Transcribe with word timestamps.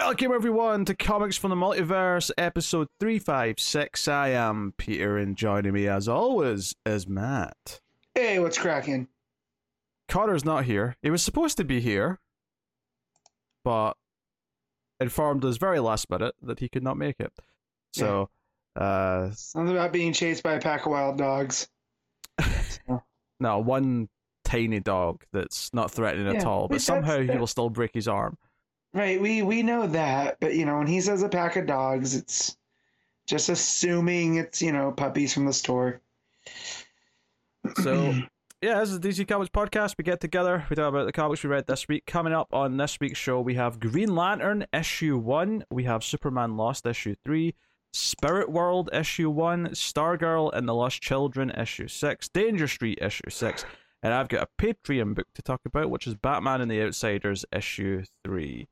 Welcome 0.00 0.30
everyone 0.32 0.84
to 0.84 0.94
Comics 0.94 1.36
from 1.36 1.50
the 1.50 1.56
Multiverse, 1.56 2.30
episode 2.38 2.86
356. 3.00 4.06
I 4.06 4.28
am 4.28 4.72
Peter, 4.78 5.18
and 5.18 5.36
joining 5.36 5.72
me 5.72 5.88
as 5.88 6.06
always 6.06 6.76
is 6.86 7.08
Matt. 7.08 7.80
Hey, 8.14 8.38
what's 8.38 8.56
cracking? 8.56 9.08
Connor's 10.06 10.44
not 10.44 10.66
here. 10.66 10.94
He 11.02 11.10
was 11.10 11.20
supposed 11.24 11.56
to 11.56 11.64
be 11.64 11.80
here, 11.80 12.20
but 13.64 13.94
informed 15.00 15.44
us 15.44 15.56
very 15.56 15.80
last 15.80 16.08
minute 16.08 16.36
that 16.42 16.60
he 16.60 16.68
could 16.68 16.84
not 16.84 16.96
make 16.96 17.16
it. 17.18 17.32
So, 17.92 18.30
uh, 18.76 19.32
Something 19.32 19.74
about 19.74 19.92
being 19.92 20.12
chased 20.12 20.44
by 20.44 20.52
a 20.52 20.60
pack 20.60 20.86
of 20.86 20.92
wild 20.92 21.18
dogs. 21.18 21.68
no, 23.40 23.58
one 23.58 24.08
tiny 24.44 24.78
dog 24.78 25.24
that's 25.32 25.74
not 25.74 25.90
threatening 25.90 26.36
at 26.36 26.44
all, 26.44 26.68
but 26.68 26.80
somehow 26.80 27.18
he 27.20 27.36
will 27.36 27.48
still 27.48 27.68
break 27.68 27.90
his 27.92 28.06
arm. 28.06 28.38
Right, 28.94 29.20
we 29.20 29.42
we 29.42 29.62
know 29.62 29.86
that, 29.86 30.38
but 30.40 30.54
you 30.54 30.64
know, 30.64 30.78
when 30.78 30.86
he 30.86 31.00
says 31.00 31.22
a 31.22 31.28
pack 31.28 31.56
of 31.56 31.66
dogs, 31.66 32.16
it's 32.16 32.56
just 33.28 33.50
assuming 33.50 34.36
it's, 34.36 34.62
you 34.62 34.72
know, 34.72 34.90
puppies 34.90 35.34
from 35.34 35.44
the 35.44 35.52
store. 35.52 36.00
So, 37.82 38.14
yeah, 38.62 38.80
this 38.80 38.90
is 38.90 38.98
the 38.98 39.08
DC 39.08 39.28
Comics 39.28 39.50
podcast. 39.50 39.96
We 39.98 40.04
get 40.04 40.20
together, 40.20 40.64
we 40.70 40.76
talk 40.76 40.88
about 40.88 41.04
the 41.04 41.12
comics 41.12 41.44
we 41.44 41.50
read 41.50 41.66
this 41.66 41.86
week. 41.86 42.06
Coming 42.06 42.32
up 42.32 42.48
on 42.54 42.78
this 42.78 42.98
week's 42.98 43.18
show, 43.18 43.40
we 43.40 43.54
have 43.54 43.78
Green 43.78 44.14
Lantern 44.14 44.66
issue 44.72 45.18
one, 45.18 45.64
we 45.70 45.84
have 45.84 46.02
Superman 46.02 46.56
Lost 46.56 46.86
issue 46.86 47.14
three, 47.22 47.54
Spirit 47.92 48.50
World 48.50 48.88
issue 48.94 49.28
one, 49.28 49.68
Stargirl 49.68 50.50
and 50.54 50.66
the 50.66 50.74
Lost 50.74 51.02
Children 51.02 51.50
issue 51.50 51.88
six, 51.88 52.30
Danger 52.30 52.66
Street 52.66 52.98
issue 53.02 53.28
six, 53.28 53.66
and 54.02 54.14
I've 54.14 54.28
got 54.28 54.48
a 54.48 54.62
Patreon 54.62 55.14
book 55.14 55.26
to 55.34 55.42
talk 55.42 55.60
about, 55.66 55.90
which 55.90 56.06
is 56.06 56.14
Batman 56.14 56.62
and 56.62 56.70
the 56.70 56.82
Outsiders 56.82 57.44
issue 57.52 58.04
three. 58.24 58.68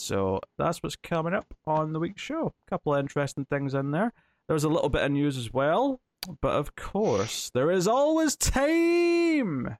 So 0.00 0.40
that's 0.58 0.82
what's 0.82 0.96
coming 0.96 1.34
up 1.34 1.54
on 1.66 1.92
the 1.92 2.00
week's 2.00 2.22
show. 2.22 2.54
A 2.66 2.70
couple 2.70 2.94
of 2.94 3.00
interesting 3.00 3.44
things 3.44 3.74
in 3.74 3.90
there. 3.90 4.12
There 4.48 4.54
was 4.54 4.64
a 4.64 4.68
little 4.68 4.88
bit 4.88 5.02
of 5.02 5.12
news 5.12 5.36
as 5.36 5.52
well. 5.52 6.00
But 6.40 6.52
of 6.52 6.76
course, 6.76 7.50
there 7.54 7.70
is 7.70 7.88
always 7.88 8.36
time 8.36 9.76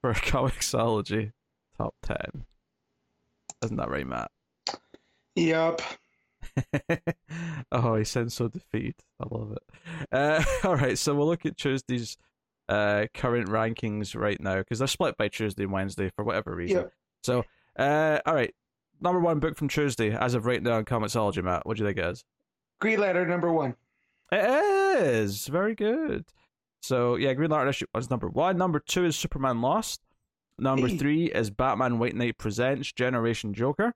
for 0.00 0.10
a 0.10 0.14
Comixology 0.14 1.32
top 1.76 1.94
10. 2.02 2.44
Isn't 3.64 3.76
that 3.76 3.90
right, 3.90 4.06
Matt? 4.06 4.30
Yep. 5.36 5.80
oh, 7.72 7.96
he 7.96 8.04
sounds 8.04 8.34
so 8.34 8.48
defeated. 8.48 8.96
I 9.20 9.26
love 9.30 9.52
it. 9.52 9.62
Uh, 10.12 10.44
all 10.64 10.76
right, 10.76 10.98
so 10.98 11.14
we'll 11.14 11.26
look 11.26 11.46
at 11.46 11.56
Tuesday's 11.56 12.16
uh, 12.68 13.06
current 13.14 13.48
rankings 13.48 14.18
right 14.18 14.40
now 14.40 14.58
because 14.58 14.78
they're 14.78 14.88
split 14.88 15.16
by 15.16 15.28
Tuesday 15.28 15.64
and 15.64 15.72
Wednesday 15.72 16.10
for 16.14 16.24
whatever 16.24 16.54
reason. 16.54 16.78
Yep. 16.78 16.92
So, 17.22 17.44
uh, 17.78 18.20
all 18.26 18.34
right, 18.34 18.54
number 19.00 19.20
one 19.20 19.38
book 19.40 19.56
from 19.56 19.68
Tuesday 19.68 20.12
as 20.14 20.34
of 20.34 20.46
right 20.46 20.62
now 20.62 20.74
on 20.76 20.84
Comixology, 20.84 21.42
Matt. 21.42 21.66
What 21.66 21.76
do 21.76 21.82
you 21.82 21.88
think 21.88 21.98
it 21.98 22.10
is? 22.10 22.24
Green 22.80 23.00
Lantern 23.00 23.28
number 23.28 23.52
one. 23.52 23.74
It 24.32 24.44
is 25.04 25.46
very 25.46 25.74
good. 25.74 26.24
So 26.82 27.16
yeah, 27.16 27.32
Green 27.34 27.50
Lantern 27.50 27.68
issue 27.70 27.86
was 27.94 28.10
number 28.10 28.28
one. 28.28 28.56
Number 28.56 28.78
two 28.80 29.04
is 29.04 29.16
Superman 29.16 29.60
Lost. 29.60 30.00
Number 30.58 30.86
Hey. 30.88 30.96
three 30.98 31.24
is 31.26 31.50
Batman 31.50 31.98
White 31.98 32.14
Knight 32.14 32.38
presents 32.38 32.92
Generation 32.92 33.54
Joker. 33.54 33.94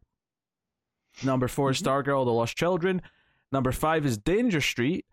Number 1.24 1.48
4 1.48 1.70
is 1.70 1.80
Mhm. 1.80 1.84
Stargirl: 1.84 2.24
The 2.24 2.32
Lost 2.32 2.56
Children. 2.56 3.02
Number 3.50 3.72
five 3.72 4.04
is 4.06 4.18
Danger 4.18 4.60
Street. 4.60 5.06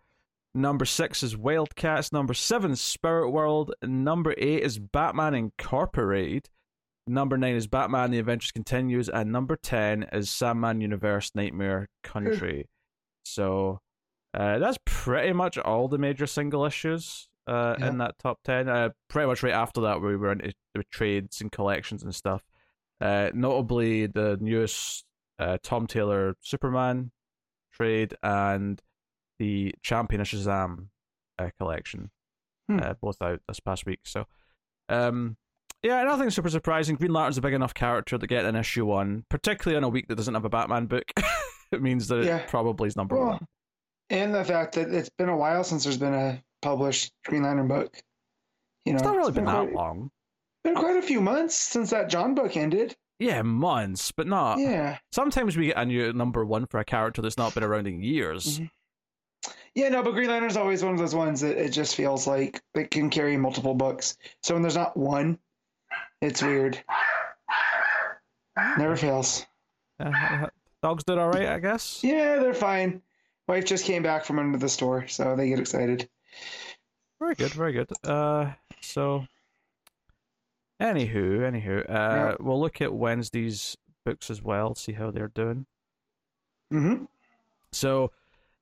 Number 0.54 0.86
six 0.86 1.24
is 1.24 1.36
Wildcats. 1.36 2.12
Number 2.12 2.34
seven 2.34 2.76
Spirit 2.76 3.30
World. 3.32 3.74
Number 3.82 4.34
eight 4.38 4.64
is 4.64 4.78
Batman 4.80 5.34
Incorporated. 5.34 6.50
Number 7.08 7.38
nine 7.38 7.56
is 7.56 7.68
Batman: 7.68 8.12
The 8.12 8.20
Adventures 8.20 8.52
Continues, 8.52 9.10
and 9.10 9.32
number 9.32 9.56
ten 9.56 10.04
is 10.12 10.30
Sandman 10.30 10.82
Universe: 10.82 11.32
Nightmare 11.36 11.88
Country. 12.04 12.68
so 13.24 13.80
uh, 14.34 14.60
that's 14.60 14.78
pretty 14.86 15.32
much 15.34 15.58
all 15.58 15.88
the 15.88 15.98
major 15.98 16.26
single 16.28 16.66
issues 16.66 17.30
uh, 17.48 17.76
Yeah. 17.80 17.88
in 17.90 17.98
that 18.00 18.16
top 18.20 18.40
ten. 18.44 18.68
Uh, 18.68 18.90
pretty 19.08 19.28
much 19.28 19.44
right 19.44 19.54
after 19.54 19.82
that, 19.82 20.02
we 20.02 20.16
were 20.18 20.32
into 20.32 20.54
the 20.74 20.84
trades 20.92 21.42
and 21.42 21.52
collections 21.52 22.04
and 22.04 22.14
stuff. 22.14 22.44
Uh, 23.00 23.30
notably, 23.34 24.08
the 24.08 24.38
newest 24.42 25.06
uh, 25.40 25.58
Tom 25.64 25.86
Taylor 25.88 26.36
Superman 26.42 27.12
trade 27.72 28.16
and 28.24 28.82
the 29.38 29.74
Champion 29.84 30.22
of 30.22 30.28
Shazam 30.28 30.88
uh, 31.38 31.50
collection, 31.60 32.10
Hmm. 32.68 32.80
uh, 32.82 32.94
both 33.02 33.22
out 33.22 33.42
this 33.48 33.60
past 33.60 33.86
week. 33.86 34.00
So, 34.06 34.26
um, 34.90 35.38
yeah, 35.86 36.04
nothing 36.04 36.30
super 36.30 36.50
surprising. 36.50 36.96
Green 36.96 37.14
Lantern's 37.14 37.38
a 37.38 37.42
big 37.42 37.54
enough 37.54 37.74
character 37.74 38.18
to 38.18 38.28
get 38.28 38.46
an 38.46 38.56
issue 38.56 38.86
one, 38.86 39.24
particularly 39.30 39.78
on 39.78 39.84
a 39.84 39.90
week 39.90 40.08
that 40.08 40.16
doesn't 40.16 40.34
have 40.34 40.46
a 40.46 40.50
Batman 40.50 40.88
book. 40.88 41.04
it 41.72 41.82
means 41.82 42.08
that 42.08 42.24
Yeah. 42.24 42.38
it 42.38 42.48
probably 42.48 42.88
is 42.88 42.96
number 42.96 43.16
Well, 43.16 43.28
one. 43.28 43.48
And 44.10 44.34
the 44.34 44.44
fact 44.44 44.76
that 44.76 44.90
it's 44.94 45.10
been 45.18 45.30
a 45.30 45.38
while 45.38 45.64
since 45.64 45.84
there's 45.84 45.98
been 45.98 46.14
a 46.14 46.44
published 46.62 47.12
Green 47.26 47.44
Lantern 47.44 47.68
book. 47.68 47.96
You 48.86 48.94
know, 48.94 48.98
It's 48.98 49.04
not 49.04 49.16
really 49.16 49.32
been 49.32 49.46
that 49.46 49.52
quite, 49.70 49.74
long. 49.74 50.12
been 50.64 50.76
quite 50.76 50.98
a 50.98 51.02
few 51.02 51.22
months 51.22 51.56
since 51.56 51.90
that 51.92 52.10
John 52.10 52.36
book 52.36 52.56
ended. 52.58 52.96
Yeah, 53.20 53.42
months, 53.44 54.12
but 54.12 54.28
not. 54.28 54.60
Yeah. 54.60 54.98
Sometimes 55.12 55.56
we 55.56 55.68
get 55.68 55.78
a 55.78 55.86
new 55.86 56.12
number 56.14 56.44
one 56.46 56.66
for 56.68 56.80
a 56.80 56.86
character 56.86 57.22
that's 57.22 57.38
not 57.38 57.54
been 57.54 57.64
around 57.64 57.88
in 57.88 58.02
years. 58.04 58.60
Mhm. 58.60 58.70
Yeah, 59.74 59.90
no, 59.90 60.04
but 60.04 60.12
Green 60.14 60.30
Lantern's 60.30 60.58
always 60.58 60.84
one 60.84 60.94
of 60.94 61.00
those 61.00 61.16
ones 61.16 61.42
that 61.42 61.58
it 61.58 61.70
just 61.70 61.96
feels 61.96 62.28
like 62.28 62.62
it 62.76 62.92
can 62.92 63.10
carry 63.10 63.38
multiple 63.38 63.74
books. 63.76 64.18
So 64.44 64.54
when 64.54 64.62
there's 64.62 64.76
not 64.76 64.96
one, 64.98 65.38
it's 66.22 66.42
weird. 66.42 66.82
Never 68.78 68.96
fails. 68.96 69.46
Uh, 70.00 70.48
dogs 70.84 71.04
did 71.04 71.18
all 71.18 71.30
right, 71.30 71.48
I 71.48 71.60
guess. 71.60 72.00
Yeah, 72.04 72.40
they're 72.40 72.54
fine. 72.54 73.02
Wife 73.48 73.66
just 73.66 73.86
came 73.86 74.02
back 74.04 74.26
from 74.26 74.40
under 74.40 74.58
the 74.58 74.70
store, 74.70 75.08
so 75.08 75.36
they 75.36 75.50
get 75.50 75.60
excited. 75.60 76.10
Very 77.20 77.36
good, 77.36 77.52
very 77.52 77.74
good. 77.74 77.90
Uh, 78.04 78.54
so, 78.82 79.26
anywho, 80.82 81.40
anywho, 81.42 81.80
uh, 81.90 81.94
Yeah. 81.94 82.36
we'll 82.40 82.60
look 82.60 82.82
at 82.82 82.94
Wednesday's 82.94 83.78
books 84.04 84.30
as 84.30 84.42
well, 84.42 84.76
see 84.76 84.94
how 84.94 85.12
they're 85.12 85.28
doing. 85.30 85.66
hmm 86.72 87.06
So, 87.72 88.12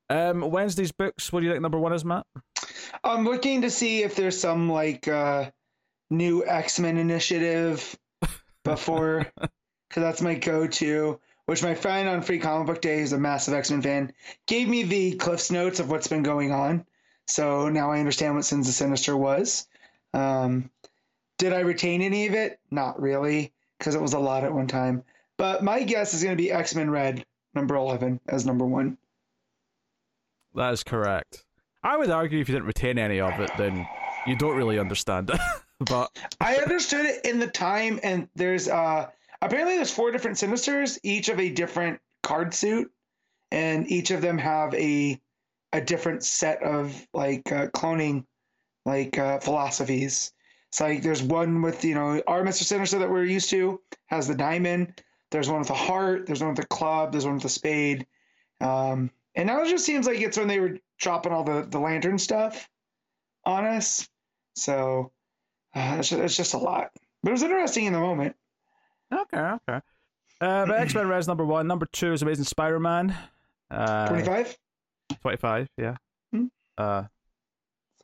um, 0.09 0.41
Wednesday's 0.41 0.91
books. 0.91 1.31
What 1.31 1.39
do 1.39 1.45
you 1.45 1.51
think 1.53 1.61
number 1.61 1.79
one 1.79 1.93
is, 1.93 2.03
Matt? 2.03 2.25
I'm 3.03 3.23
looking 3.25 3.61
to 3.61 3.69
see 3.69 4.03
if 4.03 4.15
there's 4.15 4.39
some 4.39 4.69
like 4.69 5.07
uh, 5.07 5.49
new 6.13 6.45
X 6.45 6.79
Men 6.79 6.97
initiative 6.97 7.97
before, 8.63 9.25
because 9.37 10.03
that's 10.03 10.21
my 10.21 10.35
go-to. 10.35 11.19
Which 11.45 11.61
my 11.61 11.75
friend 11.75 12.07
on 12.07 12.21
Free 12.21 12.39
Comic 12.39 12.67
Book 12.67 12.81
Day, 12.81 12.99
who's 12.99 13.11
a 13.11 13.19
massive 13.19 13.53
X 13.53 13.69
Men 13.69 13.81
fan, 13.81 14.13
gave 14.47 14.69
me 14.69 14.83
the 14.83 15.15
Cliff's 15.15 15.51
notes 15.51 15.81
of 15.81 15.89
what's 15.89 16.07
been 16.07 16.23
going 16.23 16.53
on. 16.53 16.85
So 17.27 17.67
now 17.67 17.91
I 17.91 17.99
understand 17.99 18.35
what 18.35 18.45
Sins 18.45 18.67
of 18.69 18.73
Sinister 18.73 19.17
was. 19.17 19.67
Um, 20.13 20.69
did 21.37 21.51
I 21.51 21.59
retain 21.59 22.01
any 22.01 22.27
of 22.27 22.33
it? 22.33 22.59
Not 22.71 23.01
really, 23.01 23.51
because 23.77 23.95
it 23.95 24.01
was 24.01 24.13
a 24.13 24.19
lot 24.19 24.45
at 24.45 24.53
one 24.53 24.67
time. 24.67 25.03
But 25.37 25.63
my 25.63 25.83
guess 25.83 26.13
is 26.13 26.23
going 26.23 26.37
to 26.37 26.41
be 26.41 26.51
X 26.51 26.75
Men 26.75 26.89
Red, 26.89 27.25
number 27.53 27.75
11, 27.75 28.21
as 28.29 28.45
number 28.45 28.65
one. 28.65 28.97
That 30.55 30.73
is 30.73 30.83
correct. 30.83 31.43
I 31.83 31.97
would 31.97 32.09
argue 32.09 32.39
if 32.39 32.47
you 32.47 32.53
didn't 32.53 32.67
retain 32.67 32.97
any 32.97 33.19
of 33.19 33.37
it, 33.41 33.51
then 33.57 33.85
you 34.25 34.37
don't 34.37 34.55
really 34.55 34.79
understand 34.79 35.29
it. 35.29 35.39
but 35.85 36.11
I 36.39 36.55
understood 36.57 37.05
it 37.05 37.25
in 37.25 37.39
the 37.39 37.47
time, 37.47 37.99
and 38.03 38.27
there's 38.35 38.67
uh 38.67 39.09
apparently 39.41 39.75
there's 39.75 39.91
four 39.91 40.11
different 40.11 40.37
Sinisters, 40.37 40.97
each 41.03 41.29
of 41.29 41.39
a 41.39 41.49
different 41.49 41.99
card 42.23 42.53
suit, 42.53 42.91
and 43.51 43.89
each 43.91 44.11
of 44.11 44.21
them 44.21 44.37
have 44.37 44.73
a 44.73 45.19
a 45.73 45.81
different 45.81 46.23
set 46.23 46.61
of 46.63 47.07
like 47.13 47.51
uh, 47.51 47.67
cloning 47.67 48.25
like 48.85 49.17
uh, 49.17 49.39
philosophies. 49.39 50.31
It's 50.69 50.81
like 50.81 51.03
there's 51.03 51.21
one 51.21 51.61
with 51.61 51.83
you 51.83 51.95
know 51.95 52.21
our 52.27 52.43
Mister 52.43 52.63
Sinister 52.63 52.99
that 52.99 53.09
we're 53.09 53.25
used 53.25 53.49
to 53.51 53.79
has 54.07 54.27
the 54.27 54.35
diamond. 54.35 55.01
There's 55.31 55.49
one 55.49 55.59
with 55.59 55.67
the 55.67 55.73
heart. 55.73 56.25
There's 56.27 56.41
one 56.41 56.49
with 56.49 56.59
the 56.59 56.67
club. 56.67 57.11
There's 57.11 57.25
one 57.25 57.35
with 57.35 57.43
the 57.43 57.49
spade. 57.49 58.05
Um, 58.61 59.09
and 59.35 59.47
now 59.47 59.63
it 59.63 59.69
just 59.69 59.85
seems 59.85 60.05
like 60.05 60.21
it's 60.21 60.37
when 60.37 60.47
they 60.47 60.59
were 60.59 60.77
dropping 60.99 61.31
all 61.31 61.43
the 61.43 61.67
the 61.69 61.79
lantern 61.79 62.17
stuff 62.17 62.69
on 63.45 63.65
us. 63.65 64.07
So 64.55 65.11
uh, 65.75 65.95
it's, 65.99 66.09
just, 66.09 66.21
it's 66.21 66.37
just 66.37 66.53
a 66.53 66.57
lot. 66.57 66.91
But 67.21 67.29
it 67.29 67.33
was 67.33 67.43
interesting 67.43 67.85
in 67.85 67.93
the 67.93 67.99
moment. 67.99 68.35
okay, 69.13 69.37
okay. 69.37 69.81
Uh, 70.41 70.65
but 70.65 70.79
X 70.79 70.93
Men 70.93 71.07
Red 71.07 71.25
number 71.27 71.45
one. 71.45 71.67
Number 71.67 71.85
two 71.85 72.11
is 72.13 72.21
Amazing 72.21 72.45
Spider 72.45 72.79
Man. 72.79 73.15
Uh, 73.71 74.07
25? 74.09 74.57
25, 75.21 75.69
yeah. 75.77 75.95
Hmm. 76.31 76.45
Uh, 76.77 77.03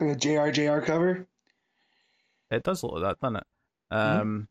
like 0.00 0.16
a 0.16 0.18
JRJR 0.28 0.84
cover. 0.84 1.26
it 2.50 2.62
does 2.62 2.82
look 2.82 2.92
like 2.92 3.02
that, 3.02 3.20
doesn't 3.20 3.36
it? 3.36 3.44
Mm-hmm. 3.92 4.20
Um, 4.20 4.48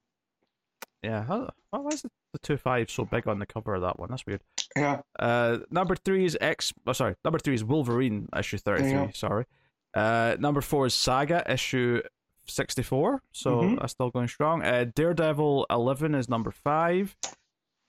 yeah. 1.01 1.23
How, 1.23 1.49
why 1.71 1.87
is 1.89 2.01
the, 2.03 2.11
the 2.33 2.39
two 2.39 2.57
five 2.57 2.89
so 2.91 3.05
big 3.05 3.27
on 3.27 3.39
the 3.39 3.45
cover 3.45 3.73
of 3.75 3.81
that 3.81 3.99
one? 3.99 4.09
That's 4.09 4.25
weird. 4.25 4.41
Yeah. 4.75 5.01
Uh, 5.17 5.59
number 5.71 5.95
three 5.95 6.25
is 6.25 6.37
X. 6.39 6.73
Oh, 6.85 6.93
sorry. 6.93 7.15
Number 7.25 7.39
three 7.39 7.55
is 7.55 7.63
Wolverine 7.63 8.27
issue 8.37 8.57
thirty-three. 8.57 9.13
Sorry. 9.13 9.45
Uh, 9.93 10.35
number 10.39 10.61
four 10.61 10.85
is 10.85 10.93
Saga 10.93 11.43
issue 11.51 12.01
sixty-four. 12.49 13.21
So 13.31 13.61
Mhm. 13.61 13.79
that's 13.79 13.93
still 13.93 14.09
going 14.09 14.27
strong. 14.27 14.63
Uh, 14.63 14.85
Daredevil 14.95 15.65
eleven 15.69 16.15
is 16.15 16.27
number 16.29 16.51
five. 16.51 17.15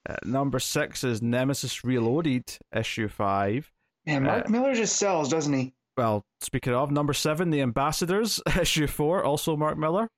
Uh, 0.09 0.17
number 0.25 0.59
six 0.59 1.05
is 1.05 1.21
Nemesis 1.21 1.85
Reloaded, 1.85 2.57
issue 2.75 3.09
five. 3.09 3.71
Man, 4.07 4.23
Mark 4.25 4.47
Uh, 4.47 4.49
Millar 4.51 4.75
just 4.75 4.97
sells, 4.97 5.29
doesn't 5.29 5.53
he? 5.53 5.75
Well, 5.97 6.25
speaking 6.41 6.73
of, 6.73 6.91
number 6.91 7.13
seven, 7.13 7.51
The 7.51 7.61
Ambassadors, 7.61 8.41
issue 8.61 8.87
four, 8.87 9.23
also 9.23 9.57
Mark 9.57 9.77
Millar. 9.77 10.09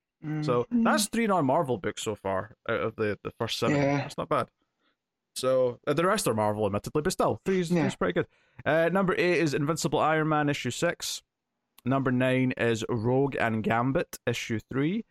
So 0.42 0.66
Mhm. 0.72 0.84
that's 0.84 1.08
three 1.08 1.26
non-Marvel 1.26 1.78
books 1.78 2.04
so 2.04 2.14
far 2.14 2.54
out 2.68 2.80
of 2.80 2.94
the, 2.94 3.18
the 3.24 3.32
first 3.40 3.58
seven. 3.58 3.74
Yeah. 3.76 3.96
That's 3.96 4.16
not 4.16 4.28
bad. 4.28 4.46
So 5.34 5.80
uh, 5.86 5.94
the 5.94 6.06
rest 6.06 6.28
are 6.28 6.34
Marvel, 6.34 6.64
admittedly, 6.66 7.02
but 7.02 7.12
still, 7.12 7.40
three's, 7.44 7.72
Yeah. 7.72 7.80
three's 7.82 7.96
pretty 7.96 8.12
good. 8.12 8.26
Uh, 8.64 8.88
number 8.92 9.14
eight 9.14 9.38
is 9.38 9.52
Invincible 9.52 9.98
Iron 9.98 10.28
Man 10.28 10.48
issue 10.48 10.70
six. 10.70 11.22
Number 11.84 12.12
nine 12.12 12.52
is 12.56 12.84
Rogue 12.88 13.36
and 13.36 13.62
Gambit 13.62 14.18
issue 14.26 14.60
three, 14.70 15.04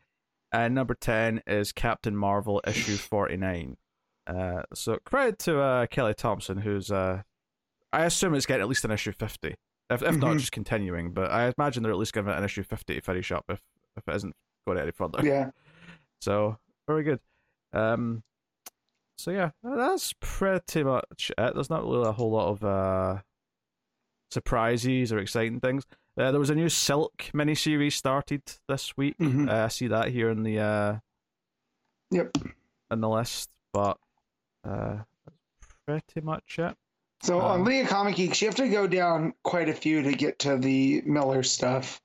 and 0.52 0.74
number 0.74 0.94
ten 0.94 1.42
is 1.46 1.72
Captain 1.72 2.16
Marvel 2.16 2.62
issue 2.66 2.96
forty 2.98 3.38
nine. 3.38 3.78
Uh, 4.28 4.64
so 4.74 4.98
credit 5.04 5.40
to 5.40 5.60
uh, 5.60 5.86
Kelly 5.88 6.14
Thompson, 6.14 6.60
who's 6.60 6.92
uh, 6.92 7.24
I 7.92 8.06
assume 8.06 8.34
it's 8.36 8.46
getting 8.46 8.62
at 8.62 8.70
least 8.70 8.86
an 8.86 8.92
issue 8.92 9.12
fifty, 9.12 9.56
if 9.90 10.02
if 10.02 10.16
not 10.18 10.36
Mhm. 10.36 10.40
just 10.40 10.52
continuing. 10.54 11.12
But 11.12 11.30
I 11.32 11.52
imagine 11.58 11.84
they're 11.84 11.92
at 11.92 11.98
least 11.98 12.14
giving 12.14 12.32
it 12.32 12.38
an 12.38 12.44
issue 12.46 12.64
fifty 12.64 12.96
to 12.96 13.02
finish 13.02 13.32
up 13.32 13.46
if 13.50 13.62
if 13.98 14.08
it 14.08 14.16
isn't 14.16 14.36
going 14.66 14.78
any 14.80 14.92
further. 14.92 15.20
Yeah. 15.24 15.52
So 16.22 16.60
very 16.88 17.02
good. 17.04 17.20
Um, 17.74 18.22
so 19.18 19.32
yeah, 19.32 19.50
that's 19.64 20.14
pretty 20.20 20.84
much 20.84 21.32
it. 21.36 21.54
There's 21.56 21.70
not 21.72 21.84
really 21.84 22.08
a 22.08 22.12
whole 22.12 22.30
lot 22.30 22.50
of 22.50 22.64
uh 22.64 23.22
surprises 24.30 25.12
or 25.12 25.18
exciting 25.20 25.60
things. 25.60 25.84
Uh, 26.18 26.32
there 26.32 26.40
was 26.40 26.50
a 26.50 26.56
new 26.56 26.70
Silk 26.70 27.18
miniseries 27.34 27.94
started 27.94 28.42
this 28.68 28.96
week. 28.98 29.18
Mhm. 29.18 29.50
Uh, 29.50 29.66
I 29.66 29.68
see 29.70 29.88
that 29.88 30.10
here 30.10 30.30
in 30.30 30.44
the 30.44 30.60
uh 30.60 31.00
Yep. 32.12 32.38
in 32.92 33.00
the 33.02 33.10
list, 33.10 33.50
but 33.72 33.98
uh, 34.66 34.98
pretty 35.86 36.22
much 36.22 36.60
it. 36.60 36.76
So 37.24 37.40
on 37.40 37.62
Um, 37.62 37.66
League 37.66 37.84
of 37.84 37.90
Comic 37.90 38.16
Geeks, 38.16 38.42
you 38.42 38.48
have 38.48 38.56
to 38.56 38.68
go 38.68 38.88
down 38.88 39.34
quite 39.44 39.70
a 39.70 39.74
few 39.74 40.02
to 40.02 40.12
get 40.12 40.40
to 40.40 40.58
the 40.58 41.02
Millar 41.06 41.44
stuff. 41.44 42.02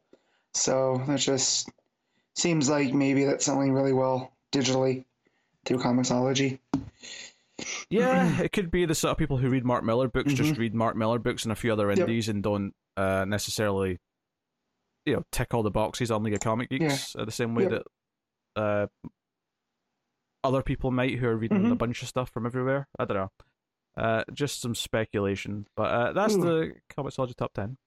So 0.54 1.02
that 1.08 1.18
just 1.18 1.68
seems 2.36 2.68
like 2.68 2.94
maybe 2.94 3.24
that's 3.24 3.44
selling 3.44 3.72
really 3.72 3.92
well 3.92 4.32
digitally 4.52 5.04
through 5.64 5.78
Comixology. 5.78 6.58
Yeah, 7.90 8.40
it 8.40 8.52
could 8.52 8.70
be 8.70 8.84
the 8.84 8.94
sort 8.94 9.12
of 9.12 9.18
people 9.18 9.38
who 9.38 9.48
read 9.48 9.64
Mark 9.64 9.82
Millar 9.84 10.08
books 10.08 10.32
just 10.34 10.58
read 10.58 10.74
Mark 10.74 10.96
Millar 10.96 11.18
books 11.18 11.44
and 11.44 11.52
a 11.52 11.56
few 11.56 11.72
other 11.72 11.86
Mm-hmm. 11.88 11.98
Yep. 12.00 12.08
indies 12.08 12.28
and 12.28 12.42
don't 12.42 12.74
uh, 12.96 13.24
necessarily, 13.26 13.98
you 15.04 15.14
know, 15.14 15.22
tick 15.32 15.52
all 15.54 15.62
the 15.62 15.70
boxes 15.70 16.10
on 16.10 16.22
League 16.22 16.34
of 16.34 16.40
Comic 16.40 16.70
Geeks 16.70 17.14
uh, 17.16 17.24
the 17.24 17.32
same 17.32 17.54
way 17.54 17.66
that 17.66 17.82
uh, 18.56 18.86
other 20.44 20.62
people 20.62 20.90
might 20.90 21.18
who 21.18 21.26
are 21.26 21.36
reading 21.36 21.66
a 21.66 21.74
Mhm. 21.74 21.78
bunch 21.78 22.02
of 22.02 22.08
stuff 22.08 22.30
from 22.30 22.46
everywhere. 22.46 22.88
I 22.98 23.04
don't 23.04 23.16
know. 23.16 23.30
Uh, 23.96 24.24
just 24.32 24.60
some 24.60 24.74
speculation, 24.74 25.66
but 25.76 25.90
uh, 25.90 26.12
that's 26.12 26.34
Ooh. 26.34 26.40
the 26.40 26.74
Comixology 26.94 27.34
top 27.34 27.52
ten. 27.54 27.78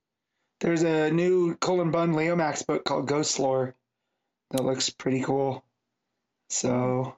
There's 0.59 0.83
a 0.83 1.09
new 1.11 1.55
Cullen 1.57 1.91
Bunn 1.91 2.13
Leomacs 2.13 2.65
book 2.65 2.83
called 2.83 3.07
Ghost 3.07 3.39
Lore 3.39 3.75
that 4.51 4.63
looks 4.63 4.89
pretty 4.89 5.21
cool. 5.21 5.63
So 6.49 7.15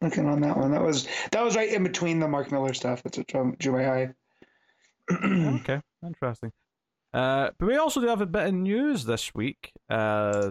looking 0.00 0.26
on 0.28 0.42
that 0.42 0.56
one, 0.56 0.72
that 0.72 0.82
was 0.82 1.08
that 1.32 1.42
was 1.42 1.56
right 1.56 1.72
in 1.72 1.82
between 1.82 2.20
the 2.20 2.28
Mark 2.28 2.52
Millar 2.52 2.74
stuff. 2.74 3.02
That's 3.02 3.16
what 3.18 3.58
drew 3.58 3.72
my 3.72 3.88
eye. 3.90 4.14
okay, 5.12 5.80
interesting. 6.04 6.52
Uh, 7.14 7.50
but 7.58 7.66
we 7.66 7.76
also 7.76 8.00
do 8.00 8.08
have 8.08 8.20
a 8.20 8.26
bit 8.26 8.46
of 8.48 8.54
news 8.54 9.04
this 9.04 9.34
week. 9.34 9.72
Uh, 9.88 10.50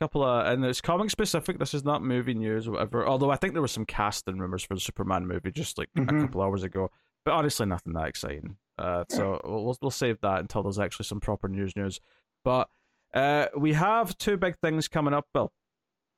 couple 0.00 0.22
of, 0.24 0.46
and 0.46 0.64
it's 0.64 0.80
comic 0.80 1.10
specific. 1.10 1.58
This 1.58 1.74
is 1.74 1.84
not 1.84 2.02
movie 2.04 2.32
news 2.34 2.68
or 2.68 2.72
whatever. 2.72 3.06
Although 3.06 3.30
I 3.30 3.36
think 3.36 3.52
there 3.52 3.62
was 3.62 3.72
some 3.72 3.84
casting 3.84 4.38
rumors 4.38 4.62
for 4.62 4.74
the 4.74 4.80
Superman 4.80 5.26
movie 5.26 5.50
just 5.50 5.76
like 5.76 5.88
a 5.96 6.00
Mhm. 6.00 6.20
couple 6.22 6.40
hours 6.40 6.62
ago. 6.62 6.90
But 7.24 7.32
honestly, 7.34 7.66
nothing 7.66 7.92
that 7.94 8.06
exciting. 8.08 8.56
Uh, 8.78 9.04
so 9.10 9.40
we'll 9.44 9.76
we'll 9.82 9.90
save 9.90 10.20
that 10.20 10.38
until 10.38 10.62
there's 10.62 10.78
actually 10.78 11.04
some 11.06 11.18
proper 11.20 11.48
news 11.48 11.74
news. 11.74 12.00
But 12.44 12.68
uh, 13.12 13.48
we 13.56 13.72
have 13.72 14.16
two 14.18 14.36
big 14.36 14.56
things 14.62 14.86
coming 14.86 15.12
up. 15.14 15.26
Well, 15.34 15.52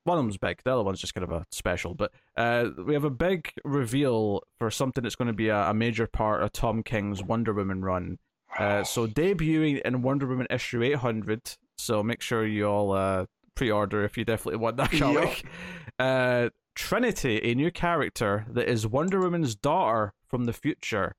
one 0.04 0.19
of 0.19 0.25
them's 0.25 0.36
big. 0.36 0.60
The 0.62 0.72
other 0.75 0.82
one's 0.82 1.00
just 1.00 1.14
kind 1.14 1.25
of 1.25 1.32
a 1.32 1.46
special. 1.50 1.94
But 1.94 2.12
uh, 2.36 2.69
we 2.84 2.93
have 2.93 3.04
a 3.04 3.10
big 3.10 3.50
reveal 3.64 4.43
for 4.58 4.70
something 4.70 5.02
that's 5.02 5.16
going 5.16 5.28
to 5.28 5.32
be 5.34 5.48
a, 5.48 5.70
a 5.70 5.75
major 5.75 6.06
part 6.06 6.43
of 6.43 6.52
Tom 6.52 6.82
King's 6.82 7.22
Wonder 7.25 7.54
Woman 7.54 7.82
run. 7.82 8.19
Uh, 8.58 8.85
so 8.85 9.06
debuting 9.06 9.81
in 9.82 10.02
Wonder 10.02 10.26
Woman 10.26 10.47
issue 10.50 10.82
800. 10.82 11.56
So 11.79 12.02
make 12.02 12.20
sure 12.20 12.47
you 12.47 12.67
all 12.67 12.93
uh, 12.93 13.26
pre-order 13.55 14.05
if 14.05 14.19
you 14.19 14.25
definitely 14.25 14.58
want 14.58 14.76
that 14.79 14.93
Yep. 14.93 15.00
comic. 15.00 15.44
Uh, 15.99 16.49
Trinity, 16.76 17.41
a 17.50 17.55
new 17.55 17.70
character 17.70 18.47
that 18.49 18.67
is 18.70 18.87
Wonder 18.87 19.20
Woman's 19.20 19.55
daughter 19.55 20.14
from 20.29 20.44
the 20.47 20.52
future. 20.55 21.14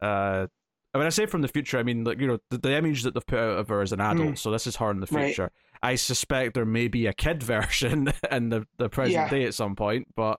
Uh, 0.00 0.46
when 0.92 1.04
I 1.04 1.08
say 1.08 1.26
from 1.26 1.42
the 1.42 1.48
future, 1.48 1.78
I 1.78 1.82
mean 1.82 2.04
like 2.04 2.20
you 2.20 2.28
know 2.28 2.38
the, 2.50 2.58
the 2.58 2.76
image 2.76 3.02
that 3.02 3.14
they've 3.14 3.26
put 3.26 3.38
out 3.40 3.58
of 3.58 3.68
her 3.68 3.80
as 3.80 3.92
an 3.92 4.00
adult. 4.00 4.34
Mm. 4.34 4.38
So 4.38 4.52
this 4.52 4.68
is 4.68 4.76
her 4.76 4.90
in 4.92 5.00
the 5.00 5.08
Right. 5.10 5.26
future. 5.26 5.50
I 5.82 5.96
suspect 5.96 6.54
there 6.54 6.64
may 6.64 6.86
be 6.86 7.06
a 7.06 7.12
kid 7.12 7.42
version 7.54 8.12
in 8.30 8.50
the 8.50 8.66
the 8.78 8.88
present 8.88 9.14
Yeah. 9.24 9.28
day 9.30 9.44
at 9.46 9.54
some 9.54 9.74
point, 9.74 10.06
but 10.14 10.38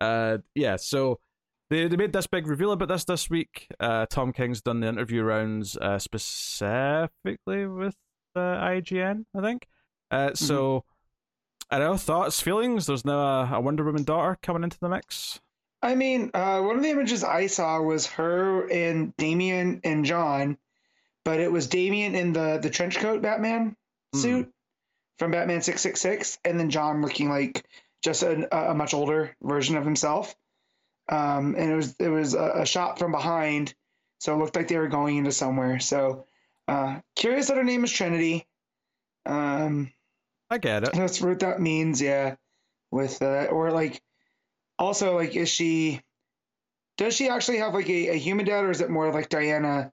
uh, 0.00 0.38
yeah. 0.54 0.76
So 0.76 1.18
they 1.70 1.88
they 1.88 1.96
made 1.96 2.12
this 2.12 2.26
big 2.26 2.46
reveal 2.46 2.72
about 2.72 2.88
this 2.88 3.04
this 3.04 3.28
week. 3.30 3.66
Uh, 3.78 4.06
Tom 4.06 4.32
King's 4.32 4.60
done 4.60 4.80
the 4.80 4.88
interview 4.88 5.22
rounds 5.22 5.76
uh, 5.76 5.98
specifically 5.98 7.66
with 7.66 7.96
uh, 8.34 8.38
IGN, 8.40 9.24
I 9.36 9.40
think. 9.40 9.66
Uh, 10.10 10.34
so 10.34 10.84
I 11.70 11.78
don't 11.78 11.90
know 11.90 11.96
thoughts, 11.96 12.40
feelings. 12.40 12.86
There's 12.86 13.04
now 13.04 13.18
a, 13.42 13.56
a 13.56 13.60
Wonder 13.60 13.84
Woman 13.84 14.04
daughter 14.04 14.38
coming 14.42 14.62
into 14.64 14.78
the 14.80 14.88
mix. 14.88 15.40
I 15.82 15.94
mean, 15.94 16.30
uh, 16.34 16.60
one 16.62 16.76
of 16.76 16.82
the 16.82 16.88
images 16.90 17.22
I 17.22 17.46
saw 17.46 17.80
was 17.80 18.06
her 18.08 18.68
and 18.68 19.16
Damian 19.16 19.80
and 19.84 20.04
John, 20.04 20.58
but 21.24 21.38
it 21.38 21.52
was 21.52 21.68
Damian 21.68 22.14
in 22.14 22.32
the 22.32 22.58
the 22.60 22.70
trench 22.70 22.96
coat 22.98 23.22
Batman 23.22 23.76
Hmm. 24.14 24.18
suit 24.20 24.52
from 25.18 25.32
Batman 25.32 25.60
six 25.60 25.82
six 25.82 26.00
six, 26.00 26.38
and 26.44 26.58
then 26.58 26.70
John 26.70 27.02
looking 27.02 27.28
like 27.28 27.64
just 28.02 28.22
a, 28.22 28.70
a 28.70 28.74
much 28.74 28.94
older 28.94 29.36
version 29.42 29.76
of 29.76 29.84
himself. 29.84 30.34
Um, 31.08 31.54
and 31.56 31.70
it 31.70 31.76
was 31.76 31.94
it 31.98 32.08
was 32.08 32.34
a, 32.34 32.52
a 32.56 32.66
shot 32.66 32.98
from 32.98 33.12
behind, 33.12 33.74
so 34.18 34.34
it 34.34 34.38
looked 34.38 34.56
like 34.56 34.68
they 34.68 34.76
were 34.76 34.88
going 34.88 35.16
into 35.16 35.32
somewhere. 35.32 35.80
So 35.80 36.26
uh, 36.66 37.00
curious 37.16 37.48
that 37.48 37.56
her 37.56 37.64
name 37.64 37.84
is 37.84 37.92
Trinity. 37.92 38.46
Um, 39.24 39.92
I 40.50 40.58
get 40.58 40.84
it. 40.84 40.92
that's 40.92 41.20
what 41.20 41.40
that 41.40 41.60
means, 41.60 42.00
yeah. 42.00 42.36
With 42.90 43.20
uh, 43.22 43.46
or 43.50 43.70
like, 43.70 44.02
also 44.78 45.14
like, 45.14 45.36
is 45.36 45.48
she? 45.48 46.02
Does 46.96 47.14
she 47.14 47.28
actually 47.28 47.58
have 47.58 47.74
like 47.74 47.88
a, 47.88 48.08
a 48.08 48.18
human 48.18 48.44
dad, 48.44 48.64
or 48.64 48.70
is 48.70 48.80
it 48.80 48.90
more 48.90 49.12
like 49.12 49.28
Diana, 49.28 49.92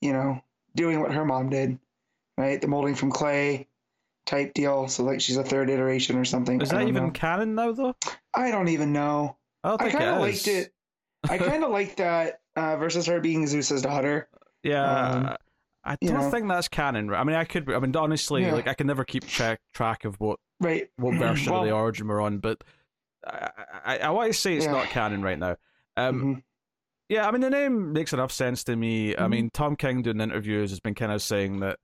you 0.00 0.12
know, 0.12 0.40
doing 0.74 1.00
what 1.00 1.12
her 1.12 1.24
mom 1.24 1.50
did, 1.50 1.78
right? 2.36 2.60
The 2.60 2.68
molding 2.68 2.94
from 2.94 3.10
clay 3.10 3.66
type 4.24 4.54
deal. 4.54 4.88
So 4.88 5.04
like, 5.04 5.20
she's 5.20 5.36
a 5.36 5.42
third 5.42 5.70
iteration 5.70 6.16
or 6.16 6.24
something. 6.24 6.60
Is 6.60 6.70
that 6.70 6.82
even 6.82 7.06
know. 7.06 7.10
canon 7.10 7.54
now, 7.54 7.72
though? 7.72 7.96
I 8.34 8.50
don't 8.50 8.68
even 8.68 8.92
know. 8.92 9.37
I 9.76 9.86
I 9.86 9.90
kind 9.90 10.04
of 10.04 10.20
liked 10.20 10.48
it. 10.48 10.72
I 11.28 11.38
kind 11.50 11.64
of 11.64 11.70
liked 11.70 11.96
that 11.98 12.40
uh, 12.56 12.76
versus 12.76 13.06
her 13.06 13.20
being 13.20 13.46
Zeus's 13.46 13.82
daughter. 13.82 14.28
Yeah, 14.62 14.84
Um, 14.84 15.36
I 15.84 15.96
don't 16.02 16.14
know. 16.14 16.30
think 16.30 16.48
that's 16.48 16.68
canon. 16.68 17.12
I 17.14 17.24
mean, 17.24 17.36
I 17.36 17.44
could. 17.44 17.70
I 17.72 17.78
mean, 17.78 17.94
honestly, 17.96 18.42
Yeah. 18.42 18.52
like 18.54 18.68
I 18.68 18.74
can 18.74 18.86
never 18.86 19.04
keep 19.04 19.26
track 19.26 19.60
track 19.74 20.04
of 20.04 20.16
what 20.20 20.38
Right. 20.60 20.88
what 20.96 21.14
version 21.18 21.52
of 21.52 21.64
the 21.64 21.70
origin 21.72 22.08
we're 22.08 22.20
on, 22.20 22.38
but 22.38 22.62
I 23.26 23.50
I, 23.84 23.98
I 23.98 24.10
want 24.10 24.32
to 24.32 24.38
say 24.38 24.54
it's 24.56 24.64
Yeah. 24.66 24.72
not 24.72 24.86
canon 24.86 25.22
right 25.22 25.38
now. 25.38 25.56
Um, 25.96 26.22
mhm. 26.22 26.42
yeah, 27.08 27.26
I 27.26 27.30
mean 27.30 27.40
the 27.40 27.50
name 27.50 27.92
makes 27.92 28.12
enough 28.12 28.32
sense 28.32 28.64
to 28.64 28.76
me. 28.76 29.16
I 29.16 29.22
Mhm. 29.22 29.30
mean, 29.30 29.50
Tom 29.52 29.76
King 29.76 30.02
doing 30.02 30.20
interviews 30.20 30.70
has 30.70 30.80
been 30.80 30.94
kind 30.94 31.12
of 31.12 31.22
saying 31.22 31.60
that 31.60 31.78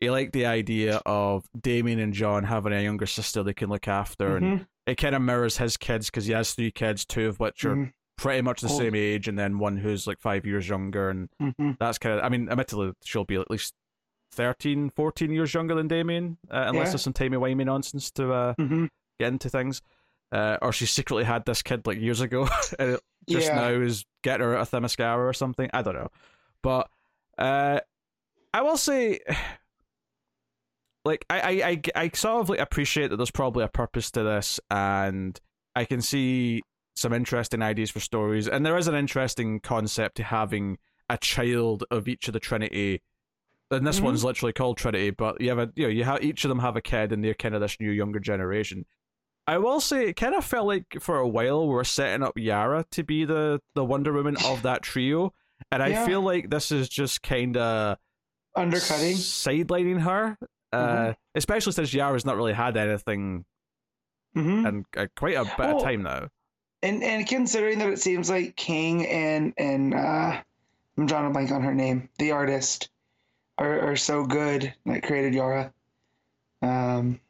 he 0.00 0.10
liked 0.10 0.32
the 0.32 0.46
idea 0.46 1.00
of 1.06 1.46
Damian 1.58 1.98
and 1.98 2.12
John 2.12 2.44
having 2.44 2.72
a 2.72 2.82
younger 2.82 3.06
sister 3.06 3.42
they 3.42 3.54
can 3.54 3.68
look 3.70 3.88
after, 3.88 4.36
and 4.36 4.60
Mhm. 4.60 4.66
It 4.86 4.96
kind 4.96 5.14
of 5.14 5.22
mirrors 5.22 5.56
his 5.58 5.76
kids 5.76 6.06
because 6.10 6.26
he 6.26 6.32
has 6.32 6.54
three 6.54 6.70
kids, 6.70 7.04
two 7.04 7.26
of 7.28 7.40
which 7.40 7.64
are 7.64 7.74
Mhm. 7.74 7.92
pretty 8.16 8.40
much 8.42 8.60
the 8.60 8.68
Old. 8.68 8.78
same 8.80 8.94
age, 8.94 9.26
and 9.28 9.38
then 9.38 9.58
one 9.58 9.78
who's 9.78 10.06
like 10.06 10.20
five 10.20 10.46
years 10.46 10.68
younger, 10.68 11.10
and 11.10 11.28
Mhm. 11.42 11.76
that's 11.78 11.98
kind 11.98 12.18
of. 12.18 12.24
I 12.24 12.28
mean, 12.28 12.48
admittedly, 12.48 12.92
she'll 13.04 13.24
be 13.24 13.36
at 13.36 13.50
least 13.50 13.74
13, 14.32 14.90
14 14.90 15.32
years 15.32 15.52
younger 15.54 15.74
than 15.74 15.88
Damian, 15.88 16.38
uh, 16.50 16.66
unless 16.68 16.86
Yeah. 16.86 16.90
there's 16.92 17.02
some 17.02 17.12
timey 17.12 17.36
wimey 17.36 17.64
nonsense 17.64 18.10
to 18.12 18.32
uh, 18.32 18.54
Mhm. 18.54 18.88
get 19.18 19.28
into 19.32 19.48
things. 19.50 19.82
Uh, 20.32 20.58
or 20.60 20.72
she 20.72 20.86
secretly 20.86 21.22
had 21.24 21.44
this 21.46 21.62
kid 21.62 21.86
like 21.86 21.98
years 21.98 22.20
ago, 22.20 22.42
and 22.80 22.92
it 22.92 23.00
just 23.28 23.46
Yeah. 23.48 23.54
now 23.54 23.68
is 23.80 24.04
getting 24.22 24.44
her 24.44 24.56
a 24.56 24.62
Themyscira 24.62 25.18
or 25.18 25.32
something. 25.32 25.70
I 25.72 25.82
don't 25.82 25.94
know, 25.94 26.10
but 26.62 26.90
uh, 27.38 27.80
I 28.52 28.62
will 28.62 28.76
say, 28.76 29.20
like, 31.06 31.24
I, 31.30 31.40
I, 31.40 31.50
I, 31.68 31.80
I 32.04 32.10
sort 32.14 32.40
of 32.42 32.48
like 32.50 32.60
appreciate 32.60 33.08
that 33.08 33.16
there's 33.16 33.30
probably 33.30 33.64
a 33.64 33.68
purpose 33.68 34.10
to 34.12 34.22
this, 34.22 34.60
and 34.70 35.38
I 35.74 35.84
can 35.84 36.02
see 36.02 36.62
some 36.94 37.12
interesting 37.12 37.62
ideas 37.62 37.90
for 37.90 38.00
stories, 38.00 38.48
and 38.48 38.64
there 38.66 38.76
is 38.76 38.88
an 38.88 38.94
interesting 38.94 39.60
concept 39.60 40.16
to 40.16 40.22
having 40.24 40.78
a 41.08 41.16
child 41.18 41.84
of 41.90 42.08
each 42.08 42.26
of 42.28 42.32
the 42.34 42.40
Trinity. 42.40 43.02
And 43.70 43.86
this 43.86 44.00
Mhm. 44.00 44.04
one's 44.04 44.24
literally 44.24 44.52
called 44.52 44.76
Trinity, 44.78 45.10
but 45.10 45.40
you 45.40 45.48
have 45.50 45.58
a 45.58 45.70
you 45.76 45.84
know 45.84 45.88
you 45.88 46.04
have 46.04 46.22
each 46.22 46.44
of 46.44 46.48
them 46.48 46.60
have 46.60 46.76
a 46.76 46.80
kid, 46.82 47.12
and 47.12 47.22
they're 47.24 47.34
kind 47.34 47.54
of 47.54 47.60
this 47.60 47.76
new 47.80 47.90
younger 47.90 48.20
generation. 48.20 48.86
I 49.48 49.58
will 49.58 49.80
say 49.80 50.08
it 50.08 50.14
kind 50.16 50.34
of 50.34 50.44
felt 50.44 50.66
like 50.66 50.86
for 51.00 51.18
a 51.18 51.28
while 51.28 51.66
we 51.68 51.74
were 51.74 51.84
setting 51.84 52.22
up 52.24 52.36
Yara 52.36 52.84
to 52.92 53.02
be 53.04 53.24
the 53.24 53.60
the 53.74 53.84
Wonder 53.84 54.12
Woman 54.12 54.36
of 54.44 54.62
that 54.62 54.82
trio, 54.82 55.32
and 55.70 55.82
I 55.82 56.04
feel 56.06 56.20
like 56.22 56.50
this 56.50 56.72
is 56.72 56.88
just 56.88 57.22
kind 57.22 57.56
of 57.56 57.98
Undercutting. 58.56 59.16
sidelining 59.16 60.00
her. 60.02 60.38
Uh, 60.72 60.78
Mhm. 61.10 61.16
especially 61.36 61.72
since 61.72 61.94
Yara's 61.94 62.24
not 62.24 62.36
really 62.36 62.52
had 62.52 62.76
anything 62.76 63.44
hmm 64.34 64.66
in 64.66 64.84
uh, 64.96 65.06
quite 65.16 65.36
a 65.36 65.44
bit 65.44 65.58
Well, 65.58 65.76
of 65.78 65.82
time 65.82 66.02
now. 66.02 66.28
And 66.82 67.02
and 67.02 67.26
considering 67.26 67.78
that 67.78 67.88
it 67.88 68.00
seems 68.00 68.28
like 68.28 68.56
King 68.56 69.06
and 69.06 69.54
and 69.56 69.94
uh, 69.94 70.42
I'm 70.98 71.06
drawing 71.06 71.26
a 71.26 71.30
blank 71.30 71.50
on 71.52 71.62
her 71.62 71.74
name, 71.74 72.08
the 72.18 72.32
artist, 72.32 72.90
are 73.58 73.80
are 73.92 73.96
so 73.96 74.24
good 74.26 74.74
that 74.84 75.02
created 75.02 75.34
Yara. 75.34 75.72
Um, 76.62 77.20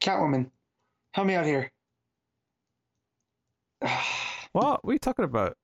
Catwoman, 0.00 0.50
help 1.14 1.26
me 1.26 1.34
out 1.34 1.46
here. 1.46 1.70
What? 4.52 4.84
What 4.84 4.90
are 4.90 4.92
you 4.94 4.98
talking 4.98 5.24
about? 5.24 5.56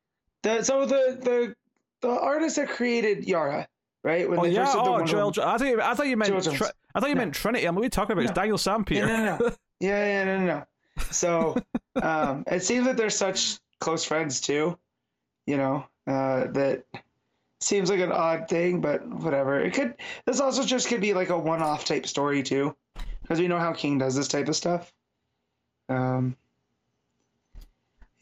The, 0.43 0.63
so 0.63 0.87
the 0.87 1.19
the 1.21 1.57
the 2.03 2.09
artist 2.09 2.55
that 2.57 2.69
created 2.69 3.25
Yara, 3.27 3.67
right? 4.07 4.31
When 4.31 4.39
Oh 4.39 4.45
yeah, 4.45 4.73
oh 4.75 5.05
Joel. 5.05 5.33
I 5.43 5.59
thought 5.59 5.67
you, 5.67 5.83
I 5.83 5.95
thought 5.95 6.07
you 6.07 6.17
meant 6.17 6.33
Joëlle 6.33 6.45
Jones. 6.45 6.59
Tr- 6.59 6.65
I 6.95 7.01
thought 7.01 7.09
you 7.09 7.15
No. 7.17 7.23
meant 7.23 7.35
Trinity. 7.35 7.67
I'm 7.67 7.75
what 7.75 7.83
are 7.83 7.85
you 7.85 7.91
talking 7.91 8.13
about? 8.13 8.25
It's 8.25 8.33
Daniel 8.33 8.57
Sampere. 8.57 8.99
Yeah, 8.99 9.07
no, 9.07 9.37
no. 9.39 9.51
Yeah, 9.81 10.07
yeah, 10.07 10.25
no, 10.25 10.39
no, 10.39 10.47
no. 10.47 10.65
So 11.11 11.57
um, 12.03 12.45
it 12.47 12.63
seems 12.63 12.87
that 12.87 12.97
they're 12.97 13.11
such 13.11 13.59
close 13.81 14.05
friends 14.05 14.41
too. 14.41 14.79
You 15.47 15.59
know, 15.59 15.85
uh, 16.07 16.47
that 16.53 16.85
seems 17.61 17.91
like 17.91 18.01
an 18.01 18.13
odd 18.13 18.49
thing, 18.49 18.81
but 18.81 19.07
whatever. 19.07 19.61
It 19.61 19.75
could. 19.75 19.95
This 20.25 20.41
also 20.41 20.65
just 20.65 20.89
could 20.89 21.01
be 21.03 21.13
like 21.13 21.29
a 21.29 21.39
one-off 21.39 21.85
type 21.85 22.07
story 22.07 22.43
too, 22.43 22.75
because 23.23 23.39
we 23.39 23.49
know 23.49 23.59
how 23.59 23.73
King 23.73 23.99
does 23.99 24.15
this 24.15 24.29
type 24.29 24.49
of 24.49 24.57
stuff. 24.57 24.93
Um, 25.89 26.37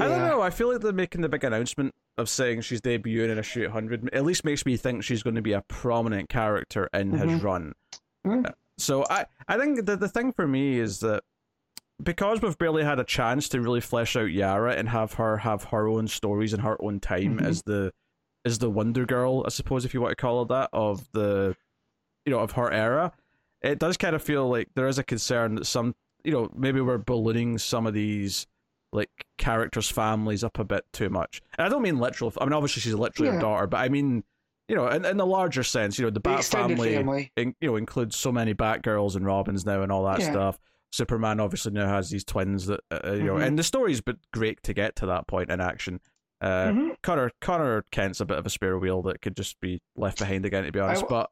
I 0.00 0.08
don't 0.08 0.22
know. 0.22 0.40
I 0.40 0.50
feel 0.50 0.72
like 0.72 0.80
they're 0.80 0.92
making 0.92 1.20
the 1.20 1.28
big 1.28 1.44
announcement 1.44 1.94
of 2.16 2.28
saying 2.28 2.61
she's 2.61 2.80
debuting 2.80 3.30
in 3.30 3.38
issue 3.38 3.62
100. 3.64 4.09
At 4.14 4.25
least 4.25 4.44
makes 4.44 4.64
me 4.64 4.76
think 4.76 5.02
she's 5.02 5.23
going 5.23 5.37
to 5.37 5.42
be 5.42 5.52
a 5.52 5.62
prominent 5.62 6.28
character 6.28 6.88
in 6.94 7.11
his 7.12 7.40
Mhm. 7.40 7.42
run. 7.42 7.73
Mhm. 8.26 8.52
So 8.78 9.04
I, 9.11 9.26
I 9.49 9.59
think 9.59 9.85
the 9.87 9.97
the 9.97 10.09
thing 10.09 10.33
for 10.33 10.47
me 10.47 10.78
is 10.78 11.00
that 11.00 11.23
because 12.02 12.42
we've 12.42 12.59
barely 12.59 12.83
had 12.85 12.99
a 12.99 13.04
chance 13.04 13.49
to 13.50 13.61
really 13.61 13.80
flesh 13.80 14.16
out 14.16 14.30
Yara 14.30 14.75
and 14.75 14.88
have 14.88 15.14
her 15.14 15.38
have 15.38 15.64
her 15.64 15.88
own 15.88 16.09
stories 16.09 16.52
and 16.52 16.62
her 16.62 16.80
own 16.83 17.00
time 17.00 17.38
Mhm. 17.38 17.42
as 17.47 17.62
the 17.62 17.92
as 18.44 18.59
the 18.59 18.68
Wonder 18.71 19.06
Girl, 19.06 19.42
I 19.47 19.49
suppose 19.49 19.85
if 19.85 19.94
you 19.94 20.00
want 20.02 20.11
to 20.12 20.16
call 20.16 20.44
her 20.44 20.49
that, 20.49 20.71
of 20.73 21.11
the 21.12 21.56
you 22.26 22.30
know 22.33 22.40
of 22.40 22.52
her 22.52 22.71
era. 22.71 23.12
It 23.62 23.78
does 23.78 23.97
kind 23.97 24.14
of 24.14 24.23
feel 24.23 24.49
like 24.49 24.68
there 24.75 24.88
is 24.88 24.99
a 24.99 25.04
concern 25.04 25.54
that 25.56 25.64
some 25.66 25.94
you 26.23 26.33
know 26.33 26.50
maybe 26.54 26.80
we're 26.80 26.99
ballooning 26.99 27.59
some 27.59 27.87
of 27.87 27.94
these 27.94 28.47
like 28.94 29.10
characters' 29.36 29.90
families 29.90 30.42
up 30.44 30.58
a 30.58 30.64
bit 30.64 30.84
too 30.92 31.10
much. 31.10 31.42
And 31.58 31.66
I 31.66 31.68
don't 31.68 31.82
mean 31.82 31.98
literal. 31.98 32.32
I 32.40 32.44
mean 32.44 32.52
obviously 32.54 32.80
she's 32.80 32.94
literally 32.94 33.30
a 33.30 33.34
Yeah. 33.34 33.40
daughter, 33.40 33.66
but 33.66 33.78
I 33.78 33.88
mean 33.90 34.24
you 34.68 34.76
know 34.76 34.88
in, 34.88 35.04
in 35.04 35.16
the 35.18 35.26
larger 35.26 35.62
sense, 35.62 35.98
you 35.98 36.04
know 36.04 36.10
the 36.10 36.14
the 36.14 36.20
Bat 36.20 36.44
family, 36.44 36.94
family. 36.94 37.32
in, 37.36 37.54
you 37.60 37.68
know 37.68 37.76
includes 37.76 38.16
so 38.16 38.32
many 38.32 38.54
Batgirls 38.54 39.16
and 39.16 39.26
Robins 39.26 39.66
now 39.66 39.82
and 39.82 39.92
all 39.92 40.04
that 40.04 40.20
Yeah. 40.20 40.30
stuff. 40.30 40.58
Superman 40.92 41.40
obviously 41.40 41.72
now 41.72 41.88
has 41.88 42.08
these 42.08 42.24
twins 42.24 42.66
that 42.66 42.80
uh, 42.90 43.12
you 43.12 43.24
know, 43.24 43.34
Mhm. 43.34 43.46
and 43.48 43.58
the 43.58 43.64
story's 43.64 44.00
but 44.00 44.16
great 44.32 44.62
to 44.62 44.72
get 44.72 44.94
to 44.96 45.06
that 45.06 45.26
point 45.26 45.50
in 45.50 45.60
action. 45.60 46.00
Uh, 46.40 46.66
Mhm. 46.68 46.96
Conner 47.02 47.30
Conner 47.40 47.84
Kent's 47.90 48.20
a 48.20 48.24
bit 48.24 48.38
of 48.38 48.46
a 48.46 48.50
spare 48.50 48.78
wheel 48.78 49.02
that 49.02 49.20
could 49.20 49.36
just 49.36 49.58
be 49.60 49.80
left 49.96 50.18
behind 50.20 50.44
again, 50.46 50.64
to 50.64 50.72
be 50.72 50.78
honest. 50.80 51.04
but 51.08 51.30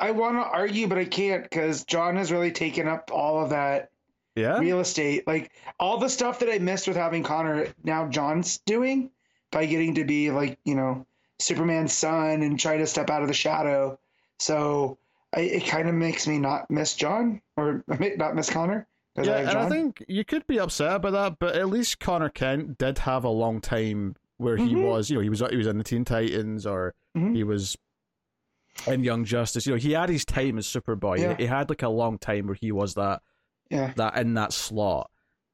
I 0.00 0.10
want 0.10 0.36
to 0.36 0.42
argue, 0.42 0.88
but 0.88 0.98
I 0.98 1.04
can't 1.06 1.42
because 1.44 1.84
John 1.84 2.16
has 2.16 2.30
really 2.32 2.50
taken 2.52 2.86
up 2.88 3.10
all 3.12 3.42
of 3.42 3.50
that 3.50 3.90
yeah, 4.36 4.58
real 4.58 4.80
estate. 4.80 5.26
Like 5.26 5.50
all 5.80 5.98
the 5.98 6.08
stuff 6.08 6.38
that 6.40 6.50
I 6.50 6.58
missed 6.58 6.86
with 6.86 6.96
having 6.96 7.22
Connor, 7.22 7.68
now 7.82 8.06
John's 8.08 8.58
doing 8.58 9.10
by 9.50 9.66
getting 9.66 9.94
to 9.96 10.04
be 10.04 10.30
like, 10.30 10.58
you 10.64 10.74
know, 10.74 11.04
Superman's 11.38 11.92
son 11.92 12.42
and 12.42 12.58
try 12.60 12.76
to 12.76 12.86
step 12.86 13.10
out 13.10 13.22
of 13.22 13.28
the 13.28 13.34
shadow. 13.34 13.98
So 14.38 14.98
I, 15.34 15.40
it 15.40 15.66
kind 15.66 15.88
of 15.88 15.94
makes 15.94 16.26
me 16.26 16.38
not 16.38 16.70
miss 16.70 16.94
John 16.94 17.40
or 17.56 17.82
not 18.16 18.34
miss 18.34 18.50
connor 18.50 18.86
yeah, 19.22 19.32
I 19.32 19.38
and 19.40 19.58
I 19.58 19.68
think 19.70 20.04
you 20.08 20.26
could 20.26 20.46
be 20.46 20.60
upset 20.60 20.96
about 20.96 21.12
that, 21.12 21.38
but 21.38 21.56
at 21.56 21.68
least 21.68 21.98
Conner 22.00 22.28
Kent 22.28 22.76
did 22.76 22.98
have 22.98 23.24
a 23.24 23.30
long 23.30 23.62
time 23.62 24.14
where 24.36 24.58
he 24.58 24.74
Mhm. 24.74 24.82
was, 24.82 25.08
you 25.08 25.16
know, 25.16 25.22
he 25.22 25.30
was 25.30 25.42
he 25.50 25.56
was 25.56 25.66
in 25.66 25.78
the 25.78 25.84
Teen 25.84 26.04
Titans 26.04 26.66
or 26.66 26.92
Mhm. 27.16 27.34
he 27.34 27.42
was 27.42 27.78
in 28.86 29.02
Young 29.04 29.24
Justice. 29.24 29.66
You 29.66 29.72
know, 29.72 29.78
he 29.78 29.92
had 29.92 30.10
his 30.10 30.26
time 30.26 30.58
as 30.58 30.66
Superboy. 30.66 31.18
Yeah. 31.18 31.34
He, 31.36 31.44
he 31.44 31.46
had 31.46 31.70
like 31.70 31.82
a 31.82 31.88
long 31.88 32.18
time 32.18 32.46
where 32.46 32.56
he 32.60 32.70
was 32.70 32.92
that 32.94 33.22
yeah. 33.70 33.92
that 33.96 34.16
in 34.16 34.34
that 34.34 34.52
slot. 34.52 35.10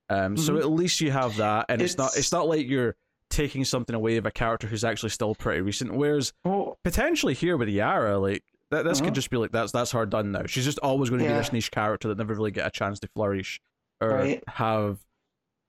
Um, 0.08 0.36
so 0.36 0.54
Mhm. 0.54 0.58
at 0.60 0.70
least 0.70 1.00
you 1.00 1.10
have 1.10 1.36
that, 1.36 1.66
and 1.68 1.80
it's, 1.80 1.96
not 1.96 2.08
It's- 2.08 2.18
it's 2.18 2.32
not 2.32 2.46
like 2.48 2.66
you're 2.68 2.96
taking 3.30 3.64
something 3.64 3.94
away 3.94 4.16
of 4.18 4.26
a 4.26 4.30
character 4.30 4.66
who's 4.66 4.84
actually 4.84 5.08
still 5.08 5.34
pretty 5.34 5.62
recent. 5.62 5.94
Whereas 5.94 6.32
Well, 6.44 6.78
potentially 6.84 7.32
here 7.34 7.56
with 7.56 7.68
Yara, 7.70 8.18
like 8.18 8.42
that, 8.70 8.84
this 8.84 8.98
Uh-huh. 8.98 9.06
could 9.06 9.14
just 9.14 9.30
be 9.30 9.38
like 9.38 9.52
that's 9.52 9.72
that's 9.72 9.92
her 9.92 10.04
done 10.04 10.32
now. 10.32 10.42
She's 10.46 10.64
just 10.66 10.78
always 10.80 11.08
going 11.08 11.22
to 11.22 11.28
be 11.28 11.32
this 11.34 11.52
niche 11.52 11.70
character 11.70 12.08
that 12.08 12.18
never 12.18 12.34
really 12.34 12.50
get 12.50 12.66
a 12.66 12.70
chance 12.70 13.00
to 13.00 13.08
flourish 13.08 13.60
or 14.02 14.08
Right. 14.10 14.44
have 14.48 14.98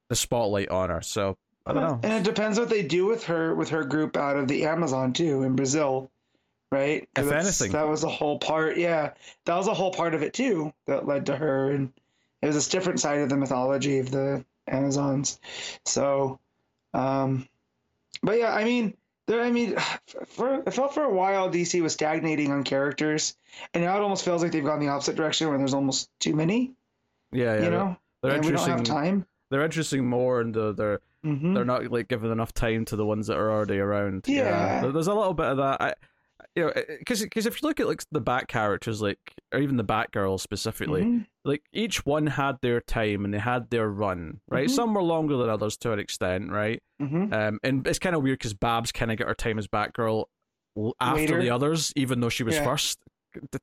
the 0.10 0.16
spotlight 0.18 0.70
on 0.70 0.90
her. 0.90 1.02
So 1.02 1.38
I 1.66 1.72
don't 1.74 1.84
know. 1.84 2.00
And 2.04 2.12
it 2.14 2.24
depends 2.30 2.60
what 2.60 2.70
they 2.70 2.84
do 2.84 3.06
with 3.06 3.24
her 3.26 3.56
with 3.56 3.70
her 3.70 3.86
group 3.86 4.18
out 4.18 4.36
of 4.36 4.50
the 4.50 4.66
Amazon 4.66 5.14
too 5.14 5.44
in 5.44 5.56
Brazil, 5.56 6.12
right? 6.72 7.08
If 7.16 7.32
anything. 7.32 7.72
that 7.72 7.88
was 7.88 8.04
a 8.04 8.10
whole 8.10 8.40
part. 8.40 8.76
Yeah, 8.78 9.14
that 9.46 9.56
was 9.56 9.68
a 9.68 9.74
whole 9.74 9.94
part 9.94 10.14
of 10.14 10.22
it 10.22 10.34
too 10.34 10.74
that 10.88 11.08
led 11.08 11.26
to 11.28 11.38
her, 11.38 11.72
and 11.72 11.94
it 12.44 12.48
was 12.48 12.56
this 12.56 12.68
different 12.68 13.00
side 13.00 13.20
of 13.22 13.30
the 13.30 13.38
mythology 13.38 14.00
of 14.00 14.12
the 14.12 14.44
Amazons. 14.68 15.40
So, 15.86 16.40
um, 16.94 17.48
but 18.22 18.38
yeah, 18.40 18.54
I 18.54 18.64
mean, 18.64 18.96
there. 19.28 19.42
I 19.42 19.52
mean, 19.52 19.76
for 20.28 20.56
it 20.66 20.74
felt 20.74 20.94
for 20.94 21.04
a 21.04 21.14
while 21.14 21.50
DC 21.50 21.82
was 21.82 21.94
stagnating 21.94 22.52
on 22.52 22.64
characters, 22.64 23.36
and 23.74 23.84
now 23.84 23.96
it 23.98 24.02
almost 24.02 24.26
feels 24.26 24.44
like 24.44 24.52
they've 24.52 24.64
gone 24.64 24.80
the 24.80 24.90
opposite 24.90 25.16
direction 25.16 25.48
where 25.50 25.58
there's 25.58 25.74
almost 25.74 26.10
too 26.20 26.36
many. 26.36 26.74
Yeah, 27.32 27.56
yeah. 27.56 27.64
you 27.64 27.70
know, 27.72 27.98
they're 28.22 28.34
and 28.36 28.46
we 28.46 28.52
don't 28.52 28.68
have 28.70 28.84
time. 28.84 29.26
they're 29.50 29.64
introducing 29.66 30.06
more, 30.06 30.42
and 30.42 30.54
the, 30.54 30.74
they're 30.74 31.00
hmm 31.24 31.54
they're 31.54 31.64
not 31.66 31.90
like 31.90 32.10
giving 32.10 32.32
enough 32.32 32.54
time 32.54 32.84
to 32.86 32.96
the 32.98 33.06
ones 33.06 33.28
that 33.28 33.38
are 33.38 33.50
already 33.52 33.80
around. 33.80 34.26
Yeah. 34.28 34.82
There- 34.82 34.92
there's 34.92 35.08
a 35.08 35.14
little 35.14 35.34
bit 35.34 35.46
of 35.48 35.58
that. 35.58 35.82
I, 35.82 35.94
you 36.56 36.64
know, 36.66 36.72
because 37.00 37.22
because 37.22 37.46
if 37.46 37.62
you 37.62 37.68
look 37.68 37.80
at 37.80 37.88
like 37.88 38.04
the 38.12 38.22
Bat 38.22 38.48
characters, 38.48 39.02
like 39.02 39.20
or 39.54 39.60
even 39.60 39.78
the 39.78 39.84
Batgirl 39.84 40.40
specifically, 40.40 41.02
Mhm. 41.04 41.26
like 41.44 41.64
each 41.74 42.06
one 42.06 42.28
had 42.28 42.58
their 42.62 42.80
time 42.82 43.26
and 43.26 43.34
they 43.34 43.40
had 43.40 43.70
their 43.72 43.90
run, 43.90 44.40
right? 44.50 44.68
Mhm. 44.68 44.72
Some 44.72 44.94
were 44.94 45.02
longer 45.02 45.36
than 45.38 45.50
others 45.50 45.78
to 45.78 45.92
an 45.92 46.00
extent, 46.00 46.52
right? 46.52 46.82
Mhm. 47.02 47.34
Um, 47.34 47.60
and 47.64 47.88
it's 47.88 48.00
kind 48.00 48.16
of 48.16 48.22
weird 48.24 48.40
because 48.40 48.54
Babs 48.54 48.92
kind 48.92 49.12
of 49.12 49.18
got 49.18 49.28
her 49.28 49.34
time 49.36 49.58
as 49.58 49.68
Batgirl 49.68 50.26
after 51.00 51.22
Later. 51.22 51.42
the 51.42 51.50
others, 51.50 51.92
even 51.96 52.20
though 52.20 52.30
she 52.30 52.44
was 52.44 52.56
Yeah. 52.56 52.64
first 52.66 53.00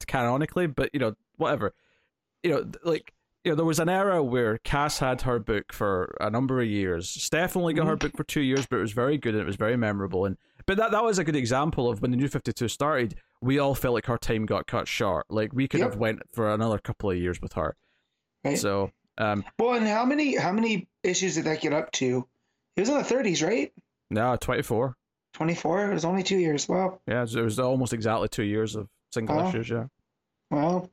canonically. 0.06 0.66
But 0.66 0.90
you 0.92 1.00
know, 1.00 1.14
whatever. 1.36 1.72
You 2.42 2.50
know, 2.50 2.70
like 2.84 3.12
you 3.44 3.52
know, 3.52 3.56
there 3.56 3.64
was 3.64 3.78
an 3.78 3.88
era 3.88 4.22
where 4.22 4.58
Cass 4.58 4.98
had 4.98 5.22
her 5.22 5.38
book 5.38 5.72
for 5.72 6.14
a 6.20 6.28
number 6.28 6.60
of 6.60 6.66
years. 6.66 7.08
Steph 7.08 7.56
only 7.56 7.72
got 7.72 7.86
her 7.86 7.96
Mhm. 7.96 8.00
book 8.00 8.16
for 8.16 8.24
two 8.24 8.42
years, 8.42 8.66
but 8.66 8.76
it 8.76 8.80
was 8.82 8.92
very 8.92 9.16
good 9.16 9.34
and 9.34 9.42
it 9.42 9.46
was 9.46 9.56
very 9.56 9.78
memorable. 9.78 10.26
And 10.26 10.36
but 10.70 10.76
that 10.76 10.92
that 10.92 11.02
was 11.02 11.18
a 11.18 11.24
good 11.24 11.34
example 11.34 11.90
of 11.90 12.00
when 12.00 12.12
the 12.12 12.16
New 12.16 12.28
Fifty 12.28 12.52
Two 12.52 12.68
started. 12.68 13.16
We 13.42 13.58
all 13.58 13.74
felt 13.74 13.92
like 13.92 14.06
her 14.06 14.16
time 14.16 14.46
got 14.46 14.68
cut 14.68 14.86
short. 14.86 15.26
Like 15.28 15.52
we 15.52 15.66
could 15.66 15.80
Yep. 15.80 15.90
have 15.90 15.98
went 15.98 16.22
for 16.32 16.54
another 16.54 16.78
couple 16.78 17.10
of 17.10 17.16
years 17.16 17.42
with 17.42 17.54
her. 17.54 17.74
Right. 18.44 18.56
So 18.56 18.92
um, 19.18 19.44
Well, 19.58 19.74
and 19.74 19.84
how 19.88 20.04
many 20.04 20.36
how 20.36 20.52
many 20.52 20.86
issues 21.02 21.34
did 21.34 21.46
that 21.46 21.60
get 21.60 21.72
up 21.72 21.90
to? 21.94 22.24
It 22.76 22.80
was 22.82 22.88
in 22.88 22.98
the 22.98 23.02
30s, 23.02 23.44
right? 23.44 23.72
No, 24.10 24.36
twenty 24.36 24.62
four. 24.62 24.96
24. 25.32 25.90
It 25.90 25.94
was 25.94 26.04
only 26.04 26.22
two 26.22 26.38
years. 26.38 26.68
Wow. 26.68 27.00
Yeah, 27.08 27.22
it 27.24 27.34
was 27.34 27.58
almost 27.58 27.92
exactly 27.92 28.28
two 28.28 28.44
years 28.44 28.76
of 28.76 28.88
single 29.12 29.40
issues. 29.48 29.70
Yeah. 29.70 29.86
Well. 30.52 30.88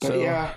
But 0.00 0.06
So, 0.08 0.20
yeah. 0.20 0.54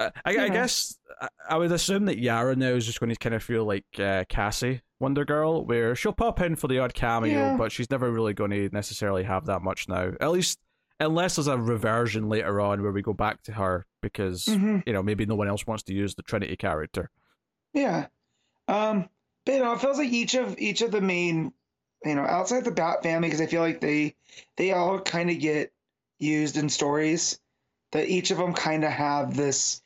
I, 0.00 0.10
I, 0.24 0.30
You 0.32 0.40
I 0.40 0.48
guess 0.48 0.98
I, 1.20 1.28
I 1.50 1.56
would 1.58 1.70
assume 1.72 2.06
that 2.06 2.18
Yara 2.18 2.56
now 2.56 2.70
is 2.70 2.86
just 2.86 3.00
going 3.00 3.10
to 3.10 3.16
kind 3.16 3.34
of 3.34 3.42
feel 3.42 3.64
like 3.64 3.84
uh, 3.98 4.24
Cassie 4.28 4.80
Wonder 4.98 5.24
Girl, 5.24 5.64
where 5.64 5.94
she'll 5.94 6.12
pop 6.12 6.40
in 6.40 6.56
for 6.56 6.68
the 6.68 6.78
odd 6.78 6.94
cameo, 6.94 7.50
Yeah. 7.50 7.56
but 7.56 7.70
she's 7.72 7.90
never 7.90 8.10
really 8.10 8.34
going 8.34 8.50
to 8.50 8.68
necessarily 8.72 9.22
have 9.24 9.46
that 9.46 9.62
much 9.62 9.88
now. 9.88 10.12
At 10.20 10.30
least, 10.30 10.58
unless 10.98 11.36
there's 11.36 11.46
a 11.46 11.56
reversion 11.58 12.28
later 12.28 12.60
on 12.60 12.82
where 12.82 12.92
we 12.92 13.02
go 13.02 13.12
back 13.14 13.42
to 13.44 13.52
her 13.52 13.86
because 14.02 14.46
hmm 14.46 14.78
you 14.86 14.92
know 14.92 15.02
maybe 15.02 15.26
no 15.26 15.34
one 15.34 15.48
else 15.48 15.66
wants 15.66 15.82
to 15.84 15.94
use 15.94 16.14
the 16.14 16.22
Trinity 16.22 16.56
character. 16.56 17.10
Yeah. 17.74 18.06
Um, 18.68 19.08
but 19.44 19.52
you 19.52 19.58
know, 19.60 19.72
it 19.72 19.80
feels 19.80 19.98
like 19.98 20.10
each 20.12 20.34
of 20.34 20.58
each 20.58 20.80
of 20.82 20.90
the 20.90 21.00
main, 21.00 21.52
you 22.04 22.14
know, 22.14 22.22
outside 22.22 22.64
the 22.64 22.70
Bat 22.70 23.02
family, 23.02 23.28
because 23.28 23.40
I 23.40 23.46
feel 23.46 23.62
like 23.62 23.80
they 23.80 24.14
they 24.56 24.72
all 24.72 25.00
kind 25.00 25.30
of 25.30 25.38
get 25.38 25.72
used 26.18 26.56
in 26.56 26.68
stories. 26.68 27.38
That 27.92 28.08
each 28.08 28.30
of 28.30 28.38
them 28.38 28.54
kind 28.54 28.84
of 28.84 28.92
have 28.92 29.34
this, 29.36 29.82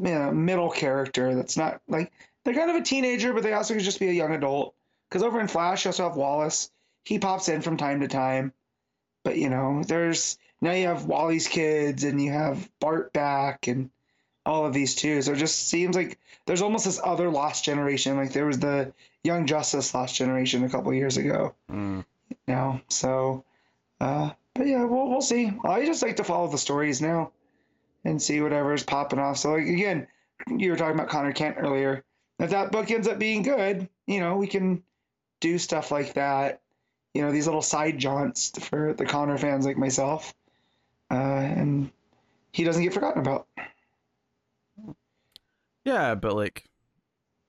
you 0.00 0.14
know, 0.14 0.32
middle 0.32 0.70
character 0.70 1.34
that's 1.34 1.56
not 1.56 1.80
like 1.88 2.12
they're 2.44 2.54
kind 2.54 2.70
of 2.70 2.76
a 2.76 2.82
teenager, 2.82 3.32
but 3.32 3.42
they 3.42 3.52
also 3.52 3.74
could 3.74 3.82
just 3.82 4.00
be 4.00 4.08
a 4.08 4.12
young 4.12 4.32
adult. 4.32 4.74
Because 5.08 5.22
over 5.22 5.40
in 5.40 5.48
Flash, 5.48 5.84
you 5.84 5.90
also 5.90 6.08
have 6.08 6.16
Wallace. 6.16 6.70
He 7.04 7.18
pops 7.18 7.48
in 7.48 7.62
from 7.62 7.76
time 7.76 8.00
to 8.00 8.08
time, 8.08 8.52
but 9.24 9.36
you 9.36 9.48
know, 9.48 9.82
there's 9.86 10.38
now 10.60 10.72
you 10.72 10.86
have 10.86 11.06
Wally's 11.06 11.48
kids 11.48 12.04
and 12.04 12.20
you 12.20 12.32
have 12.32 12.68
Bart 12.80 13.12
back 13.12 13.68
and 13.68 13.90
all 14.44 14.66
of 14.66 14.72
these 14.72 14.94
too. 14.94 15.22
So 15.22 15.32
it 15.32 15.36
just 15.36 15.68
seems 15.68 15.94
like 15.94 16.18
there's 16.46 16.62
almost 16.62 16.86
this 16.86 17.00
other 17.02 17.30
lost 17.30 17.64
generation. 17.64 18.16
Like 18.16 18.32
there 18.32 18.46
was 18.46 18.58
the 18.58 18.92
Young 19.22 19.46
Justice 19.46 19.94
lost 19.94 20.14
generation 20.14 20.64
a 20.64 20.70
couple 20.70 20.92
years 20.94 21.16
ago. 21.16 21.54
Mm. 21.70 22.04
Now, 22.46 22.80
so, 22.88 23.44
uh, 24.00 24.30
but 24.54 24.66
yeah, 24.66 24.84
we'll 24.84 25.08
we'll 25.08 25.20
see. 25.20 25.52
I 25.64 25.84
just 25.84 26.02
like 26.02 26.16
to 26.16 26.24
follow 26.24 26.48
the 26.48 26.58
stories 26.58 27.00
now, 27.00 27.30
and 28.04 28.20
see 28.20 28.40
whatever's 28.40 28.82
popping 28.82 29.18
off. 29.18 29.38
So 29.38 29.52
like 29.52 29.66
again, 29.66 30.06
you 30.48 30.70
were 30.70 30.76
talking 30.76 30.94
about 30.94 31.08
Conner 31.08 31.32
Kent 31.32 31.56
earlier. 31.58 32.04
If 32.38 32.50
that 32.50 32.70
book 32.70 32.90
ends 32.90 33.08
up 33.08 33.18
being 33.18 33.42
good, 33.42 33.88
you 34.06 34.20
know, 34.20 34.36
we 34.36 34.46
can 34.46 34.82
do 35.40 35.58
stuff 35.58 35.90
like 35.90 36.14
that. 36.14 36.60
You 37.14 37.22
know, 37.22 37.32
these 37.32 37.46
little 37.46 37.62
side 37.62 37.98
jaunts 37.98 38.52
for 38.64 38.92
the 38.92 39.04
Connor 39.04 39.38
fans 39.38 39.66
like 39.66 39.76
myself, 39.76 40.34
uh, 41.10 41.14
and 41.14 41.90
he 42.52 42.64
doesn't 42.64 42.82
get 42.82 42.94
forgotten 42.94 43.20
about. 43.20 43.46
Yeah, 45.84 46.14
but 46.14 46.34
like, 46.34 46.67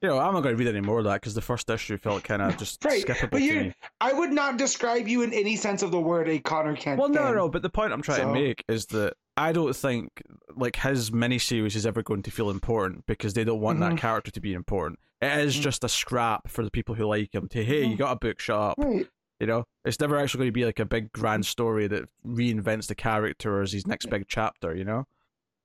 you 0.02 0.08
know, 0.10 0.18
I'm 0.20 0.34
not 0.34 0.42
going 0.44 0.56
to 0.56 0.64
read 0.64 0.70
any 0.74 0.82
more 0.86 1.00
of 1.00 1.06
that 1.06 1.16
because 1.16 1.34
the 1.34 1.42
first 1.42 1.70
issue 1.70 1.98
felt 1.98 2.24
kind 2.24 2.42
of 2.42 2.58
just 2.58 2.84
Right, 2.86 3.06
skippable 3.06 3.32
but 3.32 3.38
to 3.40 3.44
you, 3.44 3.54
me. 3.62 3.74
I 4.00 4.14
would 4.14 4.32
not 4.32 4.58
describe 4.58 5.08
you 5.08 5.22
in 5.24 5.34
any 5.34 5.56
sense 5.56 5.84
of 5.84 5.92
the 5.92 6.00
word 6.00 6.30
a 6.30 6.40
Conner 6.40 6.76
Kent. 6.76 7.00
Well, 7.00 7.10
no, 7.10 7.24
fan. 7.24 7.36
no, 7.36 7.50
but 7.50 7.62
the 7.62 7.70
point 7.70 7.92
I'm 7.94 8.02
trying 8.02 8.20
So- 8.20 8.28
to 8.28 8.34
make 8.34 8.64
is 8.68 8.86
that 8.88 9.14
I 9.38 9.52
don't 9.52 9.76
think 9.76 10.22
like 10.56 10.76
his 10.78 11.12
miniseries 11.12 11.76
is 11.76 11.86
ever 11.86 12.04
going 12.04 12.24
to 12.24 12.32
feel 12.32 12.50
important 12.50 13.06
because 13.06 13.34
they 13.34 13.44
don't 13.44 13.62
want 13.62 13.80
Mhm. 13.80 13.90
that 13.92 13.98
character 13.98 14.32
to 14.32 14.40
be 14.42 14.54
important. 14.54 15.00
It 15.22 15.38
is 15.40 15.56
Mhm. 15.58 15.62
just 15.62 15.84
a 15.84 15.90
scrap 15.90 16.50
for 16.50 16.64
the 16.64 16.72
people 16.72 16.96
who 16.96 17.06
like 17.06 17.34
him 17.34 17.48
to 17.50 17.64
hey, 17.64 17.86
you 17.86 17.96
Mhm. 17.96 18.00
got 18.00 18.12
a 18.14 18.16
book, 18.20 18.40
shut 18.40 18.58
up. 18.60 18.76
Right. 18.78 19.08
You 19.40 19.48
know, 19.48 19.64
it's 19.86 20.00
never 20.02 20.18
actually 20.18 20.40
going 20.40 20.48
to 20.50 20.54
be 20.54 20.66
like 20.66 20.80
a 20.80 20.86
big 20.86 21.14
grand 21.14 21.46
story 21.46 21.88
that 21.88 22.10
reinvents 22.26 22.88
the 22.88 22.96
character 22.96 23.62
as 23.62 23.72
his 23.72 23.88
next 23.88 24.08
big 24.08 24.26
chapter. 24.28 24.76
You 24.76 24.84
know, 24.84 25.06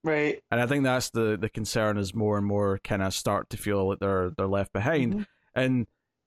Right. 0.04 0.42
and 0.50 0.61
I 0.61 0.66
think 0.66 0.84
that's 0.84 1.11
the 1.11 1.37
the 1.40 1.49
concern 1.49 1.96
is 1.99 2.14
more 2.14 2.37
and 2.37 2.46
more 2.46 2.78
kind 2.84 3.02
of 3.02 3.14
start 3.14 3.49
to 3.50 3.56
feel 3.56 3.88
like 3.88 3.99
they're 4.00 4.30
they're 4.37 4.46
left 4.46 4.73
behind. 4.73 5.14
Mhm. 5.14 5.26
And 5.54 5.87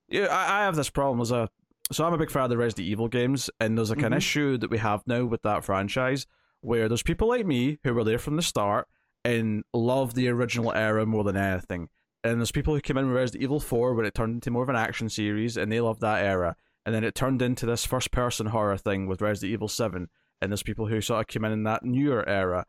yeah, 0.10 0.25
I, 0.27 0.62
I 0.62 0.63
have 0.65 0.75
this 0.75 0.89
problem 0.89 1.22
as 1.22 1.31
a 1.31 1.50
so 1.91 2.03
I'm 2.05 2.13
a 2.13 2.17
big 2.17 2.31
fan 2.31 2.43
of 2.43 2.50
the 2.50 2.57
Resident 2.57 2.88
Evil 2.88 3.07
games, 3.07 3.50
and 3.62 3.77
there's 3.77 3.89
like 3.91 4.01
an 4.01 4.12
Mhm. 4.13 4.17
issue 4.17 4.57
that 4.57 4.69
we 4.72 4.79
have 4.79 5.05
now 5.07 5.24
with 5.25 5.43
that 5.43 5.63
franchise 5.63 6.25
where 6.62 6.88
there's 6.89 7.03
people 7.03 7.27
like 7.29 7.46
me 7.46 7.77
who 7.84 7.93
were 7.93 8.03
there 8.03 8.17
from 8.17 8.36
the 8.36 8.41
start 8.41 8.88
and 9.24 9.63
love 9.74 10.15
the 10.15 10.27
original 10.27 10.74
era 10.74 11.05
more 11.05 11.24
than 11.24 11.38
anything. 11.38 11.88
And 12.24 12.39
there's 12.41 12.51
people 12.51 12.74
who 12.74 12.81
came 12.81 12.98
in 12.98 13.07
with 13.07 13.15
Resident 13.15 13.43
Evil 13.43 13.60
4 13.60 13.93
when 13.93 14.05
it 14.05 14.15
turned 14.15 14.34
into 14.36 14.50
more 14.51 14.63
of 14.63 14.69
an 14.69 14.75
action 14.75 15.07
series 15.07 15.55
and 15.55 15.72
they 15.72 15.79
loved 15.79 16.01
that 16.01 16.24
era. 16.25 16.55
And 16.86 16.96
then 16.96 17.03
it 17.03 17.13
turned 17.15 17.41
into 17.41 17.65
this 17.65 17.86
first 17.86 18.12
person 18.12 18.48
horror 18.48 18.75
thing 18.77 19.05
with 19.07 19.22
Resident 19.22 19.53
Evil 19.53 19.67
7. 19.67 20.10
And 20.41 20.51
there's 20.51 20.63
people 20.63 20.88
who 20.88 21.00
sort 21.00 21.22
of 21.22 21.27
came 21.27 21.46
in 21.46 21.51
in 21.51 21.63
that 21.63 21.84
newer 21.84 22.27
era. 22.27 22.65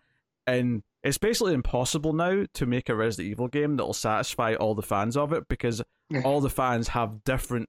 And 0.46 0.82
it's 1.08 1.18
basically 1.18 1.54
impossible 1.54 2.12
now 2.12 2.44
to 2.54 2.66
make 2.66 2.88
a 2.88 2.94
Resident 2.94 3.30
Evil 3.30 3.48
game 3.48 3.76
that'll 3.76 3.94
satisfy 3.94 4.54
all 4.54 4.74
the 4.74 4.82
fans 4.82 5.16
of 5.16 5.32
it 5.32 5.48
because 5.48 5.82
all 6.24 6.40
the 6.40 6.50
fans 6.50 6.88
have 6.88 7.24
different 7.24 7.68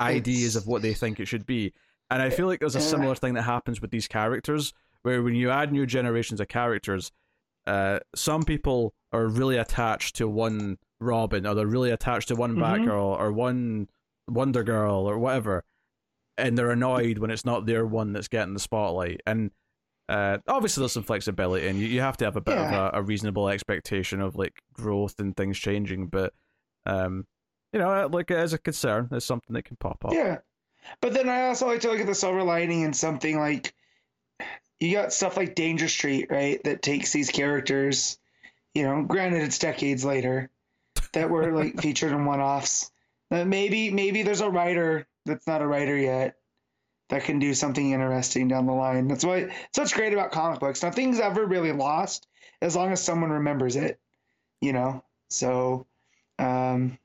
ideas 0.00 0.56
of 0.56 0.66
what 0.66 0.82
they 0.82 0.94
think 0.94 1.18
it 1.20 1.26
should 1.26 1.44
be. 1.46 1.72
And 2.10 2.22
I 2.22 2.30
feel 2.30 2.46
like 2.46 2.60
there's 2.60 2.76
a 2.76 2.80
similar 2.80 3.14
thing 3.14 3.34
that 3.34 3.42
happens 3.42 3.80
with 3.82 3.90
these 3.90 4.08
characters 4.08 4.72
where 5.02 5.22
when 5.22 5.34
you 5.34 5.50
add 5.50 5.72
new 5.72 5.86
generations 5.86 6.40
of 6.40 6.48
characters, 6.48 7.12
uh, 7.66 7.98
some 8.14 8.42
people 8.44 8.94
are 9.12 9.26
really 9.26 9.56
attached 9.58 10.16
to 10.16 10.28
one 10.28 10.78
Robin 11.00 11.46
or 11.46 11.54
they're 11.54 11.66
really 11.66 11.90
attached 11.90 12.28
to 12.28 12.34
one 12.34 12.56
Mhm. 12.56 12.60
Batgirl 12.62 13.18
or 13.18 13.32
one 13.32 13.88
Wonder 14.28 14.62
Girl 14.64 15.08
or 15.08 15.18
whatever, 15.18 15.64
and 16.36 16.56
they're 16.56 16.70
annoyed 16.70 17.18
when 17.18 17.30
it's 17.30 17.44
not 17.44 17.66
their 17.66 17.86
one 17.86 18.12
that's 18.12 18.28
getting 18.28 18.54
the 18.54 18.60
spotlight. 18.60 19.20
And 19.26 19.50
uh, 20.08 20.38
obviously, 20.48 20.80
there's 20.82 20.92
some 20.92 21.02
flexibility, 21.02 21.66
and 21.68 21.78
you, 21.78 21.86
you 21.86 22.00
have 22.00 22.16
to 22.18 22.24
have 22.24 22.36
a 22.36 22.40
bit 22.40 22.54
Yeah. 22.56 22.86
of 22.88 22.94
a, 22.94 22.98
a 22.98 23.02
reasonable 23.02 23.48
expectation 23.48 24.20
of 24.20 24.36
like 24.36 24.54
growth 24.72 25.14
and 25.18 25.36
things 25.36 25.58
changing. 25.58 26.06
But 26.06 26.32
um, 26.86 27.26
you 27.72 27.78
know, 27.78 28.08
like 28.10 28.30
as 28.30 28.52
a 28.52 28.58
concern, 28.58 29.08
it's 29.12 29.26
something 29.26 29.54
that 29.54 29.64
can 29.64 29.76
pop 29.76 30.04
up. 30.04 30.12
Yeah. 30.14 30.38
But 31.02 31.12
then 31.12 31.28
I 31.28 31.48
also 31.48 31.66
like 31.66 31.80
to 31.80 31.90
look 31.90 32.00
at 32.00 32.06
the 32.06 32.14
silver 32.14 32.42
lining 32.42 32.82
in 32.82 32.92
something 32.94 33.38
like 33.38 33.74
you 34.80 34.92
got 34.92 35.12
stuff 35.12 35.36
like 35.36 35.54
Danger 35.54 35.88
Street, 35.88 36.28
right? 36.30 36.62
That 36.64 36.80
takes 36.82 37.12
these 37.12 37.30
characters, 37.30 38.18
you 38.74 38.84
know, 38.84 39.02
granted 39.02 39.42
it's 39.42 39.58
decades 39.58 40.04
later, 40.04 40.50
that 41.12 41.28
were 41.28 41.52
like 41.52 41.78
featured 41.82 42.12
in 42.12 42.24
one 42.24 42.40
offs. 42.40 42.90
Maybe 43.30 43.90
maybe 43.90 44.22
there's 44.22 44.40
a 44.40 44.48
writer 44.48 45.06
that's 45.26 45.46
not 45.46 45.60
a 45.60 45.66
writer 45.66 45.96
yet 45.96 46.36
that 47.08 47.24
can 47.24 47.38
do 47.38 47.54
something 47.54 47.92
interesting 47.92 48.48
down 48.48 48.66
the 48.66 48.72
line. 48.72 49.08
That's 49.08 49.24
why 49.24 49.38
it's 49.38 49.78
what's 49.78 49.92
great 49.92 50.12
about 50.12 50.30
comic 50.30 50.60
books. 50.60 50.82
Nothing's 50.82 51.20
ever 51.20 51.46
really 51.46 51.72
lost 51.72 52.26
as 52.60 52.76
long 52.76 52.92
as 52.92 53.02
someone 53.02 53.30
remembers 53.30 53.76
it. 53.76 53.98
You 54.60 54.72
know? 54.72 55.04
So 55.30 55.86
um 56.38 56.98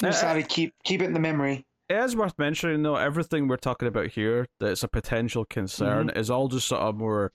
just 0.00 0.22
Uh, 0.22 0.28
gotta 0.28 0.42
keep 0.42 0.74
keep 0.84 1.02
it 1.02 1.06
in 1.06 1.12
the 1.12 1.20
memory. 1.20 1.66
It 1.88 1.96
is 1.96 2.16
worth 2.16 2.38
mentioning 2.38 2.82
though, 2.82 2.96
everything 2.96 3.48
we're 3.48 3.56
talking 3.56 3.88
about 3.88 4.08
here 4.08 4.46
that's 4.60 4.82
a 4.82 4.88
potential 4.88 5.44
concern 5.44 6.08
Mm-hmm. 6.08 6.18
is 6.18 6.30
all 6.30 6.48
just 6.48 6.68
sort 6.68 6.80
of 6.82 6.96
more 6.96 7.32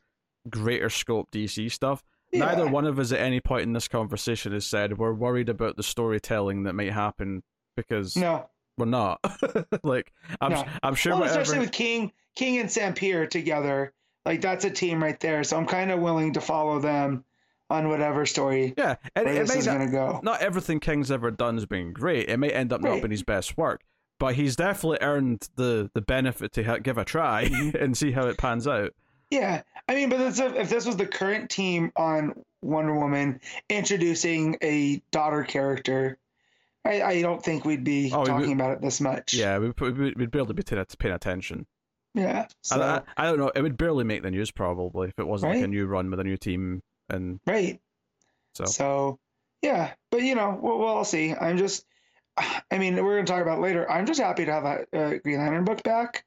greater 0.49 0.89
scope 0.89 1.29
DC 1.31 1.71
stuff. 1.71 2.03
Neither 2.33 2.67
one 2.67 2.85
of 2.85 2.99
us 2.99 3.11
at 3.13 3.19
any 3.19 3.39
point 3.39 3.63
in 3.63 3.73
this 3.73 3.87
conversation 3.87 4.51
has 4.53 4.65
said 4.65 4.97
we're 4.97 5.13
worried 5.13 5.47
about 5.49 5.77
the 5.77 5.83
storytelling 5.83 6.63
that 6.63 6.73
might 6.73 6.91
happen 6.91 7.43
because 7.77 8.15
No, 8.17 8.49
we're 8.77 8.85
not. 8.85 9.19
like 9.83 10.11
I'm 10.41 10.51
No. 10.51 10.65
I'm 10.83 10.95
sure 10.95 11.13
well, 11.13 11.21
whatever 11.21 11.41
especially 11.41 11.59
with 11.61 11.71
King, 11.71 12.11
King 12.35 12.59
and 12.59 12.69
Sampere 12.69 13.27
together, 13.29 13.93
like 14.25 14.41
that's 14.41 14.65
a 14.65 14.69
team 14.69 15.01
right 15.01 15.19
there. 15.19 15.43
So 15.43 15.57
I'm 15.57 15.65
kind 15.65 15.91
of 15.91 15.99
willing 15.99 16.33
to 16.33 16.41
follow 16.41 16.79
them 16.79 17.23
on 17.69 17.89
whatever 17.89 18.25
story 18.25 18.73
Yeah, 18.77 18.95
and 19.15 19.27
it 19.27 19.33
this 19.33 19.49
may 19.53 19.59
is 19.59 19.67
not, 19.67 19.77
gonna 19.79 19.91
go. 19.91 20.19
not 20.23 20.41
everything 20.41 20.79
King's 20.79 21.11
ever 21.11 21.31
done 21.31 21.55
has 21.55 21.65
been 21.65 21.91
great. 21.91 22.29
It 22.29 22.37
may 22.37 22.49
end 22.49 22.71
up 22.71 22.79
not 22.81 22.95
being 23.01 23.11
his 23.11 23.23
best 23.23 23.57
work, 23.57 23.81
but 24.19 24.35
he's 24.35 24.55
definitely 24.55 24.99
earned 25.01 25.47
the 25.55 25.89
the 25.93 25.99
benefit 26.01 26.53
to 26.53 26.63
ha- 26.63 26.77
give 26.77 26.97
a 26.97 27.03
try 27.03 27.45
Mm-hmm. 27.45 27.75
and 27.83 27.97
see 27.97 28.11
how 28.11 28.27
it 28.27 28.37
pans 28.37 28.67
out. 28.67 28.93
Yeah, 29.29 29.63
I 29.89 29.95
mean, 29.95 30.07
but 30.09 30.21
if 30.39 30.69
this 30.69 30.85
was 30.85 30.95
the 30.95 31.05
current 31.05 31.49
team 31.49 31.91
on 31.97 32.33
Wonder 32.61 32.97
Woman 32.97 33.41
introducing 33.69 34.57
a 34.61 35.01
daughter 35.11 35.43
character, 35.43 36.17
I, 36.87 37.01
I 37.07 37.21
don't 37.21 37.43
think 37.43 37.65
we'd 37.65 37.83
be 37.83 38.11
Oh, 38.13 38.21
we 38.21 38.25
talking 38.25 38.47
would- 38.49 38.57
about 38.57 38.71
it 38.71 38.81
this 38.81 39.01
much. 39.01 39.33
Yeah, 39.33 39.57
we'd, 39.59 39.79
we'd 39.79 40.17
we'd 40.17 40.31
barely 40.31 40.53
be 40.53 40.63
paying 40.63 40.85
paying 40.99 41.13
attention. 41.15 41.65
yeah. 42.13 42.45
I- 42.47 42.53
So 42.61 42.81
I, 42.81 43.01
I 43.17 43.25
don't 43.25 43.37
know. 43.39 43.51
It 43.53 43.61
would 43.61 43.77
barely 43.77 44.03
make 44.03 44.23
the 44.23 44.31
news 44.31 44.51
probably 44.51 45.09
if 45.09 45.19
it 45.19 45.27
wasn't 45.27 45.53
like 45.55 45.63
a 45.63 45.67
new 45.67 45.85
run 45.85 46.09
with 46.09 46.19
a 46.19 46.23
new 46.23 46.37
team 46.37 46.81
and 47.09 47.39
right. 47.45 47.79
so. 48.55 48.65
So, 48.65 49.19
yeah, 49.61 49.93
but 50.11 50.21
you 50.23 50.35
know, 50.35 50.57
we'll, 50.61 50.79
we'll 50.79 51.03
see. 51.03 51.33
I'm 51.33 51.57
just, 51.57 51.85
I 52.37 52.77
mean, 52.77 52.95
we're 53.03 53.15
going 53.15 53.25
to 53.25 53.31
talk 53.31 53.41
about 53.41 53.59
it 53.59 53.61
later. 53.61 53.89
I'm 53.89 54.05
just 54.05 54.19
happy 54.19 54.45
to 54.45 54.51
have 54.51 54.63
that 54.63 54.87
uh, 54.93 55.17
Green 55.23 55.37
Lantern 55.39 55.65
book 55.65 55.83
back, 55.83 56.25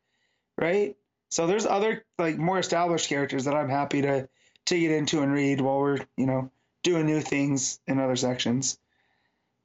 right? 0.58 0.96
So 1.30 1.46
there's 1.46 1.66
other 1.66 2.04
like 2.18 2.38
more 2.38 2.58
established 2.58 3.08
characters 3.08 3.44
that 3.44 3.54
I'm 3.54 3.68
happy 3.68 4.02
to 4.02 4.28
to 4.66 4.78
get 4.78 4.90
into 4.90 5.22
and 5.22 5.32
read 5.32 5.60
while 5.60 5.78
we're 5.78 5.98
you 6.16 6.26
know 6.26 6.50
doing 6.82 7.06
new 7.06 7.20
things 7.20 7.78
in 7.86 8.00
other 8.00 8.16
sections. 8.16 8.78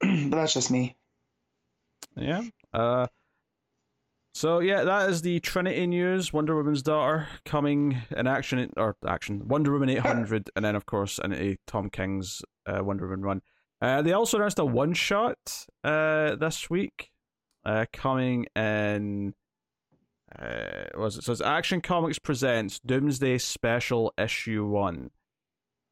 but 0.00 0.30
that's 0.30 0.54
just 0.54 0.70
me. 0.70 0.96
Yeah. 2.16 2.42
Uh. 2.72 3.06
So 4.34 4.58
yeah, 4.58 4.84
that 4.84 5.08
is 5.08 5.22
the 5.22 5.40
Trinity 5.40 5.86
news. 5.86 6.30
Wonder 6.30 6.54
Woman's 6.56 6.82
daughter 6.82 7.26
coming 7.46 8.02
in 8.14 8.26
action 8.26 8.70
or 8.76 8.94
action. 9.06 9.48
Wonder 9.48 9.72
Woman 9.72 9.88
eight 9.88 10.00
hundred, 10.00 10.50
and 10.54 10.62
then 10.62 10.76
of 10.76 10.84
course 10.84 11.18
in 11.18 11.32
a 11.32 11.56
Tom 11.66 11.88
King's 11.88 12.42
uh, 12.66 12.84
Wonder 12.84 13.06
Woman 13.06 13.22
run. 13.22 13.42
Uh, 13.80 14.02
they 14.02 14.12
also 14.12 14.36
announced 14.36 14.58
a 14.58 14.64
one 14.64 14.92
shot 14.92 15.66
uh 15.84 16.34
this 16.36 16.68
week, 16.68 17.10
uh 17.64 17.86
coming 17.94 18.46
in. 18.54 19.32
Uh, 20.38 20.84
was 20.96 21.16
it? 21.16 21.26
It's 21.28 21.40
Action 21.40 21.80
Comics 21.80 22.18
presents 22.18 22.78
Doomsday 22.80 23.38
Special 23.38 24.12
Issue 24.18 24.66
One, 24.66 25.10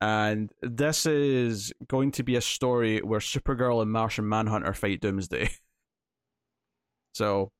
and 0.04 0.50
this 0.60 1.06
is 1.06 1.72
going 1.88 2.10
to 2.12 2.22
be 2.22 2.36
a 2.36 2.40
story 2.42 3.00
where 3.00 3.20
Supergirl 3.20 3.80
and 3.80 3.90
Martian 3.90 4.28
Manhunter 4.28 4.74
fight 4.74 5.00
Doomsday. 5.00 5.50
So, 7.16 7.52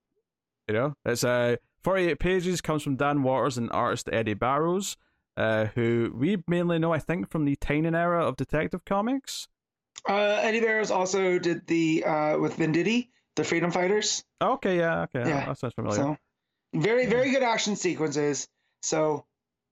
you 0.66 0.74
know, 0.74 0.94
it's 1.04 1.22
uh, 1.22 1.54
48 1.84 2.18
pages, 2.18 2.60
comes 2.60 2.82
from 2.82 2.96
Dan 2.96 3.22
Watters 3.22 3.56
and 3.56 3.70
artist 3.70 4.08
Eddy 4.12 4.34
Barrows, 4.34 4.96
uh, 5.36 5.66
who 5.66 6.12
we 6.12 6.42
mainly 6.48 6.80
know, 6.80 6.92
I 6.92 6.98
think, 6.98 7.30
from 7.30 7.44
the 7.44 7.54
Tynan 7.54 7.94
era 7.94 8.26
of 8.26 8.34
Detective 8.34 8.84
Comics. 8.84 9.46
Uh, 10.08 10.40
Eddy 10.42 10.58
Barrows 10.58 10.90
also 10.90 11.38
did 11.38 11.68
the 11.68 12.02
uh, 12.02 12.36
with 12.40 12.56
Venditti, 12.56 13.10
the 13.36 13.44
Freedom 13.44 13.70
Fighters. 13.70 14.24
Okay, 14.42 14.78
yeah, 14.78 15.02
okay, 15.02 15.20
Yeah, 15.20 15.46
that 15.46 15.56
sounds 15.56 15.74
familiar. 15.74 15.98
So 15.98 16.16
very 16.74 17.06
very 17.06 17.30
good 17.30 17.44
action 17.44 17.76
sequences. 17.76 18.48
So 18.82 19.24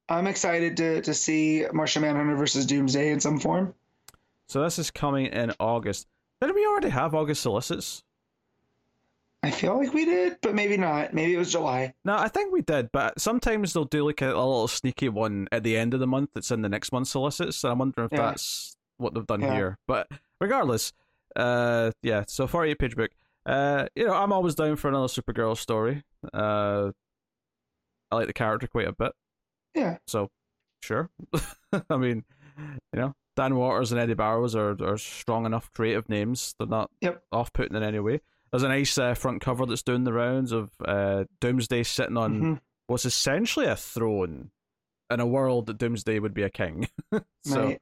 I'm 0.09 0.27
excited 0.27 0.77
to 0.79 1.01
to 1.03 1.15
see 1.15 1.65
Martian 1.73 2.03
Manhunter 2.03 2.37
versus 2.37 2.67
Doomsday 2.67 3.11
in 3.11 3.21
some 3.21 3.39
form. 3.39 3.75
So 4.49 4.63
this 4.63 4.79
is 4.79 4.91
coming 4.91 5.27
in 5.27 5.53
August. 5.59 6.07
Did 6.41 6.55
we 6.55 6.67
already 6.67 6.91
have 6.91 7.15
August 7.15 7.43
solicits? 7.43 8.03
I 9.45 9.51
feel 9.51 9.77
like 9.77 9.93
we 9.93 10.05
did, 10.05 10.37
but 10.41 10.55
maybe 10.55 10.77
not. 10.77 11.15
Maybe 11.15 11.35
it 11.35 11.39
was 11.39 11.51
July. 11.51 11.95
No, 12.05 12.17
I 12.17 12.29
think 12.29 12.53
we 12.53 12.63
did, 12.63 12.93
but 12.93 13.21
sometimes 13.21 13.73
they'll 13.73 13.85
do 13.85 14.05
like 14.07 14.23
a, 14.23 14.27
a 14.27 14.29
little 14.29 14.69
sneaky 14.69 15.09
one 15.09 15.49
at 15.51 15.65
the 15.65 15.77
end 15.77 15.95
of 15.95 16.01
the 16.01 16.07
month 16.07 16.31
that's 16.35 16.51
in 16.53 16.63
the 16.63 16.69
next 16.69 16.93
month's 16.93 17.11
solicits. 17.11 17.57
So 17.57 17.71
I'm 17.71 17.79
wondering 17.79 18.07
if 18.07 18.13
Yeah. 18.13 18.27
that's 18.31 18.77
what 18.99 19.15
they've 19.15 19.27
done 19.27 19.41
Yeah. 19.41 19.55
here. 19.55 19.79
But 19.89 20.09
regardless, 20.41 20.93
uh, 21.35 21.91
yeah. 22.03 22.25
So 22.29 22.47
forty-eight 22.47 22.79
page 22.79 22.95
book. 22.95 23.11
Uh, 23.45 23.87
you 23.97 24.07
know, 24.07 24.15
I'm 24.15 24.33
always 24.33 24.55
down 24.55 24.77
for 24.77 24.89
another 24.89 25.09
Supergirl 25.09 25.57
story. 25.57 26.05
Uh, 26.33 26.93
I 28.13 28.15
like 28.15 28.29
the 28.29 28.33
character 28.33 28.69
quite 28.69 28.87
a 28.87 28.93
bit, 28.93 29.13
Yeah. 29.75 29.99
so 30.07 30.29
sure. 30.83 31.11
I 31.91 31.97
mean, 31.97 32.25
you 32.93 33.01
know, 33.01 33.15
Dan 33.37 33.57
Watters 33.57 33.93
and 33.93 34.01
Eddy 34.01 34.15
Barrows 34.15 34.55
are 34.55 34.77
are 34.83 34.99
strong 34.99 35.47
enough 35.47 35.71
creative 35.73 36.09
names. 36.09 36.55
They're 36.59 36.67
not 36.69 36.91
Yep. 37.01 37.23
off-putting 37.33 37.77
in 37.77 37.83
any 37.83 37.99
way. 38.01 38.21
There's 38.51 38.63
a 38.65 38.69
nice 38.69 38.99
uh, 38.99 39.15
front 39.15 39.41
cover 39.41 39.65
that's 39.65 39.83
doing 39.83 40.05
the 40.05 40.13
rounds 40.13 40.53
of 40.53 40.71
uh, 40.85 41.25
Doomsday 41.41 41.85
sitting 41.85 42.19
on 42.19 42.41
Mhm. 42.41 42.61
what's 42.87 43.07
essentially 43.07 43.65
a 43.67 43.77
throne 43.77 44.51
in 45.11 45.21
a 45.21 45.27
world 45.27 45.67
that 45.67 45.79
Doomsday 45.79 46.19
would 46.19 46.35
be 46.35 46.43
a 46.43 46.51
king. 46.51 46.87
so, 47.45 47.65
Right. 47.65 47.81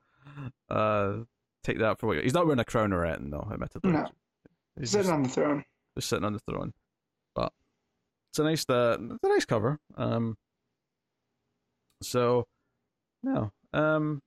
uh, 0.68 1.24
take 1.64 1.78
that 1.80 1.98
for 1.98 2.06
what 2.06 2.16
you- 2.18 2.22
he's 2.22 2.34
not 2.34 2.46
wearing 2.46 2.60
a 2.60 2.64
crown 2.64 2.92
or 2.92 3.04
anything, 3.04 3.30
though. 3.30 3.48
Admittedly, 3.52 3.90
No. 3.92 4.06
he's 4.78 4.90
Sitting 4.92 5.02
just, 5.06 5.12
on 5.12 5.22
the 5.24 5.28
throne. 5.28 5.64
just 5.96 6.08
sitting 6.08 6.24
on 6.24 6.32
the 6.34 6.38
throne. 6.38 6.72
But 7.34 7.52
it's 8.30 8.38
a 8.38 8.44
nice, 8.44 8.64
uh, 8.68 8.96
it's 9.00 9.24
a 9.24 9.28
nice 9.28 9.44
cover. 9.44 9.80
Um, 9.96 10.36
so 12.02 12.46
no, 13.22 13.52
um, 13.72 14.22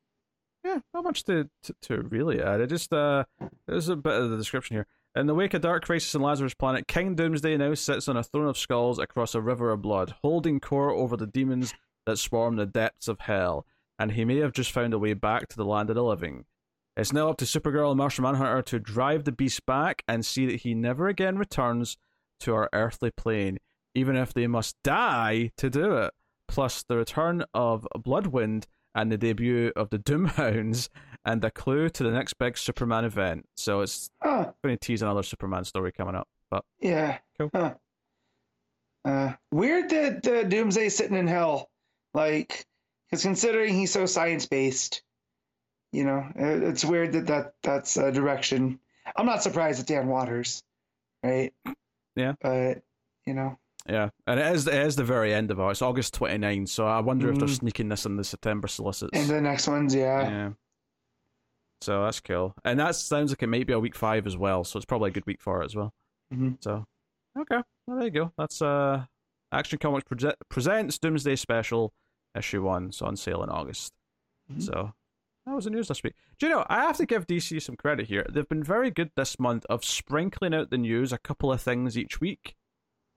yeah, 0.64 0.80
not 0.94 1.04
much 1.04 1.24
to, 1.26 1.50
to, 1.64 1.76
to 1.84 2.02
really 2.04 2.42
add. 2.42 2.62
It 2.62 2.68
just 2.68 2.94
uh, 2.94 3.26
there's 3.68 3.90
a 3.90 3.96
bit 3.96 4.14
of 4.14 4.30
the 4.30 4.38
description 4.38 4.78
here. 4.78 4.88
In 5.16 5.28
the 5.28 5.36
wake 5.36 5.54
of 5.54 5.62
Dark 5.62 5.86
Crisis 5.86 6.16
and 6.16 6.24
Lazarus 6.24 6.56
Planet, 6.56 6.88
King 6.88 7.16
Doomsday 7.16 7.56
now 7.58 7.74
sits 7.76 8.08
on 8.08 8.18
a 8.18 8.24
throne 8.24 8.48
of 8.48 8.58
skulls 8.58 8.98
across 8.98 9.36
a 9.36 9.42
river 9.42 9.72
of 9.72 9.82
blood, 9.82 10.16
holding 10.24 10.60
court 10.60 10.96
over 10.96 11.16
the 11.16 11.28
demons 11.28 11.74
that 12.06 12.18
swarm 12.18 12.56
the 12.56 12.66
depths 12.66 13.08
of 13.08 13.20
hell, 13.20 13.66
and 14.00 14.14
he 14.14 14.26
may 14.26 14.38
have 14.38 14.54
just 14.54 14.72
found 14.72 14.94
a 14.94 15.00
way 15.00 15.14
back 15.14 15.48
to 15.50 15.56
the 15.56 15.66
land 15.66 15.90
of 15.90 15.96
the 15.96 16.04
living. 16.04 16.46
It's 16.98 17.14
now 17.14 17.30
up 17.30 17.38
to 17.38 17.46
Supergirl 17.46 17.92
and 17.92 17.98
Martian 17.98 18.24
Manhunter 18.24 18.62
to 18.64 18.80
drive 18.80 19.24
the 19.24 19.32
beast 19.32 19.66
back 19.66 20.04
and 20.08 20.26
see 20.26 20.46
that 20.48 20.62
he 20.62 20.74
never 20.74 21.08
again 21.08 21.38
returns 21.38 21.98
to 22.42 22.54
our 22.54 22.70
earthly 22.74 23.12
plane, 23.12 23.60
even 23.94 24.16
if 24.16 24.34
they 24.34 24.48
must 24.48 24.76
die 24.84 25.52
to 25.58 25.70
do 25.70 25.96
it. 25.98 26.14
Plus, 26.54 26.84
the 26.84 26.96
return 26.98 27.44
of 27.56 27.88
Bloodwind 27.98 28.68
and 28.94 29.12
the 29.12 29.18
debut 29.18 29.72
of 29.76 29.90
the 29.90 29.98
Doomhounds 29.98 30.88
and 31.26 31.44
a 31.44 31.50
clue 31.50 31.90
to 31.90 32.04
the 32.04 32.12
next 32.12 32.34
big 32.38 32.60
Superman 32.60 33.06
event. 33.06 33.48
So 33.58 33.82
it's 33.82 34.12
going 34.24 34.54
to 34.64 34.78
tease 34.78 35.02
another 35.02 35.24
Superman 35.24 35.64
story 35.64 35.92
coming 35.92 36.14
up. 36.14 36.28
But 36.52 36.64
Yeah. 36.80 37.18
Cool. 37.40 37.50
Huh. 37.56 37.74
Uh, 39.04 39.34
weird 39.52 39.90
that 39.90 40.22
the 40.22 40.44
Doomsday 40.44 40.86
is 40.86 40.96
sitting 40.96 41.18
in 41.18 41.26
hell. 41.28 41.72
Like, 42.14 42.66
because 43.10 43.24
considering 43.24 43.74
he's 43.74 43.92
so 43.92 44.06
science 44.06 44.46
based, 44.46 45.02
you 45.92 46.04
know, 46.04 46.24
it- 46.36 46.62
it's 46.64 46.86
weird 46.86 47.14
that, 47.14 47.26
that 47.26 47.54
that's 47.64 47.98
a 47.98 48.12
direction. 48.12 48.80
I'm 49.18 49.26
not 49.26 49.42
surprised 49.42 49.80
at 49.80 49.88
Dan 49.88 50.08
Watters, 50.08 50.62
right? 51.24 51.52
Yeah. 52.16 52.34
But, 52.40 52.84
you 53.26 53.34
know, 53.34 53.58
yeah, 53.90 54.10
and 54.28 54.40
it 54.40 54.56
is, 54.56 54.68
it 54.68 54.74
is 54.76 54.96
the 54.96 55.04
very 55.04 55.34
end 55.34 55.52
of 55.52 55.60
it. 55.60 55.64
It's 55.64 55.82
August 55.82 56.14
29, 56.16 56.68
so 56.68 56.86
I 56.88 57.00
wonder 57.00 57.30
if 57.32 57.38
they're 57.40 57.48
Mhm. 57.48 57.60
sneaking 57.60 57.90
this 57.90 58.06
in 58.06 58.16
the 58.18 58.24
September 58.24 58.68
solicits. 58.68 59.12
and 59.18 59.30
the 59.30 59.42
next 59.42 59.68
ones, 59.68 59.94
yeah. 59.94 60.22
Yeah. 60.30 60.50
So 61.82 62.04
that's 62.06 62.22
cool. 62.22 62.54
And 62.64 62.80
that 62.80 62.96
sounds 62.96 63.32
like 63.32 63.44
it 63.44 63.48
might 63.48 63.68
be 63.68 63.74
a 63.74 63.80
week 63.80 63.96
five 63.96 64.26
as 64.26 64.38
well, 64.38 64.64
so 64.64 64.78
it's 64.78 64.86
probably 64.86 65.10
a 65.10 65.14
good 65.14 65.26
week 65.26 65.42
for 65.42 65.62
it 65.62 65.66
as 65.66 65.76
well. 65.76 65.94
Mhm. 66.34 66.58
So, 66.64 66.86
okay. 67.38 67.62
Well, 67.86 67.98
there 67.98 68.06
you 68.06 68.12
go. 68.12 68.32
That's 68.38 68.62
uh, 68.62 69.06
Action 69.52 69.80
Comics 69.80 70.06
Prese- 70.08 70.36
Presents 70.50 70.98
Doomsday 70.98 71.36
Special, 71.36 71.94
issue 72.38 72.64
one. 72.64 72.92
So 72.94 73.06
on 73.06 73.18
sale 73.18 73.44
in 73.44 73.50
August. 73.50 73.92
Mhm. 74.50 74.62
So 74.64 74.94
that 75.46 75.54
was 75.54 75.66
the 75.66 75.72
news 75.72 75.90
this 75.90 76.02
week. 76.04 76.16
Do 76.40 76.48
you 76.48 76.54
know, 76.54 76.66
I 76.70 76.84
have 76.84 76.96
to 76.98 77.06
give 77.06 77.28
DC 77.28 77.60
some 77.62 77.76
credit 77.76 78.08
here. 78.08 78.26
They've 78.32 78.48
been 78.48 78.64
very 78.64 78.90
good 78.90 79.12
this 79.18 79.38
month 79.38 79.66
of 79.70 79.84
sprinkling 79.84 80.54
out 80.54 80.70
the 80.70 80.78
news, 80.78 81.12
a 81.12 81.18
couple 81.18 81.52
of 81.52 81.62
things 81.62 81.98
each 81.98 82.22
week, 82.22 82.56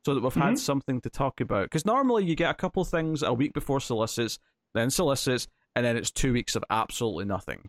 so 0.07 0.15
that 0.15 0.23
we've 0.23 0.33
had 0.35 0.55
Mhm. 0.55 0.59
something 0.61 1.01
to 1.01 1.11
talk 1.11 1.41
about. 1.41 1.65
Because 1.65 1.85
normally 1.85 2.25
you 2.25 2.37
get 2.37 2.49
a 2.49 2.55
couple 2.55 2.85
things 2.85 3.25
a 3.25 3.33
week 3.35 3.53
before 3.53 3.81
solicits, 3.81 4.39
then 4.73 4.89
solicits, 4.89 5.49
and 5.75 5.85
then 5.85 5.97
it's 5.97 6.13
two 6.13 6.33
weeks 6.33 6.55
of 6.55 6.63
absolutely 6.71 7.25
nothing. 7.25 7.69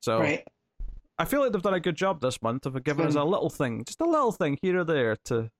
So 0.00 0.20
Right. 0.20 0.46
I 1.18 1.24
feel 1.24 1.40
like 1.40 1.50
they've 1.50 1.60
done 1.60 1.74
a 1.74 1.80
good 1.80 1.96
job 1.96 2.20
this 2.20 2.40
month 2.40 2.66
of 2.66 2.80
giving 2.84 3.04
us 3.04 3.16
a 3.16 3.24
little 3.24 3.50
thing, 3.50 3.84
just 3.84 4.00
a 4.00 4.04
little 4.04 4.30
thing 4.30 4.58
here 4.62 4.78
or 4.78 4.84
there 4.84 5.16
to. 5.24 5.50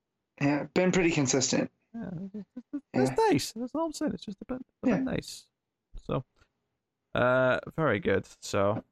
Yeah. 0.41 0.67
Been 0.75 0.93
pretty 0.93 1.11
consistent. 1.11 1.73
Yeah, 1.93 2.11
it's 2.95 3.11
Yeah. 3.11 3.17
nice. 3.29 3.53
That's 3.53 3.75
all 3.75 3.87
I'm 3.87 3.93
saying. 3.93 4.13
It's 4.15 4.25
just 4.25 4.41
a 4.43 4.45
bit, 4.45 4.63
a 4.85 4.89
Yeah. 4.89 4.99
nice. 5.01 5.49
So, 6.07 6.25
uh, 7.17 7.59
very 7.77 7.99
good. 7.99 8.29
So, 8.41 8.85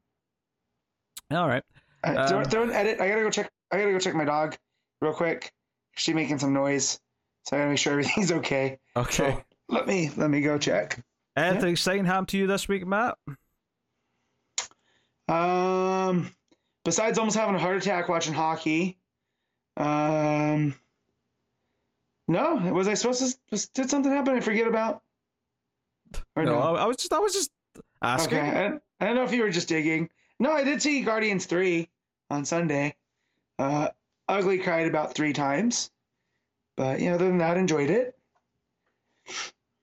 all 1.30 1.46
right. 1.48 1.62
Uh, 2.02 2.26
throw, 2.26 2.38
Um, 2.38 2.44
throw 2.46 2.62
an 2.64 2.70
edit. 2.72 3.00
I 3.00 3.08
gotta 3.08 3.22
go 3.22 3.30
check. 3.30 3.52
I 3.70 3.78
gotta 3.78 3.92
go 3.92 4.00
check 4.00 4.16
my 4.16 4.24
dog 4.24 4.58
real 5.00 5.14
quick. 5.14 5.52
She's 5.96 6.14
making 6.14 6.38
some 6.40 6.52
noise, 6.52 7.00
so 7.44 7.56
I 7.56 7.60
gotta 7.60 7.70
make 7.70 7.78
sure 7.78 7.92
everything's 7.92 8.32
okay. 8.32 8.78
Okay. 8.96 9.32
So 9.32 9.42
let 9.68 9.86
me 9.86 10.10
let 10.16 10.30
me 10.30 10.40
go 10.40 10.58
check. 10.58 11.02
Anything 11.36 11.70
exciting 11.70 12.04
happened 12.04 12.28
to 12.28 12.38
you 12.38 12.46
this 12.46 12.68
week, 12.68 12.86
Matt? 12.86 13.16
Um, 15.28 16.32
besides 16.84 17.18
almost 17.18 17.36
having 17.36 17.54
a 17.54 17.58
heart 17.58 17.76
attack 17.76 18.08
watching 18.08 18.34
hockey, 18.34 18.98
um, 19.76 20.74
no, 22.26 22.56
was 22.72 22.88
I 22.88 22.94
supposed 22.94 23.20
to? 23.20 23.38
Was, 23.50 23.68
did 23.68 23.88
something 23.90 24.10
happen 24.10 24.36
I 24.36 24.40
forget 24.40 24.66
about? 24.66 25.02
Or 26.34 26.44
No, 26.44 26.54
no? 26.54 26.60
I, 26.60 26.82
I 26.82 26.86
was 26.86 26.96
just, 26.96 27.12
I 27.12 27.18
was 27.18 27.32
just 27.32 27.50
asking. 28.02 28.38
okay, 28.38 28.50
I, 28.50 28.66
I 29.00 29.06
don't 29.06 29.14
know 29.14 29.24
if 29.24 29.32
you 29.32 29.42
were 29.42 29.50
just 29.50 29.68
digging. 29.68 30.10
No, 30.40 30.50
I 30.52 30.64
did 30.64 30.82
see 30.82 31.00
Guardians 31.02 31.46
three 31.46 31.88
on 32.28 32.44
Sunday. 32.44 32.96
Uh, 33.58 33.88
ugly 34.28 34.58
cried 34.58 34.86
about 34.88 35.14
three 35.14 35.32
times, 35.32 35.90
but 36.76 37.00
you 37.00 37.08
know, 37.08 37.14
other 37.16 37.26
than 37.26 37.38
that, 37.38 37.56
enjoyed 37.56 37.90
it. 37.90 38.16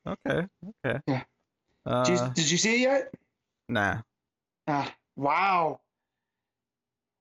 Okay. 0.07 0.47
Okay. 0.85 0.99
Yeah. 1.07 1.23
Uh, 1.85 2.03
Did, 2.03 2.19
you, 2.19 2.31
did 2.33 2.51
you 2.51 2.57
see 2.57 2.75
it 2.75 2.79
yet? 2.81 3.13
nah. 3.69 4.01
Ah, 4.67 4.93
wow, 5.15 5.79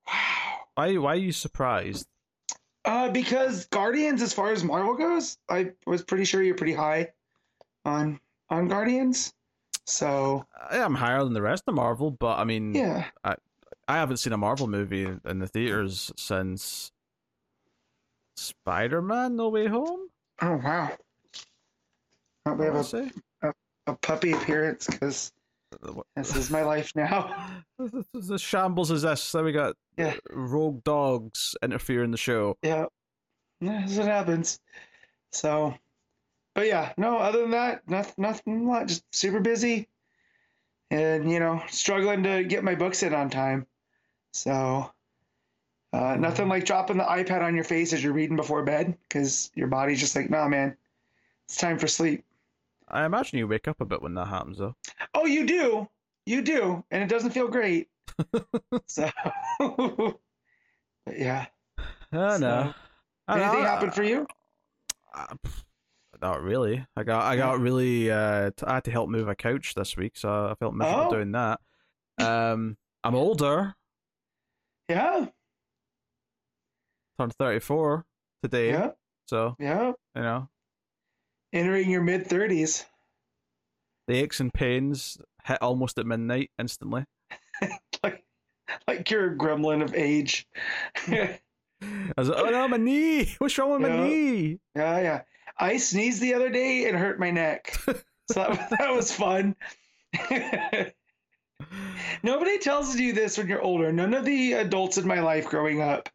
wow. 0.06 0.58
Why? 0.74 0.96
Why 0.96 1.12
are 1.12 1.16
you 1.16 1.30
surprised? 1.32 2.06
Uh, 2.84 3.08
because 3.10 3.66
Guardians, 3.66 4.22
as 4.22 4.32
far 4.32 4.50
as 4.52 4.64
Marvel 4.64 4.94
goes, 4.94 5.38
I 5.48 5.72
was 5.86 6.02
pretty 6.02 6.24
sure 6.24 6.42
you're 6.42 6.56
pretty 6.56 6.72
high 6.72 7.12
on 7.84 8.18
on 8.50 8.66
Guardians. 8.68 9.32
So 9.86 10.44
I 10.68 10.78
am 10.78 10.94
higher 10.96 11.22
than 11.22 11.32
the 11.32 11.42
rest 11.42 11.64
of 11.68 11.74
Marvel, 11.74 12.10
but 12.10 12.38
I 12.38 12.44
mean, 12.44 12.74
yeah, 12.74 13.04
I 13.24 13.36
haven't 13.96 14.16
seen 14.16 14.32
a 14.32 14.36
Marvel 14.36 14.66
movie 14.66 15.06
in 15.24 15.38
the 15.38 15.46
theaters 15.46 16.10
since 16.16 16.90
Spider-Man: 18.36 19.36
No 19.36 19.48
Way 19.48 19.66
Home. 19.66 20.08
oh 20.42 20.56
wow. 20.62 20.90
Oh, 22.46 22.54
we 22.54 22.64
have 22.66 22.76
a, 22.76 22.84
say. 22.84 23.10
a 23.86 23.94
puppy 23.96 24.32
appearance 24.32 24.86
because 24.86 25.32
this 26.14 26.36
is 26.36 26.50
my 26.50 26.62
life 26.62 26.92
now. 26.94 27.34
The 28.14 28.38
shambles 28.38 28.90
is 28.90 29.02
this. 29.02 29.32
Then 29.32 29.44
we 29.44 29.52
got 29.52 29.74
Yeah. 29.98 30.14
rogue 30.30 30.82
dogs 30.84 31.54
interfering 31.62 32.10
the 32.10 32.16
show. 32.16 32.56
Yeah, 32.62 32.86
yeah, 33.60 33.80
that's 33.80 33.96
what 33.98 34.06
happens. 34.06 34.60
So, 35.32 35.74
but 36.54 36.66
yeah, 36.66 36.92
no. 36.96 37.18
Other 37.18 37.42
than 37.42 37.50
that, 37.50 37.86
nothing, 37.88 38.14
nothing. 38.18 38.66
a 38.66 38.70
lot, 38.70 38.86
Just 38.86 39.04
super 39.12 39.40
busy, 39.40 39.88
and 40.90 41.30
you 41.30 41.38
know, 41.40 41.62
struggling 41.68 42.22
to 42.22 42.44
get 42.44 42.64
my 42.64 42.74
books 42.76 43.02
in 43.02 43.12
on 43.12 43.28
time. 43.28 43.66
So, 44.32 44.90
uh, 45.96 46.16
nothing 46.16 46.48
like 46.48 46.64
dropping 46.64 46.98
the 46.98 47.04
iPad 47.04 47.42
on 47.42 47.54
your 47.54 47.64
face 47.64 47.92
as 47.92 48.02
you're 48.04 48.12
reading 48.12 48.36
before 48.36 48.62
bed 48.62 48.96
because 49.08 49.50
your 49.54 49.68
body's 49.68 50.00
just 50.00 50.14
like, 50.14 50.28
nah, 50.30 50.46
man, 50.48 50.76
it's 51.46 51.56
time 51.56 51.78
for 51.78 51.86
sleep. 51.88 52.24
I 52.88 53.04
imagine 53.04 53.38
you 53.38 53.48
wake 53.48 53.66
up 53.68 53.80
a 53.80 53.84
bit 53.84 54.02
when 54.02 54.14
that 54.14 54.28
happens, 54.28 54.58
though. 54.58 54.76
Oh, 55.14 55.26
you 55.26 55.46
do, 55.46 55.88
you 56.26 56.42
do, 56.42 56.84
and 56.90 57.02
it 57.02 57.08
doesn't 57.08 57.30
feel 57.30 57.48
great. 57.48 57.88
so, 58.86 59.10
but 59.58 60.18
yeah. 61.18 61.46
I 62.12 62.38
know. 62.38 62.74
I 63.28 63.38
know. 63.38 63.42
Anything 63.42 63.64
happen 63.64 63.90
for 63.90 64.02
you? 64.04 64.26
Not 66.22 66.42
really. 66.42 66.86
I 66.96 67.02
got 67.02 67.24
I 67.24 67.36
got 67.36 67.60
really 67.60 68.10
uh 68.10 68.50
t- 68.56 68.64
I 68.66 68.74
had 68.74 68.84
to 68.84 68.90
help 68.90 69.10
move 69.10 69.28
a 69.28 69.34
couch 69.34 69.74
this 69.74 69.96
week, 69.96 70.16
so 70.16 70.48
I 70.50 70.54
felt 70.54 70.74
miserable 70.74 71.06
Oh. 71.08 71.10
doing 71.10 71.32
that. 71.32 71.60
Um 72.18 72.76
I'm 73.04 73.14
older, 73.14 73.74
Yeah, 74.88 75.26
turned 77.18 77.34
34 77.34 78.04
today. 78.42 78.70
yeah, 78.70 78.90
So, 79.26 79.56
yeah. 79.58 79.92
you 80.14 80.22
know, 80.22 80.48
Entering 81.52 81.90
your 81.90 82.02
mid 82.02 82.26
thirties. 82.26 82.84
the 84.08 84.14
aches 84.16 84.40
and 84.40 84.52
pains 84.52 85.16
hit 85.44 85.62
almost 85.62 85.96
at 85.98 86.06
midnight 86.06 86.50
instantly. 86.58 87.04
like 88.02 88.24
like 88.88 89.10
you're 89.10 89.32
a 89.32 89.36
gremlin 89.36 89.82
of 89.82 89.94
age. 89.94 90.46
I 91.08 91.38
was 92.16 92.28
like, 92.28 92.38
oh 92.44 92.50
no, 92.50 92.68
my 92.68 92.76
knee! 92.76 93.34
What's 93.38 93.56
wrong 93.58 93.70
with 93.72 93.80
my 93.82 93.96
knee? 94.06 94.58
Yeah. 94.74 95.00
yeah. 95.00 95.22
I 95.58 95.76
sneezed 95.78 96.20
the 96.20 96.34
other 96.34 96.50
day 96.50 96.86
and 96.88 96.96
hurt 96.98 97.18
my 97.20 97.30
neck. 97.30 97.74
So 97.86 98.40
that, 98.40 98.70
that 98.78 98.92
was 98.94 99.12
fun. 99.12 99.54
Nobody 102.22 102.58
tells 102.58 102.96
you 102.96 103.12
this 103.12 103.38
when 103.38 103.48
you're 103.48 103.62
older. 103.62 103.92
None 103.92 104.14
of 104.14 104.24
the 104.24 104.54
adults 104.54 104.98
in 104.98 105.06
my 105.06 105.20
life 105.20 105.46
growing 105.46 105.80
up 105.80 106.08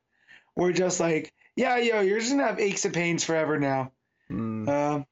were 0.55 0.71
just 0.73 0.99
like, 0.99 1.33
"Yeah, 1.55 1.77
yo, 1.77 2.01
you're 2.01 2.19
just 2.19 2.31
gonna 2.31 2.45
have 2.45 2.59
aches 2.59 2.85
and 2.85 2.93
pains 2.93 3.23
forever 3.23 3.59
now." 3.59 3.91
Mm. 4.31 4.67
Uh, 4.67 5.03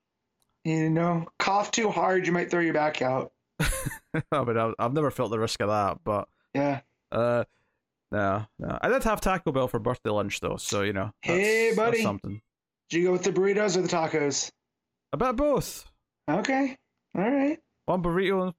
you 0.64 0.90
know, 0.90 1.28
cough 1.40 1.72
too 1.72 1.90
hard, 1.90 2.26
you 2.28 2.34
might 2.34 2.52
throw 2.52 2.60
your 2.62 2.74
back 2.74 3.02
out. 3.02 3.32
I 3.60 4.44
mean, 4.44 4.58
I've, 4.58 4.74
I've 4.80 4.94
never 4.94 5.12
felt 5.12 5.32
the 5.32 5.40
risk 5.40 5.62
of 5.62 5.70
that, 5.70 6.00
but 6.04 6.28
Yeah. 6.54 6.82
uh, 7.12 7.44
no, 8.12 8.46
no. 8.58 8.78
I 8.82 8.90
did 8.90 9.04
have 9.04 9.22
Taco 9.22 9.52
Bell 9.52 9.68
for 9.68 9.80
birthday 9.80 10.10
lunch 10.10 10.40
though, 10.40 10.58
so 10.58 10.82
you 10.82 10.94
know. 10.94 11.12
Hey, 11.22 11.74
buddy. 11.76 12.02
something. 12.02 12.42
Did 12.90 12.98
you 12.98 13.06
go 13.06 13.12
with 13.12 13.24
the 13.24 13.32
burritos 13.32 13.78
or 13.78 13.82
the 13.82 13.88
tacos? 13.88 14.52
I 15.14 15.18
bet 15.18 15.36
both. 15.36 15.86
Okay. 16.30 16.78
All 17.16 17.30
right. 17.30 17.60
One 17.86 18.02
burrito, 18.04 18.54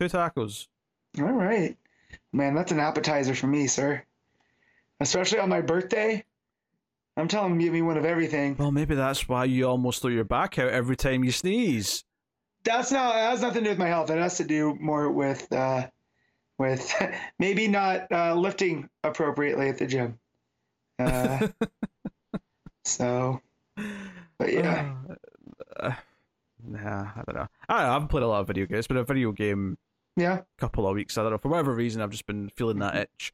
two 0.00 0.06
tacos. 0.08 0.66
All 1.18 1.24
right. 1.32 1.76
Man, 2.32 2.54
that's 2.54 2.72
an 2.72 2.80
appetizer 2.80 3.34
for 3.34 3.46
me, 3.46 3.66
sir. 3.66 4.02
Especially 5.00 5.38
on 5.38 5.48
my 5.48 5.60
birthday. 5.60 6.24
I'm 7.16 7.28
telling 7.28 7.52
him, 7.52 7.58
give 7.58 7.72
me 7.72 7.82
one 7.82 7.96
of 7.96 8.04
everything. 8.04 8.56
Well, 8.56 8.72
maybe 8.72 8.94
that's 8.94 9.28
why 9.28 9.44
you 9.44 9.66
almost 9.68 10.02
throw 10.02 10.10
your 10.10 10.24
back 10.24 10.58
out 10.58 10.70
every 10.70 10.96
time 10.96 11.22
you 11.22 11.30
sneeze. 11.30 12.04
That's 12.64 12.90
not 12.90 13.12
that 13.14 13.30
has 13.30 13.42
nothing 13.42 13.62
to 13.62 13.64
do 13.64 13.70
with 13.70 13.78
my 13.78 13.86
health. 13.88 14.10
It 14.10 14.18
has 14.18 14.38
to 14.38 14.44
do 14.44 14.74
more 14.80 15.10
with 15.10 15.52
uh 15.52 15.86
with 16.58 16.92
maybe 17.38 17.68
not 17.68 18.10
uh 18.10 18.34
lifting 18.34 18.88
appropriately 19.04 19.68
at 19.68 19.78
the 19.78 19.86
gym. 19.86 20.18
Uh 20.98 21.48
so 22.84 23.40
but 24.38 24.52
yeah. 24.52 24.94
Uh, 25.78 25.92
nah, 26.66 27.08
I 27.16 27.22
don't 27.26 27.34
know. 27.34 27.34
I, 27.34 27.34
don't 27.34 27.36
know, 27.36 27.48
I 27.68 27.92
haven't 27.92 28.08
played 28.08 28.22
a 28.22 28.28
lot 28.28 28.40
of 28.40 28.46
video 28.46 28.66
games. 28.66 28.86
It's 28.86 28.94
a 28.94 29.04
video 29.04 29.30
game 29.32 29.76
Yeah. 30.16 30.40
couple 30.58 30.88
of 30.88 30.94
weeks. 30.94 31.16
I 31.18 31.22
don't 31.22 31.32
know. 31.32 31.38
For 31.38 31.48
whatever 31.48 31.72
reason, 31.74 32.00
I've 32.02 32.10
just 32.10 32.26
been 32.26 32.48
feeling 32.48 32.78
that 32.78 32.96
itch 32.96 33.32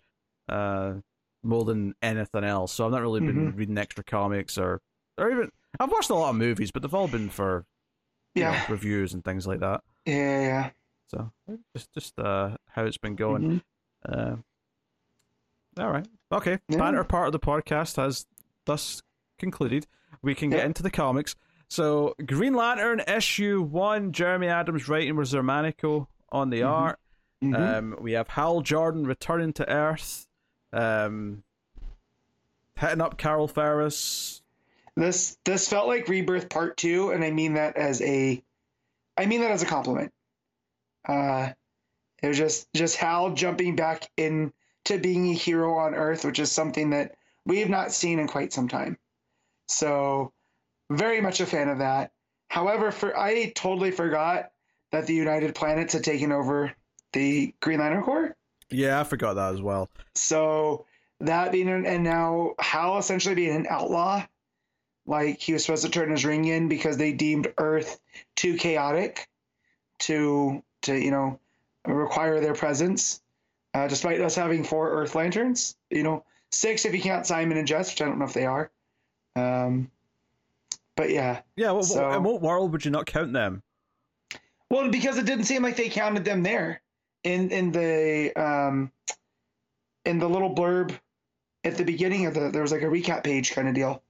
uh, 0.48 0.94
more 1.42 1.64
than 1.64 1.94
anything 2.02 2.44
else. 2.44 2.72
So 2.72 2.84
I've 2.86 2.92
not 2.92 3.00
really 3.02 3.20
been 3.20 3.54
reading 3.56 3.78
extra 3.78 4.04
comics 4.04 4.58
or, 4.58 4.80
or 5.18 5.30
even. 5.30 5.50
I've 5.78 5.90
watched 5.90 6.10
a 6.10 6.14
lot 6.14 6.30
of 6.30 6.36
movies, 6.36 6.70
but 6.70 6.82
they've 6.82 6.94
all 6.94 7.08
been 7.08 7.30
for 7.30 7.64
you 8.34 8.44
know, 8.44 8.50
Yeah. 8.50 8.64
reviews 8.70 9.14
and 9.14 9.24
things 9.24 9.46
like 9.46 9.60
that. 9.60 9.82
Yeah, 10.04 10.40
yeah. 10.40 10.70
So 11.08 11.32
just 11.76 11.92
just 11.94 12.18
uh, 12.18 12.56
how 12.68 12.84
it's 12.84 12.98
been 12.98 13.16
going. 13.16 13.42
Mhm. 13.42 13.62
Uh, 14.08 14.36
all 15.82 15.90
right. 15.90 16.06
Okay. 16.32 16.58
Yeah. 16.68 16.78
Banter 16.78 17.04
part 17.04 17.26
of 17.26 17.32
the 17.32 17.40
podcast 17.40 17.96
has 17.96 18.26
thus 18.66 19.02
concluded. 19.38 19.86
We 20.22 20.34
can 20.34 20.50
get 20.50 20.64
into 20.66 20.82
the 20.82 20.90
comics. 20.90 21.34
So, 21.68 22.14
Green 22.26 22.54
Lantern 22.54 23.00
issue 23.06 23.62
one, 23.62 24.12
Jeremy 24.12 24.48
Adams 24.48 24.88
writing 24.88 25.16
with 25.16 25.28
Xermanico 25.28 26.08
on 26.30 26.50
the 26.50 26.60
Mhm. 26.62 26.68
art. 26.68 26.98
Mhm. 27.42 27.56
Um, 27.78 27.96
we 28.00 28.12
have 28.12 28.28
Hal 28.28 28.60
Jordan 28.60 29.06
returning 29.06 29.52
to 29.54 29.68
Earth, 29.72 30.26
um, 30.72 31.42
hitting 32.76 33.00
up 33.00 33.18
Carol 33.18 33.48
Ferris. 33.48 34.42
This 34.96 35.38
this 35.44 35.68
felt 35.68 35.86
like 35.86 36.08
Rebirth 36.08 36.48
Part 36.48 36.76
Two, 36.76 37.10
and 37.10 37.24
I 37.24 37.30
mean 37.30 37.54
that 37.54 37.76
as 37.76 38.02
a, 38.02 38.42
I 39.16 39.26
mean 39.26 39.40
that 39.40 39.50
as 39.50 39.62
a 39.62 39.66
compliment. 39.66 40.12
Uh, 41.06 41.50
it 42.22 42.28
was 42.28 42.36
just 42.36 42.72
just 42.74 42.96
Hal 42.96 43.34
jumping 43.34 43.76
back 43.76 44.08
in 44.16 44.52
to 44.84 44.98
being 44.98 45.30
a 45.30 45.34
hero 45.34 45.76
on 45.78 45.94
Earth, 45.94 46.24
which 46.24 46.38
is 46.38 46.50
something 46.50 46.90
that 46.90 47.14
we 47.46 47.60
have 47.60 47.70
not 47.70 47.92
seen 47.92 48.18
in 48.18 48.26
quite 48.26 48.52
some 48.52 48.68
time. 48.68 48.98
So, 49.68 50.32
very 50.90 51.20
much 51.20 51.40
a 51.40 51.46
fan 51.46 51.68
of 51.68 51.78
that. 51.78 52.12
However, 52.48 52.90
for 52.90 53.16
I 53.16 53.50
totally 53.54 53.92
forgot 53.92 54.50
that 54.90 55.06
the 55.06 55.14
United 55.14 55.54
Planets 55.54 55.92
had 55.92 56.04
taken 56.04 56.32
over 56.32 56.72
the 57.12 57.54
Green 57.60 57.78
Lantern 57.78 58.02
Corps. 58.02 58.36
Yeah, 58.70 59.00
I 59.00 59.04
forgot 59.04 59.34
that 59.34 59.54
as 59.54 59.62
well. 59.62 59.90
So 60.14 60.86
that 61.20 61.52
being 61.52 61.68
and 61.68 62.04
now 62.04 62.54
Hal 62.58 62.98
essentially 62.98 63.34
being 63.34 63.54
an 63.54 63.66
outlaw, 63.68 64.24
like 65.06 65.40
he 65.40 65.52
was 65.52 65.64
supposed 65.64 65.84
to 65.84 65.90
turn 65.90 66.10
his 66.10 66.24
ring 66.24 66.44
in 66.46 66.68
because 66.68 66.96
they 66.96 67.12
deemed 67.12 67.52
Earth 67.58 68.00
too 68.36 68.56
chaotic 68.56 69.28
to 70.00 70.62
to 70.82 70.94
you 70.94 71.10
know 71.10 71.38
require 71.86 72.40
their 72.40 72.54
presence. 72.54 73.20
Uh, 73.72 73.86
despite 73.86 74.20
us 74.20 74.34
having 74.34 74.64
four 74.64 74.90
Earth 74.90 75.14
lanterns, 75.14 75.76
you 75.90 76.02
know 76.02 76.24
six 76.50 76.84
if 76.84 76.94
you 76.94 77.00
count 77.00 77.26
Simon 77.26 77.56
and 77.58 77.66
Jess, 77.68 77.90
which 77.92 78.02
I 78.02 78.06
don't 78.06 78.18
know 78.18 78.24
if 78.24 78.34
they 78.34 78.46
are. 78.46 78.70
Um, 79.36 79.90
but 80.96 81.10
yeah, 81.10 81.42
Yeah, 81.56 81.70
what, 81.72 81.84
So- 81.84 82.12
in 82.12 82.22
what 82.22 82.40
world 82.42 82.72
would 82.72 82.84
you 82.84 82.90
not 82.90 83.06
count 83.06 83.32
them? 83.32 83.62
well, 84.70 84.88
because 84.90 85.18
it 85.18 85.26
didn't 85.26 85.44
seem 85.44 85.62
like 85.62 85.76
they 85.76 85.88
counted 85.88 86.24
them 86.24 86.42
there 86.42 86.80
in 87.24 87.50
in 87.50 87.72
the 87.72 88.32
um 88.36 88.90
in 90.04 90.18
the 90.18 90.28
little 90.28 90.54
blurb 90.54 90.98
at 91.64 91.76
the 91.76 91.84
beginning 91.84 92.26
of 92.26 92.34
the 92.34 92.50
there 92.50 92.62
was 92.62 92.72
like 92.72 92.82
a 92.82 92.86
recap 92.86 93.22
page 93.24 93.52
kind 93.52 93.68
of 93.68 93.74
deal. 93.74 94.02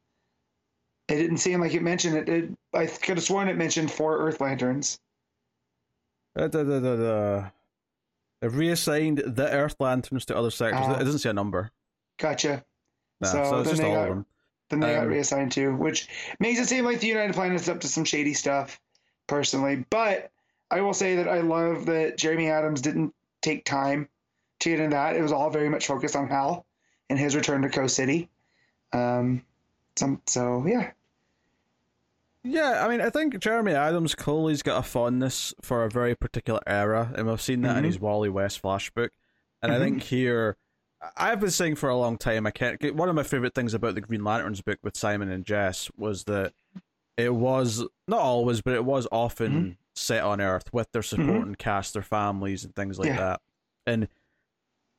It 1.09 1.16
didn't 1.16 1.38
seem 1.38 1.61
like 1.61 1.75
it 1.75 1.83
mentioned 1.83 2.16
it. 2.16 2.29
it 2.29 2.51
I 2.73 2.87
could 2.87 3.16
have 3.16 3.25
sworn 3.25 3.49
it 3.49 3.57
mentioned 3.57 3.90
four 3.90 4.18
Earth 4.18 4.40
lanterns. 4.40 5.01
Uh, 6.37 6.46
da, 6.46 6.62
da, 6.62 6.79
da. 6.79 7.51
They've 8.40 8.55
reassigned 8.57 9.18
the 9.18 9.51
Earth 9.53 9.75
Lanterns 9.81 10.25
to 10.27 10.37
other 10.37 10.51
sectors. 10.53 10.81
Ah. 10.83 10.94
it 11.01 11.05
doesn't 11.05 11.18
say 11.18 11.31
a 11.31 11.33
number. 11.35 11.73
Gotcha. 12.18 12.64
No, 13.20 13.29
So 13.29 13.33
so, 13.33 13.40
it's 13.42 13.53
then 13.53 13.64
just 13.64 13.83
they 13.83 13.88
all 13.88 13.94
got- 13.96 14.03
of 14.03 14.09
them. 14.14 14.27
Then 14.70 14.81
they 14.81 14.94
got 14.94 15.03
Um, 15.03 15.09
reassigned 15.09 15.53
to, 15.53 15.75
which 15.75 16.09
makes 16.38 16.61
it 16.61 16.68
seem 16.68 16.85
like 16.85 17.01
the 17.01 17.09
United 17.09 17.35
Planet's 17.35 17.68
up 17.68 17.81
to 17.81 17.88
some 17.88 18.05
shady 18.05 18.33
stuff, 18.35 18.81
personally. 19.27 19.85
But 19.90 20.31
I 20.70 20.80
will 20.80 20.94
say 20.94 21.16
that 21.16 21.28
I 21.28 21.40
love 21.40 21.87
that 21.87 22.16
Jeremy 22.16 22.48
Adams 22.48 22.80
didn't 22.80 23.14
take 23.42 23.64
time 23.64 24.09
to 24.61 24.70
get 24.70 24.80
into 24.80 24.94
that. 24.94 25.16
It 25.16 25.22
was 25.22 25.33
all 25.33 25.50
very 25.50 25.68
much 25.68 25.87
focused 25.87 26.14
on 26.16 26.28
Hal 26.28 26.64
and 27.09 27.18
his 27.18 27.35
return 27.35 27.62
to 27.62 27.68
Coast 27.68 27.96
City. 27.96 28.28
Um, 28.92 29.44
some, 29.96 30.20
so 30.26 30.64
yeah, 30.66 30.92
Yeah, 32.42 32.85
I 32.85 32.88
mean, 32.88 33.00
I 33.00 33.11
think 33.11 33.38
Jeremy 33.38 33.72
Adams 33.72 34.14
clearly's 34.14 34.62
got 34.62 34.78
a 34.78 34.83
fondness 34.83 35.52
for 35.61 35.85
a 35.85 35.90
very 35.90 36.14
particular 36.14 36.61
era, 36.66 37.12
and 37.14 37.26
we've 37.26 37.40
seen 37.40 37.61
that 37.62 37.76
in 37.76 37.83
Mhm. 37.83 37.87
his 37.87 38.00
Wally 38.00 38.30
West 38.30 38.62
flashbook. 38.62 39.11
And 39.62 39.70
I 39.70 39.76
Mhm. 39.76 39.80
think 39.80 40.02
here, 40.04 40.56
I've 41.16 41.40
been 41.40 41.50
saying 41.50 41.76
for 41.76 41.88
a 41.90 41.96
long 41.96 42.16
time, 42.16 42.46
I 42.46 42.50
can't. 42.50 42.94
One 42.94 43.09
of 43.11 43.14
my 43.14 43.22
favorite 43.24 43.54
things 43.54 43.74
about 43.74 43.94
the 43.94 44.00
Green 44.00 44.24
Lanterns 44.24 44.62
book 44.62 44.78
with 44.83 44.96
Simon 44.96 45.30
and 45.30 45.44
Jess 45.44 45.90
was 45.96 46.24
that 46.24 46.54
it 47.18 47.35
was 47.35 47.85
not 48.09 48.20
always, 48.20 48.62
but 48.62 48.74
it 48.74 48.85
was 48.87 49.06
often 49.12 49.52
Mm-hmm. 49.52 49.72
Set 49.94 50.22
on 50.22 50.40
Earth 50.40 50.72
with 50.72 50.90
their 50.92 51.03
supporting 51.03 51.55
cast, 51.57 51.92
their 51.94 52.03
families, 52.03 52.64
and 52.64 52.74
things 52.74 52.98
like 52.98 53.09
Yeah. 53.09 53.16
that. 53.16 53.40
And 53.87 54.09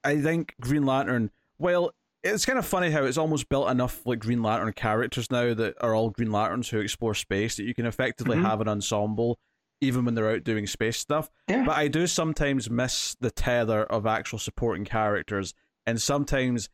I 0.04 0.21
think 0.21 0.56
Green 0.60 0.86
Lantern, 0.86 1.32
well, 1.60 1.91
it's 2.23 2.45
kind 2.45 2.60
of 2.60 2.65
funny 2.65 2.91
how 2.91 3.04
it's 3.04 3.17
almost 3.17 3.49
built 3.49 3.69
enough 3.69 4.06
like 4.06 4.19
Green 4.19 4.43
Lantern 4.43 4.73
characters 4.73 5.32
now 5.32 5.54
that 5.54 5.75
are 5.82 5.95
all 5.95 6.10
Green 6.12 6.32
Lanterns 6.32 6.69
who 6.69 6.80
explore 6.80 7.15
space 7.15 7.56
that 7.58 7.63
you 7.63 7.73
can 7.73 7.86
effectively 7.86 8.38
Mhm. 8.38 8.43
have 8.43 8.62
an 8.62 8.67
ensemble 8.67 9.39
even 9.84 10.06
when 10.06 10.13
they're 10.13 10.30
out 10.32 10.43
doing 10.43 10.67
space 10.67 10.97
stuff. 10.97 11.32
yeah, 11.47 11.65
But 11.65 11.75
I 11.77 11.88
do 11.88 12.06
sometimes 12.06 12.69
miss 12.69 13.15
the 13.19 13.32
tether 13.32 13.84
of 13.84 14.06
actual 14.06 14.38
supporting 14.38 14.86
characters, 14.86 15.56
and 15.88 15.99
sometimes, 15.99 16.69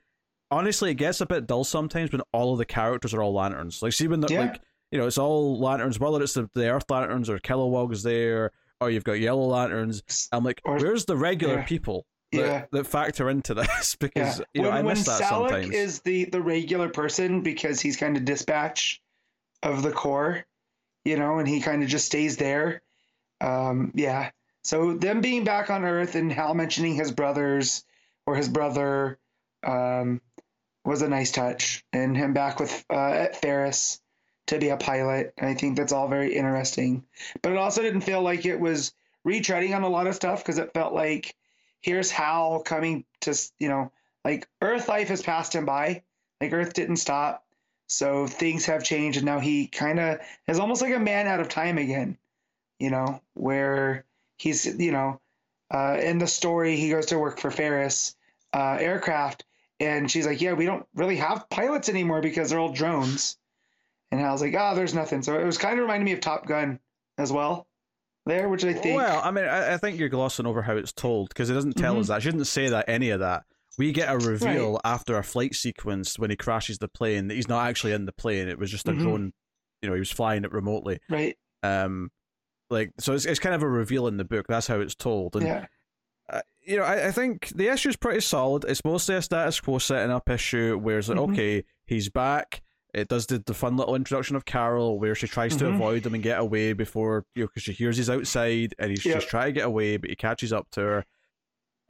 honestly, 0.52 0.92
it 0.92 0.96
gets 0.96 1.22
a 1.22 1.26
bit 1.26 1.48
dull 1.48 1.64
sometimes 1.64 2.12
when 2.12 2.22
all 2.34 2.52
of 2.52 2.58
the 2.58 2.66
characters 2.66 3.14
are 3.14 3.22
all 3.22 3.34
lanterns. 3.34 3.82
Like, 3.82 3.94
see 3.94 4.10
when 4.10 4.20
the 4.20 4.28
Yeah. 4.34 4.40
like 4.42 4.62
you 4.92 4.98
know 4.98 5.08
it's 5.08 5.18
all 5.18 5.60
lanterns, 5.60 6.00
whether 6.00 6.22
it's 6.22 6.34
the, 6.34 6.50
the 6.54 6.70
Earth 6.70 6.90
lanterns 6.90 7.30
or 7.30 7.40
Kilowog's 7.40 8.04
there, 8.04 8.52
or 8.80 8.90
you've 8.90 9.04
got 9.04 9.14
yellow 9.14 9.46
lanterns. 9.48 10.30
I'm 10.32 10.44
like, 10.44 10.62
Or- 10.66 10.78
where's 10.78 11.06
the 11.06 11.18
regular 11.18 11.56
yeah. 11.56 11.66
people 11.66 12.06
that, 12.32 12.40
Yeah. 12.40 12.66
that 12.72 12.88
factor 12.88 13.30
into 13.30 13.54
this? 13.54 13.96
because 14.00 14.40
yeah. 14.40 14.46
you 14.54 14.62
know 14.62 14.70
when 14.70 14.78
I 14.78 14.82
miss 14.82 15.06
that 15.06 15.20
Salaak 15.20 15.52
sometimes. 15.52 15.74
is 15.74 16.00
the 16.02 16.26
the 16.26 16.42
regular 16.42 16.90
person 16.90 17.42
because 17.42 17.80
he's 17.80 17.98
kind 17.98 18.18
of 18.18 18.26
dispatch 18.26 19.02
of 19.64 19.84
the 19.84 19.92
Corps, 19.92 20.46
you 21.04 21.18
know, 21.18 21.40
and 21.40 21.48
he 21.48 21.62
kind 21.62 21.84
of 21.84 21.90
just 21.90 22.06
stays 22.06 22.38
there. 22.38 22.82
Um, 23.42 23.92
yeah. 23.96 24.32
So 24.64 24.94
them 24.94 25.22
being 25.22 25.44
back 25.46 25.70
on 25.70 25.86
Earth 25.86 26.16
and 26.16 26.32
Hal 26.32 26.54
mentioning 26.54 26.96
his 26.96 27.12
brothers 27.12 27.84
or 28.26 28.36
his 28.36 28.50
brother 28.50 29.18
um, 29.66 30.22
was 30.84 31.02
a 31.02 31.08
nice 31.10 31.32
touch, 31.32 31.84
and 31.94 32.16
him 32.16 32.34
back 32.34 32.60
with 32.60 32.86
uh, 32.90 32.96
at 33.12 33.42
Ferris 33.42 34.00
to 34.48 34.58
be 34.58 34.70
a 34.70 34.78
pilot. 34.78 35.34
And 35.38 35.50
I 35.50 35.54
think 35.54 35.78
that's 35.78 35.94
all 35.94 36.08
very 36.08 36.34
interesting. 36.36 37.04
But 37.42 37.52
it 37.52 37.58
also 37.58 37.82
didn't 37.82 38.02
feel 38.02 38.22
like 38.22 38.46
it 38.46 38.60
was 38.60 38.94
retreading 39.26 39.76
on 39.76 39.84
a 39.84 39.90
lot 39.90 40.08
of 40.08 40.16
stuff 40.16 40.40
because 40.40 40.58
it 40.58 40.74
felt 40.74 40.94
like 40.94 41.36
here's 41.82 42.12
Hal 42.12 42.62
coming 42.62 43.06
to 43.22 43.38
you 43.60 43.70
know 43.70 43.92
like 44.26 44.48
Earth 44.62 44.88
life 44.88 45.10
has 45.10 45.22
passed 45.22 45.54
him 45.54 45.66
by. 45.66 46.04
Like 46.42 46.54
Earth 46.54 46.74
didn't 46.74 46.98
stop. 46.98 47.46
So 47.88 48.28
things 48.28 48.66
have 48.66 48.84
changed 48.84 49.18
and 49.18 49.26
now 49.26 49.40
he 49.40 49.68
kind 49.68 50.00
of 50.00 50.20
is 50.48 50.60
almost 50.60 50.82
like 50.82 50.94
a 50.94 51.00
man 51.00 51.28
out 51.28 51.40
of 51.40 51.50
time 51.50 51.78
again. 51.78 52.18
You 52.80 52.90
know, 52.92 53.22
where 53.34 54.06
he's 54.38 54.66
you 54.66 54.92
know 54.92 55.20
uh, 55.72 55.98
in 56.02 56.20
the 56.20 56.28
story 56.28 56.76
he 56.78 56.90
goes 56.90 57.08
to 57.08 57.20
work 57.20 57.40
for 57.40 57.52
Ferris 57.52 58.16
uh, 58.54 58.78
aircraft 58.80 59.44
and 59.80 60.10
she's 60.10 60.26
like, 60.26 60.42
"Yeah, 60.42 60.54
we 60.54 60.66
don't 60.66 60.86
really 60.96 61.18
have 61.18 61.50
pilots 61.50 61.90
anymore 61.90 62.22
because 62.22 62.50
they're 62.50 62.60
all 62.60 62.72
drones." 62.72 63.38
And 64.12 64.22
I 64.22 64.32
was 64.32 64.42
like, 64.42 64.56
"Ah, 64.56 64.74
there's 64.74 64.94
nothing." 64.94 65.22
So 65.22 65.40
it 65.40 65.46
was 65.46 65.58
kind 65.58 65.74
of 65.76 65.82
reminding 65.82 66.06
me 66.06 66.14
of 66.14 66.20
Top 66.22 66.46
Gun 66.48 66.80
as 67.18 67.32
well. 67.32 67.68
there, 68.26 68.50
which 68.50 68.66
I 68.66 68.74
think. 68.74 68.98
Well, 68.98 69.22
I 69.24 69.32
mean, 69.32 69.46
I, 69.46 69.76
I 69.76 69.78
think 69.78 69.98
you're 69.98 70.10
glossing 70.10 70.46
over 70.46 70.62
how 70.62 70.76
it's 70.76 70.92
told 70.92 71.30
because 71.30 71.50
it 71.50 71.54
doesn't 71.54 71.78
tell 71.78 71.96
Mhm. 71.96 72.00
us 72.02 72.08
that. 72.10 72.22
She 72.22 72.30
didn't 72.30 72.44
say 72.44 72.68
that 72.68 72.90
any 72.90 73.10
of 73.12 73.22
that. 73.22 73.44
We 73.78 73.94
get 73.94 74.14
a 74.14 74.18
reveal 74.18 74.82
after 74.84 75.18
a 75.18 75.24
flight 75.24 75.56
sequence 75.56 76.20
when 76.20 76.30
he 76.30 76.36
crashes 76.36 76.78
the 76.80 76.90
plane 76.90 77.30
that 77.30 77.36
he's 77.36 77.48
not 77.48 77.68
actually 77.70 77.94
in 77.94 78.04
the 78.06 78.12
plane. 78.12 78.50
It 78.50 78.60
was 78.60 78.70
just 78.70 78.86
a 78.90 78.92
Mhm. 78.92 79.00
drone. 79.00 79.34
You 79.82 79.88
know, 79.88 79.94
he 79.96 80.00
was 80.00 80.12
flying 80.12 80.44
it 80.44 80.52
remotely. 80.52 81.00
right. 81.10 81.38
Um, 81.64 82.12
like 82.70 82.92
so, 83.00 83.14
it's 83.14 83.24
it's 83.26 83.40
kind 83.40 83.56
of 83.56 83.64
a 83.64 83.70
reveal 83.70 84.08
in 84.08 84.18
the 84.18 84.26
book. 84.26 84.46
That's 84.50 84.68
how 84.68 84.82
it's 84.82 84.96
told. 84.96 85.38
And 85.38 85.46
Yeah. 85.48 85.66
uh, 86.30 86.42
you 86.64 86.76
know, 86.76 86.84
I, 86.84 87.08
I 87.08 87.12
think 87.14 87.48
the 87.56 87.70
issue 87.70 87.88
is 87.88 87.96
pretty 87.96 88.20
solid. 88.20 88.66
It's 88.66 88.84
mostly 88.84 89.16
a 89.16 89.22
status 89.22 89.62
quo 89.62 89.78
setting 89.78 90.12
up 90.12 90.30
issue 90.30 90.78
where 90.78 90.98
it's 91.00 91.08
like, 91.08 91.18
Mhm. 91.18 91.32
okay, 91.32 91.64
he's 91.86 92.10
back. 92.10 92.62
It 92.98 93.08
does 93.10 93.28
the, 93.28 93.40
the 93.46 93.54
fun 93.54 93.78
little 93.78 93.96
introduction 93.96 94.36
of 94.36 94.46
Carol 94.46 95.00
where 95.00 95.14
she 95.16 95.28
tries 95.28 95.56
to 95.58 95.66
Mhm. 95.66 95.76
avoid 95.76 96.06
him 96.06 96.14
and 96.16 96.24
get 96.24 96.40
away 96.40 96.74
before, 96.74 97.26
you 97.36 97.44
know, 97.44 97.48
because 97.48 97.64
she 97.64 97.74
hears 97.74 97.98
he's 97.98 98.10
outside 98.10 98.74
and 98.80 98.90
he's 98.90 99.06
Yep. 99.06 99.16
just 99.16 99.28
trying 99.30 99.48
to 99.48 99.52
get 99.54 99.66
away, 99.66 99.98
but 99.98 100.10
he 100.10 100.16
catches 100.16 100.52
up 100.52 100.68
to 100.72 100.82
her. 100.82 101.06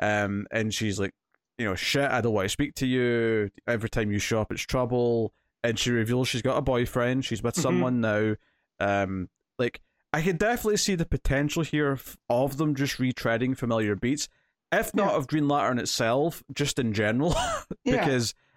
Um, 0.01 0.45
and 0.51 0.73
she's 0.73 0.99
like, 0.99 1.11
you 1.57 1.65
know, 1.65 1.75
shit, 1.75 2.09
I 2.11 2.21
don't 2.21 2.33
want 2.33 2.45
to 2.45 2.49
speak 2.49 2.75
to 2.75 2.85
you. 2.85 3.49
Every 3.67 3.89
time 3.89 4.11
you 4.11 4.19
show 4.19 4.41
up, 4.41 4.51
it's 4.51 4.61
trouble. 4.61 5.33
And 5.63 5.79
she 5.79 5.91
reveals 5.91 6.27
she's 6.27 6.41
got 6.43 6.57
a 6.57 6.61
boyfriend. 6.61 7.25
She's 7.25 7.41
with 7.41 7.55
Mhm. 7.55 7.61
someone 7.61 8.01
now. 8.01 8.35
Um, 8.79 9.29
like, 9.57 9.81
I 10.13 10.21
could 10.21 10.37
definitely 10.37 10.77
see 10.77 10.95
the 10.95 11.05
potential 11.05 11.63
here 11.63 11.91
of, 12.29 12.57
them 12.57 12.75
just 12.75 12.97
retreading 12.97 13.57
familiar 13.57 13.95
beats, 13.95 14.29
if 14.71 14.93
not 14.93 15.11
Yeah. 15.11 15.17
of 15.17 15.27
Green 15.27 15.47
Lantern 15.47 15.79
itself, 15.79 16.43
just 16.53 16.77
in 16.79 16.93
general, 16.93 17.33
Yeah. 17.83 18.05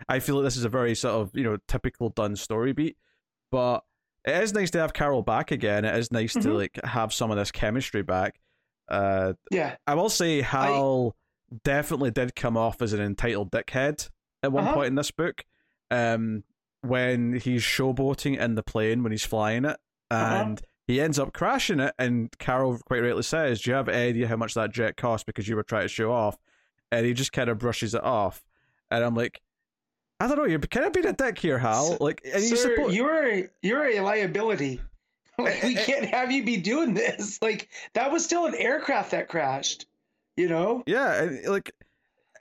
I 0.09 0.19
feel 0.21 0.37
like 0.37 0.45
this 0.45 0.57
is 0.57 0.65
a 0.65 0.69
very 0.69 0.95
sort 0.95 1.15
of 1.15 1.31
you 1.37 1.45
know 1.45 1.59
typical 1.69 2.11
done 2.11 2.37
story 2.37 2.73
beat. 2.73 2.97
But 3.51 3.85
it 4.25 4.43
is 4.43 4.53
nice 4.53 4.71
to 4.73 4.79
have 4.81 4.93
Carol 4.93 5.23
back 5.23 5.51
again. 5.51 5.85
It 5.85 5.97
is 5.97 6.13
nice 6.13 6.33
to 6.35 6.39
Mhm. 6.41 6.57
like 6.57 6.81
have 6.85 7.13
some 7.13 7.31
of 7.31 7.37
this 7.37 7.51
chemistry 7.51 8.03
back. 8.03 8.39
Uh, 8.89 9.35
Yeah. 9.51 9.77
I 9.87 9.95
will 9.95 10.09
say 10.11 10.41
Hal 10.43 11.17
definitely 11.65 12.11
did 12.11 12.37
come 12.37 12.57
off 12.57 12.81
as 12.83 12.93
an 12.93 13.01
entitled 13.01 13.51
dickhead 13.51 14.09
at 14.43 14.53
one 14.53 14.65
Uh-huh. 14.65 14.75
point 14.75 14.87
in 14.89 14.95
this 14.95 15.11
book. 15.11 15.45
Um, 15.91 16.45
when 16.83 17.35
he's 17.35 17.63
showboating 17.63 18.39
in 18.39 18.55
the 18.55 18.63
plane 18.63 19.03
when 19.03 19.13
he's 19.13 19.25
flying 19.27 19.65
it, 19.65 19.79
Uh-huh. 20.11 20.35
and 20.37 20.63
he 20.87 21.01
ends 21.01 21.19
up 21.19 21.33
crashing 21.33 21.81
it. 21.81 21.95
And 21.99 22.31
Carol 22.39 22.79
quite 22.87 23.03
rightly 23.03 23.23
says, 23.23 23.61
"Do 23.63 23.71
you 23.71 23.77
have 23.77 23.89
any 23.89 24.09
idea 24.11 24.29
how 24.29 24.37
much 24.37 24.55
that 24.55 24.71
jet 24.73 24.97
cost 24.97 25.27
because 25.27 25.47
you 25.49 25.57
were 25.57 25.63
trying 25.63 25.83
to 25.85 25.89
show 25.89 26.13
off?" 26.13 26.39
And 26.93 27.05
he 27.07 27.13
just 27.13 27.33
kind 27.33 27.51
of 27.51 27.59
brushes 27.59 27.95
it 27.95 28.03
off, 28.05 28.45
and 28.91 29.05
I'm 29.05 29.15
like, 29.15 29.41
I 30.21 30.27
don't 30.29 30.37
know, 30.37 30.45
you're 30.45 30.59
kind 30.61 30.87
of 30.87 30.93
being 30.93 31.07
a 31.07 31.13
dick 31.15 31.39
here, 31.39 31.59
Hal. 31.59 31.97
Like, 31.99 32.21
and 32.25 32.43
you 32.43 32.55
Sir, 32.57 32.77
suppose 32.77 32.95
you're 32.95 33.27
a, 33.27 33.49
you're 33.63 33.87
a 33.87 34.01
liability. 34.01 34.81
Like 35.39 35.63
we 35.63 35.75
can't 35.87 36.05
have 36.05 36.31
you 36.31 36.45
be 36.45 36.59
doing 36.59 36.93
this. 36.93 37.39
Like 37.43 37.71
that 37.95 38.13
was 38.13 38.23
still 38.25 38.45
an 38.45 38.55
aircraft 38.55 39.13
that 39.13 39.29
crashed. 39.29 39.87
You 40.37 40.49
know? 40.51 40.83
Yeah, 40.87 41.31
like 41.47 41.71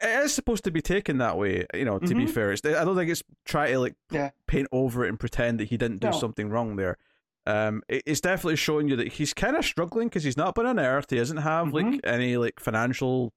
it 0.01 0.07
is 0.25 0.33
supposed 0.33 0.65
to 0.65 0.71
be 0.71 0.81
taken 0.81 1.19
that 1.19 1.37
way. 1.37 1.65
You 1.73 1.85
know, 1.85 1.97
to 1.99 2.13
be 2.13 2.25
Mhm. 2.25 2.29
fair, 2.29 2.51
it's, 2.51 2.65
I 2.65 2.83
don't 2.83 2.97
think 2.97 3.09
it's 3.09 3.23
try 3.45 3.71
to 3.71 3.79
like 3.79 3.95
Yeah. 4.11 4.31
paint 4.47 4.67
over 4.73 5.05
it 5.05 5.09
and 5.09 5.17
pretend 5.19 5.61
that 5.61 5.69
he 5.69 5.77
didn't 5.77 5.99
do 5.99 6.09
No. 6.09 6.19
something 6.19 6.49
wrong 6.49 6.75
there. 6.75 6.97
Um, 7.45 7.83
it- 7.87 8.03
it's 8.05 8.19
definitely 8.21 8.57
showing 8.57 8.89
you 8.89 8.97
that 8.97 9.13
he's 9.13 9.33
kind 9.33 9.55
of 9.55 9.63
struggling 9.63 10.09
because 10.09 10.25
he's 10.25 10.35
not 10.37 10.53
been 10.55 10.65
on 10.65 10.77
Earth. 10.77 11.09
He 11.09 11.15
doesn't 11.15 11.37
have 11.37 11.73
like 11.73 11.85
Mhm. 11.85 11.99
any 12.03 12.35
like 12.35 12.59
financial, 12.59 13.25
like 13.25 13.33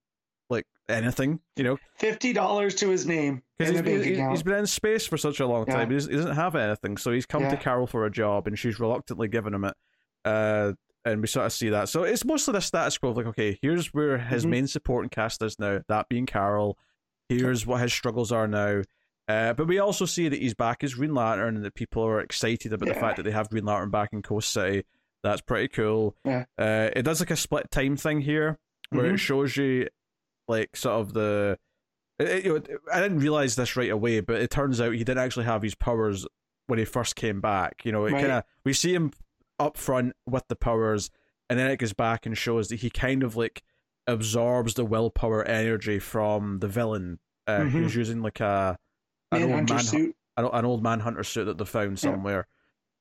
anything. 0.89 1.39
You 1.55 1.63
know, 1.63 1.77
Fifty 1.95 2.33
dollars 2.33 2.75
to 2.75 2.89
his 2.89 3.05
name 3.05 3.41
because 3.57 3.79
he's, 3.79 4.05
he- 4.05 4.13
account. 4.13 4.31
he's 4.31 4.43
been 4.43 4.55
in 4.55 4.67
space 4.67 5.05
for 5.05 5.17
such 5.17 5.39
a 5.39 5.47
long 5.47 5.65
Yeah. 5.67 5.75
time. 5.77 5.89
He 5.89 5.95
doesn't, 5.95 6.11
he 6.11 6.17
doesn't 6.17 6.35
have 6.35 6.55
anything, 6.55 6.97
so 6.97 7.11
he's 7.11 7.25
come 7.25 7.47
to 7.49 7.57
Carol 7.57 7.87
for 7.87 8.05
a 8.05 8.11
job, 8.11 8.47
and 8.47 8.57
she's 8.57 8.79
reluctantly 8.79 9.27
giving 9.27 9.53
him 9.53 9.65
it. 9.65 9.75
Uh, 10.25 10.73
and 11.05 11.19
we 11.21 11.27
sort 11.27 11.45
of 11.45 11.51
see 11.53 11.69
that. 11.69 11.89
So 11.89 12.03
it's 12.03 12.23
mostly 12.23 12.53
the 12.53 12.61
status 12.61 12.97
quo 12.97 13.09
of 13.09 13.17
like, 13.17 13.25
okay, 13.27 13.59
here's 13.61 13.87
where 13.93 14.17
his 14.17 14.45
Mhm. 14.45 14.49
main 14.49 14.67
supporting 14.67 15.09
cast 15.09 15.41
is 15.41 15.59
now, 15.59 15.81
that 15.89 16.07
being 16.09 16.25
Carol. 16.25 16.77
Here's 17.29 17.65
what 17.65 17.81
his 17.81 17.91
struggles 17.93 18.31
are 18.31 18.47
now. 18.47 18.83
Uh, 19.27 19.53
but 19.53 19.67
we 19.67 19.79
also 19.79 20.05
see 20.05 20.27
that 20.29 20.39
he's 20.41 20.53
back 20.53 20.83
as 20.83 20.93
Green 20.95 21.13
Lantern 21.13 21.55
and 21.55 21.65
that 21.65 21.75
people 21.75 22.03
are 22.03 22.19
excited 22.19 22.71
about 22.73 22.87
the 22.87 22.93
fact 22.95 23.17
that 23.17 23.23
they 23.23 23.31
have 23.31 23.49
Green 23.49 23.65
Lantern 23.65 23.89
back 23.89 24.09
in 24.13 24.21
Coast 24.21 24.51
City. 24.51 24.83
That's 25.23 25.41
pretty 25.41 25.69
cool. 25.69 26.15
Yeah. 26.25 26.43
Uh, 26.57 26.89
it 26.93 27.03
does 27.03 27.19
like 27.21 27.31
a 27.31 27.37
split 27.37 27.71
time 27.71 27.95
thing 27.95 28.19
here 28.21 28.59
where 28.89 29.05
it 29.05 29.13
Mhm. 29.13 29.19
shows 29.19 29.55
you 29.57 29.87
like 30.47 30.75
sort 30.75 30.95
of 31.01 31.13
the. 31.13 31.57
It, 32.19 32.27
it- 32.29 32.45
you 32.45 32.53
know, 32.53 32.61
I 32.93 33.01
didn't 33.01 33.19
realize 33.19 33.55
this 33.55 33.75
right 33.75 33.89
away, 33.89 34.19
but 34.19 34.41
it 34.41 34.49
turns 34.51 34.79
out 34.79 34.91
he 34.93 34.99
didn't 35.03 35.17
actually 35.23 35.45
have 35.45 35.61
his 35.61 35.75
powers 35.75 36.25
when 36.67 36.79
he 36.79 36.85
first 36.85 37.15
came 37.15 37.41
back. 37.41 37.83
You 37.85 37.91
know, 37.91 38.05
it 38.05 38.13
Right. 38.13 38.21
kind 38.21 38.31
of 38.33 38.43
we 38.63 38.73
see 38.73 38.93
him 38.93 39.11
up 39.59 39.77
front 39.77 40.13
with 40.27 40.47
the 40.47 40.55
powers, 40.55 41.09
and 41.49 41.57
then 41.59 41.69
it 41.71 41.77
goes 41.77 41.93
back 41.93 42.25
and 42.25 42.37
shows 42.37 42.67
that 42.69 42.77
he 42.77 42.89
kind 42.89 43.23
of 43.23 43.35
like 43.35 43.63
absorbs 44.07 44.73
the 44.75 44.85
willpower 44.85 45.43
energy 45.45 45.97
from 45.99 46.59
the 46.59 46.67
villain, 46.67 47.19
uh, 47.47 47.59
Mhm. 47.59 47.69
who's 47.71 47.95
using 47.95 48.21
like 48.21 48.39
a 48.39 48.77
an 49.31 49.41
old 49.41 49.49
Manhunter 49.51 49.73
man 49.73 49.83
suit. 49.83 50.15
an, 50.37 50.45
an 50.45 50.65
old 50.65 50.83
manhunter 50.83 51.23
suit 51.23 51.45
that 51.45 51.57
they 51.57 51.65
found 51.65 52.01
Yeah. 52.03 52.11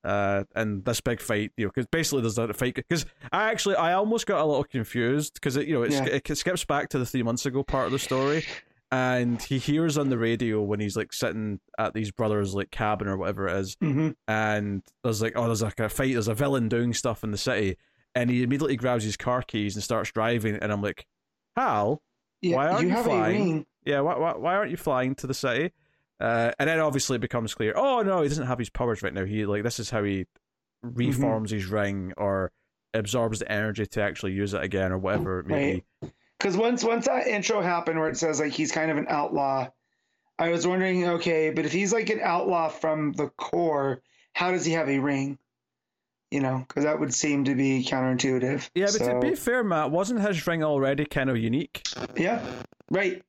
Uh, 0.05 0.43
and 0.57 0.85
this 0.85 1.01
big 1.01 1.21
fight, 1.21 1.53
you 1.57 1.65
know, 1.67 1.71
because 1.73 1.87
basically 1.87 2.23
there's 2.23 2.37
a 2.39 2.53
fight. 2.53 2.75
Because 2.75 3.07
I 3.31 3.51
actually, 3.51 3.77
I 3.77 3.93
almost 3.93 4.27
got 4.27 4.41
a 4.41 4.45
little 4.45 4.65
confused 4.65 5.35
because 5.35 5.57
it, 5.57 5.69
you 5.69 5.75
know, 5.75 5.83
it, 5.85 5.93
Yeah. 5.93 6.07
it 6.07 6.37
skips 6.37 6.65
back 6.65 6.89
to 6.91 6.99
the 6.99 7.07
three 7.07 7.23
months 7.23 7.47
ago 7.47 7.63
part 7.63 7.87
of 7.87 7.93
the 7.93 7.99
story, 8.01 8.45
and 8.91 9.41
he 9.41 9.59
hears 9.59 9.97
on 9.97 10.09
the 10.11 10.19
radio 10.19 10.61
when 10.61 10.81
he's 10.81 10.97
like 10.97 11.13
sitting 11.13 11.61
at 11.79 11.95
these 11.95 12.11
brothers' 12.11 12.55
like 12.55 12.71
cabin 12.71 13.07
or 13.09 13.17
whatever 13.17 13.47
it 13.49 13.57
is, 13.59 13.77
hmm 13.81 14.11
and 14.29 14.83
there's 15.05 15.23
like, 15.23 15.35
oh, 15.37 15.47
there's 15.47 15.63
like 15.63 15.79
a 15.81 15.89
fight, 15.89 16.15
there's 16.15 16.29
a 16.29 16.35
villain 16.35 16.69
doing 16.69 16.93
stuff 16.93 17.23
in 17.23 17.31
the 17.31 17.39
city, 17.39 17.77
and 18.15 18.29
he 18.29 18.43
immediately 18.43 18.77
grabs 18.77 19.05
his 19.05 19.17
car 19.17 19.43
keys 19.43 19.77
and 19.77 19.85
starts 19.85 20.11
driving, 20.11 20.57
and 20.57 20.73
I'm 20.73 20.83
like, 20.83 21.07
Hal, 21.57 22.03
Yeah, 22.41 22.57
Why 22.57 22.69
aren't 22.69 22.89
you 22.89 22.97
you 22.97 23.03
flying? 23.05 23.67
yeah, 23.85 24.01
why, 24.01 24.17
why, 24.19 24.37
why 24.37 24.55
aren't 24.57 24.71
you 24.73 24.77
flying 24.77 25.15
to 25.17 25.27
the 25.29 25.35
city? 25.35 25.73
Uh, 26.23 26.53
and 26.61 26.69
then 26.69 26.79
obviously 26.79 27.17
it 27.17 27.21
becomes 27.21 27.53
clear, 27.53 27.73
oh 27.77 28.03
no, 28.03 28.23
he 28.23 28.29
doesn't 28.29 28.47
have 28.47 28.59
his 28.61 28.71
powers 28.71 29.03
right 29.03 29.13
now. 29.13 29.25
He 29.25 29.45
like 29.45 29.65
this 29.65 29.81
is 29.81 29.91
how 29.91 30.05
he 30.05 30.27
reforms 30.83 31.51
his 31.51 31.67
ring 31.67 32.13
or 32.17 32.53
absorbs 32.95 33.41
the 33.41 33.51
energy 33.51 33.87
to 33.87 34.03
actually 34.03 34.31
use 34.33 34.55
it 34.55 34.63
again 34.63 34.93
or 34.93 34.99
whatever 34.99 35.41
it 35.41 35.47
may 35.47 35.55
Right. 35.55 35.85
be. 36.01 36.13
Because 36.39 36.57
once 36.57 36.85
once 36.85 37.07
that 37.07 37.27
intro 37.27 37.61
happened 37.61 37.99
where 37.99 38.09
it 38.09 38.17
says 38.17 38.39
like 38.39 38.53
he's 38.53 38.71
kind 38.71 38.91
of 38.93 38.99
an 38.99 39.07
outlaw, 39.09 39.69
I 40.39 40.51
was 40.51 40.65
wondering, 40.65 41.07
okay, 41.09 41.51
but 41.51 41.65
if 41.65 41.73
he's 41.73 41.93
like 41.93 42.09
an 42.11 42.21
outlaw 42.23 42.69
from 42.69 43.13
the 43.15 43.29
core, 43.31 44.01
how 44.33 44.53
does 44.53 44.65
he 44.65 44.73
have 44.75 44.89
a 44.89 44.99
ring? 45.01 45.39
You 46.31 46.41
know, 46.41 46.65
because 46.67 46.85
that 46.85 46.99
would 47.01 47.13
seem 47.13 47.45
to 47.47 47.55
be 47.55 47.85
counterintuitive. 47.85 48.71
Yeah, 48.75 48.87
but 48.87 49.05
to 49.05 49.19
be 49.21 49.35
fair, 49.35 49.63
Matt, 49.65 49.91
wasn't 49.91 50.21
his 50.21 50.47
ring 50.47 50.63
already 50.65 51.05
kind 51.05 51.29
of 51.31 51.37
unique? 51.37 51.83
Yeah, 52.17 52.45
right. 52.91 53.23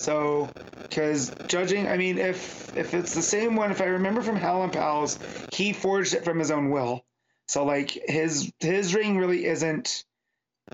So, 0.00 0.48
because 0.82 1.34
judging, 1.48 1.88
I 1.88 1.96
mean, 1.96 2.18
if 2.18 2.76
if 2.76 2.94
it's 2.94 3.14
the 3.14 3.22
same 3.22 3.56
one, 3.56 3.70
if 3.70 3.80
I 3.80 3.86
remember 3.86 4.22
from 4.22 4.36
Hal 4.36 4.62
and 4.62 4.72
Pals, 4.72 5.18
he 5.52 5.72
forged 5.72 6.14
it 6.14 6.24
from 6.24 6.38
his 6.38 6.50
own 6.50 6.70
will. 6.70 7.04
So, 7.46 7.64
like 7.64 7.90
his 7.90 8.52
his 8.60 8.94
ring 8.94 9.18
really 9.18 9.44
isn't, 9.44 10.04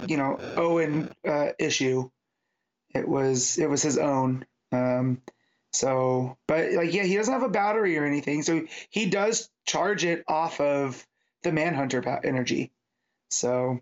you 0.06 0.16
know, 0.16 0.38
Owen 0.56 1.10
uh, 1.26 1.50
issue. 1.58 2.10
It 2.94 3.08
was 3.08 3.58
it 3.58 3.68
was 3.68 3.82
his 3.82 3.96
own. 3.96 4.44
Um, 4.72 5.22
so, 5.74 6.36
but 6.46 6.72
like, 6.72 6.92
yeah, 6.92 7.02
he 7.02 7.16
doesn't 7.16 7.32
have 7.32 7.42
a 7.42 7.48
battery 7.48 7.98
or 7.98 8.04
anything. 8.04 8.42
So 8.42 8.66
he 8.90 9.06
does 9.06 9.50
charge 9.66 10.04
it 10.04 10.22
off 10.28 10.60
of 10.60 11.04
the 11.42 11.50
Manhunter 11.50 12.20
energy. 12.24 12.70
So, 13.30 13.80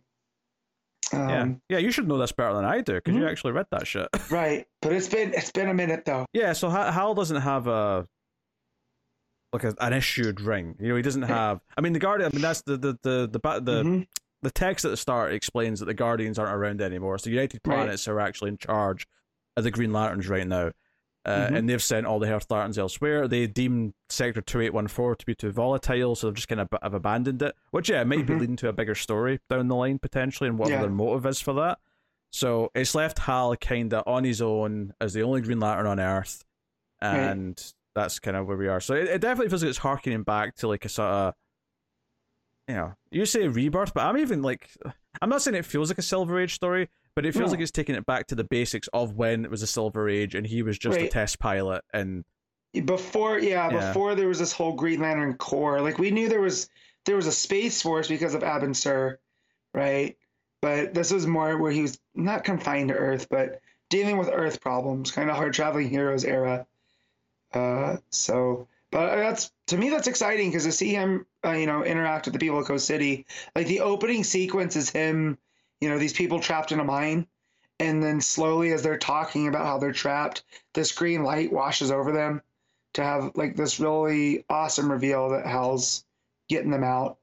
um, 1.12 1.28
yeah, 1.28 1.46
yeah, 1.70 1.78
you 1.78 1.90
should 1.90 2.06
know 2.08 2.18
this 2.18 2.32
better 2.32 2.54
than 2.54 2.64
I 2.64 2.80
do 2.80 2.94
because 2.94 3.14
you 3.14 3.22
Mhm. 3.22 3.30
actually 3.30 3.52
read 3.52 3.66
that 3.70 3.86
shit. 3.86 4.08
right. 4.30 4.66
But 4.80 4.92
it's 4.92 5.08
been 5.08 5.32
it's 5.34 5.50
been 5.50 5.68
a 5.68 5.74
minute 5.74 6.04
though. 6.04 6.26
yeah, 6.32 6.52
so 6.52 6.68
Hal 6.70 7.14
doesn't 7.14 7.40
have 7.42 7.66
a 7.66 8.06
like 9.52 9.64
a, 9.64 9.74
an 9.80 9.92
issued 9.92 10.40
ring. 10.40 10.76
You 10.80 10.88
know, 10.88 10.96
he 10.96 11.02
doesn't 11.02 11.22
have. 11.22 11.60
I 11.76 11.80
mean, 11.80 11.92
the 11.92 11.98
Guardian. 11.98 12.30
I 12.32 12.34
mean, 12.34 12.42
that's 12.42 12.62
the 12.62 12.76
the 12.76 12.98
the 13.02 13.28
the 13.30 13.60
the, 13.60 13.82
Mhm. 13.82 14.06
the 14.42 14.50
text 14.50 14.84
at 14.84 14.90
the 14.90 14.96
start 14.96 15.32
explains 15.32 15.80
that 15.80 15.86
the 15.86 15.94
Guardians 15.94 16.38
aren't 16.38 16.54
around 16.54 16.80
anymore. 16.80 17.18
So 17.18 17.30
United 17.30 17.60
Right. 17.66 17.76
Planets 17.76 18.08
are 18.08 18.18
actually 18.20 18.48
in 18.50 18.58
charge 18.58 19.06
of 19.56 19.64
the 19.64 19.70
Green 19.70 19.92
Lanterns 19.92 20.28
right 20.28 20.46
now. 20.46 20.70
Uh, 21.24 21.46
Mhm. 21.48 21.56
And 21.56 21.68
they've 21.68 21.82
sent 21.82 22.04
all 22.06 22.18
the 22.18 22.32
Earth 22.32 22.50
Lanterns 22.50 22.78
elsewhere. 22.78 23.28
They 23.28 23.46
deem 23.46 23.94
Sector 24.08 24.42
2814 24.42 25.16
to 25.18 25.26
be 25.26 25.34
too 25.36 25.52
volatile, 25.52 26.16
so 26.16 26.26
they've 26.26 26.34
just 26.34 26.48
kind 26.48 26.60
of 26.60 26.68
have 26.82 26.94
abandoned 26.94 27.40
it. 27.42 27.54
Which, 27.70 27.90
yeah, 27.90 28.00
it 28.00 28.06
might 28.06 28.26
be 28.26 28.34
Mhm. 28.34 28.40
leading 28.40 28.56
to 28.56 28.68
a 28.68 28.72
bigger 28.72 28.96
story 28.96 29.38
down 29.48 29.68
the 29.68 29.76
line, 29.76 29.98
potentially, 30.00 30.48
and 30.48 30.58
whatever 30.58 30.76
Yeah. 30.76 30.80
their 30.82 30.90
motive 30.90 31.24
is 31.26 31.40
for 31.40 31.52
that. 31.54 31.78
So 32.32 32.70
it's 32.74 32.94
left 32.96 33.20
Hal 33.20 33.54
kind 33.56 33.92
of 33.94 34.02
on 34.06 34.24
his 34.24 34.42
own 34.42 34.94
as 35.00 35.12
the 35.12 35.22
only 35.22 35.42
Green 35.42 35.60
Lantern 35.60 35.86
on 35.86 36.00
Earth. 36.00 36.44
And 37.00 37.62
that's 37.94 38.18
kind 38.18 38.36
of 38.36 38.48
where 38.48 38.56
we 38.56 38.66
are. 38.68 38.80
So 38.80 38.94
it, 38.94 39.06
it 39.08 39.20
definitely 39.20 39.50
feels 39.50 39.62
like 39.62 39.68
it's 39.70 39.78
harkening 39.78 40.22
back 40.24 40.54
to 40.56 40.66
like 40.68 40.84
a 40.84 40.88
sort 40.88 41.08
of 41.12 41.34
you 42.68 42.74
know, 42.76 42.94
you 43.10 43.26
say 43.26 43.48
rebirth, 43.48 43.92
but 43.92 44.06
I'm 44.06 44.16
even 44.16 44.40
like, 44.40 44.70
I'm 45.20 45.28
not 45.28 45.42
saying 45.42 45.56
it 45.56 45.64
feels 45.66 45.90
like 45.90 45.98
a 45.98 46.02
Silver 46.02 46.38
Age 46.40 46.54
story, 46.54 46.88
but 47.14 47.26
it 47.26 47.34
feels 47.34 47.50
like 47.50 47.60
it's 47.60 47.70
taking 47.70 47.94
it 47.94 48.06
back 48.06 48.26
to 48.28 48.34
the 48.34 48.44
basics 48.44 48.88
of 48.92 49.12
when 49.16 49.44
it 49.44 49.50
was 49.50 49.62
a 49.62 49.66
Silver 49.66 50.08
Age 50.08 50.34
and 50.34 50.46
he 50.46 50.62
was 50.62 50.78
just 50.78 50.98
a 50.98 51.08
test 51.08 51.38
pilot. 51.38 51.84
And 51.92 52.24
before 52.84 53.38
yeah, 53.38 53.70
Yeah. 53.70 53.88
before 53.88 54.14
there 54.14 54.28
was 54.28 54.38
this 54.38 54.52
whole 54.52 54.72
Green 54.72 55.00
Lantern 55.00 55.34
Corps, 55.34 55.80
like 55.80 55.98
we 55.98 56.10
knew 56.10 56.28
there 56.28 56.40
was 56.40 56.68
there 57.04 57.16
was 57.16 57.26
a 57.26 57.32
space 57.32 57.82
force 57.82 58.08
because 58.08 58.34
of 58.34 58.42
Abin 58.42 58.74
Sur, 58.74 59.18
right? 59.74 60.16
but 60.62 60.94
this 60.94 61.12
was 61.12 61.26
more 61.26 61.58
where 61.58 61.72
he 61.72 61.82
was 61.82 61.98
not 62.14 62.44
confined 62.44 62.88
to 62.88 62.94
Earth, 62.94 63.26
but 63.28 63.60
dealing 63.90 64.16
with 64.16 64.30
Earth 64.32 64.60
problems, 64.60 65.10
kind 65.10 65.28
of 65.28 65.34
hard 65.34 65.52
traveling 65.52 65.90
heroes 65.90 66.24
era. 66.24 66.66
Uh, 67.52 67.96
so, 68.10 68.68
but 68.92 69.16
that's 69.16 69.50
to 69.66 69.76
me 69.76 69.90
that's 69.90 70.06
exciting 70.06 70.50
because 70.50 70.64
to 70.64 70.72
see 70.72 70.90
him, 70.90 71.26
uh, 71.44 71.50
you 71.50 71.66
know, 71.66 71.84
interact 71.84 72.26
with 72.26 72.32
the 72.32 72.38
people 72.38 72.60
of 72.60 72.66
Coast 72.66 72.86
City, 72.86 73.26
like 73.56 73.66
the 73.66 73.80
opening 73.80 74.22
sequence 74.24 74.76
is 74.76 74.88
him, 74.88 75.36
you 75.82 75.88
know, 75.88 75.98
these 75.98 76.12
people 76.12 76.38
trapped 76.38 76.70
in 76.70 76.78
a 76.78 76.84
mine, 76.84 77.26
and 77.80 78.00
then 78.00 78.20
slowly 78.20 78.72
as 78.72 78.82
they're 78.82 78.96
talking 78.96 79.48
about 79.48 79.66
how 79.66 79.78
they're 79.78 79.90
trapped, 79.92 80.44
this 80.74 80.92
green 80.92 81.24
light 81.24 81.52
washes 81.52 81.90
over 81.90 82.12
them 82.12 82.40
to 82.94 83.02
have 83.02 83.32
like 83.34 83.56
this 83.56 83.80
really 83.80 84.44
awesome 84.48 84.90
reveal 84.92 85.30
that 85.30 85.44
Hal's 85.44 86.04
getting 86.48 86.70
them 86.70 86.84
out. 86.84 87.18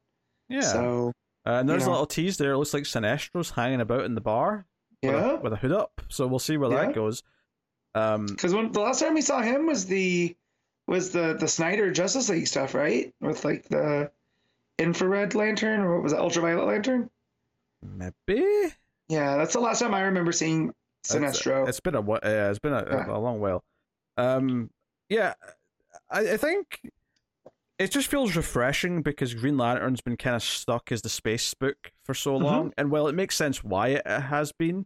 Yeah. 0.49 0.59
So 0.61 1.13
Uh, 1.45 1.51
and 1.51 1.69
there's 1.69 1.83
you 1.83 1.89
a 1.89 1.91
little 1.91 2.05
tease 2.05 2.37
there. 2.37 2.51
It 2.51 2.57
looks 2.57 2.73
like 2.73 2.85
Sinestro's 2.85 3.51
hanging 3.51 3.79
about 3.79 4.03
in 4.03 4.13
the 4.13 4.21
bar 4.21 4.65
with, 5.01 5.13
yeah, 5.13 5.37
a, 5.37 5.37
with 5.37 5.53
a 5.53 5.55
hood 5.55 5.71
up. 5.71 6.01
So 6.09 6.27
we'll 6.27 6.39
see 6.39 6.57
where 6.57 6.69
Yeah. 6.69 6.87
that 6.87 6.95
goes. 6.95 7.23
Um, 7.95 8.25
because 8.25 8.53
when 8.53 8.73
the 8.73 8.81
last 8.81 8.99
time 8.99 9.13
we 9.13 9.21
saw 9.21 9.41
him 9.41 9.67
was 9.67 9.85
the 9.85 10.35
was 10.85 11.11
the 11.11 11.37
the 11.39 11.47
Snyder 11.47 11.91
Justice 11.91 12.27
League 12.27 12.47
stuff, 12.47 12.73
right? 12.73 13.13
With 13.21 13.45
like 13.45 13.69
the 13.69 14.11
infrared 14.77 15.35
lantern 15.35 15.79
or 15.81 15.93
what 15.95 16.03
was 16.03 16.13
it, 16.13 16.19
ultraviolet 16.19 16.67
lantern? 16.67 17.09
Maybe 17.81 18.73
Yeah, 19.07 19.37
that's 19.37 19.53
the 19.53 19.59
last 19.59 19.79
time 19.79 19.93
I 19.93 20.01
remember 20.01 20.31
seeing 20.31 20.71
Sinestro. 21.05 21.67
It's 21.67 21.79
been 21.79 21.95
a 21.95 22.01
uh, 22.01 22.19
it's 22.49 22.59
been 22.59 22.73
a, 22.73 22.85
Yeah. 22.85 23.15
a 23.15 23.19
long 23.19 23.39
while. 23.39 23.63
Um, 24.17 24.69
yeah, 25.07 25.33
I, 26.09 26.33
I 26.33 26.37
think 26.37 26.81
it 27.77 27.91
just 27.91 28.09
feels 28.09 28.35
refreshing 28.35 29.01
because 29.01 29.33
Green 29.33 29.57
Lantern's 29.57 30.01
been 30.01 30.17
kind 30.17 30.35
of 30.35 30.43
stuck 30.43 30.91
as 30.91 31.01
the 31.01 31.09
space 31.09 31.53
book 31.53 31.91
for 32.03 32.13
so 32.13 32.37
Mhm. 32.37 32.43
long, 32.43 32.73
and 32.77 32.91
while 32.91 33.07
it 33.07 33.15
makes 33.15 33.35
sense 33.35 33.63
why 33.63 33.89
it 33.89 34.05
has 34.05 34.51
been, 34.51 34.85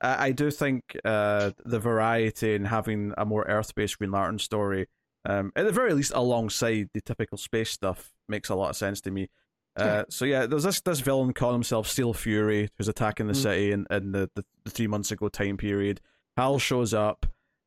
I, 0.00 0.28
I 0.28 0.32
do 0.32 0.50
think 0.50 0.96
uh, 1.04 1.50
the 1.64 1.80
variety 1.80 2.54
and 2.54 2.68
having 2.68 3.12
a 3.18 3.24
more 3.26 3.44
Earth-based 3.48 3.98
Green 3.98 4.12
Lantern 4.12 4.38
story, 4.38 4.86
um, 5.24 5.52
at 5.56 5.66
the 5.66 5.72
very 5.72 5.92
least 5.92 6.12
alongside 6.14 6.88
the 6.94 7.00
typical 7.00 7.36
space 7.36 7.70
stuff, 7.70 8.12
makes 8.28 8.48
a 8.48 8.54
lot 8.54 8.70
of 8.70 8.76
sense 8.76 9.00
to 9.02 9.10
me. 9.10 9.28
Uh, 9.76 10.04
so 10.10 10.24
yeah, 10.24 10.46
there's 10.46 10.64
this 10.64 10.80
this 10.80 11.00
villain 11.00 11.32
calling 11.32 11.54
himself 11.54 11.86
Steel 11.86 12.12
Fury 12.12 12.68
who's 12.76 12.88
attacking 12.88 13.26
the 13.28 13.32
Mm. 13.32 13.42
city 13.42 13.72
in, 13.72 13.86
in 13.90 14.12
the, 14.12 14.28
the, 14.34 14.44
the 14.64 14.70
three 14.70 14.86
months 14.88 15.10
ago 15.10 15.28
time 15.28 15.56
period. 15.56 16.00
Hal 16.36 16.58
shows 16.58 16.92
up, 16.92 17.26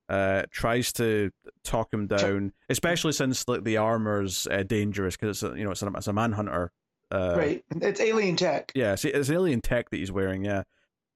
uh, 0.10 0.44
tries 0.52 0.92
to 0.94 1.32
talk 1.64 1.94
him 1.94 2.08
down, 2.08 2.52
especially 2.70 3.14
since 3.14 3.48
like 3.48 3.64
the 3.64 3.78
armor's 3.78 4.48
uh, 4.52 4.64
dangerous 4.64 5.16
because 5.16 5.42
it's 5.44 5.54
a, 5.54 5.58
you 5.58 5.64
know 5.64 5.72
it's 5.72 5.82
a, 5.82 5.88
it's 5.96 6.08
a 6.08 6.14
manhunter. 6.14 6.72
Uh, 7.12 7.36
right, 7.38 7.66
it's 7.82 8.00
alien 8.02 8.36
tech. 8.36 8.72
Yeah, 8.76 8.94
it's, 8.94 9.06
it's 9.06 9.30
alien 9.30 9.62
tech 9.62 9.90
that 9.90 9.98
he's 9.98 10.12
wearing. 10.12 10.44
Yeah. 10.44 10.64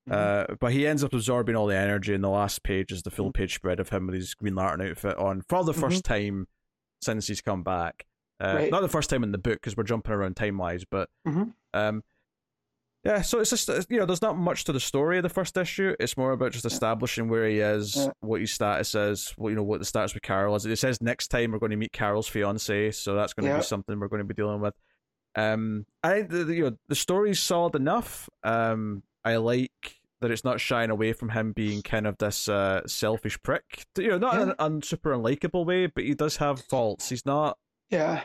Mhm. 0.09 0.13
Uh, 0.51 0.55
but 0.59 0.71
he 0.71 0.87
ends 0.87 1.03
up 1.03 1.13
absorbing 1.13 1.55
all 1.55 1.67
the 1.67 1.75
energy, 1.75 2.13
and 2.13 2.23
the 2.23 2.29
last 2.29 2.63
page 2.63 2.91
is 2.93 3.03
the 3.03 3.11
full 3.11 3.31
page 3.33 3.53
spread 3.55 3.79
of 3.81 3.89
him 3.89 4.05
with 4.07 4.15
his 4.15 4.33
Green 4.35 4.55
Lantern 4.55 4.87
outfit 4.89 5.17
on 5.17 5.41
for 5.41 5.63
the 5.65 5.73
1st 5.73 6.03
time 6.03 6.47
since 7.01 7.27
he's 7.27 7.41
come 7.41 7.61
back. 7.61 8.05
Uh, 8.39 8.53
Right. 8.55 8.71
Not 8.71 8.81
the 8.81 8.87
first 8.89 9.09
time 9.09 9.23
in 9.23 9.31
the 9.31 9.37
book 9.37 9.55
because 9.55 9.75
we're 9.75 9.83
jumping 9.83 10.13
around 10.13 10.35
time 10.35 10.57
wise, 10.57 10.83
but 10.89 11.09
Mhm. 11.27 11.53
um, 11.73 12.03
yeah. 13.03 13.21
So 13.21 13.39
it's 13.39 13.49
just 13.49 13.69
uh, 13.69 13.81
you 13.89 13.99
know, 13.99 14.05
there's 14.05 14.21
not 14.21 14.37
much 14.37 14.63
to 14.65 14.73
the 14.73 14.79
story 14.79 15.17
of 15.17 15.23
the 15.23 15.29
first 15.29 15.55
issue. 15.57 15.95
It's 15.99 16.17
more 16.17 16.31
about 16.31 16.51
just 16.51 16.65
establishing 16.65 17.29
where 17.29 17.47
he 17.47 17.59
is, 17.59 17.95
Yeah. 17.95 18.09
what 18.19 18.41
his 18.41 18.51
status 18.51 18.93
is, 18.95 19.29
what 19.37 19.49
you 19.49 19.55
know, 19.55 19.63
what 19.63 19.79
the 19.79 19.85
status 19.85 20.13
with 20.13 20.23
Carol 20.23 20.55
is. 20.55 20.65
It 20.65 20.75
says 20.77 21.01
next 21.01 21.29
time 21.29 21.51
we're 21.51 21.59
going 21.59 21.71
to 21.71 21.77
meet 21.77 21.93
Carol's 21.93 22.27
fiance, 22.27 22.91
so 22.91 23.15
that's 23.15 23.33
going 23.33 23.45
to 23.45 23.51
Yeah. 23.51 23.57
be 23.57 23.63
something 23.63 23.99
we're 23.99 24.07
going 24.07 24.21
to 24.21 24.25
be 24.25 24.33
dealing 24.33 24.61
with. 24.61 24.75
Um, 25.35 25.85
I 26.03 26.15
think 26.23 26.29
the, 26.31 26.45
you 26.55 26.63
know 26.69 26.77
the 26.89 26.95
story's 26.95 27.39
solid 27.39 27.75
enough. 27.75 28.27
Um, 28.43 29.03
I 29.23 29.35
like 29.37 29.95
that 30.19 30.31
it's 30.31 30.43
not 30.43 30.59
shying 30.59 30.89
away 30.89 31.13
from 31.13 31.29
him 31.29 31.51
being 31.53 31.83
kind 31.83 32.07
of 32.07 32.17
this 32.17 32.49
uh, 32.49 32.81
selfish 32.87 33.39
prick. 33.43 33.85
You 33.97 34.09
know, 34.09 34.17
not 34.17 34.33
in 34.35 34.39
Yeah. 34.39 34.49
an 34.49 34.55
un- 34.57 34.81
super 34.81 35.11
unlikable 35.15 35.63
way, 35.65 35.85
but 35.85 36.03
he 36.05 36.15
does 36.15 36.37
have 36.37 36.59
faults. 36.61 37.09
He's 37.09 37.23
not, 37.23 37.59
Yeah, 37.89 38.23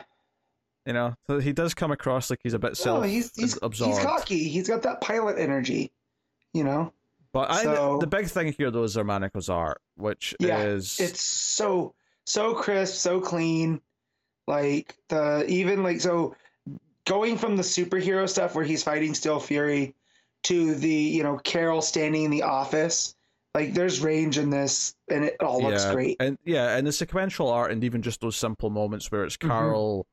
you 0.85 0.93
know, 0.93 1.15
so 1.27 1.39
he 1.39 1.53
does 1.53 1.73
come 1.73 1.91
across 1.91 2.29
like 2.29 2.39
he's 2.43 2.53
a 2.53 2.59
bit 2.59 2.71
no, 2.71 2.73
self 2.73 3.05
he's 3.05 3.31
he's 3.35 3.57
absorbed. 3.61 3.95
he's 3.95 4.03
cocky. 4.05 4.49
He's 4.49 4.67
got 4.67 4.81
that 4.81 4.99
pilot 4.99 5.37
energy, 5.39 5.91
you 6.53 6.63
know. 6.63 6.91
But 7.31 7.49
I, 7.49 7.63
the, 7.63 7.97
the 8.01 8.07
big 8.07 8.27
thing 8.27 8.53
here 8.57 8.69
though 8.69 8.83
is 8.83 8.95
Xermanico's 8.95 9.49
art, 9.49 9.81
which 9.95 10.35
Yeah, 10.39 10.61
is 10.63 10.99
It's 10.99 11.21
so 11.21 11.95
so 12.25 12.53
crisp, 12.53 12.95
so 12.95 13.21
clean. 13.21 13.81
Like 14.45 14.95
the 15.07 15.45
even 15.47 15.83
like 15.83 16.01
so 16.01 16.35
going 17.05 17.37
from 17.37 17.55
the 17.55 17.63
superhero 17.63 18.27
stuff 18.27 18.53
where 18.53 18.65
he's 18.65 18.83
fighting 18.83 19.13
Steel 19.13 19.39
Fury 19.39 19.95
to 20.43 20.75
the 20.75 20.89
you 20.89 21.23
know 21.23 21.37
Carol 21.37 21.81
standing 21.81 22.23
in 22.25 22.31
the 22.31 22.43
office. 22.43 23.15
Like 23.55 23.73
there's 23.75 24.01
range 24.01 24.37
in 24.39 24.49
this, 24.49 24.95
and 25.09 25.23
it 25.23 25.35
all 25.39 25.61
looks 25.61 25.83
yeah, 25.85 25.93
great. 25.93 26.17
and 26.19 26.37
yeah, 26.43 26.75
and 26.75 26.87
the 26.87 26.91
sequential 26.91 27.49
art, 27.49 27.71
and 27.71 27.83
even 27.83 28.01
just 28.01 28.19
those 28.21 28.35
simple 28.35 28.69
moments 28.71 29.11
where 29.11 29.23
it's 29.23 29.37
Mhm. 29.37 29.47
Carol 29.47 30.07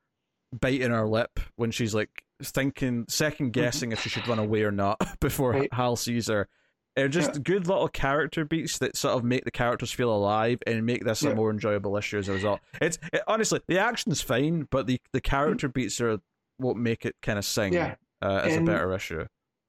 biting 0.53 0.91
her 0.91 1.09
lip 1.09 1.41
when 1.57 1.71
she's 1.71 1.95
like 1.95 2.23
thinking, 2.43 3.07
second 3.09 3.53
guessing 3.53 3.93
if 3.93 4.01
she 4.03 4.09
should 4.11 4.27
run 4.29 4.39
away 4.39 4.63
or 4.63 4.71
not 4.73 4.99
before 5.21 5.53
Right. 5.53 5.73
Hal 5.73 5.97
sees 5.97 6.29
her. 6.29 6.49
They're 6.97 7.09
just 7.09 7.43
good 7.45 7.67
little 7.69 7.89
character 7.89 8.45
beats 8.45 8.77
that 8.79 8.97
sort 8.97 9.17
of 9.17 9.25
make 9.25 9.45
the 9.45 9.51
characters 9.53 9.93
feel 9.93 10.13
alive 10.15 10.59
and 10.67 10.85
make 10.85 11.05
this 11.05 11.23
Yeah. 11.23 11.31
a 11.31 11.35
more 11.35 11.51
enjoyable 11.51 11.97
issue 11.97 12.19
as 12.19 12.29
a 12.29 12.33
result. 12.33 12.61
It's 12.81 12.99
it, 13.13 13.23
honestly 13.29 13.61
the 13.69 13.79
action's 13.79 14.21
fine, 14.21 14.67
but 14.71 14.87
the 14.87 15.01
the 15.13 15.21
character 15.21 15.69
beats 15.69 16.01
are 16.01 16.19
what 16.59 16.77
make 16.77 17.07
it 17.07 17.15
kind 17.23 17.39
of 17.39 17.45
sing 17.45 17.73
Yeah. 17.73 17.95
uh, 18.21 18.43
as 18.45 18.57
And- 18.57 18.69
a 18.69 18.73
better 18.73 18.93
issue. 18.93 19.25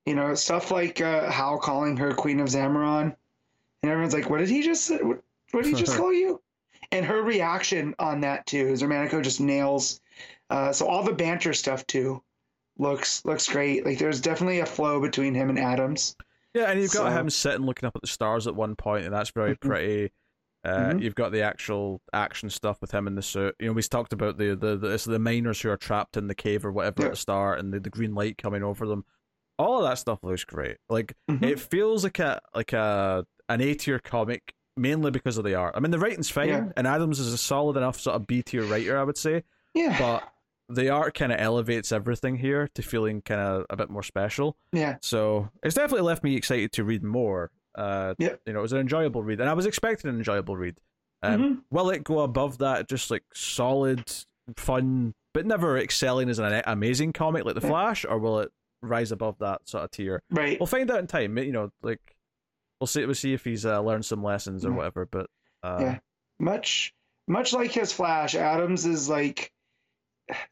You 0.07 0.15
know 0.15 0.34
stuff 0.34 0.72
like 0.72 0.99
uh, 0.99 1.30
Hal 1.32 1.59
calling 1.59 1.95
her 1.97 2.11
Queen 2.11 2.39
of 2.39 2.47
Zamaron, 2.47 3.15
and 3.84 3.91
everyone's 3.91 4.13
like, 4.13 4.29
"What 4.29 4.39
did 4.39 4.49
he 4.49 4.61
just? 4.61 4.86
say? 4.86 4.97
What, 4.97 5.21
what 5.51 5.63
did 5.63 5.75
he 5.75 5.79
just 5.84 5.97
call 5.97 6.13
you?" 6.13 6.41
And 6.91 7.05
her 7.05 7.21
reaction 7.21 7.95
on 7.99 8.21
that 8.21 8.45
too, 8.45 8.67
is 8.67 8.82
Xermanico 8.84 9.21
just 9.21 9.39
nails. 9.39 10.01
Uh, 10.49 10.71
so 10.73 10.86
all 10.88 11.03
the 11.03 11.13
banter 11.13 11.53
stuff 11.53 11.86
too 11.88 12.21
looks 12.77 13.23
looks 13.25 13.47
great. 13.47 13.86
Like 13.86 13.97
there's 13.97 14.21
definitely 14.21 14.59
a 14.59 14.65
flow 14.65 14.99
between 14.99 15.34
him 15.34 15.49
and 15.49 15.59
Adams. 15.59 16.15
Yeah, 16.53 16.69
and 16.69 16.82
you've 16.82 16.91
got 16.91 17.11
So- 17.11 17.19
him 17.19 17.29
sitting 17.29 17.65
looking 17.65 17.88
up 17.88 17.95
at 17.95 18.01
the 18.01 18.07
stars 18.07 18.47
at 18.47 18.55
one 18.55 18.75
point, 18.75 19.05
and 19.05 19.13
that's 19.13 19.29
very 19.32 19.55
Mhm. 19.55 19.61
pretty. 19.61 20.11
Uh, 20.63 20.89
Mhm. 20.91 21.01
You've 21.01 21.15
got 21.15 21.32
the 21.32 21.41
actual 21.41 22.01
action 22.13 22.49
stuff 22.49 22.82
with 22.82 22.91
him 22.91 23.07
in 23.07 23.15
the 23.15 23.21
suit. 23.23 23.55
You 23.59 23.67
know, 23.67 23.73
we 23.73 23.82
talked 23.84 24.13
about 24.13 24.38
the 24.38 24.55
the 24.55 24.75
the, 24.77 24.88
it's 24.89 25.05
the 25.05 25.17
miners 25.17 25.61
who 25.61 25.69
are 25.69 25.77
trapped 25.77 26.17
in 26.17 26.27
the 26.27 26.36
cave 26.36 26.65
or 26.65 26.71
whatever 26.71 27.01
Yeah. 27.01 27.05
at 27.07 27.11
the 27.13 27.17
start, 27.17 27.59
and 27.59 27.73
the, 27.73 27.79
the 27.79 27.89
green 27.89 28.13
light 28.13 28.38
coming 28.38 28.61
over 28.63 28.86
them. 28.86 29.05
All 29.57 29.77
of 29.84 29.89
that 29.89 29.97
stuff 29.97 30.19
looks 30.23 30.43
great. 30.43 30.77
Like 30.89 31.13
Mhm. 31.29 31.43
it 31.43 31.59
feels 31.59 32.03
like 32.03 32.19
a 32.19 32.41
like 32.53 32.73
a 32.73 33.25
an 33.54 33.62
A 33.62 33.74
tier 33.74 33.99
comic, 33.99 34.54
mainly 34.78 35.12
because 35.12 35.38
of 35.38 35.43
the 35.43 35.56
art. 35.56 35.74
I 35.76 35.80
mean, 35.80 35.91
the 35.91 35.99
writing's 35.99 36.30
fine, 36.30 36.47
Yeah. 36.49 36.66
and 36.78 36.88
Adams 36.88 37.20
is 37.20 37.34
a 37.34 37.38
solid 37.38 37.78
enough 37.78 37.99
sort 37.99 38.16
of 38.16 38.28
B 38.28 38.41
tier 38.41 38.64
writer, 38.64 38.97
I 38.97 39.04
would 39.04 39.18
say. 39.18 39.43
Yeah, 39.74 39.97
But 39.99 40.28
the 40.70 40.89
art 40.89 41.14
kind 41.14 41.32
of 41.32 41.39
elevates 41.39 41.91
everything 41.91 42.38
here 42.38 42.70
to 42.76 42.82
feeling 42.82 43.22
kind 43.22 43.41
of 43.41 43.66
a 43.70 43.76
bit 43.76 43.89
more 43.89 44.04
special. 44.04 44.56
yeah, 44.72 44.97
So 45.02 45.49
it's 45.64 45.76
definitely 45.76 46.06
left 46.08 46.24
me 46.24 46.36
excited 46.36 46.72
to 46.74 46.84
read 46.84 47.04
more. 47.04 47.52
Uh, 47.76 48.16
Yep. 48.20 48.41
You 48.45 48.54
know, 48.54 48.60
it 48.60 48.62
was 48.64 48.74
an 48.74 48.80
enjoyable 48.80 49.24
read, 49.24 49.39
and 49.39 49.49
I 49.49 49.54
was 49.54 49.66
expecting 49.66 50.10
an 50.10 50.18
enjoyable 50.18 50.56
read. 50.58 50.78
Um, 51.24 51.41
Mhm. 51.41 51.62
Will 51.72 51.89
it 51.89 52.04
go 52.04 52.20
above 52.22 52.58
that? 52.60 52.88
Just 52.89 53.12
like 53.12 53.24
solid, 53.34 54.04
fun, 54.58 55.14
but 55.34 55.45
never 55.45 55.78
excelling 55.78 56.30
as 56.30 56.39
an 56.39 56.62
amazing 56.66 57.14
comic 57.14 57.45
like 57.45 57.56
The 57.56 57.62
Yeah. 57.62 57.70
Flash, 57.70 58.06
or 58.06 58.18
will 58.18 58.39
it 58.39 58.52
rise 58.82 59.12
above 59.12 59.38
that 59.39 59.68
sort 59.70 59.84
of 59.84 59.91
tier? 59.91 60.22
right. 60.32 60.60
We'll 60.60 60.68
find 60.68 60.89
out 60.91 60.99
in 60.99 61.08
time. 61.08 61.38
You 61.38 61.52
know, 61.52 61.72
like 61.82 62.11
we'll 62.82 62.88
see. 62.88 63.05
We'll 63.05 63.15
see 63.15 63.34
if 63.34 63.45
he's 63.45 63.65
uh, 63.65 63.79
learned 63.79 64.03
some 64.05 64.21
lessons 64.23 64.65
or 64.65 64.73
whatever. 64.73 65.05
But 65.05 65.29
uh, 65.63 65.77
Yeah. 65.79 65.99
much 66.39 66.93
much 67.27 67.53
like 67.53 67.71
his 67.71 67.93
Flash, 67.93 68.36
Adams 68.36 68.86
is 68.86 69.07
like 69.07 69.53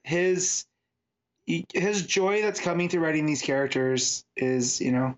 his 0.03 0.65
his 1.73 2.05
joy 2.05 2.41
that's 2.43 2.59
coming 2.61 2.89
through 2.89 3.01
writing 3.01 3.25
these 3.25 3.41
characters 3.41 4.23
is 4.37 4.79
you 4.79 4.91
know 4.91 5.17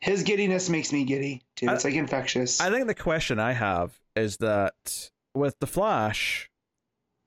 his 0.00 0.24
giddiness 0.24 0.68
makes 0.68 0.92
me 0.92 1.04
giddy 1.04 1.42
too. 1.56 1.68
I- 1.68 1.74
It's 1.74 1.84
like 1.84 1.94
infectious. 1.94 2.60
I 2.60 2.70
think 2.70 2.88
the 2.88 2.94
question 2.94 3.38
I 3.38 3.52
have 3.52 3.92
is 4.16 4.38
that 4.38 5.10
with 5.34 5.56
the 5.60 5.66
Flash, 5.68 6.50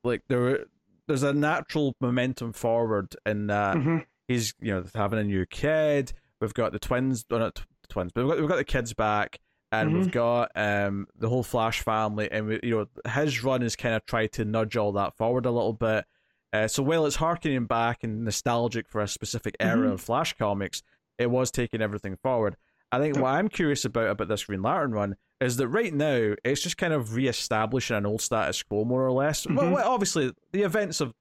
like 0.04 0.22
there, 0.28 0.66
there's 1.08 1.24
a 1.24 1.34
natural 1.34 1.96
momentum 2.02 2.52
forward 2.52 3.16
in 3.26 3.48
that 3.48 3.78
Mhm. 3.78 4.06
he's 4.28 4.54
you 4.60 4.74
know 4.74 4.84
having 4.94 5.20
a 5.20 5.24
new 5.24 5.46
kid. 5.46 6.12
We've 6.42 6.54
got 6.54 6.74
the 6.74 6.80
twins, 6.80 7.26
well, 7.30 7.40
not 7.40 7.66
t- 7.88 7.94
twins, 7.94 8.12
but 8.14 8.24
we've 8.26 8.32
got 8.34 8.40
we've 8.40 8.50
got 8.50 8.58
the 8.58 8.64
kids 8.64 8.94
back, 8.94 9.40
and 9.72 9.90
Mm-hmm. 9.90 9.98
we've 10.00 10.12
got 10.12 10.52
um 10.56 11.08
the 11.18 11.30
whole 11.30 11.44
Flash 11.44 11.82
family, 11.82 12.30
and 12.32 12.48
we, 12.48 12.60
you 12.64 12.72
know 13.06 13.12
his 13.12 13.44
run 13.44 13.62
is 13.64 13.76
kind 13.76 13.96
of 13.96 14.06
tried 14.06 14.32
to 14.34 14.46
nudge 14.46 14.76
all 14.78 14.92
that 14.94 15.16
forward 15.18 15.46
a 15.46 15.52
little 15.52 15.74
bit. 15.74 16.06
Uh, 16.54 16.68
so 16.68 16.82
while 16.82 17.06
it's 17.06 17.18
harkening 17.18 17.66
back 17.66 18.04
and 18.04 18.24
nostalgic 18.24 18.88
for 18.88 19.02
a 19.02 19.08
specific 19.08 19.56
era 19.60 19.88
Mhm. 19.90 19.94
of 19.94 20.02
Flash 20.02 20.34
comics, 20.38 20.82
it 21.18 21.30
was 21.30 21.52
taking 21.52 21.82
everything 21.82 22.16
forward. 22.16 22.56
I 22.92 23.00
think 23.00 23.18
what 23.18 23.32
I'm 23.34 23.50
curious 23.50 23.84
about 23.84 24.10
about 24.10 24.28
this 24.30 24.46
Green 24.46 24.62
Lantern 24.62 24.92
run 24.92 25.16
is 25.42 25.58
that 25.58 25.68
right 25.68 25.94
now 25.94 26.36
it's 26.46 26.62
just 26.62 26.78
kind 26.78 26.94
of 26.94 27.14
re-establishing 27.14 27.98
an 27.98 28.06
old 28.06 28.22
status 28.22 28.64
quo 28.64 28.86
more 28.86 29.06
or 29.06 29.12
less. 29.12 29.46
Well, 29.46 29.66
Mhm. 29.66 29.72
well, 29.74 29.90
obviously 29.92 30.32
the 30.54 30.62
events 30.64 31.02
of 31.02 31.14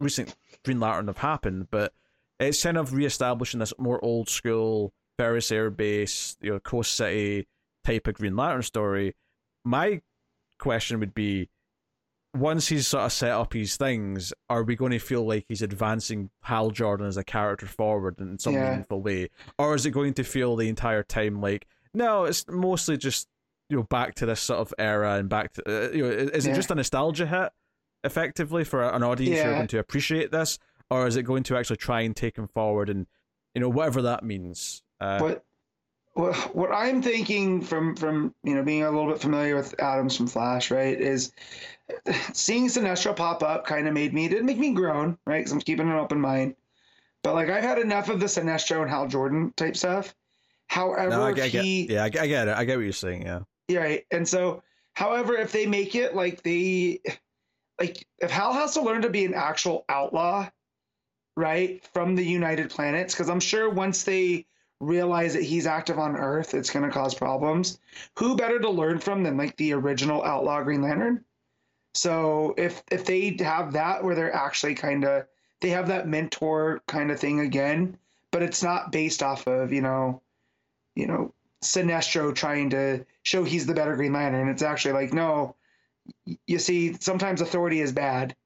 recent 0.00 0.34
Green 0.64 0.80
Lantern 0.80 1.06
have 1.06 1.18
happened, 1.18 1.68
but 1.70 1.92
it's 2.40 2.62
kind 2.62 2.76
of 2.76 2.92
re-establishing 2.92 3.60
this 3.60 3.72
more 3.78 4.04
old 4.04 4.28
school 4.28 4.92
Ferris 5.18 5.50
Air 5.50 5.70
Base, 5.70 6.36
you 6.40 6.52
know, 6.52 6.60
Coast 6.60 6.92
City 6.92 7.46
type 7.84 8.06
of 8.06 8.14
Green 8.14 8.36
Lantern 8.36 8.62
story. 8.62 9.14
My 9.64 10.02
question 10.58 11.00
would 11.00 11.14
be 11.14 11.48
once 12.34 12.68
he's 12.68 12.86
sort 12.86 13.04
of 13.04 13.12
set 13.12 13.30
up 13.30 13.54
his 13.54 13.76
things, 13.76 14.32
are 14.50 14.62
we 14.62 14.76
going 14.76 14.92
to 14.92 14.98
feel 14.98 15.26
like 15.26 15.46
he's 15.48 15.62
advancing 15.62 16.28
Hal 16.42 16.70
Jordan 16.70 17.06
as 17.06 17.16
a 17.16 17.24
character 17.24 17.66
forward 17.66 18.20
in 18.20 18.38
some 18.38 18.54
Yeah. 18.54 18.64
meaningful 18.70 19.00
way, 19.00 19.30
or 19.58 19.74
is 19.74 19.86
it 19.86 19.90
going 19.92 20.12
to 20.14 20.24
feel 20.24 20.54
the 20.56 20.68
entire 20.68 21.02
time 21.02 21.40
like 21.40 21.66
no, 21.94 22.24
it's 22.24 22.44
mostly 22.48 22.98
just 22.98 23.26
you 23.70 23.76
know 23.78 23.82
back 23.84 24.14
to 24.16 24.26
this 24.26 24.40
sort 24.40 24.60
of 24.60 24.74
era 24.78 25.14
and 25.14 25.30
back 25.30 25.54
to 25.54 25.62
uh, 25.66 25.90
you 25.92 26.02
know 26.02 26.10
is 26.10 26.44
it 26.44 26.50
Yeah. 26.50 26.54
just 26.56 26.70
a 26.70 26.74
nostalgia 26.74 27.26
hit 27.26 27.52
effectively 28.04 28.64
for 28.64 28.82
an 28.82 29.02
audience 29.02 29.40
who 29.40 29.48
are 29.48 29.54
going 29.54 29.66
to 29.68 29.78
appreciate 29.78 30.30
this, 30.30 30.58
or 30.90 31.06
is 31.06 31.16
it 31.16 31.22
going 31.22 31.42
to 31.44 31.56
actually 31.56 31.78
try 31.78 32.02
and 32.02 32.14
take 32.14 32.36
him 32.36 32.48
forward 32.48 32.90
and 32.90 33.06
you 33.54 33.60
know 33.62 33.68
whatever 33.70 34.02
that 34.02 34.22
means? 34.22 34.82
Uh, 35.00 35.18
What 35.18 35.44
what 36.14 36.34
what 36.56 36.72
I'm 36.72 37.02
thinking 37.02 37.60
from 37.60 37.94
from 37.96 38.34
you 38.42 38.54
know 38.54 38.62
being 38.62 38.82
a 38.82 38.90
little 38.90 39.10
bit 39.10 39.20
familiar 39.20 39.54
with 39.56 39.78
Adams 39.80 40.16
from 40.16 40.26
Flash, 40.26 40.70
right, 40.70 40.98
is 40.98 41.32
seeing 42.32 42.66
Sinestro 42.68 43.14
pop 43.14 43.42
up 43.42 43.66
kind 43.66 43.86
of 43.86 43.94
made 43.94 44.14
me 44.14 44.24
it 44.26 44.30
didn't 44.30 44.46
make 44.46 44.58
me 44.58 44.72
groan, 44.72 45.18
right? 45.26 45.38
Because 45.38 45.52
I'm 45.52 45.60
keeping 45.60 45.88
an 45.88 45.96
open 45.96 46.20
mind. 46.20 46.56
But 47.22 47.34
like 47.34 47.48
I've 47.50 47.62
had 47.62 47.78
enough 47.78 48.08
of 48.08 48.20
the 48.20 48.26
Sinestro 48.26 48.80
and 48.82 48.90
Hal 48.90 49.08
Jordan 49.08 49.52
type 49.56 49.76
stuff. 49.76 50.14
However, 50.68 51.10
no, 51.10 51.22
I, 51.24 51.32
get- 51.32 51.44
I 51.44 51.48
get, 51.48 51.64
he 51.64 51.92
yeah, 51.92 52.04
I, 52.04 52.08
get- 52.08 52.22
I 52.22 52.26
get 52.26 52.48
it. 52.48 52.56
I 52.56 52.64
get 52.64 52.76
what 52.76 52.82
you're 52.84 52.92
saying. 52.92 53.22
Yeah. 53.22 53.40
Yeah, 53.68 53.80
right. 53.80 54.06
And 54.10 54.26
so, 54.26 54.62
however, 54.94 55.34
if 55.36 55.52
they 55.52 55.66
make 55.66 55.94
it 55.94 56.14
like 56.14 56.42
they, 56.42 57.00
like, 57.80 58.06
if 58.18 58.30
Hal 58.30 58.52
has 58.52 58.74
to 58.74 58.80
learn 58.80 59.02
to 59.02 59.10
be 59.10 59.24
an 59.24 59.34
actual 59.34 59.84
outlaw, 59.88 60.48
right, 61.36 61.84
from 61.92 62.14
the 62.16 62.24
United 62.24 62.70
Planets, 62.70 63.14
because 63.14 63.28
I'm 63.28 63.40
sure 63.40 63.68
once 63.70 64.04
they 64.04 64.46
realize 64.80 65.32
that 65.34 65.42
he's 65.42 65.66
active 65.66 65.98
on 65.98 66.16
Earth, 66.16 66.54
it's 66.54 66.70
going 66.70 66.84
to 66.84 66.92
cause 66.92 67.14
problems. 67.14 67.78
Who 68.18 68.36
better 68.36 68.58
to 68.58 68.70
learn 68.70 68.98
from 68.98 69.22
than 69.22 69.36
like 69.36 69.56
the 69.56 69.72
original 69.72 70.22
outlaw 70.22 70.62
Green 70.62 70.82
Lantern? 70.82 71.24
So 71.94 72.54
if 72.58 72.82
if 72.90 73.06
they 73.06 73.36
have 73.40 73.72
that 73.72 74.04
where 74.04 74.14
they're 74.14 74.34
actually 74.34 74.74
kind 74.74 75.04
of 75.04 75.26
they 75.60 75.70
have 75.70 75.88
that 75.88 76.08
mentor 76.08 76.82
kind 76.86 77.10
of 77.10 77.18
thing 77.18 77.40
again, 77.40 77.96
but 78.30 78.42
it's 78.42 78.62
not 78.62 78.92
based 78.92 79.22
off 79.22 79.46
of 79.46 79.72
you 79.72 79.80
know, 79.80 80.20
you 80.94 81.06
know 81.06 81.32
Sinestro 81.62 82.34
trying 82.34 82.70
to 82.70 83.04
show 83.22 83.44
he's 83.44 83.66
the 83.66 83.74
better 83.74 83.96
Green 83.96 84.12
Lantern. 84.12 84.48
It's 84.48 84.62
actually 84.62 84.92
like, 84.92 85.12
no, 85.12 85.56
you 86.46 86.58
see, 86.58 86.96
sometimes 87.00 87.40
authority 87.40 87.80
is 87.80 87.92
bad. 87.92 88.36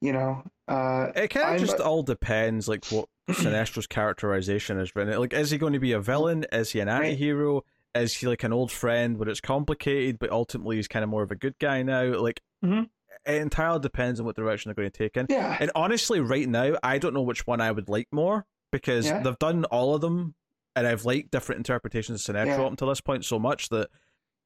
You 0.00 0.12
know, 0.12 0.42
uh, 0.68 1.08
It 1.16 1.28
kind 1.28 1.54
of 1.54 1.60
just 1.60 1.80
all 1.80 2.02
depends, 2.02 2.68
like 2.68 2.84
what 2.88 3.08
Sinestro's 3.30 3.86
characterization 3.86 4.78
is. 4.78 4.94
Right? 4.94 5.18
Like, 5.18 5.32
is 5.32 5.50
he 5.50 5.58
going 5.58 5.72
to 5.72 5.78
be 5.78 5.92
a 5.92 6.00
villain? 6.00 6.44
Is 6.52 6.72
he 6.72 6.80
an 6.80 6.88
anti-hero? 6.88 7.62
Is 7.94 8.12
he 8.14 8.26
like 8.26 8.44
an 8.44 8.52
old 8.52 8.70
friend 8.70 9.16
where 9.16 9.28
it's 9.28 9.40
complicated, 9.40 10.18
but 10.18 10.30
ultimately 10.30 10.76
he's 10.76 10.88
kind 10.88 11.02
of 11.02 11.08
more 11.08 11.22
of 11.22 11.30
a 11.30 11.34
good 11.36 11.58
guy 11.58 11.82
now? 11.82 12.04
Like, 12.20 12.42
Mhm. 12.62 12.90
it 13.24 13.34
entirely 13.40 13.80
depends 13.80 14.20
on 14.20 14.26
what 14.26 14.36
direction 14.36 14.68
they're 14.68 14.74
going 14.74 14.90
to 14.90 14.96
take 14.98 15.16
in. 15.16 15.26
yeah, 15.30 15.56
And 15.60 15.70
honestly, 15.74 16.20
right 16.20 16.46
now, 16.48 16.76
I 16.82 16.98
don't 16.98 17.14
know 17.14 17.22
which 17.22 17.46
one 17.46 17.62
I 17.62 17.70
would 17.72 17.88
like 17.88 18.08
more 18.12 18.44
because 18.70 19.06
Yeah. 19.06 19.22
they've 19.22 19.38
done 19.38 19.64
all 19.66 19.94
of 19.94 20.02
them, 20.02 20.34
and 20.74 20.86
I've 20.86 21.06
liked 21.06 21.30
different 21.30 21.60
interpretations 21.60 22.28
of 22.28 22.34
Sinestro 22.36 22.46
Yeah. 22.58 22.62
up 22.64 22.70
until 22.70 22.88
this 22.88 23.00
point 23.00 23.24
so 23.24 23.38
much 23.38 23.70
that 23.70 23.88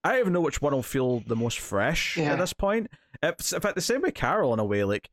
I 0.05 0.11
don't 0.12 0.20
even 0.20 0.32
know 0.32 0.40
which 0.40 0.62
one 0.62 0.72
will 0.72 0.82
feel 0.84 1.20
the 1.26 1.34
most 1.36 1.59
fresh 1.59 2.16
Yeah. 2.16 2.34
at 2.34 2.38
this 2.38 2.53
point. 2.53 2.86
It's, 3.20 3.53
in 3.53 3.61
fact, 3.61 3.74
the 3.74 3.80
same 3.80 4.03
with 4.03 4.14
Carol 4.14 4.55
in 4.55 4.61
a 4.61 4.64
way. 4.64 4.84
Like, 4.84 5.11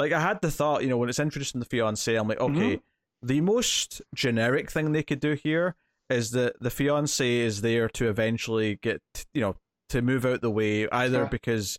like 0.00 0.12
I 0.12 0.20
had 0.20 0.40
the 0.40 0.50
thought, 0.50 0.82
you 0.82 0.88
know, 0.88 0.96
when 0.96 1.08
it's 1.08 1.18
introducing 1.20 1.60
the 1.60 1.66
fiance, 1.66 2.14
I'm 2.14 2.26
like, 2.28 2.40
okay, 2.40 2.76
Mhm. 2.76 2.82
the 3.22 3.40
most 3.40 4.02
generic 4.14 4.70
thing 4.70 4.92
they 4.92 5.02
could 5.02 5.20
do 5.20 5.34
here 5.34 5.76
is 6.08 6.32
that 6.32 6.56
the 6.60 6.70
fiance 6.70 7.36
is 7.38 7.60
there 7.60 7.88
to 7.90 8.08
eventually 8.08 8.76
get, 8.82 9.00
you 9.32 9.40
know, 9.40 9.56
to 9.90 10.02
move 10.02 10.24
out 10.24 10.40
the 10.40 10.50
way, 10.50 10.88
either 10.90 11.18
Sure. 11.20 11.26
because 11.26 11.78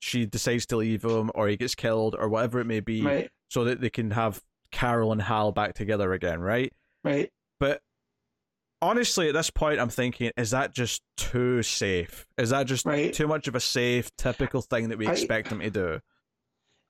she 0.00 0.26
decides 0.26 0.66
to 0.66 0.76
leave 0.76 1.04
him 1.04 1.30
or 1.34 1.48
he 1.48 1.56
gets 1.56 1.74
killed 1.74 2.14
or 2.18 2.28
whatever 2.28 2.60
it 2.60 2.64
may 2.66 2.80
be 2.80 3.02
right, 3.02 3.30
so 3.48 3.64
that 3.64 3.80
they 3.80 3.90
can 3.90 4.10
have 4.12 4.42
Carol 4.72 5.12
and 5.12 5.22
Hal 5.22 5.52
back 5.52 5.74
together 5.74 6.12
again, 6.12 6.40
right? 6.40 6.72
right. 7.04 7.30
But 7.58 7.82
honestly, 8.82 9.28
at 9.28 9.34
this 9.34 9.50
point, 9.50 9.78
I'm 9.80 9.90
thinking, 9.90 10.30
is 10.36 10.50
that 10.52 10.74
just 10.74 11.02
too 11.16 11.62
safe? 11.62 12.26
Is 12.38 12.50
that 12.50 12.64
just 12.66 12.86
Right. 12.86 13.12
too 13.12 13.26
much 13.26 13.46
of 13.48 13.54
a 13.54 13.60
safe, 13.60 14.14
typical 14.16 14.62
thing 14.62 14.88
that 14.88 14.98
we 14.98 15.06
I- 15.06 15.12
expect 15.12 15.50
them 15.50 15.60
to 15.60 15.70
do? 15.70 16.00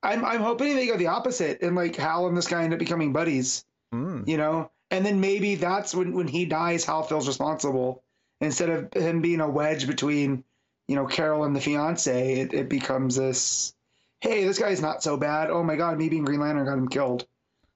I'm 0.02 0.24
I'm 0.24 0.40
hoping 0.40 0.76
they 0.76 0.86
go 0.86 0.96
the 0.96 1.08
opposite, 1.08 1.62
and 1.62 1.76
like 1.76 1.96
Hal 1.96 2.26
and 2.26 2.36
this 2.36 2.48
guy 2.48 2.62
end 2.64 2.72
up 2.72 2.78
becoming 2.78 3.12
buddies. 3.12 3.64
Mm. 3.94 4.26
You 4.26 4.36
know, 4.36 4.70
and 4.90 5.04
then 5.04 5.20
maybe 5.20 5.56
that's 5.56 5.94
when 5.94 6.12
when 6.14 6.28
he 6.28 6.44
dies, 6.46 6.84
Hal 6.84 7.02
feels 7.02 7.26
responsible 7.28 8.02
instead 8.40 8.70
of 8.70 8.92
him 8.94 9.20
being 9.20 9.40
a 9.40 9.48
wedge 9.48 9.86
between, 9.86 10.42
you 10.88 10.96
know, 10.96 11.06
Carol 11.06 11.44
and 11.44 11.54
the 11.54 11.60
fiance. 11.60 12.40
It 12.40 12.54
it 12.54 12.68
becomes 12.68 13.16
this, 13.16 13.74
hey, 14.20 14.44
this 14.44 14.58
guy's 14.58 14.80
not 14.80 15.02
so 15.02 15.16
bad. 15.16 15.50
Oh 15.50 15.62
my 15.62 15.76
God, 15.76 15.98
me 15.98 16.08
being 16.08 16.24
Green 16.24 16.40
Lantern 16.40 16.64
got 16.64 16.78
him 16.78 16.88
killed, 16.88 17.26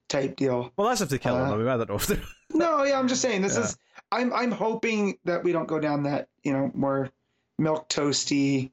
type 0.08 0.36
deal. 0.36 0.72
Well, 0.76 0.88
that's 0.88 1.00
if 1.02 1.08
they 1.10 1.18
kill 1.18 1.36
him. 1.36 1.42
Uh, 1.50 1.54
I 1.54 1.56
mean, 1.58 1.68
I 1.68 1.76
don't 1.76 1.88
know 1.90 1.96
if 1.96 2.06
they. 2.06 2.20
No, 2.54 2.84
yeah, 2.84 2.98
I'm 2.98 3.08
just 3.08 3.20
saying 3.20 3.42
this 3.42 3.56
Yeah. 3.56 3.64
is. 3.64 3.76
I'm 4.12 4.32
I'm 4.32 4.52
hoping 4.52 5.18
that 5.24 5.42
we 5.44 5.52
don't 5.52 5.66
go 5.66 5.80
down 5.80 6.04
that 6.04 6.28
you 6.44 6.52
know 6.52 6.70
more 6.74 7.10
milk 7.58 7.88
toasty. 7.88 8.70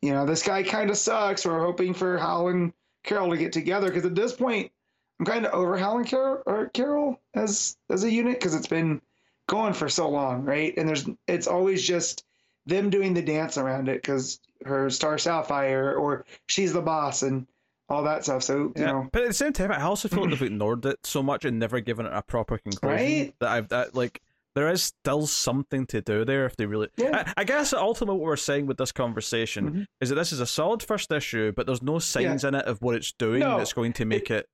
You 0.00 0.12
know, 0.12 0.24
this 0.26 0.42
guy 0.42 0.62
kind 0.62 0.88
of 0.90 0.96
sucks. 0.96 1.44
We're 1.44 1.60
hoping 1.64 1.94
for 1.94 2.16
Hal 2.18 2.48
and 2.48 2.72
Carol 3.04 3.30
to 3.30 3.36
get 3.36 3.52
together 3.52 3.88
because 3.88 4.04
at 4.04 4.14
this 4.14 4.32
point, 4.32 4.72
I'm 5.20 5.26
kind 5.26 5.46
of 5.46 5.52
over 5.52 5.76
Helen 5.76 5.98
and 5.98 6.06
Carol 6.06 6.42
or 6.46 6.68
Carol 6.70 7.20
as 7.34 7.76
as 7.90 8.02
a 8.04 8.10
unit 8.10 8.38
because 8.40 8.54
it's 8.54 8.66
been 8.66 9.00
going 9.46 9.72
for 9.74 9.88
so 9.88 10.08
long, 10.08 10.42
right? 10.44 10.74
And 10.76 10.88
there's 10.88 11.06
it's 11.28 11.46
always 11.46 11.86
just 11.86 12.24
them 12.66 12.90
doing 12.90 13.14
the 13.14 13.22
dance 13.22 13.58
around 13.58 13.88
it 13.88 14.02
because 14.02 14.40
her 14.64 14.88
Star 14.90 15.18
Sapphire 15.18 15.94
or 15.94 16.24
she's 16.48 16.72
the 16.72 16.80
boss 16.82 17.22
and 17.22 17.46
all 17.90 18.02
that 18.04 18.24
stuff. 18.24 18.42
So 18.42 18.72
you 18.74 18.82
Yeah. 18.82 18.92
know, 18.92 19.08
But 19.12 19.22
at 19.22 19.28
the 19.28 19.34
same 19.34 19.52
time, 19.52 19.70
I 19.70 19.82
also 19.82 20.08
feel 20.08 20.22
like 20.22 20.30
they've 20.30 20.42
ignored 20.42 20.84
it 20.86 21.04
so 21.06 21.22
much 21.22 21.44
and 21.44 21.58
never 21.58 21.80
given 21.80 22.06
it 22.06 22.12
a 22.14 22.22
proper 22.22 22.58
conclusion 22.58 22.96
Right? 22.96 23.34
that 23.40 23.48
I've 23.50 23.68
that 23.68 23.94
like 23.94 24.22
there 24.54 24.68
is 24.70 24.82
still 24.84 25.26
something 25.26 25.86
to 25.86 26.00
do 26.00 26.24
there 26.24 26.46
if 26.46 26.56
they 26.56 26.66
really. 26.66 26.88
Yeah. 26.96 27.24
I, 27.36 27.40
I 27.40 27.44
guess 27.44 27.72
ultimately 27.72 28.18
what 28.20 28.26
we're 28.26 28.36
saying 28.36 28.66
with 28.66 28.76
this 28.78 28.92
conversation 28.92 29.70
Mhm. 29.70 29.86
is 30.00 30.08
that 30.10 30.14
this 30.14 30.32
is 30.32 30.40
a 30.40 30.46
solid 30.46 30.82
first 30.82 31.10
issue, 31.10 31.52
but 31.52 31.66
there's 31.66 31.82
no 31.82 31.98
signs 31.98 32.44
in 32.44 32.54
it 32.54 32.64
of 32.66 32.80
what 32.82 32.94
it's 32.94 33.12
doing 33.12 33.40
No. 33.40 33.58
that's 33.58 33.72
going 33.72 33.92
to 33.94 34.04
make 34.04 34.30
it 34.30 34.48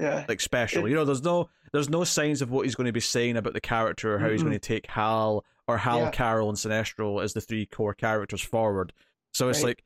yeah, 0.00 0.24
like 0.28 0.40
special. 0.40 0.86
It- 0.86 0.90
you 0.90 0.94
know, 0.96 1.04
there's 1.04 1.22
no 1.22 1.48
there's 1.72 1.88
no 1.88 2.04
signs 2.04 2.40
of 2.40 2.50
what 2.50 2.64
he's 2.66 2.74
going 2.76 2.86
to 2.86 2.92
be 2.92 3.00
saying 3.00 3.36
about 3.36 3.52
the 3.52 3.60
character 3.60 4.14
or 4.14 4.18
how 4.18 4.28
he's 4.30 4.40
Mm-mm. 4.40 4.44
going 4.44 4.52
to 4.52 4.58
take 4.60 4.86
Hal 4.86 5.44
or 5.66 5.78
Hal, 5.78 5.98
Yeah. 6.00 6.10
Carol, 6.10 6.48
and 6.48 6.56
Sinestro 6.58 7.22
as 7.22 7.32
the 7.32 7.40
three 7.40 7.66
core 7.66 7.94
characters 7.94 8.40
forward. 8.42 8.92
So 9.32 9.48
it's 9.48 9.58
Right. 9.58 9.68
like 9.70 9.84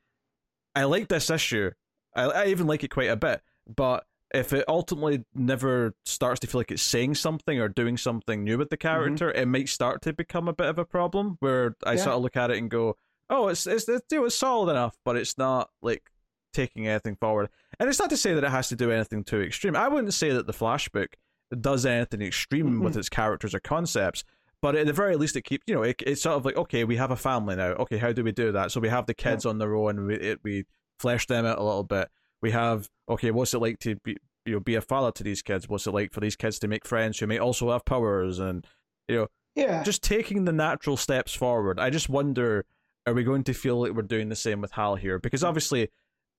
I 0.74 0.84
like 0.84 1.09
this 1.09 1.30
issue. 1.30 1.70
I, 2.14 2.24
I 2.24 2.46
even 2.46 2.66
like 2.66 2.84
it 2.84 2.88
quite 2.90 3.11
a 3.11 3.16
bit, 3.16 3.42
but 3.74 4.04
if 4.35 4.53
it 4.53 4.64
ultimately 4.68 5.24
never 5.35 5.95
starts 6.05 6.41
to 6.41 6.47
feel 6.47 6.61
like 6.61 6.70
it's 6.70 6.83
saying 6.83 7.14
something 7.14 7.59
or 7.61 7.68
doing 7.68 7.97
something 7.97 8.45
new 8.45 8.59
with 8.59 8.70
the 8.70 8.76
mm-hmm. 8.76 8.89
character, 8.89 9.31
it 9.31 9.47
might 9.47 9.68
start 9.68 10.03
to 10.03 10.12
become 10.12 10.49
a 10.49 10.53
bit 10.53 10.66
of 10.66 10.79
a 10.79 10.85
problem. 10.85 11.37
Where 11.41 11.76
I 11.85 11.93
Yeah. 11.93 12.05
sort 12.05 12.16
of 12.16 12.22
look 12.22 12.37
at 12.37 12.51
it 12.51 12.59
and 12.59 12.70
go, 12.70 12.97
"Oh, 13.31 13.49
it's 13.49 13.66
it's 13.66 13.89
it's, 13.89 14.07
it's 14.11 14.35
solid 14.35 14.70
enough, 14.70 14.97
but 15.05 15.16
it's 15.16 15.39
not 15.39 15.70
like 15.83 16.11
taking 16.53 16.87
anything 16.87 17.16
forward." 17.16 17.49
And 17.81 17.89
it's 17.89 17.99
not 17.99 18.11
to 18.11 18.16
say 18.16 18.35
that 18.35 18.45
it 18.45 18.51
has 18.51 18.68
to 18.68 18.76
do 18.76 18.91
anything 18.91 19.24
too 19.24 19.41
extreme. 19.41 19.76
I 19.76 19.89
wouldn't 19.89 20.14
say 20.14 20.31
that 20.31 20.47
the 20.47 20.53
Flash 20.53 20.89
book 20.89 21.16
does 21.59 21.87
anything 21.87 22.20
extreme 22.20 22.81
with 22.81 22.97
its 22.97 23.09
characters 23.09 23.55
or 23.55 23.61
concepts. 23.61 24.24
But 24.61 24.74
at 24.74 24.87
the 24.87 24.93
very 24.93 25.16
least, 25.16 25.37
it 25.37 25.43
keeps 25.43 25.64
you 25.66 25.74
know 25.74 25.83
it, 25.83 26.03
it's 26.05 26.22
sort 26.22 26.37
of 26.37 26.45
like 26.45 26.57
okay, 26.57 26.85
we 26.85 26.97
have 26.97 27.11
a 27.11 27.16
family 27.16 27.57
now. 27.57 27.68
Okay, 27.70 27.97
how 27.97 28.12
do 28.12 28.24
we 28.24 28.33
do 28.33 28.53
that? 28.53 28.72
So 28.72 28.81
we 28.81 28.89
have 28.89 29.07
the 29.07 29.14
kids 29.14 29.47
on 29.47 29.59
their 29.59 29.74
own. 29.74 30.07
We 30.07 30.16
it, 30.16 30.41
we 30.43 30.64
flesh 30.99 31.26
them 31.26 31.47
out 31.47 31.59
a 31.59 31.62
little 31.62 31.85
bit. 31.85 32.09
We 32.43 32.51
have 32.53 32.89
okay, 33.09 33.30
what's 33.30 33.55
it 33.55 33.59
like 33.59 33.78
to 33.80 33.97
be 33.97 34.16
you 34.45 34.55
know 34.55 34.61
be 34.61 34.74
a 34.74 34.80
father 34.80 35.12
to 35.12 35.24
these 35.24 35.43
kids? 35.43 35.68
What's 35.68 35.86
it 35.86 35.95
like 35.95 36.12
for 36.12 36.20
these 36.20 36.36
kids 36.36 36.59
to 36.61 36.68
make 36.68 36.86
friends 36.86 37.18
who 37.18 37.26
may 37.26 37.39
also 37.39 37.70
have 37.70 37.84
powers? 37.84 38.39
And 38.39 38.66
you 39.09 39.16
know, 39.16 39.26
yeah. 39.55 39.82
just 39.82 40.03
taking 40.03 40.45
the 40.45 40.53
natural 40.53 40.97
steps 40.97 41.34
forward. 41.34 41.80
I 41.80 41.91
just 41.91 42.09
wonder, 42.09 42.64
are 43.07 43.14
we 43.14 43.24
going 43.24 43.45
to 43.45 43.55
feel 43.55 43.80
like 43.80 43.93
we're 43.93 44.03
doing 44.03 44.28
the 44.28 44.36
same 44.36 44.61
with 44.61 44.72
Hal 44.72 44.97
here? 44.97 45.18
Because 45.18 45.43
obviously, 45.43 45.89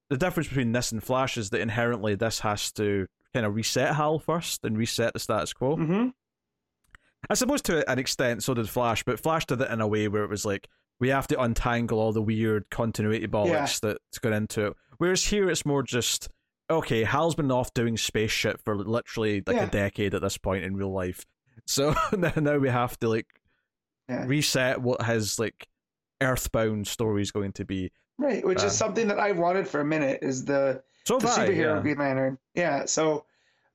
the 0.10 0.18
difference 0.18 0.47
between 0.47 0.72
this 0.72 0.91
and 0.91 1.04
Flash 1.04 1.38
is 1.38 1.50
that 1.50 1.62
inherently 1.62 2.16
this 2.16 2.39
has 2.39 2.72
to 2.74 3.08
kind 3.34 3.45
of 3.45 3.56
reset 3.56 3.95
Hal 3.95 4.20
first 4.20 4.64
and 4.64 4.78
reset 4.78 5.14
the 5.14 5.20
status 5.20 5.54
quo. 5.54 5.76
hmm 5.76 6.08
I 7.30 7.34
suppose 7.34 7.62
to 7.64 7.89
an 7.91 8.00
extent, 8.00 8.43
so 8.43 8.54
did 8.54 8.70
Flash, 8.70 9.04
but 9.04 9.20
Flash 9.20 9.45
did 9.45 9.60
it 9.60 9.70
in 9.70 9.82
a 9.82 9.88
way 9.88 10.08
where 10.08 10.24
it 10.24 10.30
was 10.30 10.45
like 10.45 10.70
we 11.00 11.10
have 11.10 11.28
to 11.28 11.41
untangle 11.41 12.00
all 12.00 12.12
the 12.12 12.22
weird 12.22 12.70
continuity 12.70 13.28
bollocks 13.28 13.80
that's 13.80 14.20
gone 14.20 14.34
into 14.34 14.68
it. 14.68 14.74
Whereas 14.97 15.24
here, 15.26 15.50
it's 15.50 15.66
more 15.66 15.82
just 15.84 16.30
okay. 16.70 17.04
Hal's 17.04 17.36
been 17.36 17.52
off 17.52 17.74
doing 17.74 17.97
space 17.97 18.32
shit 18.32 18.60
for 18.62 18.76
literally 18.76 19.41
like 19.47 19.56
Yeah. 19.56 19.66
a 19.66 19.70
decade 19.70 20.14
at 20.14 20.22
this 20.22 20.38
point 20.38 20.64
in 20.66 20.76
real 20.76 20.91
life, 20.91 21.26
so 21.66 21.95
now 22.16 22.58
we 22.58 22.70
have 22.70 22.97
to 23.00 23.10
like 23.10 23.28
Yeah. 24.10 24.26
reset 24.26 24.82
what 24.82 25.02
his 25.04 25.39
like 25.39 25.68
Earthbound 26.22 26.88
story 26.88 27.22
is 27.22 27.32
going 27.32 27.54
to 27.54 27.66
be. 27.66 27.91
Right, 28.18 28.45
which 28.45 28.62
Uh, 28.62 28.66
is 28.68 28.74
something 28.78 29.08
that 29.08 29.20
I've 29.20 29.38
wanted 29.38 29.68
for 29.68 29.80
a 29.80 29.86
minute 29.86 30.20
is 30.22 30.43
the 30.43 30.84
So 31.06 31.18
the 31.18 31.30
I, 31.30 31.47
superhero 31.47 31.76
yeah. 31.78 31.82
Green 31.82 31.97
Lantern. 31.97 32.38
Yeah, 32.54 32.86
so 32.86 33.26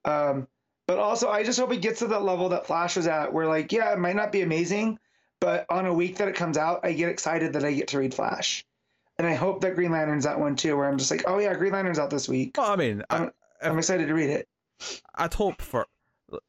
um 0.04 0.46
But 0.86 0.98
also, 0.98 1.30
I 1.30 1.42
just 1.44 1.58
hope 1.58 1.72
it 1.72 1.80
gets 1.80 2.00
to 2.00 2.08
that 2.08 2.22
level 2.22 2.50
that 2.50 2.66
Flash 2.66 2.96
was 2.96 3.06
at, 3.06 3.32
where 3.32 3.46
like, 3.46 3.72
yeah, 3.72 3.90
it 3.94 3.98
might 3.98 4.16
not 4.16 4.30
be 4.32 4.42
amazing, 4.42 4.98
but 5.44 5.66
on 5.68 5.84
a 5.86 5.92
week 5.92 6.16
that 6.16 6.28
it 6.28 6.34
comes 6.34 6.56
out, 6.56 6.80
I 6.84 6.92
get 6.94 7.10
excited 7.10 7.52
that 7.52 7.64
I 7.64 7.72
get 7.74 7.88
to 7.88 7.98
read 7.98 8.14
Flash, 8.14 8.64
and 9.18 9.26
I 9.26 9.34
hope 9.34 9.60
that 9.60 9.74
Green 9.74 9.92
Lantern's 9.92 10.24
that 10.24 10.40
one 10.40 10.56
too, 10.56 10.74
where 10.76 10.88
I'm 10.88 10.96
just 10.96 11.10
like, 11.10 11.24
oh 11.26 11.38
yeah, 11.38 11.52
Green 11.54 11.72
Lantern's 11.72 11.98
out 11.98 12.08
this 12.10 12.28
week. 12.28 12.54
Well, 12.56 12.70
I 12.70 12.76
mean, 12.76 13.02
I, 13.10 13.28
I'm 13.62 13.76
excited 13.78 14.06
to 14.08 14.14
read 14.14 14.30
it. 14.30 14.48
I'd 15.14 15.34
hope 15.34 15.60
for 15.60 15.86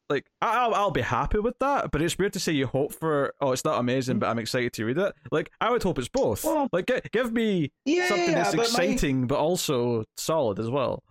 like 0.08 0.24
I'll 0.40 0.74
I'll 0.74 0.90
be 0.90 1.02
happy 1.02 1.38
with 1.38 1.58
that, 1.60 1.90
but 1.92 2.00
it's 2.02 2.16
weird 2.18 2.32
to 2.32 2.40
say 2.40 2.52
you 2.52 2.66
hope 2.66 2.92
for 2.94 3.34
oh 3.40 3.52
it's 3.52 3.64
not 3.64 3.78
amazing, 3.78 4.18
but 4.18 4.28
I'm 4.28 4.38
excited 4.38 4.72
to 4.72 4.84
read 4.86 4.98
it. 4.98 5.14
Like 5.30 5.50
I 5.60 5.70
would 5.70 5.82
hope 5.82 5.98
it's 5.98 6.08
both. 6.08 6.42
Well, 6.44 6.68
like 6.72 6.86
gi- 6.86 7.02
give 7.12 7.32
me 7.32 7.70
Yeah, 7.84 8.08
something 8.08 8.32
that's 8.34 8.50
but 8.50 8.56
my- 8.56 8.62
exciting 8.64 9.26
but 9.26 9.38
also 9.38 10.04
solid 10.16 10.58
as 10.58 10.70
well. 10.70 11.04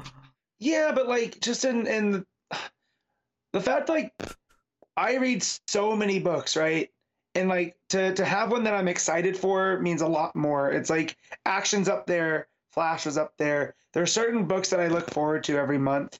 Yeah, 0.59 0.91
but 0.93 1.07
like 1.07 1.39
just 1.39 1.63
in 1.63 1.85
in 1.87 2.25
the 3.53 3.61
fact 3.61 3.87
like 3.87 4.11
I 4.97 5.17
read 5.17 5.43
so 5.67 5.95
many 5.95 6.19
books, 6.19 6.55
right? 6.57 6.89
And 7.35 7.49
like 7.49 7.75
to 7.89 8.13
to 8.15 8.23
have 8.25 8.51
one 8.51 8.63
that 8.63 8.73
I'm 8.73 8.87
excited 8.87 9.35
for 9.37 9.79
means 9.81 10.01
a 10.01 10.07
lot 10.07 10.35
more. 10.35 10.71
It's 10.71 10.89
like 10.89 11.17
actions 11.45 11.89
up 11.89 12.07
there, 12.07 12.47
Flash 12.71 13.05
is 13.07 13.17
up 13.17 13.33
there. 13.37 13.75
There 13.93 14.01
are 14.03 14.07
certain 14.07 14.45
books 14.45 14.69
that 14.69 14.79
I 14.79 14.87
look 14.87 15.09
forward 15.11 15.43
to 15.45 15.57
every 15.57 15.77
month 15.77 16.17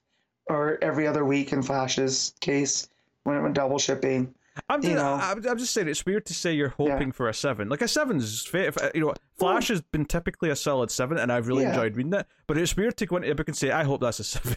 or 0.48 0.78
every 0.84 1.08
other 1.08 1.24
week 1.26 1.54
in 1.54 1.64
Flash's 1.64 2.34
case 2.42 2.90
when 3.24 3.42
when 3.42 3.54
double 3.54 3.80
shipping. 3.80 4.36
I'm 4.70 4.82
You 4.82 4.92
just, 4.92 5.04
know. 5.04 5.14
I'm, 5.16 5.46
I'm 5.50 5.58
just 5.58 5.74
saying 5.74 5.90
it's 5.90 6.06
weird 6.06 6.26
to 6.28 6.34
say 6.34 6.54
you're 6.54 6.70
hoping 6.70 7.12
for 7.12 7.28
a 7.28 7.34
seven. 7.34 7.68
Like 7.68 7.82
a 7.82 7.88
seven's 7.90 8.50
you 8.54 9.02
know 9.02 9.14
Flash 9.38 9.68
has 9.70 9.82
been 9.82 10.06
typically 10.06 10.50
a 10.50 10.56
solid 10.56 10.92
seven, 10.92 11.18
and 11.18 11.32
I've 11.32 11.48
really 11.48 11.64
Yeah. 11.64 11.70
enjoyed 11.70 11.96
reading 11.98 12.14
it. 12.14 12.26
But 12.48 12.58
it's 12.58 12.76
weird 12.78 12.96
to 12.98 13.06
go 13.06 13.18
into 13.18 13.32
a 13.32 13.36
book 13.36 13.48
and 13.48 13.56
say 13.58 13.72
I 13.72 13.84
hope 13.84 14.02
that's 14.02 14.20
a 14.20 14.24
seven. 14.26 14.56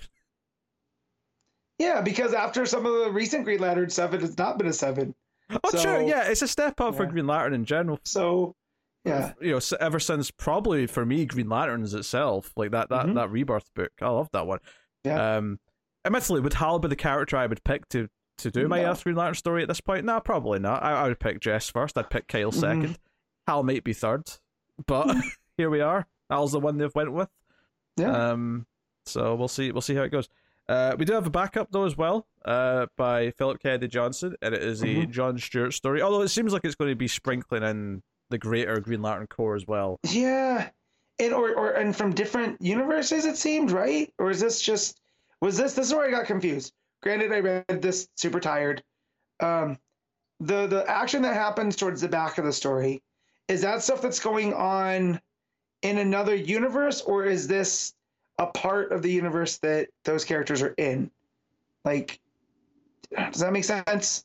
Yeah, 1.78 2.00
because 2.00 2.34
after 2.34 2.66
some 2.66 2.86
of 2.86 2.92
the 3.04 3.10
recent 3.12 3.44
Green 3.44 3.60
Lantern 3.60 3.90
seven, 3.90 4.24
it's 4.24 4.36
not 4.36 4.58
been 4.58 4.66
a 4.66 4.72
seven. 4.72 5.14
Oh, 5.50 5.70
So- 5.70 5.82
true. 5.82 6.06
Yeah, 6.08 6.24
it's 6.28 6.42
a 6.42 6.48
step 6.48 6.80
up 6.80 6.94
for 6.96 7.06
Green 7.06 7.26
Lantern 7.26 7.54
in 7.54 7.64
general. 7.64 7.98
So 8.04 8.54
yeah. 9.04 9.32
you 9.40 9.52
know, 9.52 9.60
ever 9.80 9.98
since 10.00 10.30
probably 10.30 10.86
for 10.86 11.06
me, 11.06 11.24
Green 11.24 11.48
Lanterns 11.48 11.94
itself, 11.94 12.52
like 12.56 12.72
that 12.72 12.88
that 12.90 13.06
Mhm. 13.06 13.14
that 13.14 13.30
rebirth 13.30 13.72
book, 13.74 13.92
I 14.00 14.08
love 14.08 14.28
that 14.32 14.46
one. 14.46 14.58
Yeah. 15.04 15.36
Um, 15.36 15.58
admittedly, 16.04 16.40
would 16.40 16.54
Hal 16.54 16.78
be 16.78 16.88
the 16.88 16.96
character 16.96 17.36
I 17.36 17.46
would 17.46 17.62
pick 17.64 17.88
to 17.90 18.08
to 18.38 18.50
do 18.52 18.68
my 18.68 18.82
No. 18.82 18.90
Earth 18.92 19.02
Green 19.04 19.16
Lantern 19.16 19.34
story 19.34 19.62
at 19.62 19.68
this 19.68 19.80
point? 19.80 20.04
No, 20.04 20.20
probably 20.20 20.58
not. 20.60 20.82
I, 20.82 20.92
I 20.92 21.08
would 21.08 21.18
pick 21.18 21.40
Jess 21.40 21.70
first. 21.70 21.96
I'd 21.98 22.10
pick 22.10 22.28
Kyle 22.28 22.52
Mhm. 22.52 22.60
second. 22.60 22.98
Hal 23.46 23.62
might 23.64 23.82
be 23.84 23.92
third, 23.94 24.30
but 24.86 25.06
here 25.56 25.70
we 25.70 25.80
are. 25.80 26.06
Hal's 26.30 26.52
the 26.52 26.60
one 26.60 26.76
they've 26.78 26.94
went 26.94 27.12
with. 27.12 27.30
Yeah. 27.96 28.30
Um, 28.32 28.66
so 29.06 29.34
we'll 29.34 29.48
see. 29.48 29.72
We'll 29.72 29.80
see 29.80 29.94
how 29.94 30.02
it 30.02 30.10
goes. 30.10 30.28
Uh, 30.68 30.94
we 30.98 31.04
do 31.04 31.14
have 31.14 31.26
a 31.26 31.30
backup 31.30 31.68
though 31.72 31.84
as 31.84 31.96
well, 31.96 32.26
uh, 32.44 32.86
by 32.96 33.30
Philip 33.32 33.60
Kennedy 33.60 33.88
Johnson, 33.88 34.34
and 34.42 34.54
it 34.54 34.62
is 34.62 34.82
a 34.82 34.86
Mhm. 34.86 35.10
John 35.10 35.38
Stewart 35.38 35.72
story. 35.72 36.02
Although 36.02 36.22
it 36.22 36.28
seems 36.28 36.52
like 36.52 36.64
it's 36.64 36.74
going 36.74 36.90
to 36.90 36.96
be 36.96 37.08
sprinkling 37.08 37.62
in 37.62 38.02
the 38.30 38.38
greater 38.38 38.78
Green 38.80 39.00
Lantern 39.00 39.26
Corps 39.28 39.54
as 39.56 39.66
well. 39.66 39.98
Yeah, 40.04 40.68
and 41.18 41.32
or 41.32 41.54
or 41.54 41.70
and 41.72 41.96
from 41.96 42.12
different 42.14 42.60
universes, 42.60 43.24
it 43.24 43.36
seemed 43.38 43.70
right. 43.70 44.12
Or 44.18 44.30
is 44.30 44.40
this 44.40 44.60
just 44.60 45.00
was 45.40 45.56
this 45.56 45.74
this 45.74 45.86
is 45.88 45.94
where 45.94 46.06
I 46.06 46.10
got 46.10 46.26
confused? 46.26 46.74
Granted, 47.02 47.32
I 47.32 47.40
read 47.40 47.64
this 47.80 48.08
super 48.16 48.40
tired. 48.40 48.82
Um, 49.40 49.78
the 50.40 50.66
the 50.66 50.84
action 50.88 51.22
that 51.22 51.34
happens 51.34 51.76
towards 51.76 52.00
the 52.02 52.08
back 52.08 52.36
of 52.38 52.44
the 52.44 52.52
story 52.52 53.02
is 53.48 53.62
that 53.62 53.82
stuff 53.82 54.02
that's 54.02 54.20
going 54.20 54.52
on 54.52 55.18
in 55.80 55.96
another 55.98 56.34
universe, 56.34 57.00
or 57.00 57.24
is 57.24 57.46
this 57.48 57.94
a 58.38 58.46
part 58.46 58.92
of 58.92 59.02
the 59.02 59.10
universe 59.10 59.58
that 59.58 59.88
those 60.04 60.24
characters 60.24 60.62
are 60.62 60.74
in? 60.78 61.10
Like, 61.84 62.20
does 63.14 63.40
that 63.40 63.52
make 63.52 63.64
sense? 63.64 64.24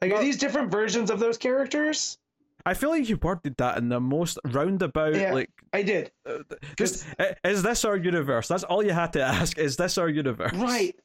Like, 0.00 0.12
are 0.12 0.20
these 0.22 0.36
different 0.38 0.70
versions 0.70 1.10
of 1.10 1.18
those 1.20 1.38
characters? 1.38 2.18
I 2.64 2.74
feel 2.74 2.90
like 2.90 3.08
you 3.08 3.16
worded 3.16 3.56
that 3.58 3.78
in 3.78 3.88
the 3.88 4.00
most 4.00 4.38
roundabout, 4.44 5.14
Yeah. 5.14 5.32
like, 5.32 5.50
I 5.72 5.82
did. 5.82 6.10
uh, 6.28 6.38
just 6.76 7.06
is 7.44 7.62
this 7.62 7.84
our 7.84 7.96
universe? 7.96 8.48
That's 8.48 8.64
all 8.64 8.82
you 8.82 8.92
had 8.92 9.12
to 9.14 9.22
ask. 9.34 9.56
Is 9.58 9.76
this 9.76 9.98
our 9.98 10.08
universe? 10.08 10.52
Right. 10.54 10.96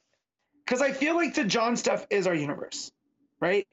Because 0.64 0.80
I 0.82 0.92
feel 0.92 1.14
like 1.14 1.34
the 1.34 1.44
John 1.44 1.76
stuff 1.76 2.06
is 2.10 2.26
our 2.26 2.34
universe, 2.34 2.90
right? 3.40 3.66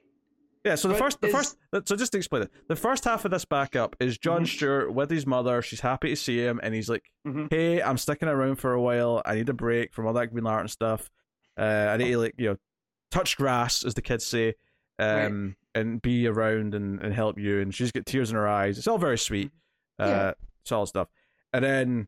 Yeah. 0.65 0.75
So 0.75 0.87
the 0.89 0.93
But 0.95 0.99
first, 0.99 1.21
the 1.21 1.27
is- 1.27 1.33
first. 1.33 1.57
So 1.87 1.95
just 1.95 2.11
to 2.11 2.17
explain 2.17 2.43
it, 2.43 2.51
the 2.67 2.75
first 2.75 3.03
half 3.05 3.23
of 3.25 3.31
this 3.31 3.45
backup 3.45 3.95
is 3.99 4.17
John 4.17 4.43
Mhm. 4.43 4.47
Stewart 4.47 4.93
with 4.93 5.09
his 5.09 5.25
mother. 5.25 5.61
She's 5.61 5.79
happy 5.79 6.09
to 6.09 6.15
see 6.15 6.39
him, 6.39 6.59
and 6.61 6.73
he's 6.75 6.89
like, 6.89 7.11
Mhm. 7.25 7.49
"Hey, 7.49 7.81
I'm 7.81 7.97
sticking 7.97 8.27
around 8.27 8.55
for 8.57 8.73
a 8.73 8.81
while. 8.81 9.21
I 9.25 9.35
need 9.35 9.47
a 9.49 9.53
break 9.53 9.93
from 9.93 10.05
all 10.05 10.13
that 10.13 10.27
Green 10.27 10.43
Lantern 10.43 10.67
stuff. 10.67 11.09
Uh, 11.57 11.89
I 11.93 11.97
need 11.97 12.11
to 12.11 12.17
like 12.17 12.35
you 12.37 12.49
know, 12.49 12.57
touch 13.11 13.37
grass, 13.37 13.83
as 13.85 13.93
the 13.93 14.01
kids 14.01 14.25
say, 14.25 14.55
um, 14.97 15.55
and 15.73 16.01
be 16.01 16.27
around 16.27 16.75
and, 16.75 16.99
and 17.01 17.13
help 17.13 17.37
you." 17.39 17.59
And 17.61 17.73
she's 17.73 17.91
got 17.91 18.05
tears 18.05 18.29
in 18.29 18.35
her 18.35 18.47
eyes. 18.47 18.77
It's 18.77 18.87
all 18.87 18.97
very 18.97 19.17
sweet, 19.17 19.51
uh, 19.97 20.05
Yeah. 20.07 20.33
solid 20.65 20.87
stuff. 20.87 21.07
And 21.53 21.63
then 21.63 22.07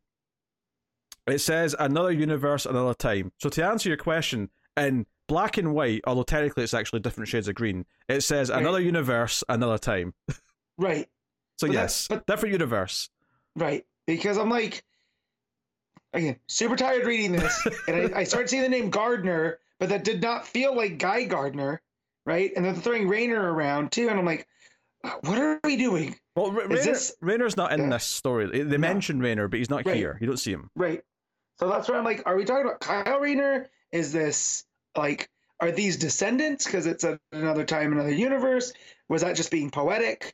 it 1.27 1.39
says 1.39 1.75
another 1.79 2.11
universe, 2.11 2.65
another 2.65 2.93
time. 2.93 3.31
So 3.37 3.49
to 3.49 3.65
answer 3.65 3.87
your 3.89 3.97
question, 3.97 4.49
in 4.77 5.05
black 5.31 5.57
and 5.57 5.73
white, 5.73 6.01
although 6.05 6.23
technically 6.23 6.63
it's 6.63 6.73
actually 6.73 6.99
different 6.99 7.29
shades 7.29 7.47
of 7.47 7.55
green, 7.55 7.85
it 8.09 8.19
says 8.21 8.49
Right. 8.49 8.59
another 8.61 8.81
universe, 8.81 9.43
another 9.47 9.77
time. 9.77 10.13
Right. 10.77 11.07
So 11.57 11.67
But 11.67 11.73
yes, 11.73 12.07
but- 12.09 12.25
different 12.25 12.51
universe. 12.53 13.09
Right. 13.55 13.85
Because 14.07 14.37
I'm 14.37 14.49
like, 14.49 14.83
again, 16.13 16.37
super 16.47 16.75
tired 16.75 17.05
reading 17.05 17.33
this. 17.33 17.67
and 17.87 18.13
I, 18.15 18.19
I 18.19 18.23
started 18.23 18.49
seeing 18.49 18.63
the 18.63 18.69
name 18.69 18.89
Gardner, 18.89 19.59
but 19.79 19.89
that 19.89 20.03
did 20.03 20.21
not 20.21 20.47
feel 20.47 20.75
like 20.75 20.97
Guy 20.97 21.25
Gardner, 21.25 21.81
right? 22.25 22.51
And 22.55 22.65
they're 22.65 22.73
throwing 22.73 23.07
Rayner 23.07 23.53
around 23.53 23.91
too. 23.91 24.09
And 24.09 24.17
I'm 24.19 24.25
like, 24.25 24.47
uh, 25.03 25.11
what 25.21 25.37
are 25.37 25.59
we 25.63 25.77
doing? 25.77 26.15
Well, 26.35 26.51
Ra- 26.51 26.63
Is 26.63 26.69
Rayner, 26.69 26.81
this- 26.83 27.15
Rayner's 27.21 27.57
not 27.57 27.71
in 27.73 27.81
Yeah. 27.81 27.89
this 27.89 28.05
story. 28.05 28.47
They- 28.47 28.63
They 28.63 28.77
No. 28.77 28.79
mention 28.79 29.19
Rayner, 29.19 29.47
but 29.47 29.59
he's 29.59 29.69
not 29.69 29.85
Right. 29.85 29.95
here. 29.95 30.17
You 30.19 30.27
don't 30.27 30.37
see 30.37 30.51
him. 30.51 30.69
Right. 30.75 31.03
So 31.59 31.69
that's 31.69 31.87
where 31.87 31.97
I'm 31.97 32.03
like, 32.05 32.23
are 32.25 32.35
we 32.35 32.43
talking 32.45 32.65
about 32.65 32.79
Kyle 32.81 33.19
Rayner? 33.19 33.69
Is 33.91 34.11
this 34.13 34.65
like, 34.97 35.29
are 35.59 35.71
these 35.71 35.97
descendants? 35.97 36.65
Because 36.65 36.85
it's 36.85 37.03
at 37.03 37.19
another 37.31 37.63
time, 37.63 37.91
another 37.91 38.13
universe. 38.13 38.73
Was 39.09 39.21
that 39.21 39.35
just 39.35 39.51
being 39.51 39.69
poetic? 39.69 40.33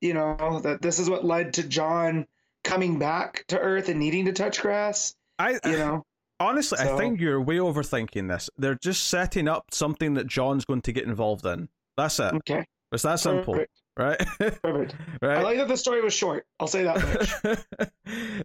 You 0.00 0.14
know, 0.14 0.60
that 0.64 0.82
this 0.82 0.98
is 0.98 1.08
what 1.08 1.24
led 1.24 1.54
to 1.54 1.62
John 1.62 2.26
coming 2.64 2.98
back 2.98 3.44
to 3.48 3.58
Earth 3.58 3.88
and 3.88 4.00
needing 4.00 4.24
to 4.24 4.32
touch 4.32 4.60
grass. 4.60 5.14
I 5.38 5.58
You 5.64 5.78
know, 5.78 6.02
honestly, 6.40 6.78
I 6.78 6.96
think 6.96 7.20
you're 7.20 7.40
way 7.40 7.56
overthinking 7.56 8.28
this. 8.28 8.50
They're 8.56 8.78
just 8.82 9.06
setting 9.06 9.48
up 9.48 9.66
something 9.72 10.14
that 10.14 10.26
John's 10.26 10.64
going 10.64 10.82
to 10.82 10.92
get 10.92 11.04
involved 11.04 11.46
in. 11.46 11.68
That's 11.96 12.18
it. 12.18 12.34
okay, 12.34 12.64
It's 12.92 13.04
that 13.04 13.20
simple, 13.20 13.54
perfect, 13.54 13.72
right? 13.96 14.18
perfect. 14.38 14.94
right. 15.22 15.38
I 15.38 15.42
like 15.42 15.58
that 15.58 15.68
the 15.68 15.76
story 15.76 16.00
was 16.02 16.12
short. 16.14 16.46
I'll 16.60 16.66
say 16.66 16.84
that 16.84 17.66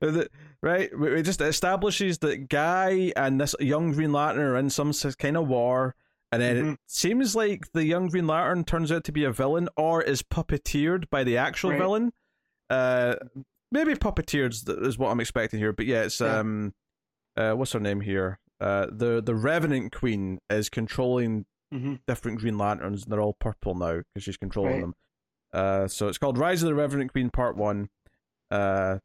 much. 0.02 0.28
Right? 0.62 0.90
It 0.92 1.24
just 1.24 1.40
establishes 1.40 2.18
that 2.20 2.50
Guy 2.50 3.14
and 3.16 3.40
this 3.40 3.56
young 3.62 3.94
Green 3.94 4.12
Lantern 4.12 4.44
are 4.46 4.58
in 4.58 4.70
some 4.70 4.92
kind 5.18 5.38
of 5.38 5.48
war, 5.48 5.96
and 6.34 6.42
then 6.42 6.56
Mhm. 6.58 6.74
it 6.74 6.80
seems 6.86 7.34
like 7.34 7.72
the 7.72 7.86
young 7.86 8.08
Green 8.08 8.28
Lantern 8.28 8.66
turns 8.66 8.92
out 8.92 9.06
to 9.06 9.14
be 9.14 9.24
a 9.24 9.32
villain 9.32 9.70
or 9.78 10.02
is 10.04 10.22
puppeteered 10.22 11.10
by 11.10 11.24
the 11.24 11.38
actual 11.38 11.70
Right. 11.72 11.80
villain. 11.80 12.12
Uh, 12.70 13.16
maybe 13.72 13.94
puppeteered 13.96 14.52
is- 14.86 14.98
what 14.98 15.10
I'm 15.12 15.22
expecting 15.22 15.60
here, 15.60 15.72
but 15.72 15.86
yeah, 15.86 16.04
it's 16.04 16.20
Yeah. 16.20 16.40
um, 16.40 16.74
uh, 17.38 17.54
what's 17.54 17.72
her 17.72 17.80
name 17.80 18.02
here? 18.02 18.40
Uh, 18.60 18.88
the 18.92 19.22
the 19.26 19.36
Revenant 19.36 19.94
Queen 19.94 20.40
is 20.50 20.70
controlling 20.70 21.46
hmm 21.72 21.96
different 22.06 22.40
Green 22.40 22.58
Lanterns, 22.58 23.04
and 23.04 23.14
they're 23.14 23.22
all 23.22 23.34
purple 23.40 23.76
now 23.76 24.00
because 24.00 24.24
she's 24.24 24.36
controlling 24.38 24.74
Right. 24.74 24.82
them. 24.82 24.96
Uh, 25.54 25.88
so 25.88 26.08
it's 26.08 26.18
called 26.18 26.38
Rise 26.38 26.62
of 26.64 26.68
the 26.70 26.76
Revenant 26.76 27.12
Queen 27.12 27.30
Part 27.30 27.58
One. 27.58 27.90
Uh, 28.52 29.00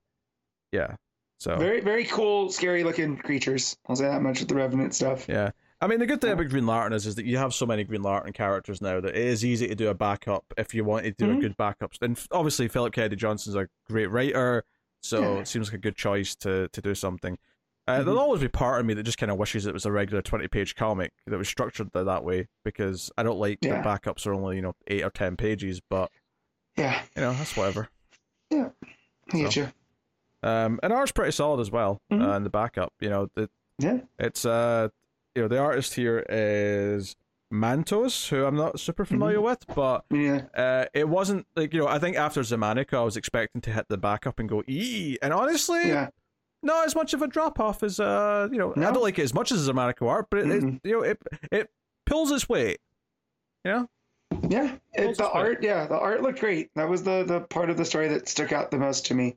yeah. 0.72 0.96
So 1.38 1.56
Very, 1.56 1.80
very 1.80 2.04
cool, 2.04 2.50
scary 2.50 2.84
looking 2.84 3.16
creatures. 3.16 3.76
I'll 3.88 3.96
say 3.96 4.04
that 4.04 4.22
much 4.22 4.40
with 4.40 4.48
the 4.48 4.54
Revenant 4.54 4.94
stuff. 4.94 5.28
yeah, 5.28 5.50
I 5.80 5.86
mean 5.86 5.98
the 5.98 6.06
good 6.06 6.20
thing 6.20 6.28
Yeah. 6.28 6.34
about 6.34 6.48
Green 6.48 6.66
Lantern 6.66 6.92
is, 6.94 7.06
is 7.06 7.16
that 7.16 7.26
you 7.26 7.36
have 7.38 7.52
so 7.52 7.66
many 7.66 7.84
Green 7.84 8.02
Lantern 8.02 8.32
characters 8.32 8.80
now 8.80 9.00
that 9.00 9.10
it 9.14 9.26
is 9.26 9.44
easy 9.44 9.66
to 9.68 9.74
do 9.74 9.88
a 9.88 9.94
backup 9.94 10.44
if 10.56 10.72
you 10.74 10.84
want 10.84 11.04
to 11.04 11.10
do 11.12 11.30
a 11.30 11.34
Mhm. 11.34 11.40
good 11.40 11.56
backup. 11.56 11.92
And 12.00 12.18
obviously 12.30 12.68
Philip 12.68 12.94
Kennedy 12.94 13.16
Johnson's 13.16 13.56
a 13.56 13.68
great 13.90 14.06
writer, 14.10 14.64
so 15.02 15.20
Yeah. 15.20 15.40
it 15.40 15.48
seems 15.48 15.68
like 15.68 15.74
a 15.74 15.78
good 15.78 15.96
choice 15.96 16.34
to 16.36 16.68
to 16.68 16.80
do 16.80 16.94
something. 16.94 17.36
Uh, 17.86 17.98
Mhm. 17.98 18.04
There'll 18.06 18.20
always 18.20 18.40
be 18.40 18.48
part 18.48 18.80
of 18.80 18.86
me 18.86 18.94
that 18.94 19.02
just 19.02 19.18
kind 19.18 19.30
of 19.30 19.36
wishes 19.36 19.66
it 19.66 19.74
was 19.74 19.84
a 19.84 19.92
regular 19.92 20.22
twenty-page 20.22 20.76
comic 20.76 21.12
that 21.26 21.36
was 21.36 21.48
structured 21.48 21.90
that, 21.92 22.04
that 22.04 22.24
way 22.24 22.48
because 22.64 23.10
I 23.18 23.22
don't 23.22 23.38
like 23.38 23.58
Yeah. 23.60 23.82
that 23.82 23.84
backups 24.02 24.26
are 24.26 24.32
only 24.32 24.56
you 24.56 24.62
know 24.62 24.74
eight 24.86 25.02
or 25.04 25.10
ten 25.10 25.36
pages, 25.36 25.82
but 25.90 26.10
Yeah, 26.76 27.00
you 27.16 27.22
know 27.22 27.32
that's 27.32 27.56
whatever. 27.56 27.88
I 28.52 28.70
get 29.32 29.52
So. 29.52 29.60
you. 29.60 29.68
Um, 30.42 30.78
and 30.82 30.92
art's 30.92 31.12
pretty 31.12 31.32
solid 31.32 31.60
as 31.60 31.70
well. 31.70 32.00
Mhm. 32.12 32.26
Uh, 32.26 32.36
in 32.36 32.44
the 32.44 32.50
backup, 32.50 32.92
you 33.00 33.08
know, 33.08 33.30
the, 33.34 33.48
Yeah. 33.78 34.00
it's 34.18 34.44
uh, 34.44 34.88
you 35.34 35.42
know, 35.42 35.48
the 35.48 35.58
artist 35.58 35.94
here 35.94 36.24
is 36.28 37.16
Montos, 37.52 38.28
who 38.28 38.44
I'm 38.44 38.56
not 38.56 38.78
super 38.78 39.04
familiar 39.04 39.36
Mm-hmm. 39.38 39.44
with, 39.44 39.66
but 39.74 40.04
Yeah. 40.10 40.42
uh, 40.54 40.86
it 40.92 41.08
wasn't 41.08 41.46
like 41.56 41.72
you 41.72 41.80
know, 41.80 41.88
I 41.88 41.98
think 41.98 42.16
after 42.16 42.40
Xermanico, 42.42 42.98
I 42.98 43.02
was 43.02 43.16
expecting 43.16 43.60
to 43.62 43.70
hit 43.72 43.86
the 43.88 43.96
backup 43.96 44.38
and 44.38 44.48
go 44.48 44.62
ee, 44.68 45.16
and 45.22 45.32
honestly, 45.32 45.88
Yeah. 45.88 46.08
not 46.62 46.84
as 46.86 46.94
much 46.94 47.14
of 47.14 47.22
a 47.22 47.26
drop 47.28 47.58
off 47.60 47.82
as 47.82 47.98
uh 48.00 48.48
you 48.52 48.58
know 48.58 48.72
I 48.76 48.80
don't 48.92 49.02
like 49.02 49.18
it 49.18 49.22
as 49.22 49.34
much 49.34 49.50
as 49.52 49.66
Xermanico 49.68 50.08
art, 50.08 50.26
but 50.30 50.40
it, 50.40 50.50
it 50.50 50.62
Mm-mm. 50.64 50.80
you 50.84 50.92
know 50.92 51.02
it 51.02 51.22
it 51.50 51.70
pulls 52.06 52.30
its 52.30 52.48
weight. 52.48 52.80
You 53.64 53.70
know, 53.72 53.88
Yeah, 54.50 54.76
it, 54.92 55.16
the 55.16 55.30
art. 55.30 55.62
Yeah, 55.62 55.86
the 55.86 55.98
art 55.98 56.22
looked 56.22 56.40
great. 56.40 56.70
That 56.74 56.88
was 56.88 57.02
the 57.02 57.24
the 57.24 57.40
part 57.40 57.70
of 57.70 57.76
the 57.76 57.84
story 57.84 58.08
that 58.08 58.28
stuck 58.28 58.52
out 58.52 58.70
the 58.70 58.78
most 58.78 59.06
to 59.06 59.14
me. 59.14 59.36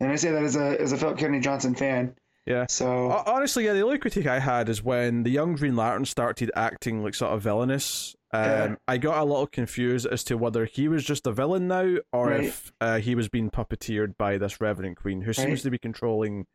And 0.00 0.10
I 0.10 0.16
say 0.16 0.30
that 0.32 0.42
as 0.42 0.56
a 0.56 0.80
as 0.80 0.92
a 0.92 0.96
Philip 0.96 1.18
Kennedy 1.18 1.40
Johnson 1.40 1.74
fan. 1.74 2.14
Yeah. 2.46 2.66
So 2.68 3.10
honestly, 3.26 3.66
yeah, 3.66 3.72
the 3.72 3.82
only 3.82 3.98
critique 3.98 4.26
I 4.26 4.40
had 4.40 4.68
is 4.68 4.82
when 4.82 5.22
the 5.22 5.30
young 5.30 5.54
Green 5.54 5.76
Lantern 5.76 6.04
started 6.04 6.50
acting 6.56 7.02
like 7.02 7.14
sort 7.14 7.32
of 7.32 7.40
villainous. 7.42 8.16
Um, 8.34 8.42
Yeah. 8.44 8.74
I 8.88 8.98
got 8.98 9.20
a 9.20 9.24
little 9.24 9.46
confused 9.46 10.06
as 10.06 10.24
to 10.24 10.36
whether 10.36 10.64
he 10.64 10.88
was 10.88 11.04
just 11.04 11.26
a 11.26 11.32
villain 11.32 11.68
now 11.68 11.98
or 12.12 12.28
Right. 12.30 12.44
if 12.44 12.72
uh, 12.80 12.98
he 12.98 13.14
was 13.14 13.28
being 13.28 13.48
puppeteered 13.50 14.16
by 14.18 14.38
this 14.38 14.60
Revenant 14.60 14.96
Queen 14.96 15.20
who 15.20 15.32
seems 15.32 15.48
Right. 15.48 15.58
to 15.60 15.70
be 15.70 15.78
controlling 15.78 16.46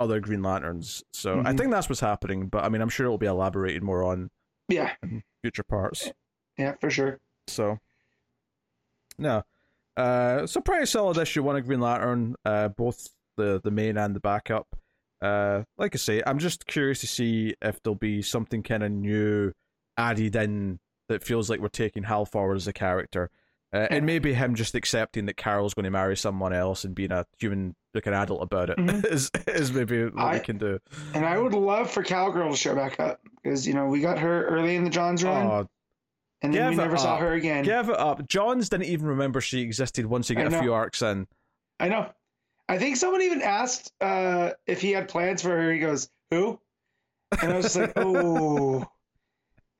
other 0.00 0.18
Green 0.20 0.42
Lanterns. 0.42 1.02
So 1.12 1.40
I 1.40 1.52
Mhm. 1.52 1.58
think 1.58 1.70
that's 1.72 1.88
what's 1.90 2.00
happening, 2.00 2.46
but 2.48 2.64
I 2.64 2.68
mean, 2.70 2.80
I'm 2.80 2.88
sure 2.88 3.04
it'll 3.04 3.18
be 3.18 3.26
elaborated 3.26 3.82
more 3.82 4.02
on 4.02 4.30
yeah, 4.68 4.92
future 5.42 5.62
parts. 5.64 6.10
yeah, 6.56 6.74
for 6.80 6.88
sure. 6.88 7.20
So, 7.46 7.78
no. 9.18 9.42
Uh, 9.96 10.46
so 10.46 10.60
pretty 10.60 10.86
solid 10.86 11.18
issue 11.18 11.42
one 11.42 11.56
of 11.56 11.66
Green 11.66 11.80
Lantern, 11.80 12.34
uh, 12.44 12.68
both 12.68 13.08
the 13.36 13.60
the 13.62 13.70
main 13.70 13.96
and 13.96 14.14
the 14.14 14.20
backup. 14.20 14.66
Uh, 15.22 15.62
like 15.78 15.94
I 15.94 15.98
say, 15.98 16.22
I'm 16.26 16.38
just 16.38 16.66
curious 16.66 17.00
to 17.00 17.06
see 17.06 17.54
if 17.62 17.82
there'll 17.82 17.94
be 17.94 18.20
something 18.22 18.62
kind 18.62 18.82
of 18.82 18.90
new 18.90 19.52
added 19.96 20.34
in 20.36 20.80
that 21.08 21.22
feels 21.22 21.48
like 21.48 21.60
we're 21.60 21.68
taking 21.68 22.02
Hal 22.02 22.24
forward 22.26 22.56
as 22.56 22.66
a 22.66 22.72
character. 22.72 23.30
Uh, 23.72 23.86
and 23.90 24.06
maybe 24.06 24.32
him 24.34 24.54
just 24.54 24.74
accepting 24.76 25.26
that 25.26 25.36
Carol's 25.36 25.74
going 25.74 25.84
to 25.84 25.90
marry 25.90 26.16
someone 26.16 26.52
else 26.52 26.84
and 26.84 26.94
being 26.94 27.10
a 27.10 27.24
human, 27.38 27.74
like 27.92 28.06
an 28.06 28.14
adult 28.14 28.40
about 28.42 28.70
it, 28.70 28.76
Mhm. 28.78 29.04
is 29.10 29.30
is 29.48 29.72
maybe 29.72 30.04
what 30.04 30.14
we 30.14 30.20
I- 30.22 30.38
can 30.40 30.58
do. 30.58 30.78
And 31.14 31.24
I 31.24 31.38
would 31.38 31.54
love 31.54 31.90
for 31.90 32.02
Cowgirl 32.02 32.50
to 32.50 32.56
show 32.56 32.74
back 32.74 32.98
up 33.00 33.20
because 33.42 33.66
you 33.66 33.74
know 33.74 33.86
we 33.86 34.00
got 34.00 34.18
her 34.18 34.46
early 34.46 34.74
in 34.76 34.84
the 34.84 34.90
Johns 34.90 35.22
run, 35.24 35.46
Oh, 35.46 35.68
and 36.44 36.54
then 36.54 36.70
give 36.70 36.78
it 36.78 36.82
never 36.82 36.96
saw 36.96 37.14
up. 37.14 37.20
her 37.20 37.32
again. 37.32 37.64
give 37.64 37.88
it 37.88 37.98
up. 37.98 38.26
Johns 38.28 38.68
didn't 38.68 38.86
even 38.86 39.06
remember 39.06 39.40
she 39.40 39.60
existed 39.60 40.06
once 40.06 40.28
he 40.28 40.36
I 40.36 40.44
got 40.44 40.52
a 40.52 40.60
few 40.60 40.72
arcs 40.72 41.02
in. 41.02 41.26
I 41.80 41.88
know. 41.88 42.10
I 42.68 42.78
think 42.78 42.96
someone 42.96 43.22
even 43.22 43.42
asked 43.42 43.92
uh, 44.00 44.50
if 44.66 44.80
he 44.80 44.92
had 44.92 45.08
plans 45.08 45.42
for 45.42 45.50
her. 45.50 45.72
He 45.72 45.78
goes, 45.78 46.08
"Who?" 46.30 46.60
And 47.42 47.52
I 47.52 47.56
was 47.56 47.64
just 47.66 47.76
like, 47.76 47.92
"Oh." 47.96 48.86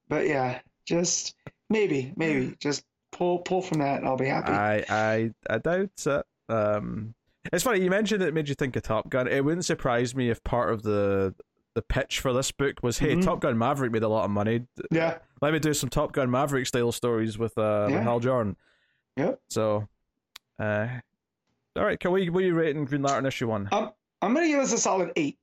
But 0.09 0.27
yeah, 0.27 0.61
just 0.87 1.35
maybe, 1.71 2.13
maybe 2.17 2.55
just 2.61 2.85
pull 3.13 3.39
pull 3.39 3.63
from 3.63 3.79
that, 3.79 3.99
and 3.99 4.09
I'll 4.09 4.17
be 4.17 4.27
happy. 4.27 4.53
I 4.53 4.85
I 4.89 5.31
I 5.49 5.59
doubt 5.59 5.91
it. 6.07 6.27
Um, 6.49 7.15
it's 7.53 7.65
funny 7.65 7.81
you 7.81 7.91
mentioned 7.91 8.23
it 8.23 8.35
made 8.35 8.49
you 8.49 8.55
think 8.55 8.77
of 8.77 8.83
Top 8.83 9.09
Gun. 9.09 9.29
It 9.29 9.45
wouldn't 9.45 9.65
surprise 9.65 10.15
me 10.15 10.31
if 10.31 10.43
part 10.45 10.73
of 10.73 10.83
the 10.83 11.35
the 11.75 11.83
pitch 11.83 12.21
for 12.21 12.33
this 12.33 12.51
book 12.53 12.83
was, 12.83 12.99
"Hey, 12.99 13.15
Mhm. 13.17 13.25
Top 13.25 13.41
Gun 13.41 13.59
Maverick 13.59 13.93
made 13.93 14.03
a 14.05 14.09
lot 14.09 14.25
of 14.25 14.31
money. 14.31 14.67
yeah, 14.91 15.19
Let 15.43 15.53
me 15.53 15.59
do 15.59 15.75
some 15.75 15.91
Top 15.91 16.13
Gun 16.13 16.31
Maverick 16.31 16.67
style 16.67 16.93
stories 16.93 17.37
with 17.39 17.57
uh 17.59 17.89
with 17.91 18.03
Hal 18.03 18.21
Jordan." 18.21 18.57
Yeah. 19.17 19.35
So, 19.49 19.89
uh, 20.59 20.89
all 21.77 21.85
right. 21.85 21.99
Can 22.01 22.13
we? 22.13 22.31
What 22.31 22.43
are 22.43 22.47
you 22.47 22.55
rating 22.55 22.85
Green 22.85 23.03
Lantern 23.03 23.27
issue 23.27 23.49
one? 23.49 23.69
I'm 23.73 23.93
gonna 24.35 24.47
give 24.47 24.61
this 24.61 24.73
a 24.73 24.79
solid 24.79 25.13
eight. 25.17 25.39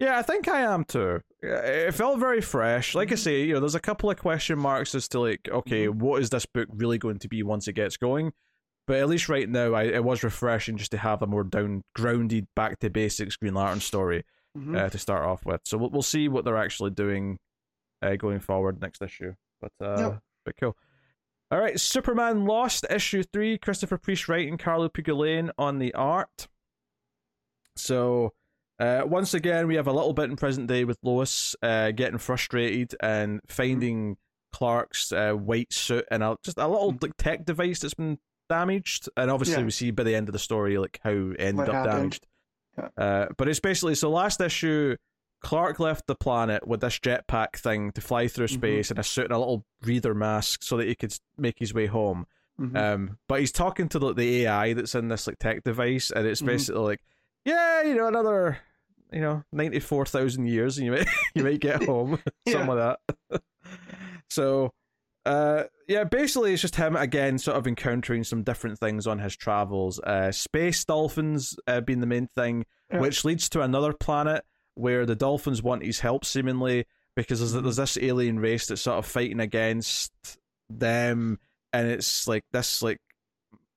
Yeah, 0.00 0.18
I 0.18 0.22
think 0.22 0.48
I 0.48 0.60
am 0.60 0.84
too. 0.84 1.20
It 1.40 1.92
felt 1.94 2.18
very 2.18 2.40
fresh. 2.40 2.94
Like 2.94 3.12
I 3.12 3.14
Mhm. 3.14 3.18
say, 3.18 3.42
you 3.44 3.54
know, 3.54 3.60
there's 3.60 3.74
a 3.76 3.80
couple 3.80 4.10
of 4.10 4.18
question 4.18 4.58
marks 4.58 4.94
as 4.94 5.06
to 5.08 5.20
like, 5.20 5.48
okay, 5.50 5.86
Mm-hmm. 5.86 5.98
what 6.00 6.22
is 6.22 6.30
this 6.30 6.46
book 6.46 6.68
really 6.72 6.98
going 6.98 7.18
to 7.20 7.28
be 7.28 7.42
once 7.42 7.68
it 7.68 7.74
gets 7.74 7.96
going? 7.96 8.32
But 8.86 8.96
at 8.96 9.08
least 9.08 9.28
right 9.30 9.48
now, 9.48 9.72
I, 9.72 9.84
it 9.84 10.04
was 10.04 10.22
refreshing 10.22 10.76
just 10.76 10.90
to 10.90 10.98
have 10.98 11.22
a 11.22 11.26
more 11.26 11.44
down, 11.44 11.82
grounded, 11.94 12.46
back 12.54 12.78
to 12.80 12.90
basics 12.90 13.36
Green 13.36 13.54
Lantern 13.54 13.80
story 13.80 14.24
Mhm. 14.56 14.78
uh, 14.78 14.88
to 14.90 14.98
start 14.98 15.24
off 15.24 15.44
with. 15.46 15.62
So 15.64 15.78
we'll, 15.78 15.90
we'll 15.90 16.02
see 16.02 16.28
what 16.28 16.44
they're 16.44 16.56
actually 16.56 16.90
doing 16.90 17.38
uh, 18.02 18.16
going 18.16 18.40
forward 18.40 18.80
next 18.82 19.00
issue. 19.02 19.34
But 19.60 19.72
uh, 19.80 19.98
Yep. 20.10 20.22
but 20.44 20.56
cool. 20.60 20.76
All 21.50 21.58
right, 21.58 21.78
Superman 21.80 22.44
Lost 22.44 22.84
issue 22.90 23.22
three. 23.22 23.56
Christopher 23.58 23.96
Priest 23.98 24.28
writing, 24.28 24.58
Carlo 24.58 24.88
Pagulayan 24.88 25.50
on 25.56 25.78
the 25.78 25.94
art. 25.94 26.48
So 27.76 28.32
uh, 28.78 29.02
once 29.06 29.34
again, 29.34 29.66
we 29.66 29.76
have 29.76 29.86
a 29.86 29.92
little 29.92 30.12
bit 30.12 30.30
in 30.30 30.36
present 30.36 30.66
day 30.66 30.84
with 30.84 30.98
Lois 31.02 31.54
uh, 31.62 31.90
getting 31.92 32.18
frustrated 32.18 32.94
and 33.00 33.40
finding 33.46 34.16
Clark's 34.52 35.12
uh, 35.12 35.32
white 35.32 35.72
suit 35.72 36.04
and 36.10 36.22
a, 36.22 36.36
just 36.44 36.58
a 36.58 36.66
little 36.68 36.92
Mhm. 36.92 37.02
like 37.02 37.16
tech 37.16 37.44
device 37.44 37.80
that's 37.80 37.94
been 37.94 38.18
damaged. 38.48 39.08
And 39.16 39.30
obviously, 39.30 39.58
Yeah. 39.60 39.64
we 39.64 39.70
see 39.70 39.90
by 39.90 40.02
the 40.02 40.14
end 40.14 40.28
of 40.28 40.32
the 40.32 40.38
story 40.38 40.78
like 40.78 41.00
how 41.02 41.10
it 41.10 41.36
ended 41.38 41.56
What 41.56 41.68
up 41.68 41.74
happened. 41.74 41.92
damaged. 41.92 42.26
Yeah. 42.78 42.88
Uh, 42.96 43.26
but 43.36 43.48
it's 43.48 43.60
basically 43.60 43.94
so 43.94 44.10
last 44.10 44.40
issue, 44.40 44.96
Clark 45.40 45.78
left 45.78 46.06
the 46.06 46.14
planet 46.14 46.66
with 46.66 46.80
this 46.80 46.98
jetpack 46.98 47.56
thing 47.56 47.92
to 47.92 48.00
fly 48.00 48.28
through 48.28 48.48
Mhm. 48.48 48.54
space 48.54 48.90
and 48.90 48.98
a 48.98 49.02
suit 49.04 49.24
and 49.26 49.32
a 49.34 49.38
little 49.38 49.64
breather 49.82 50.14
mask 50.14 50.62
so 50.62 50.76
that 50.78 50.88
he 50.88 50.94
could 50.94 51.14
make 51.36 51.58
his 51.58 51.74
way 51.74 51.86
home. 51.86 52.26
Mhm. 52.60 52.76
Um, 52.76 53.18
but 53.28 53.40
he's 53.40 53.52
talking 53.52 53.88
to 53.90 53.98
the, 53.98 54.12
the 54.14 54.42
AI 54.46 54.72
that's 54.72 54.94
in 54.94 55.08
this 55.08 55.26
like 55.26 55.38
tech 55.38 55.62
device, 55.64 56.10
and 56.10 56.26
it's 56.26 56.40
Mhm. 56.42 56.46
basically 56.46 56.82
like, 56.82 57.00
yeah, 57.44 57.82
you 57.82 57.94
know, 57.94 58.06
another, 58.06 58.58
you 59.12 59.20
know, 59.20 59.44
ninety 59.52 59.80
four 59.80 60.06
thousand 60.06 60.46
years, 60.46 60.78
and 60.78 60.86
you 60.86 60.92
might 60.92 61.06
you 61.34 61.44
might 61.44 61.60
get 61.60 61.82
home, 61.84 62.18
something 62.48 62.66
like 62.68 62.96
that. 63.30 63.42
so, 64.30 64.72
uh, 65.26 65.64
yeah, 65.88 66.04
basically 66.04 66.52
it's 66.52 66.62
just 66.62 66.76
him 66.76 66.96
again, 66.96 67.38
sort 67.38 67.56
of 67.56 67.66
encountering 67.66 68.24
some 68.24 68.42
different 68.42 68.78
things 68.78 69.06
on 69.06 69.18
his 69.18 69.36
travels. 69.36 69.98
Uh, 70.00 70.30
space 70.32 70.84
dolphins 70.84 71.56
uh, 71.66 71.80
being 71.80 72.00
the 72.00 72.06
main 72.06 72.28
thing, 72.36 72.64
Yeah. 72.92 73.00
which 73.00 73.24
leads 73.24 73.48
to 73.50 73.60
another 73.62 73.92
planet 73.92 74.44
where 74.74 75.06
the 75.06 75.14
dolphins 75.16 75.62
want 75.62 75.84
his 75.84 76.00
help, 76.00 76.24
seemingly 76.24 76.84
because 77.16 77.38
there's, 77.38 77.52
there's 77.62 77.76
this 77.76 77.96
alien 77.98 78.40
race 78.40 78.66
that's 78.66 78.82
sort 78.82 78.98
of 78.98 79.06
fighting 79.06 79.40
against 79.40 80.12
them, 80.68 81.38
and 81.72 81.88
it's 81.88 82.26
like 82.26 82.44
this 82.52 82.82
like 82.82 82.98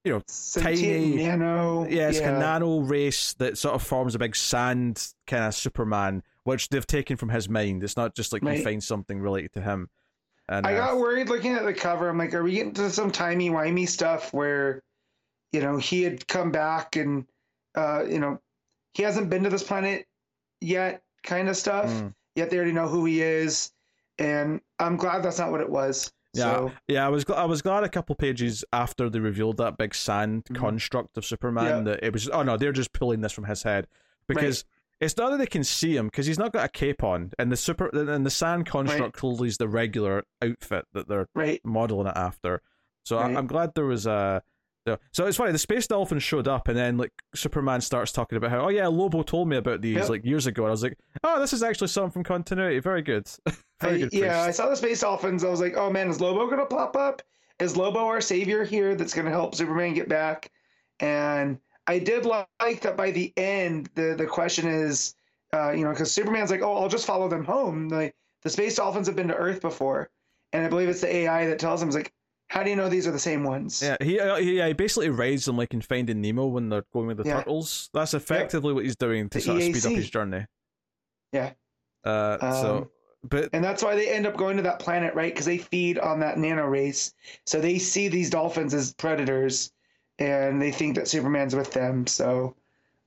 you 0.03 0.13
know 0.13 0.21
Sentient 0.27 1.03
tiny- 1.15 1.25
nano. 1.27 1.85
yeah, 1.89 2.09
it's 2.09 2.19
yeah. 2.19 2.35
a 2.35 2.39
nano 2.39 2.79
race 2.79 3.33
that 3.33 3.57
sort 3.57 3.75
of 3.75 3.83
forms 3.83 4.15
a 4.15 4.19
big 4.19 4.35
sand 4.35 5.07
kind 5.27 5.43
of 5.45 5.53
Superman, 5.55 6.23
which 6.45 6.69
they've 6.69 6.87
taken 6.87 7.17
from 7.17 7.29
his 7.29 7.47
mind. 7.49 7.83
It's 7.83 7.97
not 7.97 8.15
just 8.15 8.31
like 8.33 8.41
you 8.41 8.47
Right. 8.49 8.63
find 8.63 8.83
something 8.83 9.19
related 9.19 9.53
to 9.53 9.61
him. 9.61 9.89
And 10.49 10.65
I 10.65 10.73
uh, 10.73 10.77
got 10.77 10.97
worried 10.97 11.29
looking 11.29 11.53
at 11.53 11.65
the 11.65 11.73
cover. 11.73 12.07
I'm 12.09 12.17
like, 12.17 12.33
are 12.33 12.43
we 12.43 12.53
getting 12.53 12.73
to 12.73 12.89
some 12.89 13.11
timey 13.11 13.49
wimey 13.49 13.87
stuff 13.87 14.33
where, 14.33 14.81
you 15.51 15.61
know, 15.61 15.77
he 15.77 16.03
had 16.03 16.27
come 16.27 16.51
back 16.51 16.95
and, 16.95 17.25
uh, 17.75 18.05
you 18.07 18.19
know, 18.19 18.39
he 18.93 19.03
hasn't 19.03 19.29
been 19.29 19.43
to 19.43 19.49
this 19.49 19.63
planet 19.63 20.05
yet, 20.61 21.01
kind 21.23 21.49
of 21.49 21.57
stuff. 21.57 21.89
mm. 21.89 22.13
Yet 22.35 22.49
they 22.51 22.57
already 22.57 22.71
know 22.71 22.87
who 22.87 23.03
he 23.05 23.21
is, 23.23 23.71
and 24.19 24.61
I'm 24.77 24.95
glad 24.95 25.23
that's 25.23 25.39
not 25.39 25.49
what 25.51 25.59
it 25.59 25.69
was. 25.69 26.13
Yeah, 26.35 26.43
So, 26.43 26.71
yeah, 26.87 27.03
I 27.03 27.09
was 27.09 27.25
gl- 27.25 27.35
I 27.35 27.45
was 27.45 27.63
glad 27.63 27.83
a 27.83 27.89
couple 27.89 28.13
pages 28.13 28.63
after 28.71 29.09
they 29.09 29.19
revealed 29.19 29.57
that 29.57 29.75
big 29.77 29.95
sand 29.95 30.45
Mhm. 30.45 30.55
construct 30.55 31.17
of 31.17 31.25
Superman 31.25 31.65
Yeah. 31.87 31.93
that 31.93 32.03
it 32.03 32.13
was 32.13 32.29
oh 32.29 32.43
no 32.43 32.55
they're 32.55 32.71
just 32.71 32.93
pulling 32.93 33.21
this 33.21 33.31
from 33.31 33.45
his 33.45 33.63
head 33.63 33.87
because 34.27 34.65
it's 34.99 35.15
not 35.17 35.29
that 35.31 35.37
they 35.37 35.45
can 35.45 35.63
see 35.63 35.95
him 35.95 36.07
because 36.07 36.25
he's 36.25 36.39
not 36.39 36.51
got 36.53 36.65
a 36.65 36.69
cape 36.69 37.03
on 37.03 37.31
and 37.37 37.51
the 37.51 37.57
super 37.57 37.87
and 37.87 38.25
the 38.25 38.29
sand 38.31 38.65
construct 38.65 39.15
clearly 39.15 39.47
is 39.47 39.57
the 39.57 39.67
regular 39.67 40.23
outfit 40.43 40.85
that 40.93 41.07
they're 41.07 41.27
right. 41.35 41.61
modeling 41.63 42.07
it 42.07 42.13
after. 42.15 42.61
So 43.03 43.17
I, 43.17 43.27
Right. 43.27 43.37
I'm 43.37 43.47
glad 43.47 43.73
there 43.75 43.85
was 43.85 44.05
a. 44.05 44.41
So 45.11 45.25
it's 45.25 45.35
funny. 45.35 45.51
The 45.51 45.57
space 45.57 45.85
dolphin 45.85 46.17
showed 46.19 46.47
up, 46.47 46.69
and 46.69 46.77
then 46.77 46.97
like 46.97 47.11
Superman 47.35 47.81
starts 47.81 48.13
talking 48.13 48.37
about 48.37 48.51
how, 48.51 48.61
oh 48.61 48.69
yeah, 48.69 48.87
Lobo 48.87 49.21
told 49.21 49.49
me 49.49 49.57
about 49.57 49.81
these 49.81 49.97
Yep. 49.97 50.09
like 50.09 50.23
years 50.25 50.47
ago. 50.47 50.63
And 50.63 50.69
I 50.69 50.71
was 50.71 50.81
like, 50.83 50.97
oh, 51.25 51.41
this 51.41 51.51
is 51.51 51.61
actually 51.61 51.89
something 51.89 52.11
from 52.11 52.23
continuity. 52.23 52.79
Very 52.79 53.01
good. 53.01 53.27
Very 53.81 53.95
I- 53.95 53.99
good. 54.07 54.13
yeah, 54.13 54.41
I 54.43 54.51
saw 54.51 54.69
the 54.69 54.77
space 54.77 55.01
dolphins. 55.01 55.43
I 55.43 55.49
was 55.49 55.59
like, 55.59 55.75
oh 55.75 55.89
man, 55.89 56.09
is 56.09 56.21
Lobo 56.21 56.49
gonna 56.49 56.65
pop 56.65 56.95
up? 56.95 57.21
Is 57.59 57.75
Lobo 57.75 57.99
our 58.05 58.21
savior 58.21 58.63
here 58.63 58.95
that's 58.95 59.13
gonna 59.13 59.29
help 59.29 59.55
Superman 59.55 59.93
get 59.93 60.07
back? 60.07 60.51
And 61.01 61.59
I 61.87 61.99
did 61.99 62.25
like 62.25 62.81
that 62.81 62.97
by 62.97 63.11
the 63.11 63.33
end. 63.37 63.89
The 63.95 64.15
the 64.17 64.25
question 64.25 64.67
is, 64.67 65.15
uh, 65.53 65.71
you 65.71 65.83
know, 65.83 65.91
because 65.91 66.11
Superman's 66.11 66.51
like, 66.51 66.61
oh, 66.61 66.75
I'll 66.75 66.89
just 66.89 67.05
follow 67.05 67.29
them 67.29 67.45
home. 67.45 67.87
Like 67.87 68.15
the 68.43 68.49
space 68.49 68.75
dolphins 68.75 69.07
have 69.07 69.15
been 69.15 69.29
to 69.29 69.35
Earth 69.35 69.61
before, 69.61 70.09
and 70.53 70.65
I 70.65 70.69
believe 70.69 70.89
it's 70.89 71.01
the 71.01 71.15
AI 71.15 71.47
that 71.47 71.59
tells 71.59 71.81
him, 71.81 71.89
"Is 71.89 71.95
like, 71.95 72.13
how 72.49 72.63
do 72.63 72.69
you 72.69 72.75
know 72.75 72.89
these 72.89 73.07
are 73.07 73.11
the 73.11 73.19
same 73.19 73.43
ones? 73.43 73.81
Yeah, 73.81 73.97
he 74.01 74.19
uh, 74.19 74.35
he, 74.35 74.57
yeah, 74.57 74.67
he 74.67 74.73
basically 74.73 75.09
rides 75.09 75.45
them 75.45 75.57
like 75.57 75.73
in 75.73 75.81
Finding 75.81 76.21
Nemo 76.21 76.47
when 76.47 76.69
they're 76.69 76.85
going 76.93 77.07
with 77.07 77.17
the 77.17 77.25
Yeah. 77.25 77.37
turtles. 77.39 77.89
That's 77.93 78.13
effectively 78.13 78.73
what 78.73 78.83
he's 78.83 78.95
doing 78.97 79.29
to 79.29 79.37
The 79.37 79.41
sort 79.41 79.57
of 79.57 79.63
speed 79.63 79.85
up 79.85 79.93
his 79.93 80.09
journey. 80.09 80.45
Yeah. 81.31 81.53
Uh, 82.03 82.39
so, 82.61 82.77
Um, 82.77 82.89
but 83.23 83.49
And 83.53 83.63
that's 83.63 83.83
why 83.83 83.95
they 83.95 84.09
end 84.09 84.25
up 84.25 84.37
going 84.37 84.57
to 84.57 84.63
that 84.63 84.79
planet, 84.79 85.13
right? 85.13 85.33
Because 85.33 85.45
they 85.45 85.57
feed 85.57 85.99
on 85.99 86.19
that 86.21 86.37
nano 86.37 86.65
race. 86.65 87.13
So 87.45 87.59
they 87.59 87.79
see 87.79 88.07
these 88.07 88.29
dolphins 88.29 88.73
as 88.73 88.93
predators 88.93 89.71
and 90.19 90.61
they 90.61 90.71
think 90.71 90.95
that 90.95 91.07
Superman's 91.07 91.55
with 91.55 91.71
them. 91.71 92.07
So 92.07 92.55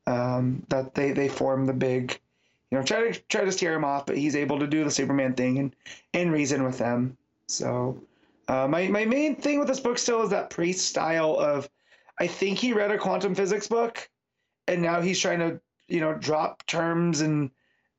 um, 0.07 0.65
that 0.69 0.95
they, 0.95 1.13
they 1.13 1.29
form 1.29 1.67
the 1.67 1.73
big, 1.73 2.19
you 2.71 2.79
know, 2.79 2.85
try 2.85 3.11
to 3.11 3.21
try 3.29 3.45
to 3.45 3.53
steer 3.53 3.75
him 3.75 3.85
off, 3.85 4.07
but 4.07 4.17
he's 4.17 4.37
able 4.37 4.59
to 4.59 4.67
do 4.67 4.85
the 4.85 4.91
Superman 4.91 5.35
thing 5.35 5.59
and, 5.59 5.77
and 6.15 6.33
reason 6.33 6.65
with 6.65 6.79
them. 6.79 7.17
So 7.47 8.01
uh, 8.49 8.69
my, 8.69 8.89
my 8.89 9.05
main 9.05 9.37
thing 9.37 9.59
with 9.59 9.69
this 9.69 9.81
book 9.81 9.99
still 9.99 10.23
is 10.23 10.31
that 10.31 10.51
priest 10.51 10.89
style 10.89 11.39
of, 11.39 11.69
I 12.19 12.27
think 12.27 12.59
he 12.59 12.73
read 12.73 12.91
a 12.91 12.99
quantum 12.99 13.35
physics 13.35 13.67
book 13.67 14.09
and 14.71 14.81
now 14.81 15.01
he's 15.01 15.21
trying 15.21 15.41
to 15.41 15.61
you 15.89 16.01
know 16.01 16.15
drop 16.15 16.65
terms 16.67 17.21
and 17.21 17.51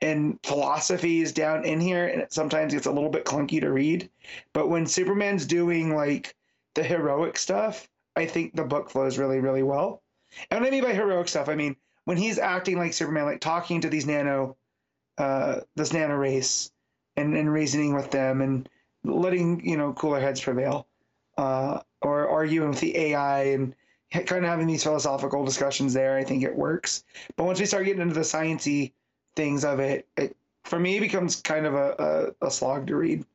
and 0.03 0.39
philosophies 0.41 1.32
down 1.32 1.64
in 1.64 1.80
here, 1.80 2.07
and 2.07 2.20
it 2.20 2.34
sometimes 2.34 2.74
gets 2.74 2.88
a 2.88 2.91
little 2.91 3.12
bit 3.12 3.24
clunky 3.24 3.62
to 3.62 3.72
read. 3.72 4.09
But 4.51 4.68
when 4.68 4.88
Superman's 4.88 5.45
doing 5.45 5.95
like 5.95 6.36
the 6.74 6.84
heroic 6.84 7.38
stuff, 7.38 7.88
I 8.16 8.26
think 8.26 8.55
the 8.55 8.64
book 8.64 8.89
flows 8.89 9.18
really, 9.18 9.39
really 9.39 9.64
well. 9.64 10.01
And 10.49 10.62
what 10.62 10.68
I 10.68 10.72
mean 10.72 10.84
by 10.84 10.93
heroic 10.93 11.28
stuff, 11.28 11.49
I 11.49 11.55
mean 11.55 11.76
when 12.05 12.18
he's 12.18 12.39
acting 12.39 12.78
like 12.78 12.93
Superman, 12.93 13.26
like 13.26 13.41
talking 13.41 13.82
to 13.82 13.89
these 13.89 14.05
nano, 14.05 14.57
uh, 15.18 15.62
this 15.76 15.93
nano 15.93 16.16
race, 16.16 16.72
and, 17.16 17.36
and 17.36 17.51
reasoning 17.51 17.93
with 17.93 18.12
them, 18.12 18.41
and 18.41 18.68
letting 19.03 19.66
you 19.68 19.78
know 19.78 19.93
cooler 19.93 20.20
heads 20.20 20.41
prevail, 20.41 20.88
uh, 21.38 21.80
or 22.01 22.28
arguing 22.28 22.70
with 22.70 22.80
the 22.80 22.97
AI 22.97 23.43
and 23.43 23.76
kind 24.12 24.43
of 24.43 24.49
having 24.49 24.68
these 24.68 24.84
philosophical 24.84 25.45
discussions 25.45 25.93
there. 25.93 26.18
I 26.18 26.24
think 26.24 26.43
it 26.43 26.55
works. 26.55 27.03
But 27.36 27.45
once 27.45 27.59
we 27.59 27.66
start 27.66 27.86
getting 27.86 28.01
into 28.01 28.14
the 28.14 28.22
sciency 28.22 28.91
things 29.36 29.64
of 29.64 29.80
it, 29.80 30.07
it 30.18 30.36
for 30.64 30.80
me 30.80 30.99
becomes 30.99 31.41
kind 31.41 31.66
of 31.66 31.74
a, 31.74 32.34
a, 32.41 32.47
a 32.47 32.51
slog 32.51 32.88
to 32.88 32.95
read. 32.95 33.26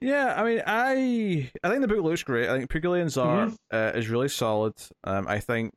Yeah, 0.00 0.34
I 0.36 0.44
mean, 0.44 0.62
I 0.66 1.50
I 1.62 1.68
think 1.68 1.82
the 1.82 1.88
book 1.88 2.02
looks 2.02 2.22
great. 2.22 2.48
I 2.48 2.56
think 2.58 2.70
Pagulayan's 2.70 3.16
art 3.18 3.50
Mm-hmm. 3.50 3.76
uh, 3.76 3.98
is 3.98 4.08
really 4.08 4.28
solid. 4.28 4.72
Um, 5.04 5.26
I 5.28 5.40
think, 5.40 5.72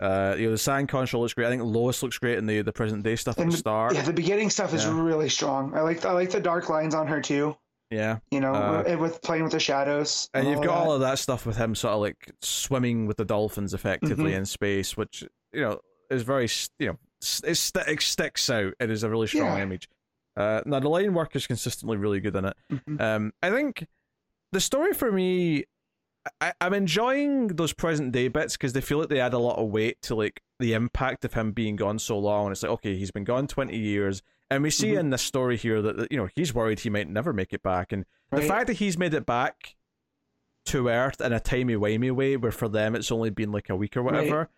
uh, 0.00 0.34
you 0.38 0.46
know, 0.46 0.50
the 0.52 0.58
Sand 0.58 0.88
Control 0.88 1.22
looks 1.22 1.34
great. 1.34 1.46
I 1.46 1.50
think 1.50 1.62
Lois 1.62 2.02
looks 2.02 2.18
great 2.18 2.38
in 2.38 2.46
the 2.46 2.62
the 2.62 2.72
present 2.72 3.02
day 3.04 3.16
stuff 3.16 3.38
And 3.38 3.52
the 3.52 3.56
start. 3.56 3.94
Yeah, 3.94 4.02
the 4.02 4.12
beginning 4.12 4.50
stuff 4.50 4.74
is 4.74 4.84
Yeah. 4.84 5.00
really 5.00 5.28
strong. 5.28 5.74
I 5.74 5.82
like 5.82 6.04
I 6.04 6.12
like 6.12 6.30
the 6.30 6.40
dark 6.40 6.68
lines 6.68 6.94
on 6.94 7.06
her 7.06 7.20
too. 7.20 7.56
Yeah, 7.90 8.18
You 8.30 8.40
know, 8.40 8.52
Uh, 8.54 8.96
with- 8.98 9.20
playing 9.22 9.44
with 9.44 9.52
the 9.52 9.60
shadows. 9.60 10.28
and 10.34 10.48
you've 10.48 10.58
all 10.58 10.64
got 10.64 10.74
that. 10.74 10.80
all 10.86 10.92
of 10.94 11.00
that 11.00 11.18
stuff 11.18 11.46
with 11.46 11.56
him 11.56 11.74
sort 11.74 11.92
of 11.94 12.00
like 12.00 12.32
swimming 12.40 13.06
with 13.06 13.18
the 13.18 13.24
dolphins 13.24 13.72
effectively 13.74 14.32
Mhm. 14.32 14.36
in 14.38 14.46
space, 14.46 14.96
which 14.96 15.22
you 15.52 15.60
know 15.60 15.78
is 16.10 16.22
very 16.22 16.48
you 16.78 16.86
know 16.88 16.98
it, 17.44 17.54
st- 17.56 17.86
it 17.86 18.00
sticks 18.02 18.50
out. 18.50 18.72
It 18.80 18.90
is 18.90 19.02
a 19.04 19.10
really 19.10 19.26
strong 19.28 19.58
Yeah. 19.58 19.62
image. 19.62 19.88
Uh, 20.36 20.60
now 20.66 20.80
the 20.80 20.88
line 20.88 21.14
work 21.14 21.34
is 21.36 21.46
consistently 21.46 21.96
really 21.96 22.20
good 22.20 22.34
in 22.36 22.44
it. 22.46 22.56
Mhm. 22.70 23.00
Um, 23.00 23.32
I 23.42 23.50
think 23.50 23.86
the 24.52 24.60
story 24.60 24.92
for 24.92 25.12
me, 25.12 25.64
I, 26.40 26.52
I'm 26.60 26.72
enjoying 26.74 27.48
those 27.48 27.72
present 27.72 28.12
day 28.12 28.28
bits 28.28 28.56
because 28.56 28.72
they 28.72 28.80
feel 28.80 28.98
like 28.98 29.08
they 29.08 29.20
add 29.20 29.34
a 29.34 29.38
lot 29.38 29.58
of 29.58 29.68
weight 29.70 30.00
to 30.02 30.14
like 30.14 30.40
the 30.58 30.72
impact 30.72 31.24
of 31.24 31.34
him 31.34 31.52
being 31.52 31.76
gone 31.76 31.98
so 31.98 32.18
long. 32.18 32.46
And 32.46 32.52
it's 32.52 32.62
like, 32.62 32.72
okay, 32.72 32.96
he's 32.96 33.10
been 33.10 33.24
gone 33.24 33.46
20 33.46 33.76
years, 33.76 34.22
and 34.50 34.62
we 34.62 34.70
see 34.70 34.92
Mhm. 34.92 34.98
in 35.00 35.10
this 35.10 35.22
story 35.22 35.56
here 35.56 35.82
that 35.82 35.96
that, 35.98 36.10
you 36.12 36.18
know 36.18 36.28
he's 36.34 36.54
worried 36.54 36.80
he 36.80 36.90
might 36.90 37.08
never 37.08 37.32
make 37.32 37.52
it 37.52 37.62
back, 37.62 37.92
and 37.92 38.04
the 38.30 38.42
fact 38.42 38.66
that 38.68 38.74
he's 38.74 38.96
made 38.98 39.14
it 39.14 39.26
back 39.26 39.76
to 40.66 40.88
Earth 40.88 41.20
in 41.20 41.32
a 41.32 41.40
timey 41.40 41.74
wimey 41.74 42.10
way, 42.10 42.36
where 42.36 42.50
for 42.52 42.68
them 42.68 42.94
it's 42.96 43.12
only 43.12 43.30
been 43.30 43.52
like 43.52 43.68
a 43.68 43.76
week 43.76 43.96
or 43.96 44.02
whatever, 44.02 44.48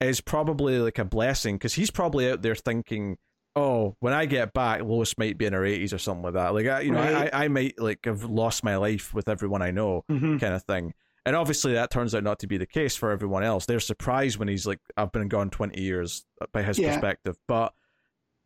is 0.00 0.20
probably 0.20 0.78
like 0.78 0.98
a 0.98 1.04
blessing 1.04 1.56
because 1.56 1.74
he's 1.74 1.90
probably 1.90 2.30
out 2.30 2.42
there 2.42 2.54
thinking, 2.54 3.16
"Oh, 3.56 3.96
when 4.00 4.12
I 4.12 4.26
get 4.26 4.52
back, 4.52 4.82
Lois 4.82 5.16
might 5.18 5.38
be 5.38 5.46
in 5.46 5.52
her 5.52 5.64
eighties 5.64 5.92
or 5.92 5.98
something 5.98 6.24
like 6.24 6.34
that. 6.34 6.54
Like, 6.54 6.66
I, 6.66 6.80
you 6.80 6.90
know, 6.90 6.98
Right. 7.00 7.32
I, 7.32 7.44
I 7.44 7.48
might 7.48 7.78
like 7.80 8.04
have 8.04 8.24
lost 8.24 8.64
my 8.64 8.76
life 8.76 9.14
with 9.14 9.28
everyone 9.28 9.62
I 9.62 9.70
know, 9.70 10.04
Mhm. 10.10 10.40
kind 10.40 10.54
of 10.54 10.62
thing." 10.64 10.94
And 11.26 11.34
obviously, 11.36 11.72
that 11.72 11.90
turns 11.90 12.14
out 12.14 12.22
not 12.22 12.38
to 12.40 12.46
be 12.46 12.58
the 12.58 12.66
case 12.66 12.96
for 12.96 13.10
everyone 13.10 13.42
else. 13.44 13.64
They're 13.66 13.80
surprised 13.80 14.38
when 14.38 14.48
he's 14.48 14.66
like, 14.66 14.80
"I've 14.96 15.12
been 15.12 15.28
gone 15.28 15.50
twenty 15.50 15.80
years," 15.82 16.26
by 16.52 16.62
his 16.62 16.78
Yeah. 16.78 16.90
perspective. 16.92 17.38
But 17.48 17.72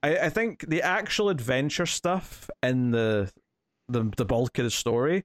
I, 0.03 0.17
I 0.19 0.29
think 0.31 0.69
the 0.69 0.83
actual 0.83 1.29
adventure 1.29 1.87
stuff 1.87 2.49
in 2.63 2.91
the 2.93 3.33
the 3.89 4.11
the 4.17 4.25
bulk 4.25 4.59
of 4.59 4.65
the 4.65 4.71
story 4.71 5.25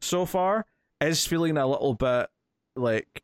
so 0.00 0.24
far 0.26 0.64
is 1.00 1.26
feeling 1.26 1.56
a 1.56 1.66
little 1.66 1.94
bit 1.94 2.28
like 2.74 3.22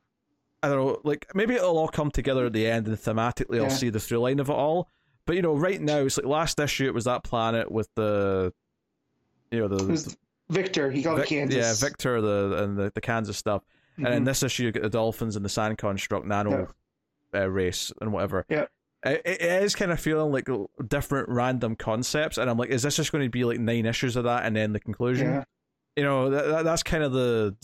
I 0.63 0.69
don't 0.69 0.77
know, 0.87 1.01
like 1.03 1.27
maybe 1.35 1.55
it'll 1.55 1.77
all 1.79 1.89
come 1.89 2.11
together 2.11 2.47
at 2.47 2.53
the 2.53 2.67
end 2.67 2.87
and 2.87 2.97
thematically 2.97 3.61
I'll 3.63 3.71
see 3.71 3.91
the 3.91 3.99
through 4.01 4.19
line 4.19 4.39
of 4.39 4.49
it 4.51 4.53
all. 4.53 4.89
But 5.27 5.37
you 5.37 5.43
know, 5.43 5.55
right 5.55 5.81
now 5.81 5.99
it's 5.99 6.17
like 6.19 6.27
last 6.27 6.59
issue 6.61 6.87
it 6.87 6.95
was 6.95 7.05
that 7.05 7.25
planet 7.25 7.71
with 7.71 7.89
the 7.95 8.53
you 9.51 9.61
know 9.61 9.69
the, 9.69 9.87
was 9.87 10.17
Victor. 10.51 10.91
He 10.91 11.03
called 11.03 11.19
Vic- 11.21 11.29
Kansas. 11.29 11.57
yeah 11.57 11.75
Victor 11.89 12.21
the 12.21 12.63
and 12.63 12.77
the, 12.77 12.93
the 12.95 13.01
Kansas 13.01 13.37
stuff. 13.39 13.63
And 13.97 14.09
in 14.09 14.23
Mhm. 14.23 14.27
this 14.27 14.43
issue 14.43 14.65
you 14.65 14.73
get 14.73 14.83
the 14.83 14.91
dolphins 14.91 15.37
and 15.37 15.45
the 15.45 15.49
sand 15.49 15.79
construct 15.79 16.27
nano 16.27 16.69
uh, 17.35 17.49
race 17.49 17.93
and 18.01 18.13
whatever. 18.13 18.45
Yeah. 18.49 18.67
It, 19.05 19.23
it 19.25 19.43
is 19.63 19.75
kind 19.77 19.93
of 19.93 20.01
feeling 20.01 20.33
like 20.33 20.49
different 20.89 21.29
random 21.29 21.77
concepts, 21.77 22.39
and 22.39 22.49
I'm 22.49 22.57
like, 22.57 22.71
is 22.71 22.83
this 22.83 22.97
just 22.97 23.13
going 23.13 23.23
to 23.23 23.29
be 23.31 23.45
like 23.45 23.61
nine 23.61 23.85
issues 23.87 24.17
of 24.17 24.25
that 24.25 24.47
and 24.47 24.57
then 24.57 24.73
the 24.73 24.81
conclusion? 24.81 25.27
yeah. 25.29 25.45
you 25.97 26.03
know 26.03 26.31
that, 26.31 26.47
that 26.47 26.65
that's 26.65 26.83
kind 26.83 27.05
of 27.05 27.13
the 27.13 27.55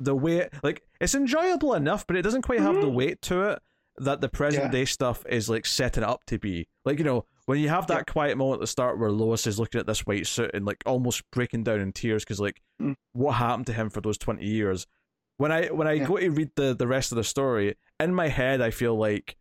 the 0.00 0.14
way 0.14 0.48
like 0.64 0.82
it's 1.00 1.14
enjoyable 1.14 1.74
enough 1.74 2.04
but 2.06 2.16
it 2.16 2.22
doesn't 2.22 2.42
quite 2.42 2.58
have 2.60 2.74
the 2.76 2.88
Mhm. 2.88 2.94
weight 2.94 3.22
to 3.22 3.42
it 3.50 3.62
that 3.98 4.20
the 4.20 4.28
present 4.28 4.64
Yeah. 4.64 4.70
day 4.70 4.84
stuff 4.86 5.24
is 5.28 5.48
like 5.50 5.66
setting 5.66 6.02
it 6.02 6.08
up 6.08 6.24
to 6.26 6.38
be 6.38 6.66
like 6.84 6.98
you 6.98 7.04
know 7.04 7.26
when 7.46 7.58
you 7.58 7.68
have 7.68 7.86
that 7.88 8.04
Yeah. 8.08 8.12
quiet 8.12 8.38
moment 8.38 8.58
at 8.58 8.60
the 8.60 8.66
start 8.66 8.98
where 8.98 9.10
Lois 9.10 9.46
is 9.46 9.58
looking 9.58 9.78
at 9.80 9.86
this 9.86 10.06
white 10.06 10.26
suit 10.26 10.50
and 10.54 10.64
like 10.64 10.82
almost 10.86 11.22
breaking 11.30 11.64
down 11.64 11.80
in 11.80 11.92
tears 11.92 12.24
because 12.24 12.40
like 12.40 12.60
Mm. 12.80 12.94
what 13.12 13.32
happened 13.32 13.66
to 13.66 13.72
him 13.74 13.90
for 13.90 14.00
those 14.00 14.16
20 14.18 14.44
years 14.44 14.86
when 15.36 15.52
I 15.52 15.66
when 15.68 15.86
I 15.86 15.92
Yeah. 15.92 16.06
go 16.06 16.16
to 16.16 16.30
read 16.30 16.50
the 16.56 16.74
the 16.74 16.86
rest 16.86 17.12
of 17.12 17.16
the 17.16 17.24
story 17.24 17.74
in 18.00 18.14
my 18.14 18.28
head 18.28 18.60
I 18.62 18.70
feel 18.70 18.96
like 18.96 19.36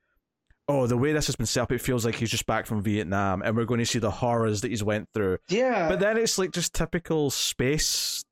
oh 0.68 0.86
the 0.86 0.98
way 0.98 1.14
this 1.14 1.28
has 1.28 1.36
been 1.38 1.46
set 1.46 1.64
up 1.64 1.72
it 1.72 1.80
feels 1.82 2.06
like 2.06 2.16
he's 2.16 2.30
just 2.32 2.46
back 2.46 2.66
from 2.66 2.82
Vietnam 2.84 3.42
and 3.42 3.56
we're 3.56 3.66
going 3.66 3.80
to 3.80 3.86
see 3.86 4.00
the 4.00 4.12
horrors 4.12 4.62
that 4.62 4.70
he's 4.70 4.84
went 4.84 5.08
through 5.14 5.38
Yeah. 5.48 5.88
but 5.88 6.00
then 6.02 6.18
it's 6.18 6.38
like 6.38 6.52
just 6.52 6.74
typical 6.74 7.30
space 7.30 8.24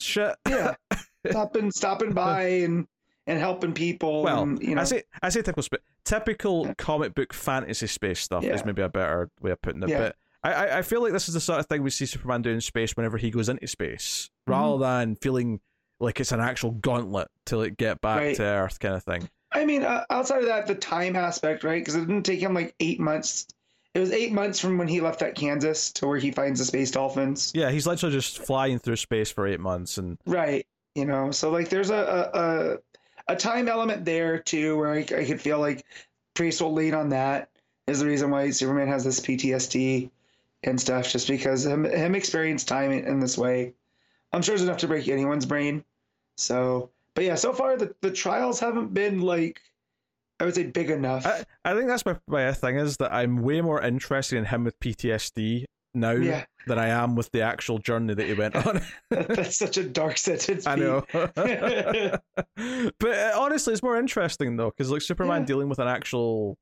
shit. 0.00 0.34
yeah. 0.48 0.74
stopping 1.30 1.70
stopping 1.70 2.12
by 2.14 2.42
and 2.42 2.86
and 3.26 3.38
helping 3.38 3.72
people. 3.72 4.22
Well, 4.22 4.42
and, 4.42 4.62
you 4.62 4.74
know. 4.74 4.80
I 4.80 4.84
say 4.84 5.02
I 5.22 5.28
say 5.28 5.40
typical 5.40 5.62
space, 5.62 5.80
typical 6.04 6.66
Yeah. 6.66 6.74
comic 6.78 7.14
book 7.14 7.32
fantasy 7.32 7.86
space 7.86 8.20
stuff 8.20 8.44
is 8.44 8.64
maybe 8.64 8.82
a 8.82 8.88
better 8.88 9.30
way 9.40 9.50
of 9.52 9.60
putting 9.62 9.82
it. 9.82 9.88
Yeah. 9.88 9.98
But 9.98 10.16
I, 10.44 10.52
I 10.52 10.78
I 10.78 10.82
feel 10.82 11.00
like 11.02 11.12
this 11.12 11.28
is 11.28 11.34
the 11.34 11.40
sort 11.40 11.60
of 11.60 11.66
thing 11.66 11.82
we 11.82 11.90
see 11.90 12.06
Superman 12.06 12.42
do 12.42 12.50
in 12.50 12.60
space 12.60 12.96
whenever 12.96 13.16
he 13.18 13.30
goes 13.30 13.48
into 13.48 13.66
space, 13.66 14.30
Mm-hmm. 14.48 14.52
rather 14.52 14.78
than 14.78 15.16
feeling 15.16 15.60
like 16.00 16.18
it's 16.18 16.32
an 16.32 16.40
actual 16.40 16.72
gauntlet 16.72 17.28
to 17.46 17.56
like 17.58 17.76
get 17.76 18.00
back 18.00 18.18
Right. 18.18 18.36
to 18.36 18.42
Earth 18.42 18.80
kind 18.80 18.94
of 18.96 19.04
thing. 19.04 19.28
I 19.52 19.64
mean, 19.66 19.82
uh, 19.84 20.04
outside 20.10 20.38
of 20.40 20.46
that, 20.46 20.66
the 20.66 20.74
time 20.74 21.14
aspect, 21.14 21.62
right? 21.62 21.80
Because 21.80 21.94
it 21.94 22.00
didn't 22.00 22.22
take 22.24 22.40
him 22.40 22.54
like 22.54 22.74
eight 22.80 22.98
months. 22.98 23.46
It 23.94 24.00
was 24.00 24.10
eight 24.10 24.32
months 24.32 24.58
from 24.58 24.78
when 24.78 24.88
he 24.88 25.00
left 25.02 25.20
that 25.20 25.34
Kansas 25.36 25.92
to 25.92 26.06
where 26.06 26.18
he 26.18 26.30
finds 26.32 26.58
the 26.58 26.64
space 26.64 26.90
dolphins. 26.90 27.52
Yeah, 27.54 27.70
he's 27.70 27.86
literally 27.86 28.14
just 28.14 28.38
flying 28.38 28.78
through 28.78 28.96
space 28.96 29.30
for 29.30 29.46
eight 29.46 29.60
months, 29.60 29.98
and 29.98 30.18
Right. 30.26 30.66
You 30.94 31.04
know, 31.04 31.30
so 31.30 31.50
like 31.50 31.68
there's 31.68 31.90
a 31.90 31.94
a, 31.94 32.40
a, 32.40 32.78
a 33.32 33.36
time 33.36 33.68
element 33.68 34.04
there 34.04 34.38
too 34.38 34.76
where 34.76 34.92
I, 34.92 34.98
I 34.98 35.24
could 35.24 35.40
feel 35.40 35.58
like 35.58 35.84
Priest 36.34 36.60
will 36.60 36.72
lean 36.72 36.94
on 36.94 37.08
that 37.10 37.48
is 37.86 38.00
the 38.00 38.06
reason 38.06 38.30
why 38.30 38.50
Superman 38.50 38.88
has 38.88 39.04
this 39.04 39.20
PTSD 39.20 40.10
and 40.64 40.80
stuff, 40.80 41.10
just 41.10 41.28
because 41.28 41.66
him 41.66 41.84
him 41.84 42.14
experience 42.14 42.64
time 42.64 42.92
in, 42.92 43.20
this 43.20 43.36
way, 43.36 43.74
I'm 44.32 44.42
sure 44.42 44.54
is 44.54 44.62
enough 44.62 44.78
to 44.78 44.88
break 44.88 45.08
anyone's 45.08 45.46
brain. 45.46 45.84
So, 46.36 46.90
but 47.14 47.24
yeah, 47.24 47.34
so 47.34 47.52
far 47.52 47.76
the, 47.76 47.94
the 48.00 48.10
trials 48.10 48.60
haven't 48.60 48.94
been 48.94 49.20
like 49.20 49.60
I 50.38 50.44
would 50.44 50.54
say 50.54 50.64
big 50.64 50.90
enough. 50.90 51.26
I, 51.26 51.44
I 51.64 51.74
think 51.74 51.88
that's 51.88 52.06
my 52.06 52.16
my 52.26 52.52
thing 52.52 52.76
is 52.76 52.98
that 52.98 53.12
I'm 53.12 53.42
way 53.42 53.60
more 53.60 53.82
interested 53.82 54.38
in 54.38 54.46
him 54.46 54.64
with 54.64 54.78
PTSD 54.80 55.64
now 55.94 56.12
yeah, 56.12 56.44
than 56.66 56.78
I 56.78 56.88
am 56.88 57.14
with 57.16 57.30
the 57.32 57.42
actual 57.42 57.78
journey 57.78 58.14
that 58.14 58.26
he 58.26 58.34
went 58.34 58.56
on. 58.56 58.80
that's 59.10 59.56
such 59.56 59.76
a 59.76 59.84
dark 59.84 60.16
sentence. 60.18 60.66
I 60.66 60.74
know. 60.76 61.04
but 61.12 63.10
uh, 63.10 63.32
honestly, 63.38 63.72
it's 63.72 63.82
more 63.82 63.96
interesting 63.98 64.56
though, 64.56 64.70
because 64.70 64.90
like 64.90 65.02
Superman 65.02 65.42
Yeah. 65.42 65.46
dealing 65.46 65.68
with 65.68 65.78
an 65.78 65.88
actual, 65.88 66.56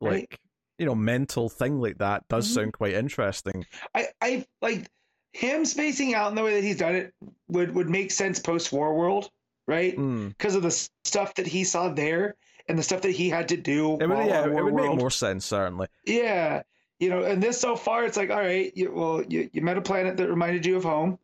like 0.00 0.12
Right. 0.12 0.38
you 0.78 0.86
know, 0.86 0.94
mental 0.94 1.48
thing 1.48 1.80
like 1.80 1.98
that 1.98 2.26
does 2.28 2.48
Mhm. 2.48 2.54
sound 2.54 2.72
quite 2.74 2.94
interesting. 2.94 3.64
I, 3.94 4.08
I 4.20 4.44
like 4.60 4.88
him 5.32 5.64
spacing 5.64 6.14
out 6.14 6.28
in 6.30 6.34
the 6.34 6.42
way 6.42 6.54
that 6.54 6.62
he's 6.64 6.76
done 6.78 6.94
it 6.94 7.14
would 7.48 7.74
would 7.74 7.88
make 7.88 8.10
sense 8.10 8.38
post 8.38 8.72
war 8.72 8.94
world, 8.94 9.30
right? 9.66 9.96
Mm. 9.96 10.28
Because 10.28 10.54
of 10.54 10.62
the 10.62 10.88
stuff 11.04 11.34
that 11.34 11.46
he 11.46 11.64
saw 11.64 11.88
there 11.88 12.36
and 12.68 12.78
the 12.78 12.82
stuff 12.82 13.02
that 13.02 13.10
he 13.12 13.28
had 13.28 13.48
to 13.48 13.56
do. 13.56 13.94
It 14.00 14.08
would, 14.08 14.26
yeah, 14.26 14.44
it 14.46 14.62
would 14.64 14.74
make 14.74 14.94
more 14.96 15.10
sense 15.10 15.44
certainly. 15.46 15.88
Yeah, 16.04 16.62
you 17.02 17.10
know, 17.10 17.22
and 17.24 17.42
this 17.42 17.60
so 17.60 17.74
far, 17.74 18.04
it's 18.04 18.16
like, 18.16 18.30
all 18.30 18.38
right, 18.40 18.70
you, 18.76 18.92
well, 18.92 19.22
you, 19.22 19.50
you 19.52 19.60
met 19.60 19.76
a 19.76 19.82
planet 19.82 20.16
that 20.16 20.28
reminded 20.28 20.64
you 20.64 20.76
of 20.76 20.84
home, 20.84 21.18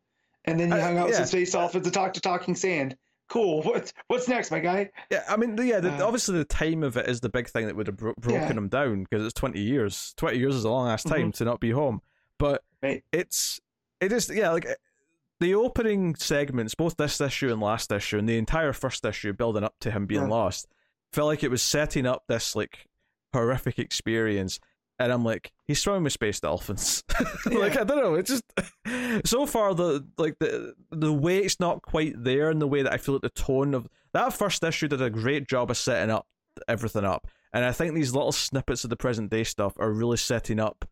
and 0.45 0.59
then 0.59 0.69
you 0.71 0.75
Uh, 0.75 0.81
hung 0.83 0.99
out 0.99 1.05
with 1.07 1.13
yeah. 1.15 1.19
some 1.19 1.27
space 1.27 1.53
dolphins 1.53 1.85
to 1.87 1.91
talk 1.93 2.15
to 2.15 2.21
talking 2.21 2.55
sand. 2.57 2.97
Cool. 3.29 3.63
What's 3.69 3.93
what's 4.09 4.27
next, 4.27 4.51
my 4.51 4.59
guy? 4.59 4.91
Yeah, 5.11 5.23
I 5.29 5.37
mean, 5.37 5.57
yeah, 5.59 5.81
the, 5.81 5.93
Uh, 5.93 6.05
obviously 6.07 6.37
the 6.39 6.45
time 6.47 6.83
of 6.83 6.97
it 6.97 7.09
is 7.09 7.21
the 7.21 7.29
big 7.29 7.49
thing 7.49 7.67
that 7.67 7.77
would 7.77 7.87
have 7.87 7.97
bro- 7.97 8.15
broken 8.19 8.43
Yeah. 8.43 8.53
him 8.53 8.69
down 8.69 9.03
because 9.05 9.23
it's 9.25 9.35
twenty 9.35 9.61
years. 9.61 10.15
Twenty 10.17 10.39
years 10.39 10.55
is 10.57 10.65
a 10.65 10.71
long 10.71 10.89
ass 10.89 11.05
time 11.05 11.31
to 11.33 11.45
not 11.45 11.61
be 11.61 11.71
home, 11.71 12.01
but 12.39 12.65
Right. 12.83 13.05
it's 13.13 13.61
it 14.01 14.13
is 14.13 14.29
yeah 14.31 14.51
like 14.51 14.67
the 15.41 15.55
opening 15.55 16.15
segments, 16.17 16.75
both 16.75 16.97
this 16.97 17.21
issue 17.21 17.53
and 17.53 17.61
last 17.61 17.93
issue, 17.93 18.19
and 18.19 18.29
the 18.29 18.39
entire 18.39 18.73
first 18.73 19.05
issue 19.05 19.33
building 19.35 19.63
up 19.63 19.75
to 19.81 19.91
him 19.93 20.07
being 20.07 20.23
Yeah. 20.23 20.29
lost, 20.29 20.67
felt 21.13 21.27
like 21.29 21.45
it 21.45 21.51
was 21.51 21.63
setting 21.63 22.07
up 22.07 22.25
this 22.29 22.57
like 22.57 22.87
horrific 23.35 23.79
experience. 23.79 24.59
And 25.01 25.13
I'm 25.13 25.25
like, 25.25 25.53
he's 25.67 25.83
throwing 25.83 26.03
with 26.03 26.13
space 26.13 26.41
dolphins. 26.41 27.05
like 27.47 27.75
Yeah. 27.75 27.81
I 27.83 27.85
don't 27.85 27.99
know. 27.99 28.15
It's 28.15 28.31
just 28.31 28.45
so 29.29 29.47
far 29.47 29.75
the 29.75 30.07
like 30.19 30.39
the 30.41 30.75
the 30.91 31.13
weight's 31.13 31.61
not 31.61 31.83
quite 31.83 32.15
there 32.23 32.51
in 32.51 32.59
the 32.59 32.67
way 32.67 32.83
that 32.83 32.93
I 32.93 32.97
feel 32.97 33.15
like 33.15 33.23
the 33.23 33.29
tone 33.31 33.75
of 33.75 33.89
that 34.13 34.33
first 34.33 34.63
issue 34.65 34.89
did 34.89 35.01
a 35.03 35.11
great 35.11 35.47
job 35.47 35.71
of 35.71 35.77
setting 35.77 36.11
up 36.11 36.27
everything 36.67 37.05
up. 37.05 37.29
And 37.53 37.65
I 37.65 37.73
think 37.73 37.95
these 37.95 38.13
little 38.15 38.33
snippets 38.33 38.83
of 38.85 38.91
the 38.91 38.97
present 38.97 39.31
day 39.31 39.45
stuff 39.45 39.75
are 39.79 39.91
really 39.93 40.17
setting 40.17 40.59
up 40.61 40.85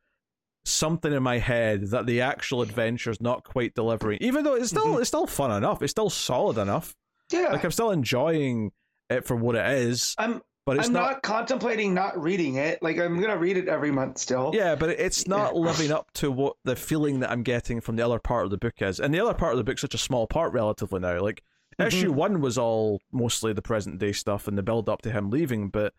something 0.64 1.12
in 1.12 1.22
my 1.22 1.38
head 1.38 1.82
that 1.90 2.06
the 2.06 2.20
actual 2.20 2.62
adventure 2.62 3.10
is 3.10 3.20
not 3.20 3.44
quite 3.44 3.74
delivering. 3.74 4.18
Even 4.20 4.44
though 4.44 4.54
it's 4.54 4.70
still 4.70 4.86
Mhm. 4.96 5.00
it's 5.00 5.08
still 5.08 5.26
fun 5.26 5.50
enough, 5.50 5.82
it's 5.82 5.90
still 5.92 6.10
solid 6.10 6.58
enough. 6.58 6.94
Yeah, 7.32 7.48
Like 7.52 7.64
I'm 7.64 7.70
still 7.72 7.90
enjoying 7.90 8.72
it 9.10 9.24
for 9.26 9.36
what 9.36 9.56
it 9.56 9.66
is, 9.78 10.14
I'm. 10.18 10.42
But 10.66 10.76
it's 10.76 10.88
I'm 10.88 10.92
not, 10.92 11.00
not, 11.12 11.22
contemplating 11.22 11.94
not 11.94 12.20
reading 12.22 12.56
it. 12.56 12.82
Like 12.82 12.98
I'm 12.98 13.18
gonna 13.20 13.36
read 13.38 13.56
it 13.56 13.68
every 13.68 13.90
month 13.90 14.18
still. 14.18 14.50
Yeah, 14.52 14.74
but 14.74 14.90
it's 14.90 15.26
not 15.26 15.54
Yeah. 15.54 15.60
living 15.60 15.92
up 15.92 16.10
to 16.14 16.30
what 16.30 16.56
the 16.64 16.76
feeling 16.76 17.20
that 17.20 17.30
I'm 17.30 17.42
getting 17.42 17.80
from 17.80 17.96
the 17.96 18.04
other 18.04 18.18
part 18.18 18.44
of 18.44 18.50
the 18.50 18.58
book 18.58 18.74
is. 18.82 19.00
And 19.00 19.14
the 19.14 19.20
other 19.20 19.32
part 19.34 19.52
of 19.52 19.58
the 19.58 19.64
book's 19.64 19.80
such 19.80 19.94
a 19.94 19.98
small 19.98 20.26
part 20.26 20.52
relatively 20.52 21.00
now. 21.00 21.20
Like 21.22 21.42
Mhm. 21.78 21.86
issue 21.86 22.12
one 22.12 22.40
was 22.40 22.58
all 22.58 23.00
mostly 23.12 23.52
the 23.52 23.62
present 23.62 23.98
day 23.98 24.12
stuff 24.12 24.48
and 24.48 24.58
the 24.58 24.62
build 24.62 24.88
up 24.88 25.02
to 25.02 25.10
him 25.10 25.30
leaving, 25.30 25.68
but 25.68 25.94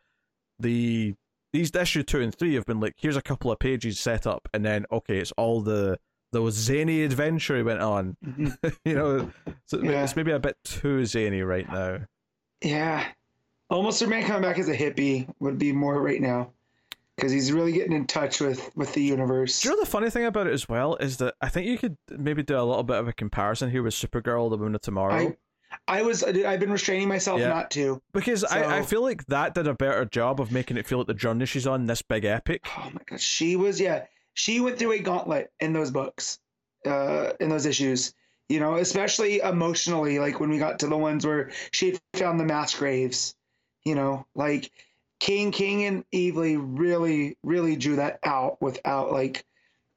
the 0.59 1.15
these 1.53 1.73
issue 1.73 2.03
two 2.03 2.19
and 2.21 2.35
three 2.35 2.55
have 2.55 2.65
been 2.65 2.79
like 2.79 2.93
here's 2.97 3.15
a 3.15 3.21
couple 3.21 3.51
of 3.51 3.59
pages 3.59 3.99
set 3.99 4.27
up 4.27 4.49
and 4.53 4.65
then 4.65 4.85
okay, 4.91 5.17
it's 5.19 5.31
all 5.37 5.61
the 5.61 5.97
the 6.33 6.45
zany 6.51 7.03
adventure 7.03 7.55
he 7.55 7.63
went 7.63 7.79
on. 7.81 8.17
Mhm. 8.25 8.57
you 8.85 8.93
know, 8.95 9.31
so 9.65 9.81
Yeah. 9.81 10.03
it's 10.03 10.15
maybe 10.15 10.31
a 10.31 10.39
bit 10.39 10.57
too 10.65 11.05
zany 11.05 11.41
right 11.41 11.71
now. 11.71 11.99
Yeah. 12.61 13.05
Almost 13.69 13.99
Superman 13.99 14.23
coming 14.25 14.41
back 14.43 14.59
as 14.59 14.69
a 14.69 14.77
hippie 14.77 15.27
would 15.39 15.57
be 15.57 15.71
more 15.71 16.01
right 16.01 16.21
now. 16.21 16.51
Because 17.15 17.31
he's 17.31 17.51
really 17.51 17.71
getting 17.71 17.93
in 17.93 18.05
touch 18.05 18.39
with, 18.39 18.69
with 18.75 18.93
the 18.93 19.01
universe. 19.01 19.61
Do 19.61 19.69
you 19.69 19.75
know 19.75 19.81
the 19.81 19.89
funny 19.89 20.11
thing 20.11 20.25
about 20.25 20.45
it 20.45 20.53
as 20.53 20.69
well 20.69 20.95
is 20.97 21.17
that 21.17 21.33
I 21.41 21.49
think 21.49 21.65
you 21.65 21.79
could 21.79 21.97
maybe 22.15 22.43
do 22.43 22.55
a 22.55 22.61
little 22.61 22.83
bit 22.83 22.97
of 22.97 23.07
a 23.07 23.13
comparison 23.13 23.71
here 23.71 23.81
with 23.81 23.95
Supergirl, 23.95 24.51
the 24.51 24.57
Woman 24.57 24.75
of 24.75 24.81
Tomorrow. 24.81 25.13
I 25.15 25.37
I 25.87 26.01
was 26.03 26.23
I've 26.23 26.59
been 26.59 26.71
restraining 26.71 27.07
myself 27.07 27.39
Yeah. 27.39 27.47
not 27.49 27.71
to. 27.71 28.01
Because 28.13 28.43
I, 28.43 28.77
I 28.77 28.81
feel 28.83 29.01
like 29.01 29.25
that 29.25 29.55
did 29.55 29.65
a 29.67 29.73
better 29.73 30.05
job 30.05 30.39
of 30.39 30.51
making 30.51 30.77
it 30.77 30.85
feel 30.85 30.99
like 30.99 31.07
the 31.07 31.15
journey 31.15 31.47
she's 31.47 31.65
on 31.65 31.87
this 31.87 32.03
big 32.03 32.23
epic. 32.23 32.67
Oh 32.77 32.91
my 32.93 33.01
gosh. 33.07 33.21
She 33.21 33.55
was 33.55 33.81
yeah. 33.81 34.05
She 34.35 34.59
went 34.59 34.77
through 34.77 34.91
a 34.91 34.99
gauntlet 34.99 35.51
in 35.59 35.73
those 35.73 35.89
books. 35.89 36.37
Uh 36.85 37.31
in 37.39 37.49
those 37.49 37.65
issues. 37.65 38.13
You 38.47 38.59
know, 38.59 38.75
especially 38.75 39.39
emotionally, 39.39 40.19
like 40.19 40.39
when 40.39 40.51
we 40.51 40.59
got 40.59 40.79
to 40.79 40.87
the 40.87 40.97
ones 40.97 41.25
where 41.25 41.49
she 41.71 41.97
found 42.13 42.39
the 42.39 42.45
mass 42.45 42.75
graves. 42.75 43.33
You 43.87 43.95
know, 43.95 44.25
like 44.35 44.69
King 45.19 45.51
King 45.51 45.85
and 45.85 46.03
Evely 46.11 46.59
really, 46.59 47.37
really 47.41 47.77
drew 47.77 47.95
that 47.95 48.19
out 48.23 48.61
without 48.61 49.13
like 49.13 49.45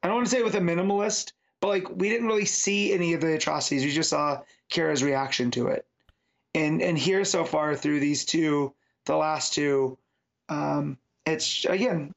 I 0.00 0.06
don't 0.06 0.16
want 0.16 0.28
to 0.28 0.34
say 0.34 0.44
with 0.44 0.54
a 0.54 0.60
minimalist, 0.60 1.32
but 1.60 1.68
like 1.68 1.90
we 1.90 2.08
didn't 2.08 2.28
really 2.28 2.44
see 2.44 2.92
any 2.92 3.14
of 3.14 3.20
the 3.20 3.34
atrocities. 3.34 3.84
We 3.84 3.90
just 3.90 4.10
saw 4.10 4.42
Kara's 4.70 5.02
reaction 5.02 5.50
to 5.52 5.66
it. 5.68 5.84
And 6.54 6.80
and 6.80 6.96
here 6.96 7.24
so 7.24 7.44
far 7.44 7.74
through 7.74 7.98
these 7.98 8.24
two, 8.24 8.72
the 9.06 9.16
last 9.16 9.54
two, 9.54 9.98
um, 10.48 10.96
it's 11.26 11.64
again, 11.64 12.14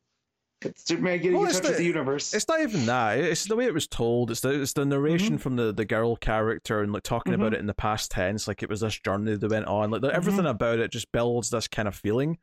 Superman 0.76 1.18
getting 1.18 1.34
Well, 1.34 1.44
in 1.44 1.50
it's 1.50 1.60
touch 1.60 1.70
with 1.70 1.78
the- 1.78 1.84
the 1.84 1.88
universe. 1.88 2.34
It's 2.34 2.48
not 2.48 2.62
even 2.62 2.86
that. 2.86 3.18
It's 3.20 3.46
the 3.46 3.56
way 3.56 3.66
it 3.66 3.74
was 3.74 3.88
told. 3.88 4.32
It's 4.32 4.42
the 4.42 4.62
it's 4.62 4.74
the 4.74 4.86
narration 4.86 5.38
from 5.38 5.56
the, 5.56 5.72
the 5.74 5.86
girl 5.86 6.16
character 6.16 6.82
and 6.82 6.92
like 6.94 7.04
talking 7.04 7.34
about 7.34 7.52
Mhm. 7.52 7.56
it 7.56 7.60
in 7.60 7.68
the 7.68 7.74
past 7.74 8.12
tense, 8.12 8.48
like 8.48 8.64
it 8.64 8.70
was 8.70 8.82
this 8.82 9.00
journey 9.00 9.36
they 9.36 9.48
went 9.48 9.66
on. 9.68 9.92
Like 9.92 10.02
the, 10.02 10.14
everything 10.14 10.46
about 10.46 10.80
it 10.80 10.92
just 10.92 11.12
builds 11.12 11.50
this 11.50 11.68
kind 11.68 11.88
of 11.88 11.96
feeling, 11.96 12.38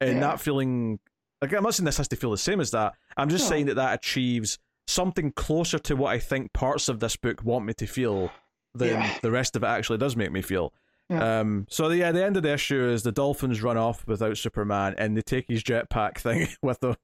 and 0.00 0.14
Yeah. 0.14 0.20
that 0.20 0.40
feeling. 0.40 0.98
Like 1.42 1.52
I'm 1.54 1.62
not 1.62 1.74
saying 1.74 1.86
this 1.86 1.96
has 1.96 2.08
to 2.08 2.16
feel 2.16 2.30
the 2.30 2.36
same 2.38 2.60
as 2.60 2.70
that. 2.72 2.94
I'm 3.16 3.28
just 3.30 3.44
No. 3.44 3.50
saying 3.50 3.66
that 3.66 3.74
that 3.76 3.94
achieves 3.94 4.58
something 4.86 5.32
closer 5.32 5.78
to 5.78 5.94
what 5.96 6.10
I 6.10 6.18
think 6.18 6.52
parts 6.52 6.88
of 6.88 7.00
this 7.00 7.16
book 7.16 7.42
want 7.44 7.64
me 7.64 7.72
to 7.74 7.86
feel 7.86 8.30
than 8.74 8.88
Yeah. 8.88 9.18
the 9.22 9.30
rest 9.30 9.56
of 9.56 9.62
it 9.62 9.66
actually 9.66 9.98
does 9.98 10.16
make 10.16 10.32
me 10.32 10.42
feel. 10.42 10.72
Yeah. 11.08 11.40
Um. 11.40 11.66
So 11.70 11.88
yeah, 11.90 12.12
the 12.12 12.24
end 12.24 12.36
of 12.36 12.42
the 12.44 12.52
issue 12.52 12.84
is 12.88 13.02
the 13.02 13.10
Dolphins 13.10 13.62
run 13.62 13.76
off 13.76 14.06
without 14.06 14.36
Superman, 14.38 14.94
and 14.98 15.16
they 15.16 15.22
take 15.22 15.48
his 15.48 15.62
jetpack 15.64 16.18
thing 16.18 16.46
with 16.62 16.78
them, 16.80 16.94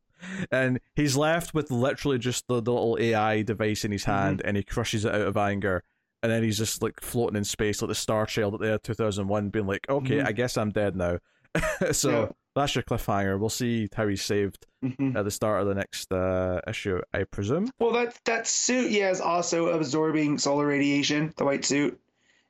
and 0.50 0.80
he's 0.94 1.16
left 1.16 1.54
with 1.54 1.70
literally 1.70 2.18
just 2.18 2.46
the, 2.48 2.60
the 2.62 2.72
little 2.72 2.96
AI 3.00 3.42
device 3.42 3.84
in 3.84 3.92
his 3.92 4.02
Mm-hmm. 4.04 4.10
hand, 4.12 4.42
and 4.44 4.56
he 4.56 4.62
crushes 4.62 5.04
it 5.04 5.14
out 5.14 5.20
of 5.22 5.36
anger, 5.36 5.82
and 6.22 6.30
then 6.32 6.42
he's 6.42 6.58
just 6.58 6.82
like 6.82 7.00
floating 7.00 7.36
in 7.36 7.44
space 7.44 7.82
like 7.82 7.88
the 7.88 7.94
Star 7.94 8.26
Child 8.26 8.54
at 8.54 8.60
the 8.60 8.70
end 8.72 8.82
2001, 8.82 9.48
being 9.50 9.66
like, 9.66 9.86
"Okay, 9.88 10.16
Mhm. 10.18 10.26
I 10.26 10.32
guess 10.32 10.56
I'm 10.56 10.70
dead 10.70 10.96
now." 10.96 11.18
so 11.92 12.10
Yeah. 12.10 12.28
that's 12.54 12.74
your 12.74 12.84
cliffhanger. 12.84 13.38
We'll 13.38 13.48
see 13.48 13.88
how 13.94 14.06
he's 14.08 14.22
saved 14.22 14.66
Mhm. 14.84 15.16
at 15.16 15.24
the 15.24 15.30
start 15.30 15.62
of 15.62 15.68
the 15.68 15.74
next 15.74 16.12
uh, 16.12 16.60
issue, 16.68 17.00
I 17.14 17.24
presume. 17.24 17.70
Well, 17.78 17.92
that 17.92 18.18
that 18.24 18.46
suit, 18.46 18.90
yeah, 18.90 19.10
is 19.10 19.20
also 19.20 19.68
absorbing 19.68 20.38
solar 20.38 20.66
radiation, 20.66 21.32
the 21.36 21.44
white 21.44 21.64
suit, 21.64 21.98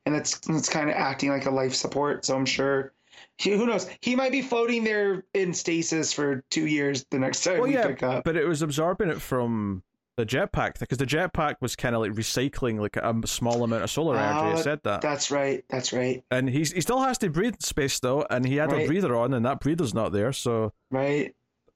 and 0.05 0.15
it's 0.15 0.41
it's 0.49 0.69
kind 0.69 0.91
of 0.91 0.97
acting 0.97 1.31
like 1.31 1.47
a 1.47 1.51
life 1.51 1.75
support. 1.75 2.25
So 2.25 2.37
I'm 2.37 2.47
sure, 2.47 2.93
who 3.43 3.67
knows, 3.67 3.89
he 4.01 4.17
might 4.17 4.33
be 4.33 4.43
floating 4.43 4.85
there 4.85 5.25
in 5.35 5.53
stasis 5.53 6.13
for 6.13 6.43
two 6.51 6.67
years. 6.67 7.05
The 7.11 7.19
next 7.19 7.45
time 7.45 7.55
Well, 7.59 7.69
we 7.69 7.75
yeah, 7.75 7.87
pick 7.87 8.03
up, 8.03 8.25
but 8.25 8.37
it 8.37 8.47
was 8.47 8.63
absorbing 8.63 9.11
it 9.11 9.21
from 9.21 9.83
the 10.17 10.25
jetpack 10.25 10.79
because 10.79 10.97
the 10.97 11.05
jetpack 11.07 11.57
was 11.61 11.77
kind 11.77 11.95
of 11.95 12.01
like 12.01 12.13
recycling 12.13 12.81
like 12.81 12.97
a 12.97 13.15
small 13.27 13.63
amount 13.63 13.85
of 13.85 13.91
solar 13.91 14.17
energy. 14.17 14.47
It 14.47 14.59
Ah, 14.59 14.63
said 14.63 14.81
that, 14.85 15.03
that's 15.03 15.31
right, 15.31 15.63
that's 15.69 15.93
right, 15.93 16.25
and 16.31 16.49
he's 16.49 16.73
he 16.73 16.81
still 16.81 17.01
has 17.03 17.19
to 17.19 17.29
breathe 17.29 17.57
space 17.61 18.01
though, 18.01 18.27
and 18.31 18.47
he 18.47 18.57
had 18.57 18.73
a 18.73 18.87
breather 18.87 19.15
on, 19.15 19.35
and 19.35 19.45
that 19.45 19.61
breather's 19.61 19.93
not 19.93 20.13
there. 20.13 20.33
So 20.33 20.73
right, 20.91 21.35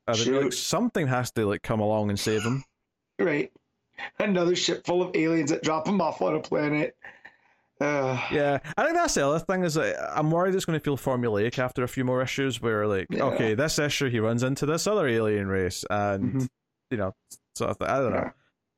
I 0.09 0.17
mean, 0.17 0.43
like, 0.45 0.53
something 0.55 1.07
has 1.09 1.31
to 1.33 1.45
like 1.47 1.63
come 1.63 1.81
along 1.81 2.09
and 2.09 2.19
save 2.19 2.43
him. 2.43 2.65
right. 3.19 3.53
Another 4.19 4.57
ship 4.57 4.87
full 4.87 5.03
of 5.03 5.15
aliens 5.15 5.51
that 5.51 5.63
drop 5.63 5.87
him 5.87 6.01
off 6.01 6.23
on 6.23 6.35
a 6.35 6.41
planet. 6.41 6.97
Uh, 7.81 8.21
Yeah, 8.31 8.59
I 8.77 8.85
think 8.85 8.95
that's 8.97 9.15
the 9.15 9.27
other 9.27 9.39
thing 9.39 9.65
is 9.65 9.75
that 9.75 9.97
I'm 10.17 10.31
worried 10.31 10.55
it's 10.55 10.65
going 10.67 10.79
to 10.79 10.85
feel 10.85 10.97
formulaic 10.99 11.59
after 11.59 11.83
a 11.83 11.89
few 11.89 12.05
more 12.05 12.21
issues 12.23 12.61
where 12.61 12.87
like, 12.87 13.07
Yeah. 13.11 13.25
okay, 13.25 13.55
this 13.55 13.79
issue 13.79 14.11
he 14.11 14.21
runs 14.21 14.43
into 14.43 14.67
this 14.67 14.87
other 14.87 15.09
alien 15.09 15.49
race, 15.49 15.85
and 15.89 16.35
Mhm. 16.35 16.49
you 16.91 16.99
know, 16.99 17.15
sort 17.55 17.71
of 17.71 17.79
th- 17.79 17.91
I 17.91 17.99
don't 17.99 18.13
know. 18.13 18.31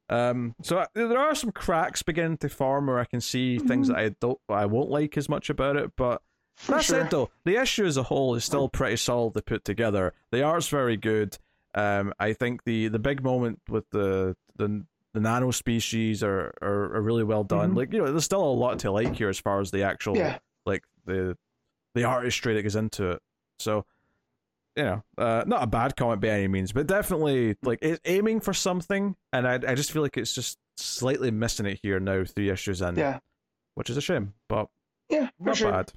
Um, 0.08 0.54
so 0.62 0.78
I, 0.80 0.86
there 0.94 1.18
are 1.18 1.34
some 1.34 1.52
cracks 1.52 2.02
beginning 2.02 2.36
to 2.38 2.48
form 2.48 2.86
where 2.86 2.98
I 2.98 3.04
can 3.06 3.20
see 3.20 3.58
things 3.58 3.88
that 3.88 3.96
I 3.96 4.10
don't, 4.20 4.38
I 4.48 4.66
won't 4.66 4.90
like 4.90 5.16
as 5.16 5.28
much 5.28 5.48
about 5.48 5.76
it. 5.76 5.90
But 5.96 6.20
for 6.56 6.72
that 6.72 6.84
sure. 6.84 7.00
said, 7.00 7.10
though, 7.10 7.30
the 7.44 7.56
issue 7.56 7.86
as 7.86 7.96
a 7.96 8.02
whole 8.04 8.34
is 8.34 8.44
still 8.44 8.68
pretty 8.68 8.96
solidly 8.96 9.40
put 9.42 9.64
together. 9.64 10.12
The 10.30 10.42
art's 10.42 10.68
very 10.68 10.96
good. 10.98 11.38
Um, 11.74 12.12
I 12.20 12.34
think 12.34 12.64
the 12.64 12.88
the 12.88 12.98
big 12.98 13.22
moment 13.24 13.60
with 13.70 13.88
the 13.90 14.36
the 14.56 14.84
the 15.14 15.20
nano 15.20 15.50
species 15.50 16.22
are, 16.22 16.52
are, 16.62 16.96
are 16.96 17.02
really 17.02 17.24
well 17.24 17.44
done. 17.44 17.72
Mhm. 17.72 17.76
Like 17.76 17.92
you 17.92 17.98
know, 17.98 18.10
there's 18.10 18.24
still 18.24 18.42
a 18.44 18.52
lot 18.52 18.78
to 18.80 18.90
like 18.90 19.14
here 19.16 19.28
as 19.28 19.38
far 19.38 19.60
as 19.60 19.70
the 19.70 19.82
actual 19.82 20.16
Yeah. 20.16 20.38
like 20.66 20.84
the 21.04 21.36
the 21.94 22.04
artistry 22.04 22.54
that 22.54 22.62
goes 22.62 22.76
into 22.76 23.10
it. 23.12 23.22
So 23.58 23.84
you 24.76 24.84
know, 24.84 25.02
uh, 25.18 25.44
not 25.46 25.62
a 25.62 25.66
bad 25.66 25.96
comment 25.96 26.22
by 26.22 26.28
any 26.28 26.48
means, 26.48 26.72
but 26.72 26.86
definitely 26.86 27.56
like 27.62 27.78
it's 27.82 28.00
aiming 28.06 28.40
for 28.40 28.54
something, 28.54 29.14
and 29.32 29.46
I 29.46 29.54
I 29.68 29.74
just 29.74 29.92
feel 29.92 30.00
like 30.02 30.16
it's 30.16 30.34
just 30.34 30.56
slightly 30.78 31.30
missing 31.30 31.66
it 31.66 31.78
here 31.82 32.00
now, 32.00 32.24
three 32.24 32.48
issues 32.48 32.80
in, 32.80 32.96
Yeah, 32.96 33.18
which 33.74 33.90
is 33.90 33.98
a 33.98 34.00
shame, 34.00 34.32
but 34.48 34.68
yeah, 35.10 35.28
not 35.38 35.56
sure. 35.58 35.70
bad. 35.72 35.92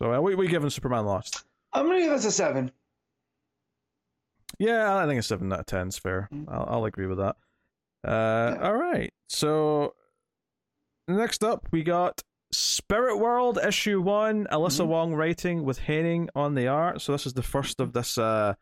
So 0.00 0.12
uh, 0.12 0.20
we 0.20 0.34
we 0.34 0.48
giving 0.48 0.70
Superman 0.70 1.06
Lost. 1.06 1.44
I'm 1.72 1.86
gonna 1.86 2.00
give 2.00 2.10
this 2.10 2.24
a 2.24 2.32
seven. 2.32 2.72
Yeah, 4.58 4.96
I 4.96 5.06
think 5.06 5.18
a 5.20 5.22
seven 5.22 5.52
out 5.52 5.60
of 5.60 5.66
ten 5.66 5.88
is 5.88 5.98
fair. 5.98 6.28
Mm. 6.32 6.44
I'll, 6.48 6.66
I'll 6.68 6.84
agree 6.84 7.06
with 7.06 7.18
that. 7.18 7.36
Uh, 8.06 8.56
all 8.60 8.74
right. 8.76 9.12
So 9.28 9.94
next 11.08 11.42
up, 11.44 11.68
we 11.70 11.82
got 11.82 12.22
Spirit 12.52 13.16
World 13.18 13.58
issue 13.66 14.00
one. 14.00 14.46
Alyssa 14.50 14.84
Mhm. 14.84 14.88
Wong 14.88 15.14
writing 15.14 15.64
with 15.64 15.78
Haining 15.78 16.28
on 16.34 16.54
the 16.54 16.66
art. 16.68 17.00
So 17.00 17.12
this 17.12 17.26
is 17.26 17.32
the 17.34 17.42
first 17.42 17.80
of 17.80 17.92
this 17.92 18.18
uh, 18.18 18.54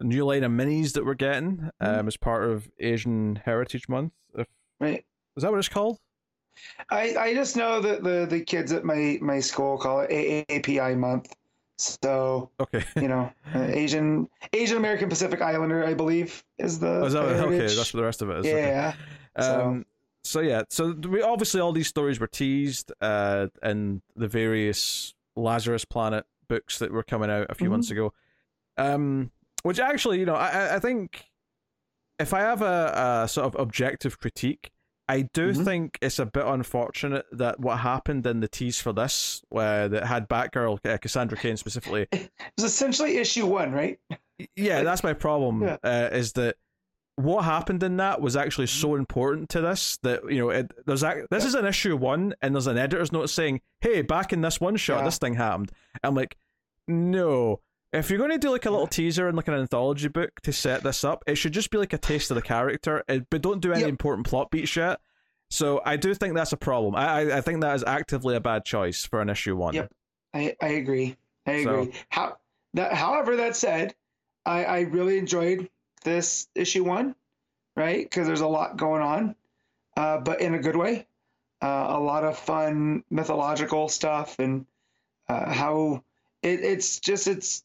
new 0.00 0.24
line 0.24 0.42
of 0.42 0.50
minis 0.50 0.94
that 0.94 1.04
we're 1.04 1.14
getting 1.14 1.70
um, 1.80 2.08
as 2.08 2.16
part 2.16 2.44
of 2.50 2.68
Asian 2.80 3.36
Heritage 3.44 3.88
Month. 3.88 4.12
If, 4.36 4.48
Right. 4.80 5.04
is 5.36 5.42
that 5.44 5.50
what 5.50 5.58
it's 5.58 5.68
called? 5.68 5.98
I, 6.90 7.14
I 7.16 7.34
just 7.34 7.56
know 7.56 7.80
that 7.80 8.02
the, 8.02 8.26
the 8.28 8.40
kids 8.40 8.72
at 8.72 8.84
my, 8.84 9.18
my 9.22 9.38
school 9.40 9.78
call 9.78 10.00
it 10.00 10.10
AAPI 10.10 10.98
month. 10.98 11.32
So, 12.02 12.50
Okay. 12.60 12.84
you 12.96 13.08
know, 13.08 13.32
uh, 13.54 13.58
Asian 13.62 14.28
Asian 14.52 14.76
American 14.76 15.08
Pacific 15.08 15.40
Islander, 15.42 15.84
I 15.84 15.94
believe, 15.94 16.44
is 16.58 16.78
the. 16.78 17.00
Oh, 17.02 17.04
is 17.06 17.12
that, 17.14 17.22
okay, 17.24 17.58
that's 17.58 17.76
what 17.92 17.92
the 18.00 18.04
rest 18.04 18.22
of 18.22 18.30
it 18.30 18.38
is. 18.40 18.46
Yeah. 18.46 18.94
So- 19.40 19.60
Um, 19.66 19.86
so 20.24 20.40
yeah, 20.40 20.62
so 20.70 20.92
we 20.92 21.20
obviously 21.22 21.60
all 21.60 21.72
these 21.72 21.88
stories 21.88 22.20
were 22.20 22.28
teased 22.28 22.92
uh, 23.00 23.48
in 23.62 24.02
the 24.14 24.28
various 24.28 25.14
Lazarus 25.34 25.84
Planet 25.84 26.24
books 26.48 26.78
that 26.78 26.92
were 26.92 27.02
coming 27.02 27.28
out 27.30 27.46
a 27.50 27.54
few 27.56 27.66
Mhm. 27.66 27.72
months 27.72 27.90
ago. 27.90 28.12
Um, 28.76 29.32
which 29.64 29.80
actually, 29.80 30.20
you 30.20 30.26
know, 30.26 30.34
I 30.36 30.48
I- 30.48 30.74
I 30.76 30.78
think 30.78 31.24
if 32.20 32.32
I 32.32 32.40
have 32.40 32.62
a, 32.62 33.22
a 33.24 33.28
sort 33.28 33.46
of 33.46 33.60
objective 33.60 34.18
critique, 34.20 34.70
I 35.12 35.22
do 35.34 35.52
Mhm. 35.52 35.64
think 35.64 35.98
it's 36.00 36.18
a 36.18 36.26
bit 36.26 36.44
unfortunate 36.46 37.26
that 37.32 37.60
what 37.60 37.78
happened 37.80 38.26
in 38.26 38.40
the 38.40 38.48
tease 38.48 38.80
for 38.80 38.92
this, 38.92 39.42
where 39.50 39.88
that 39.88 40.06
had 40.06 40.28
Batgirl, 40.28 40.78
uh, 40.86 40.96
Cassandra 40.98 41.36
Cain 41.38 41.56
specifically, 41.56 42.06
It 42.12 42.30
was 42.56 42.64
essentially 42.64 43.18
issue 43.18 43.46
one, 43.46 43.72
right? 43.72 43.98
yeah, 44.56 44.76
Like- 44.76 44.84
that's 44.84 45.04
my 45.04 45.12
problem. 45.12 45.62
Yeah. 45.62 45.76
Uh, 45.84 46.08
is 46.12 46.32
that 46.32 46.56
what 47.16 47.42
happened 47.44 47.82
in 47.82 47.98
that 47.98 48.20
was 48.22 48.36
actually 48.36 48.68
so 48.68 48.94
important 48.94 49.50
to 49.50 49.60
this 49.60 49.98
that 50.02 50.20
you 50.30 50.38
know 50.38 50.48
it, 50.48 50.72
there's 50.86 51.04
ac- 51.04 51.26
this 51.30 51.42
Yeah. 51.44 51.48
is 51.48 51.54
an 51.54 51.66
issue 51.66 51.94
one 51.96 52.34
and 52.40 52.54
there's 52.54 52.66
an 52.66 52.78
editor's 52.78 53.12
note 53.12 53.28
saying, 53.28 53.60
"Hey, 53.82 54.00
back 54.00 54.32
in 54.32 54.40
this 54.40 54.60
one 54.62 54.76
shot, 54.76 55.00
Yeah. 55.00 55.04
this 55.04 55.18
thing 55.18 55.34
happened." 55.34 55.70
I'm 56.02 56.14
like, 56.14 56.36
no, 56.88 57.60
If 57.92 58.08
you're 58.08 58.18
going 58.18 58.30
to 58.30 58.38
do 58.38 58.50
like 58.50 58.64
a 58.64 58.70
little 58.70 58.86
teaser 58.86 59.28
and 59.28 59.36
like 59.36 59.48
an 59.48 59.54
anthology 59.54 60.08
book 60.08 60.40
to 60.42 60.52
set 60.52 60.82
this 60.82 61.04
up, 61.04 61.22
it 61.26 61.34
should 61.34 61.52
just 61.52 61.70
be 61.70 61.76
like 61.78 61.92
a 61.92 61.98
taste 61.98 62.30
of 62.30 62.36
the 62.36 62.42
character, 62.42 63.04
eh, 63.08 63.20
but 63.30 63.42
don't 63.42 63.60
do 63.60 63.72
any 63.72 63.80
Yep. 63.82 63.88
important 63.90 64.26
plot 64.26 64.50
beats 64.50 64.74
yet. 64.76 64.98
So 65.50 65.82
I 65.84 65.96
do 65.96 66.14
think 66.14 66.34
that's 66.34 66.52
a 66.52 66.56
problem. 66.56 66.94
I 66.96 67.04
I, 67.06 67.36
I 67.38 67.40
think 67.42 67.60
that 67.60 67.74
is 67.76 67.84
actively 67.84 68.34
a 68.34 68.40
bad 68.40 68.64
choice 68.64 69.04
for 69.04 69.20
an 69.20 69.28
issue 69.28 69.54
one. 69.56 69.74
Yep. 69.74 69.92
I, 70.32 70.56
I 70.62 70.68
agree. 70.68 71.16
I 71.46 71.64
So- 71.64 71.80
agree. 71.80 71.92
How 72.08 72.38
that 72.74 72.94
however 72.94 73.36
that 73.36 73.54
said, 73.56 73.94
I, 74.46 74.64
I 74.64 74.80
really 74.80 75.18
enjoyed 75.18 75.68
this 76.04 76.48
issue 76.54 76.84
one, 76.84 77.14
right? 77.76 78.02
Because 78.08 78.26
there's 78.26 78.40
a 78.40 78.46
lot 78.46 78.78
going 78.78 79.02
on, 79.02 79.36
uh, 79.98 80.18
but 80.18 80.40
in 80.40 80.54
a 80.54 80.58
good 80.58 80.76
way. 80.76 81.06
Uh, 81.60 81.86
a 81.90 82.00
lot 82.00 82.24
of 82.24 82.36
fun 82.36 83.04
mythological 83.08 83.88
stuff 83.88 84.40
and 84.40 84.66
uh, 85.28 85.52
how 85.52 86.02
it, 86.42 86.60
it's 86.60 86.98
just 86.98 87.28
it's. 87.28 87.62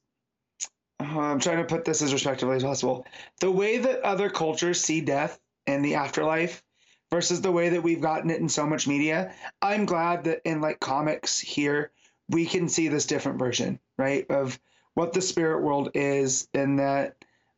Uh, 1.00 1.04
I'm 1.04 1.40
trying 1.40 1.58
to 1.58 1.64
put 1.64 1.86
this 1.86 2.02
as 2.02 2.14
respectively 2.14 2.56
as 2.56 2.64
possible. 2.64 3.06
The 3.40 3.52
way 3.52 3.78
that 3.78 4.02
other 4.02 4.30
cultures 4.30 4.82
see 4.82 5.02
death 5.02 5.40
and 5.66 5.84
the 5.84 5.96
afterlife 5.96 6.64
versus 7.12 7.42
the 7.42 7.52
way 7.52 7.70
that 7.70 7.84
we've 7.84 8.02
gotten 8.02 8.30
it 8.30 8.42
in 8.42 8.50
so 8.50 8.66
much 8.66 8.88
media. 8.88 9.34
I'm 9.62 9.86
glad 9.86 10.26
that 10.26 10.42
in 10.44 10.62
like 10.62 10.80
comics 10.80 11.40
here 11.40 11.92
we 12.30 12.46
can 12.46 12.68
see 12.68 12.88
this 12.88 13.06
different 13.06 13.40
version, 13.40 13.80
right, 13.98 14.30
of 14.30 14.60
what 14.96 15.14
the 15.14 15.22
spirit 15.22 15.62
world 15.62 15.92
is, 15.94 16.50
and 16.54 16.80
that 16.80 17.16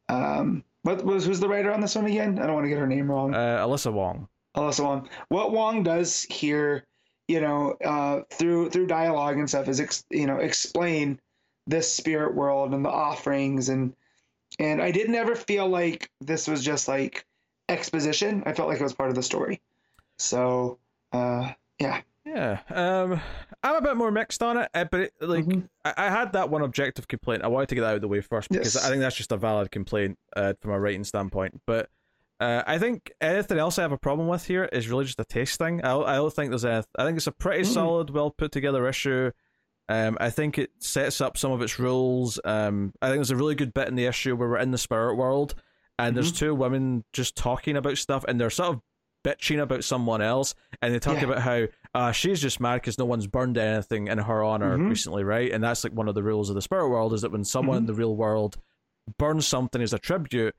um, 0.10 0.64
what 0.84 1.04
was 1.04 1.26
who's 1.26 1.40
the 1.40 1.50
writer 1.50 1.72
on 1.72 1.82
this 1.82 1.96
one 1.96 2.06
again? 2.06 2.38
I 2.40 2.46
don't 2.46 2.54
want 2.54 2.66
to 2.66 2.70
get 2.70 2.78
her 2.78 2.88
name 2.88 3.10
wrong. 3.10 3.34
Uh, 3.34 3.66
Alyssa 3.66 3.92
Wong. 3.92 4.28
Alyssa 4.56 4.84
Wong. 4.84 5.10
What 5.30 5.52
Wong 5.52 5.84
does 5.84 6.24
here, 6.24 6.86
you 7.28 7.42
know, 7.42 7.76
uh, 7.84 8.22
through 8.32 8.70
through 8.70 8.88
dialogue 8.88 9.38
and 9.38 9.50
stuff, 9.50 9.68
is 9.68 9.80
ex, 9.80 10.04
you 10.10 10.28
know 10.28 10.38
explain 10.38 11.20
this 11.70 11.94
spirit 11.94 12.34
world 12.36 12.74
and 12.74 12.84
the 12.84 12.90
offerings 12.90 13.70
and 13.70 13.94
and 14.58 14.82
I 14.82 14.92
didn't 14.92 15.16
ever 15.16 15.36
feel 15.36 15.68
like 15.70 16.10
this 16.20 16.48
was 16.48 16.64
just 16.64 16.88
like 16.88 17.26
exposition. 17.70 18.44
I 18.46 18.54
felt 18.54 18.68
like 18.68 18.80
it 18.80 18.84
was 18.84 18.94
part 18.94 19.10
of 19.10 19.16
the 19.16 19.24
story. 19.24 19.62
So 20.18 20.80
uh, 21.14 21.52
yeah, 21.80 22.02
Yeah, 22.26 22.60
um, 22.70 23.22
I'm 23.64 23.76
a 23.76 23.82
bit 23.82 23.96
more 23.96 24.12
mixed 24.12 24.44
on 24.44 24.58
it, 24.58 24.70
uh, 24.74 24.86
but 24.86 25.00
it, 25.02 25.14
like 25.22 25.46
Mhm. 25.46 25.70
I, 25.86 25.94
I 25.98 26.10
had 26.10 26.34
that 26.34 26.50
one 26.50 26.62
objective 26.62 27.08
complaint. 27.08 27.44
I 27.44 27.48
wanted 27.48 27.70
to 27.70 27.76
get 27.76 27.82
that 27.82 27.90
out 27.92 27.96
of 27.96 28.02
the 28.02 28.08
way 28.08 28.22
first 28.22 28.50
because 28.50 28.76
Yes. 28.76 28.86
I 28.86 28.90
think 28.90 29.02
that's 29.02 29.16
just 29.16 29.32
a 29.32 29.38
valid 29.38 29.72
complaint 29.72 30.18
uh, 30.36 30.54
from 30.62 30.72
a 30.72 30.80
writing 30.80 31.04
standpoint. 31.04 31.62
But 31.66 31.90
uh, 32.40 32.64
I 32.68 32.78
think 32.80 33.12
anything 33.22 33.58
else 33.60 33.78
I 33.80 33.84
have 33.84 33.92
a 33.92 33.98
problem 33.98 34.28
with 34.28 34.46
here 34.46 34.66
is 34.66 34.90
really 34.90 35.06
just 35.06 35.20
a 35.20 35.26
taste 35.26 35.58
thing. 35.60 35.84
I, 35.84 35.96
I 35.98 36.16
don't 36.16 36.34
think 36.34 36.50
there's 36.50 36.64
a. 36.66 36.84
I 36.98 37.06
think 37.06 37.18
it's 37.18 37.28
a 37.28 37.32
pretty 37.32 37.64
Mhm. 37.64 37.74
solid, 37.74 38.10
well 38.10 38.32
put 38.32 38.52
together 38.52 38.88
issue. 38.88 39.32
Um, 39.90 40.18
I 40.22 40.30
think 40.30 40.58
it 40.58 40.72
sets 40.80 41.20
up 41.20 41.36
some 41.38 41.52
of 41.52 41.62
its 41.62 41.80
rules. 41.80 42.40
Um, 42.46 42.94
I 43.02 43.08
think 43.08 43.18
there's 43.18 43.32
a 43.32 43.36
really 43.36 43.56
good 43.56 43.74
bit 43.74 43.88
in 43.88 43.96
the 43.96 44.06
issue 44.06 44.36
where 44.36 44.48
we're 44.48 44.60
in 44.60 44.72
the 44.72 44.78
spirit 44.78 45.16
world, 45.16 45.56
and 45.98 46.16
there's 46.16 46.32
two 46.32 46.54
women 46.56 47.04
just 47.12 47.36
talking 47.36 47.76
about 47.76 47.98
stuff, 47.98 48.24
and 48.28 48.40
they're 48.40 48.50
sort 48.52 48.76
of 48.76 48.82
bitching 49.26 49.60
about 49.62 49.84
someone 49.84 50.22
else, 50.22 50.54
and 50.82 50.94
they 50.94 51.00
talk 51.00 51.18
Yeah. 51.18 51.26
about 51.26 51.40
how 51.40 51.66
uh, 51.96 52.12
she's 52.12 52.40
just 52.40 52.60
mad 52.60 52.76
because 52.76 53.00
no 53.00 53.06
one's 53.06 53.26
burned 53.26 53.58
anything 53.58 54.08
in 54.08 54.20
her 54.20 54.44
honor 54.44 54.78
Mhm. 54.78 54.90
recently, 54.90 55.24
right? 55.24 55.52
And 55.52 55.64
that's 55.64 55.84
like 55.84 55.92
one 55.92 56.08
of 56.08 56.14
the 56.14 56.22
rules 56.24 56.50
of 56.50 56.56
the 56.56 56.62
spirit 56.62 56.88
world 56.90 57.14
is 57.14 57.24
that 57.24 57.32
when 57.32 57.44
someone 57.44 57.78
in 57.78 57.84
Mhm. 57.84 57.88
the 57.88 57.94
real 57.96 58.16
world 58.16 58.58
burns 59.18 59.48
something 59.48 59.82
as 59.82 59.92
a 59.92 59.98
tribute, 60.00 60.56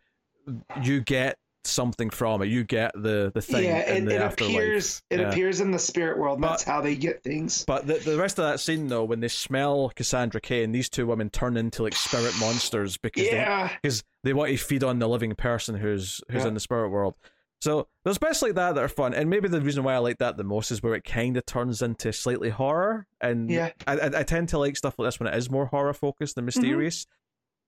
you 0.82 1.00
get 1.00 1.38
something 1.64 2.10
from 2.10 2.42
it. 2.42 2.46
You 2.46 2.64
get 2.64 2.92
the 2.94 3.30
the 3.34 3.42
thing 3.42 3.64
yeah, 3.64 3.78
it, 3.80 4.08
it 4.08 4.20
appears 4.22 5.02
it 5.10 5.20
Yeah. 5.20 5.28
appears 5.30 5.60
in 5.60 5.70
the 5.70 5.78
spirit 5.78 6.18
world. 6.18 6.36
And 6.38 6.42
But- 6.42 6.48
that's 6.50 6.62
how 6.64 6.80
they 6.80 6.96
get 6.96 7.22
things. 7.22 7.64
But 7.66 7.86
the, 7.86 7.94
the 7.94 8.16
rest 8.16 8.38
of 8.38 8.44
that 8.46 8.60
scene, 8.60 8.88
though, 8.88 9.04
when 9.04 9.20
they 9.20 9.28
smell 9.28 9.90
Cassandra 9.94 10.40
Cain, 10.40 10.72
these 10.72 10.88
two 10.88 11.06
women 11.06 11.30
turn 11.30 11.56
into 11.56 11.82
like 11.82 11.94
spirit 11.94 12.34
monsters 12.40 12.96
because 12.96 13.24
they, 13.24 13.32
Yeah, 13.36 13.70
because 13.82 14.02
they 14.24 14.32
want 14.32 14.50
to 14.50 14.56
feed 14.56 14.82
on 14.84 14.98
the 14.98 15.08
living 15.08 15.34
person 15.34 15.74
who's 15.76 16.20
who's 16.30 16.42
Yeah. 16.42 16.48
in 16.48 16.54
the 16.54 16.60
spirit 16.60 16.88
world. 16.88 17.14
So 17.62 17.88
there's 18.04 18.16
bits 18.16 18.40
like 18.40 18.54
that 18.54 18.74
that 18.74 18.82
are 18.82 18.88
fun, 18.88 19.12
and 19.12 19.28
maybe 19.28 19.46
the 19.46 19.60
reason 19.60 19.84
why 19.84 19.92
I 19.92 19.98
like 19.98 20.16
that 20.16 20.38
the 20.38 20.44
most 20.44 20.70
is 20.70 20.82
where 20.82 20.94
it 20.94 21.04
kind 21.04 21.36
of 21.36 21.44
turns 21.44 21.82
into 21.82 22.10
slightly 22.10 22.48
horror, 22.48 23.06
and 23.20 23.50
Yeah. 23.50 23.72
I, 23.86 24.00
I 24.16 24.22
tend 24.22 24.48
to 24.48 24.58
like 24.58 24.78
stuff 24.78 24.94
like 24.98 25.08
this 25.08 25.20
when 25.20 25.26
it 25.26 25.36
is 25.36 25.50
more 25.50 25.66
horror 25.66 25.92
focused 25.92 26.36
Mm-hmm. 26.36 26.38
than 26.40 26.44
mysterious. 26.46 27.06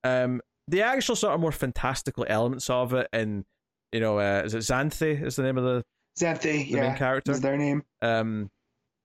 Um, 0.03 0.41
the 0.67 0.81
actual 0.83 1.15
sort 1.17 1.35
of 1.35 1.41
more 1.41 1.53
fantastical 1.53 2.25
elements 2.29 2.71
of 2.71 2.95
it, 2.95 3.09
and 3.13 3.45
you 3.93 4.01
know, 4.01 4.19
uh, 4.19 4.43
is 4.45 4.55
it 4.55 4.59
Xanthe 4.59 5.23
is 5.23 5.37
the 5.37 5.43
name 5.43 5.59
of 5.59 5.65
the 5.65 5.85
Xanthe. 6.19 6.43
the 6.43 6.65
yeah, 6.65 6.81
main 6.89 6.97
character? 6.97 7.33
is 7.33 7.41
their 7.41 7.57
name. 7.57 7.83
um 8.01 8.51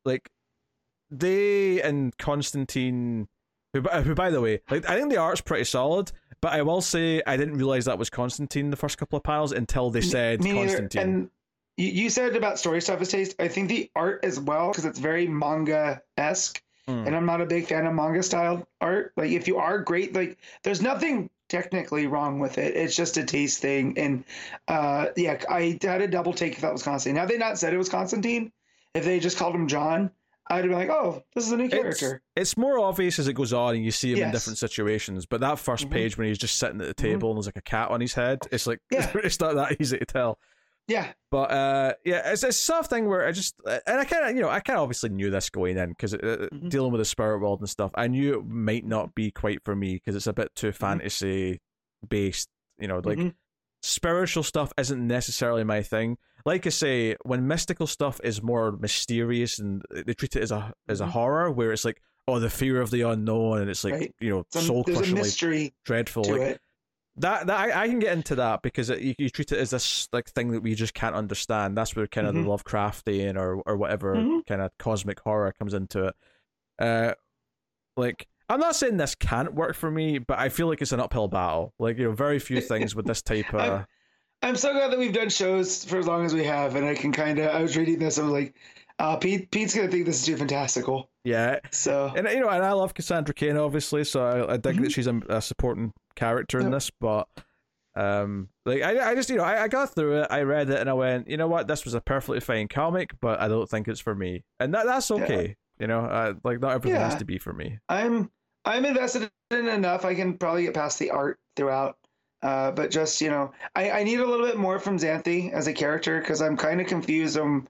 like 0.06 0.30
they 1.10 1.82
and 1.82 2.18
Constantine 2.18 3.28
who, 3.74 3.82
by- 3.82 4.02
who 4.02 4.16
by 4.16 4.30
the 4.30 4.42
way 4.42 4.62
like 4.70 4.90
I 4.90 4.98
think 4.98 5.10
the 5.10 5.18
art's 5.18 5.42
pretty 5.42 5.64
solid 5.66 6.12
but 6.42 6.54
I 6.54 6.62
will 6.62 6.82
say 6.82 7.22
I 7.26 7.38
didn't 7.38 7.56
realize 7.58 7.86
that 7.86 7.98
was 7.98 8.10
Constantine 8.10 8.70
the 8.70 8.76
first 8.78 8.98
couple 8.98 9.18
of 9.18 9.24
panels 9.24 9.52
until 9.52 9.90
they 9.90 10.02
said 10.02 10.42
Me. 10.44 10.54
Constantine 10.54 11.02
And 11.02 11.30
you, 11.78 11.88
you 12.04 12.10
said 12.10 12.36
about 12.36 12.60
story 12.60 12.82
stuff 12.82 13.02
is 13.02 13.10
taste. 13.10 13.36
I 13.40 13.48
think 13.48 13.70
the 13.70 13.90
art 13.96 14.22
as 14.24 14.40
well 14.40 14.70
because 14.72 14.86
it's 14.86 15.00
very 15.00 15.28
manga 15.28 16.02
esque, 16.18 16.62
Hmm. 16.88 17.06
and 17.06 17.16
I'm 17.16 17.26
not 17.26 17.42
a 17.42 17.46
big 17.46 17.68
fan 17.68 17.86
of 17.86 17.94
manga 17.94 18.24
style 18.24 18.68
art. 18.82 19.12
Like 19.18 19.32
if 19.32 19.48
you 19.48 19.58
are 19.58 19.78
great, 19.80 20.14
like 20.16 20.38
there's 20.64 20.82
nothing 20.82 21.30
technically 21.50 22.08
wrong 22.08 22.40
with 22.40 22.58
it. 22.58 22.76
It's 22.76 22.96
just 22.96 23.18
a 23.18 23.24
taste 23.24 23.62
thing. 23.62 23.98
And 23.98 24.24
uh, 24.68 25.08
yeah, 25.16 25.42
I 25.50 25.78
had 25.82 26.02
a 26.02 26.08
double 26.08 26.34
take 26.34 26.54
if 26.54 26.62
that 26.62 26.74
was 26.74 26.84
Constantine. 26.84 27.20
Had 27.20 27.30
they 27.30 27.38
not 27.38 27.58
said 27.58 27.74
it 27.74 27.78
was 27.78 27.90
Constantine, 27.90 28.52
if 28.94 29.06
they 29.06 29.20
just 29.20 29.38
called 29.38 29.56
him 29.56 29.68
John, 29.68 30.12
I'd 30.50 30.58
have 30.64 30.66
been 30.70 30.74
like, 30.78 30.90
oh, 30.90 31.24
this 31.36 31.46
is 31.46 31.52
a 31.52 31.58
new 31.58 31.68
character. 31.70 32.22
it's 32.36 32.56
more 32.56 32.80
obvious 32.80 33.20
as 33.20 33.28
it 33.28 33.34
goes 33.34 33.52
on 33.52 33.76
and 33.76 33.84
you 33.84 33.92
see 33.92 34.14
him 34.14 34.24
in 34.28 34.32
different 34.32 34.58
situations 34.58 35.26
but 35.26 35.42
that 35.42 35.56
1st 35.58 35.88
Mhm. 35.88 35.92
page 35.92 36.18
when 36.18 36.28
he's 36.28 36.38
just 36.38 36.58
sitting 36.58 36.80
at 36.80 36.88
the 36.88 36.94
table 36.94 37.30
and 37.32 37.38
there's 37.38 37.48
like 37.48 37.58
a 37.58 37.62
cat 37.62 37.90
on 37.92 38.00
his 38.00 38.14
head 38.14 38.40
it's 38.50 38.66
like 38.66 38.80
Yeah. 38.90 39.12
it's 39.16 39.42
not 39.42 39.56
that 39.56 39.76
easy 39.82 39.98
to 39.98 40.06
tell 40.06 40.40
Yeah, 40.88 41.12
But 41.32 41.52
uh, 41.52 41.94
yeah, 42.06 42.32
it's, 42.32 42.44
it's 42.44 42.58
a 42.58 42.62
sort 42.62 42.80
of 42.80 42.88
thing 42.88 43.08
where 43.08 43.28
I 43.28 43.32
just 43.34 43.56
and 43.66 44.00
I 44.00 44.06
kind 44.06 44.30
of 44.30 44.36
you 44.36 44.42
know 44.42 44.50
I 44.50 44.62
kind 44.62 44.78
of 44.78 44.84
obviously 44.84 45.10
knew 45.10 45.30
this 45.30 45.50
going 45.50 45.78
in 45.78 45.90
because 45.90 46.14
uh, 46.14 46.48
Mhm. 46.54 46.70
dealing 46.70 46.92
with 46.94 47.00
the 47.00 47.06
spirit 47.06 47.40
world 47.40 47.60
and 47.60 47.70
stuff, 47.70 47.92
I 47.96 48.08
knew 48.08 48.40
it 48.40 48.46
might 48.46 48.86
not 48.86 49.14
be 49.14 49.30
quite 49.32 49.64
for 49.66 49.76
me 49.76 49.96
because 49.96 50.16
it's 50.16 50.28
a 50.28 50.34
bit 50.34 50.56
too 50.56 50.72
fantasy 50.72 51.60
based. 52.08 52.48
You 52.80 52.88
know, 52.88 53.02
like 53.04 53.18
Mhm. 53.18 53.34
spiritual 53.82 54.44
stuff 54.44 54.72
isn't 54.78 55.06
necessarily 55.06 55.64
my 55.64 55.82
thing. 55.84 56.18
Like 56.46 56.66
I 56.66 56.70
say, 56.70 57.16
when 57.24 57.48
mystical 57.48 57.88
stuff 57.88 58.22
is 58.24 58.42
more 58.42 58.72
mysterious 58.72 59.60
and 59.60 59.82
they 59.92 60.14
treat 60.14 60.36
it 60.36 60.42
as 60.44 60.52
a 60.52 60.74
as 60.88 61.02
a 61.02 61.06
Mhm. 61.06 61.10
horror, 61.10 61.52
where 61.52 61.72
it's 61.74 61.84
like 61.86 62.02
oh 62.30 62.40
the 62.40 62.50
fear 62.50 62.80
of 62.82 62.92
the 62.92 63.02
unknown 63.02 63.60
and 63.62 63.70
it's 63.70 63.84
like 63.84 63.94
Right. 63.94 64.16
you 64.20 64.30
know 64.30 64.46
soul 64.52 64.84
a 64.88 65.02
mystery 65.14 65.74
dreadful. 65.86 66.24
Like, 66.24 66.42
it. 66.42 66.62
That 67.18 67.48
that 67.48 67.60
I, 67.60 67.84
I 67.84 67.88
can 67.88 68.00
get 68.00 68.14
into 68.14 68.36
that 68.36 68.62
because 68.62 68.90
it, 68.90 69.00
you, 69.02 69.16
you 69.18 69.30
treat 69.30 69.52
it 69.52 69.58
as 69.60 69.72
this 69.72 70.08
like 70.14 70.30
thing 70.30 70.52
that 70.52 70.62
we 70.62 70.76
just 70.76 70.94
can't 70.94 71.16
understand. 71.16 71.78
That's 71.78 71.96
where 71.96 72.08
kind 72.08 72.28
of 72.28 72.36
Mhm. 72.36 72.44
the 72.44 72.50
Lovecraftian 72.50 73.36
or 73.38 73.56
or 73.66 73.76
whatever 73.78 74.16
Mhm. 74.16 74.46
kind 74.48 74.62
of 74.62 74.72
cosmic 74.80 75.20
horror 75.22 75.54
comes 75.58 75.74
into 75.74 76.06
it. 76.08 76.16
Uh, 76.80 77.14
like 77.96 78.28
I'm 78.50 78.60
not 78.60 78.76
saying 78.76 78.98
this 78.98 79.16
can't 79.16 79.54
work 79.54 79.76
for 79.76 79.92
me, 79.92 80.20
but 80.20 80.40
I 80.40 80.50
feel 80.50 80.68
like 80.68 80.82
it's 80.82 80.92
an 80.94 81.00
uphill 81.00 81.28
battle. 81.28 81.74
Like 81.80 81.98
you 81.98 82.06
know, 82.06 82.12
very 82.14 82.40
few 82.40 82.62
things 82.62 82.96
with 82.96 83.06
this 83.06 83.22
type 83.22 83.46
of. 83.54 83.60
I'm- 83.60 83.86
I'm 84.44 84.56
so 84.56 84.72
glad 84.72 84.92
that 84.92 85.00
we've 85.00 85.12
done 85.12 85.30
shows 85.30 85.84
for 85.84 85.98
as 85.98 86.06
long 86.06 86.24
as 86.24 86.32
we 86.36 86.44
have, 86.44 86.76
and 86.76 86.86
I 86.86 86.94
can 86.94 87.12
kind 87.12 87.40
of. 87.40 87.50
I 87.56 87.60
was 87.60 87.76
reading 87.76 87.98
this, 87.98 88.20
I 88.20 88.22
was 88.22 88.32
like, 88.32 88.54
uh, 89.00 89.16
Pete, 89.18 89.52
Pete's 89.52 89.76
gonna 89.76 89.88
think 89.90 90.06
this 90.06 90.20
is 90.20 90.26
too 90.26 90.38
fantastical. 90.38 91.10
yeah, 91.24 91.60
So 91.72 92.12
and 92.16 92.28
you 92.28 92.40
know, 92.40 92.50
and 92.50 92.64
I 92.64 92.72
love 92.72 92.94
Cassandra 92.94 93.34
Cain 93.34 93.58
obviously, 93.58 94.04
so 94.04 94.24
I, 94.26 94.54
I 94.54 94.58
dig 94.58 94.78
Mhm. 94.78 94.82
that 94.84 94.92
she's 94.92 95.08
a, 95.08 95.20
a 95.30 95.42
supporting 95.42 95.94
character 96.16 96.58
in 96.60 96.66
Yep. 96.66 96.74
this. 96.74 96.92
But 97.00 97.28
um, 97.96 98.50
like 98.66 98.82
I, 98.84 99.12
I 99.12 99.16
just 99.16 99.30
you 99.30 99.38
know, 99.38 99.44
I, 99.44 99.64
I 99.64 99.68
got 99.68 99.94
through 99.94 100.22
it, 100.22 100.28
I 100.30 100.42
read 100.42 100.70
it, 100.70 100.80
and 100.80 100.90
I 100.90 100.94
went, 100.94 101.28
you 101.30 101.38
know 101.38 101.48
what, 101.48 101.68
this 101.68 101.84
was 101.86 101.94
a 101.94 102.02
perfectly 102.02 102.40
fine 102.40 102.68
comic, 102.68 103.12
but 103.22 103.40
I 103.42 103.48
don't 103.48 103.70
think 103.70 103.88
it's 103.88 104.00
for 104.00 104.14
me, 104.16 104.44
and 104.60 104.74
that 104.74 104.86
that's 104.86 105.10
Yeah. 105.10 105.16
okay. 105.24 105.56
You 105.80 105.86
know, 105.88 106.00
uh, 106.02 106.34
like 106.44 106.60
not 106.60 106.72
everything 106.74 107.00
has 107.00 107.16
to 107.16 107.26
be 107.26 107.38
for 107.38 107.54
me. 107.54 107.78
I'm 107.90 108.32
I'm 108.66 108.84
invested 108.86 109.30
in 109.52 109.68
enough. 109.68 110.06
I 110.06 110.16
can 110.16 110.38
probably 110.38 110.64
get 110.64 110.74
past 110.74 110.98
the 111.00 111.12
art 111.12 111.40
throughout. 111.56 111.98
Uh, 112.44 112.72
but 112.72 112.92
just 112.92 113.20
you 113.22 113.30
know, 113.30 113.52
I, 113.76 113.90
I 113.92 114.04
need 114.04 114.20
a 114.20 114.26
little 114.26 114.46
bit 114.46 114.58
more 114.58 114.80
from 114.80 114.98
Xanthe 114.98 115.52
as 115.54 115.68
a 115.68 115.74
character 115.74 116.20
because 116.20 116.42
I'm 116.42 116.56
kind 116.58 116.80
of 116.82 116.86
confused 116.88 117.38
on 117.38 117.68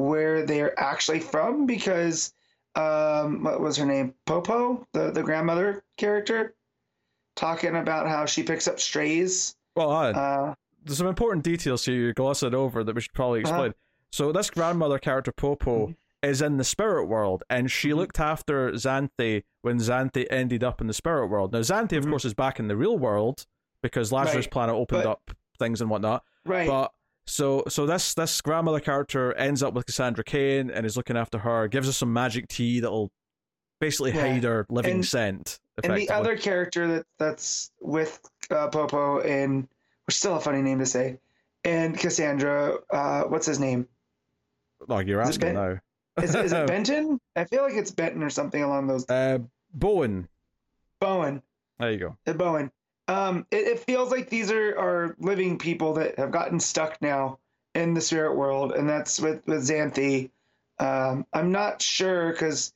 where 0.00 0.44
they're 0.44 0.78
actually 0.78 1.20
from 1.20 1.64
because 1.64 2.34
um, 2.74 3.42
what 3.42 3.60
was 3.60 3.78
her 3.78 3.86
name? 3.86 4.12
Popo, 4.26 4.86
the 4.92 5.10
the 5.10 5.22
grandmother 5.22 5.82
character, 5.96 6.54
talking 7.34 7.74
about 7.76 8.06
how 8.06 8.26
she 8.26 8.42
picks 8.42 8.68
up 8.68 8.78
strays. 8.78 9.56
Well, 9.74 9.90
uh, 9.90 10.12
Uh, 10.12 10.54
there's 10.84 10.98
some 10.98 11.06
important 11.06 11.44
details 11.44 11.84
here 11.86 11.94
you 11.94 12.12
glossed 12.12 12.44
over 12.44 12.84
that 12.84 12.94
we 12.94 13.00
should 13.00 13.14
probably 13.14 13.42
Uh-huh. 13.42 13.50
explain. 13.54 13.74
So 14.12 14.32
this 14.32 14.50
grandmother 14.50 14.98
character 14.98 15.32
Popo 15.32 15.88
Mhm. 15.88 15.96
is 16.22 16.42
in 16.42 16.58
the 16.58 16.64
spirit 16.64 17.06
world, 17.06 17.42
and 17.48 17.70
she 17.70 17.88
Mhm. 17.90 17.96
looked 17.96 18.20
after 18.20 18.70
Xanthe 18.72 19.44
when 19.62 19.78
Xanthe 19.78 20.26
ended 20.30 20.62
up 20.62 20.80
in 20.82 20.86
the 20.86 20.94
spirit 20.94 21.26
world. 21.28 21.52
Now 21.52 21.60
Xanthe, 21.60 21.96
of 21.96 22.04
Mhm. 22.04 22.10
course, 22.10 22.24
is 22.26 22.34
back 22.34 22.58
in 22.60 22.68
the 22.68 22.76
real 22.76 22.98
world 22.98 23.46
because 23.82 24.12
Lazarus 24.12 24.44
Right, 24.46 24.50
Planet 24.50 24.74
opened 24.74 25.04
but- 25.04 25.10
up 25.10 25.30
things 25.58 25.80
and 25.80 25.88
whatnot. 25.90 26.22
right. 26.44 26.68
But 26.68 26.92
so 27.26 27.64
so 27.68 27.86
this 27.86 28.14
this 28.14 28.40
grandmother 28.40 28.80
character 28.80 29.32
ends 29.34 29.62
up 29.62 29.74
with 29.74 29.86
Cassandra 29.86 30.24
Cain 30.24 30.70
and 30.70 30.86
is 30.86 30.96
looking 30.96 31.16
after 31.16 31.38
her, 31.38 31.68
gives 31.68 31.86
her 31.86 31.92
some 31.92 32.12
magic 32.12 32.48
tea 32.48 32.80
that'll 32.80 33.10
basically 33.80 34.12
Yeah. 34.12 34.32
hide 34.32 34.44
her 34.44 34.66
living 34.70 34.96
And- 34.96 35.06
scent. 35.06 35.58
And 35.84 35.94
the 35.94 36.08
other 36.08 36.38
character 36.38 36.86
that 36.88 37.06
that's 37.18 37.70
with 37.80 38.18
uh, 38.50 38.68
Popo 38.68 39.20
and 39.20 39.62
which 40.06 40.14
is 40.14 40.16
still 40.16 40.36
a 40.36 40.40
funny 40.40 40.62
name 40.62 40.78
to 40.78 40.86
say, 40.86 41.18
and 41.64 41.98
Cassandra, 41.98 42.76
uh, 42.90 43.24
what's 43.24 43.44
his 43.46 43.58
name? 43.60 43.86
oh, 44.88 44.98
you're 45.00 45.20
asking 45.20 45.40
Ben- 45.40 45.54
now. 45.54 45.78
Is, 46.22 46.34
is 46.34 46.52
it 46.52 46.66
Benton? 46.68 47.20
I 47.34 47.44
feel 47.44 47.62
like 47.62 47.74
it's 47.74 47.90
Benton 47.90 48.22
or 48.22 48.30
something 48.30 48.62
along 48.62 48.86
those. 48.86 49.04
Uh, 49.10 49.40
Bowen. 49.74 50.28
Bowen. 51.00 51.42
There 51.78 51.90
you 51.92 51.98
go. 51.98 52.16
Uh, 52.26 52.32
Bowen. 52.32 52.70
Um, 53.08 53.46
it, 53.50 53.68
it 53.68 53.78
feels 53.80 54.10
like 54.10 54.28
these 54.28 54.50
are, 54.50 54.76
are 54.78 55.16
living 55.18 55.58
people 55.58 55.94
that 55.94 56.18
have 56.18 56.32
gotten 56.32 56.58
stuck 56.58 57.00
now 57.00 57.38
in 57.74 57.94
the 57.94 58.00
spirit 58.00 58.34
world, 58.34 58.72
and 58.72 58.88
that's 58.88 59.20
with 59.20 59.46
with 59.46 59.68
Xanthe. 59.68 60.30
Um, 60.78 61.26
I'm 61.32 61.52
not 61.52 61.80
sure 61.80 62.32
because 62.32 62.72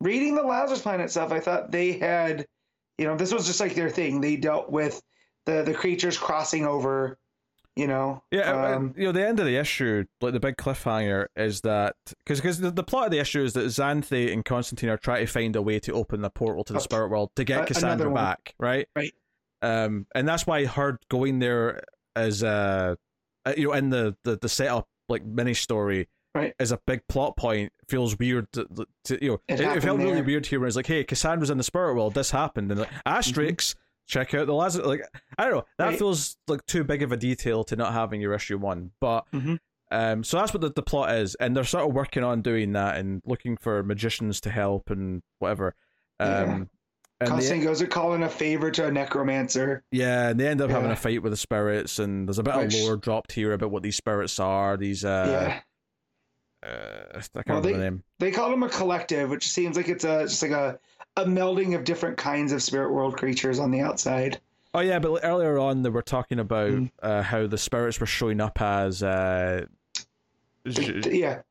reading 0.00 0.34
the 0.34 0.42
Lazarus 0.42 0.82
Planet 0.82 1.10
stuff, 1.10 1.32
I 1.32 1.40
thought 1.40 1.70
they 1.70 1.92
had, 1.92 2.46
you 2.98 3.06
know, 3.06 3.16
this 3.16 3.32
was 3.32 3.46
just 3.46 3.60
like 3.60 3.74
their 3.74 3.90
thing. 3.90 4.20
They 4.20 4.36
dealt 4.36 4.70
with 4.70 5.02
the 5.44 5.62
the 5.62 5.74
creatures 5.74 6.16
crossing 6.16 6.66
over, 6.66 7.18
you 7.74 7.86
know. 7.86 8.22
Yeah, 8.30 8.52
uh, 8.52 8.76
Um, 8.76 8.94
you 8.96 9.04
know, 9.06 9.12
the 9.12 9.26
end 9.26 9.40
of 9.40 9.46
the 9.46 9.56
issue, 9.56 10.04
like 10.20 10.34
the 10.34 10.40
big 10.40 10.56
cliffhanger, 10.56 11.26
is 11.36 11.62
that 11.62 11.96
because 12.18 12.40
because 12.40 12.60
the, 12.60 12.70
the 12.70 12.84
plot 12.84 13.06
of 13.06 13.10
the 13.10 13.18
issue 13.18 13.42
is 13.42 13.54
that 13.54 13.66
Xanthe 13.66 14.32
and 14.32 14.44
Constantine 14.44 14.88
are 14.90 14.96
trying 14.96 15.26
to 15.26 15.32
find 15.32 15.56
a 15.56 15.62
way 15.62 15.80
to 15.80 15.92
open 15.92 16.20
the 16.20 16.30
portal 16.30 16.64
to 16.64 16.72
the 16.74 16.80
spirit 16.80 17.08
world 17.10 17.30
to 17.36 17.44
get 17.44 17.62
a- 17.62 17.66
Cassandra 17.66 18.12
back, 18.12 18.54
right? 18.58 18.88
Right. 18.94 19.14
Um, 19.62 20.06
and 20.14 20.26
that's 20.28 20.46
why 20.46 20.66
her 20.66 20.98
going 21.08 21.38
there 21.38 21.82
as 22.16 22.42
uh, 22.42 22.96
you 23.56 23.68
know, 23.68 23.72
in 23.74 23.90
the 23.90 24.16
the, 24.24 24.36
the 24.36 24.48
setup 24.48 24.88
like 25.08 25.24
mini 25.24 25.54
story. 25.54 26.08
Right. 26.34 26.54
As 26.58 26.72
a 26.72 26.80
big 26.86 27.06
plot 27.08 27.36
point, 27.36 27.72
feels 27.88 28.18
weird. 28.18 28.50
To, 28.54 28.66
to 29.04 29.22
you 29.22 29.30
know, 29.32 29.40
It 29.48 29.60
it, 29.60 29.76
it 29.76 29.82
felt 29.82 29.98
really 29.98 30.14
there. 30.14 30.24
weird 30.24 30.46
here. 30.46 30.60
Where 30.60 30.66
it's 30.66 30.76
like, 30.76 30.86
"Hey, 30.86 31.04
Cassandra's 31.04 31.50
in 31.50 31.58
the 31.58 31.62
spirit 31.64 31.94
world. 31.94 32.14
This 32.14 32.30
happened," 32.30 32.70
and 32.70 32.80
like, 32.80 32.90
asterisks. 33.06 33.74
Check 34.08 34.34
out 34.34 34.46
the 34.46 34.52
Lazarus. 34.54 34.86
Like, 34.86 35.02
I 35.38 35.44
don't 35.44 35.54
know. 35.58 35.64
That 35.78 35.86
Right. 35.90 35.98
feels 35.98 36.36
like 36.48 36.66
too 36.66 36.82
big 36.84 37.02
of 37.02 37.12
a 37.12 37.16
detail 37.16 37.62
to 37.64 37.76
not 37.76 37.92
having 37.92 38.20
your 38.20 38.34
issue 38.34 38.58
one. 38.58 38.90
But 39.00 39.24
Mhm. 39.32 39.58
um, 39.92 40.24
so 40.24 40.38
that's 40.38 40.52
what 40.52 40.60
the, 40.60 40.70
the 40.72 40.82
plot 40.82 41.14
is, 41.14 41.34
and 41.36 41.56
they're 41.56 41.62
sort 41.64 41.86
of 41.88 41.94
working 41.94 42.24
on 42.24 42.42
doing 42.42 42.72
that 42.72 42.96
and 42.96 43.22
looking 43.24 43.56
for 43.56 43.82
magicians 43.84 44.40
to 44.40 44.50
help 44.50 44.90
and 44.90 45.22
whatever. 45.38 45.76
Um, 46.18 46.28
Yeah. 46.28 46.64
And 47.22 47.28
they, 47.28 47.30
Constantine 47.34 47.64
goes 47.64 47.78
to 47.80 47.86
calling 47.86 48.22
a 48.22 48.28
favor 48.28 48.70
to 48.70 48.86
a 48.86 48.90
necromancer. 48.90 49.82
yeah, 49.90 50.28
and 50.28 50.38
they 50.40 50.46
end 50.48 50.60
up 50.60 50.70
having 50.70 50.90
a 50.90 50.96
fight 50.96 51.22
with 51.22 51.32
the 51.32 51.36
spirits, 51.36 51.98
and 51.98 52.28
there's 52.28 52.38
a 52.38 52.42
bit 52.42 52.56
Which- 52.56 52.74
of 52.74 52.80
lore 52.82 52.96
dropped 52.96 53.32
here 53.32 53.52
about 53.52 53.70
what 53.70 53.82
these 53.82 53.96
spirits 53.96 54.38
are. 54.40 54.76
These 54.76 55.04
uh, 55.04 55.60
yeah. 56.62 56.68
uh 56.68 57.18
I 57.18 57.20
can't 57.20 57.32
Well, 57.34 57.42
remember 57.56 57.68
they- 57.68 57.72
the 57.74 57.78
name. 57.80 58.02
They 58.18 58.30
call 58.30 58.50
them 58.50 58.62
a 58.62 58.68
collective, 58.68 59.30
which 59.30 59.48
seems 59.48 59.76
like 59.76 59.88
it's 59.88 60.04
a 60.04 60.22
just 60.24 60.42
like 60.42 60.52
a 60.52 60.78
a 61.16 61.24
melding 61.24 61.74
of 61.76 61.84
different 61.84 62.16
kinds 62.16 62.52
of 62.52 62.62
spirit 62.62 62.92
world 62.92 63.16
creatures 63.16 63.58
on 63.58 63.70
the 63.70 63.80
outside. 63.80 64.40
Oh 64.74 64.80
yeah, 64.80 64.98
but 64.98 65.20
earlier 65.22 65.58
on 65.58 65.82
they 65.82 65.90
were 65.90 66.00
talking 66.02 66.38
about 66.38 66.70
Mm. 66.70 66.90
uh, 67.02 67.20
how 67.22 67.46
the 67.46 67.58
spirits 67.58 68.00
were 68.00 68.06
showing 68.06 68.40
up 68.40 68.60
as 68.62 69.02
uh, 69.02 69.66
yeah. 70.64 71.42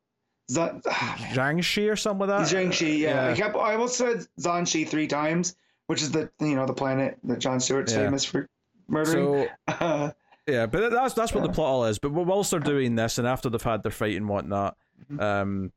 Ah. 0.57 1.15
Jiangshi 1.33 1.91
or 1.91 1.95
something 1.95 2.27
like 2.27 2.47
that. 2.47 2.55
Jiangshi, 2.55 2.99
yeah. 2.99 3.27
yeah. 3.27 3.31
I 3.31 3.35
kept 3.35 3.55
I 3.55 3.73
almost 3.73 3.97
said 3.97 4.25
Xanshi 4.39 4.87
three 4.87 5.07
times, 5.07 5.55
which 5.87 6.01
is 6.01 6.11
the 6.11 6.29
you 6.39 6.55
know 6.55 6.65
the 6.65 6.73
planet 6.73 7.17
that 7.23 7.39
John 7.39 7.59
Stewart's 7.59 7.93
Yeah. 7.93 8.05
famous 8.05 8.25
for 8.25 8.47
murdering. 8.87 9.47
So 9.79 10.13
yeah, 10.47 10.65
but 10.65 10.89
that's 10.91 11.13
that's 11.13 11.33
what 11.33 11.43
the 11.43 11.49
plot 11.51 11.67
all 11.67 11.85
is. 11.85 11.99
But 11.99 12.11
whilst 12.11 12.51
they're 12.51 12.59
doing 12.59 12.95
this, 12.95 13.17
and 13.17 13.27
after 13.27 13.49
they've 13.49 13.61
had 13.61 13.83
their 13.83 13.91
fight 13.91 14.15
and 14.17 14.27
whatnot, 14.27 14.75
Mhm. 15.11 15.21
um, 15.21 15.71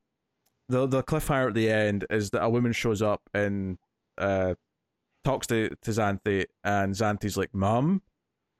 the 0.68 0.86
the 0.86 1.02
cliffhanger 1.02 1.48
at 1.48 1.55
the 1.55 1.70
end 1.70 2.06
is 2.10 2.30
that 2.30 2.42
a 2.42 2.48
woman 2.48 2.72
shows 2.72 3.02
up 3.02 3.22
and 3.34 3.78
uh 4.18 4.55
talks 5.24 5.46
to 5.48 5.68
to 5.82 5.90
Xanthe, 5.90 6.44
and 6.64 6.94
Xanthe's 6.94 7.36
like, 7.36 7.55
"Mum?" 7.55 8.02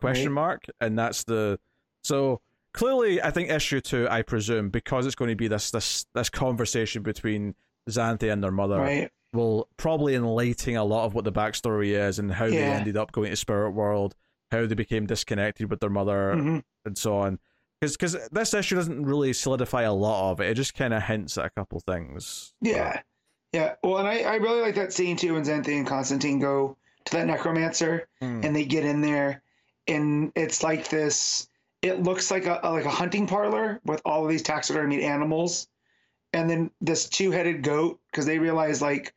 question 0.01 0.29
Right. 0.31 0.35
mark, 0.35 0.65
and 0.81 0.99
that's 0.99 1.25
the 1.25 1.59
so 2.03 2.41
clearly 2.75 3.23
I 3.23 3.31
think 3.31 3.49
issue 3.51 3.81
two, 3.81 4.07
I 4.11 4.23
presume, 4.23 4.69
because 4.69 5.07
it's 5.07 5.15
going 5.15 5.31
to 5.31 5.37
be 5.37 5.49
this 5.49 5.71
this 5.71 6.05
this 6.15 6.29
conversation 6.29 7.03
between 7.03 7.55
Xanthe 7.89 8.31
and 8.33 8.43
their 8.43 8.51
mother 8.53 8.79
right. 8.79 9.11
will 9.33 9.69
probably 9.79 10.15
enlighten 10.15 10.77
a 10.77 10.85
lot 10.85 11.07
of 11.07 11.15
what 11.15 11.25
the 11.25 11.33
backstory 11.33 11.89
is 11.91 12.19
and 12.19 12.33
how 12.33 12.49
they 12.49 12.63
ended 12.63 12.97
up 12.97 13.13
going 13.13 13.31
to 13.31 13.37
spirit 13.37 13.71
world, 13.71 14.15
how 14.51 14.67
they 14.67 14.75
became 14.75 15.07
disconnected 15.07 15.71
with 15.71 15.81
their 15.81 15.91
mother, 15.91 16.35
Mhm. 16.37 16.63
and 16.85 16.99
so 16.99 17.17
on. 17.17 17.39
Because 17.81 18.17
this 18.33 18.55
issue 18.55 18.77
doesn't 18.77 19.05
really 19.05 19.33
solidify 19.35 19.83
a 19.83 19.93
lot 19.93 20.31
of 20.33 20.41
it. 20.41 20.49
It 20.49 20.55
just 20.55 20.75
kind 20.75 20.95
of 20.95 21.03
hints 21.03 21.37
at 21.37 21.45
a 21.45 21.51
couple 21.51 21.81
things. 21.81 22.55
Yeah. 22.63 23.01
Yeah. 23.53 23.75
Well, 23.83 23.99
and 23.99 24.09
I, 24.09 24.21
I 24.23 24.35
really 24.37 24.63
like 24.63 24.75
that 24.77 24.93
scene 24.93 25.17
too 25.17 25.35
when 25.35 25.43
Xanthe 25.45 25.69
and 25.77 25.87
Constantine 25.87 26.39
go 26.41 26.77
to 27.05 27.13
that 27.13 27.27
necromancer 27.27 28.09
Hmm. 28.21 28.41
and 28.43 28.57
they 28.57 28.65
get 28.65 28.85
in 28.87 29.03
there 29.03 29.43
and 29.87 30.33
it's 30.35 30.63
like 30.63 30.89
this 30.89 31.47
it 31.85 32.03
looks 32.03 32.31
like 32.31 32.47
a, 32.47 32.61
like 32.65 32.87
a 32.87 32.91
hunting 32.91 33.27
parlor 33.27 33.79
with 33.85 34.01
all 34.07 34.25
of 34.25 34.31
these 34.31 34.43
taxidermied 34.43 35.03
animals. 35.03 35.69
And 36.33 36.49
then 36.49 36.71
this 36.81 37.09
two-headed 37.11 37.63
goat 37.63 38.01
because 38.11 38.25
they 38.25 38.39
realize 38.39 38.81
like 38.81 39.15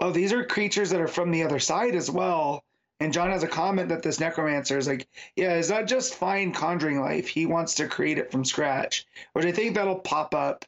oh 0.00 0.10
these 0.10 0.32
are 0.32 0.44
creatures 0.44 0.90
that 0.90 1.00
are 1.00 1.08
from 1.08 1.30
the 1.30 1.42
other 1.42 1.58
side 1.58 1.94
as 1.94 2.10
well. 2.10 2.62
And 3.00 3.12
john 3.12 3.30
has 3.30 3.42
a 3.42 3.48
comment 3.48 3.88
that 3.88 4.02
this 4.02 4.20
necromancer 4.20 4.76
is 4.76 4.86
like 4.86 5.08
yeah 5.34 5.54
it's 5.54 5.70
not 5.70 5.86
just 5.86 6.14
fine 6.14 6.52
conjuring 6.52 7.00
life? 7.00 7.26
He 7.26 7.46
wants 7.46 7.74
to 7.76 7.88
create 7.88 8.18
it 8.18 8.30
from 8.30 8.44
scratch 8.44 9.06
which 9.32 9.46
i 9.46 9.52
think 9.52 9.74
that'll 9.74 9.98
pop 9.98 10.34
up 10.34 10.64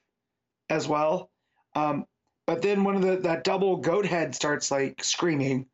as 0.71 0.89
well. 0.89 1.31
Um, 1.75 2.07
but 2.47 2.63
then 2.63 2.83
one 2.83 2.97
of 2.97 3.03
the 3.03 3.17
that 3.29 3.45
double 3.45 3.77
goat 3.77 4.07
head 4.07 4.35
starts 4.35 4.71
like 4.71 5.05
screaming 5.05 5.67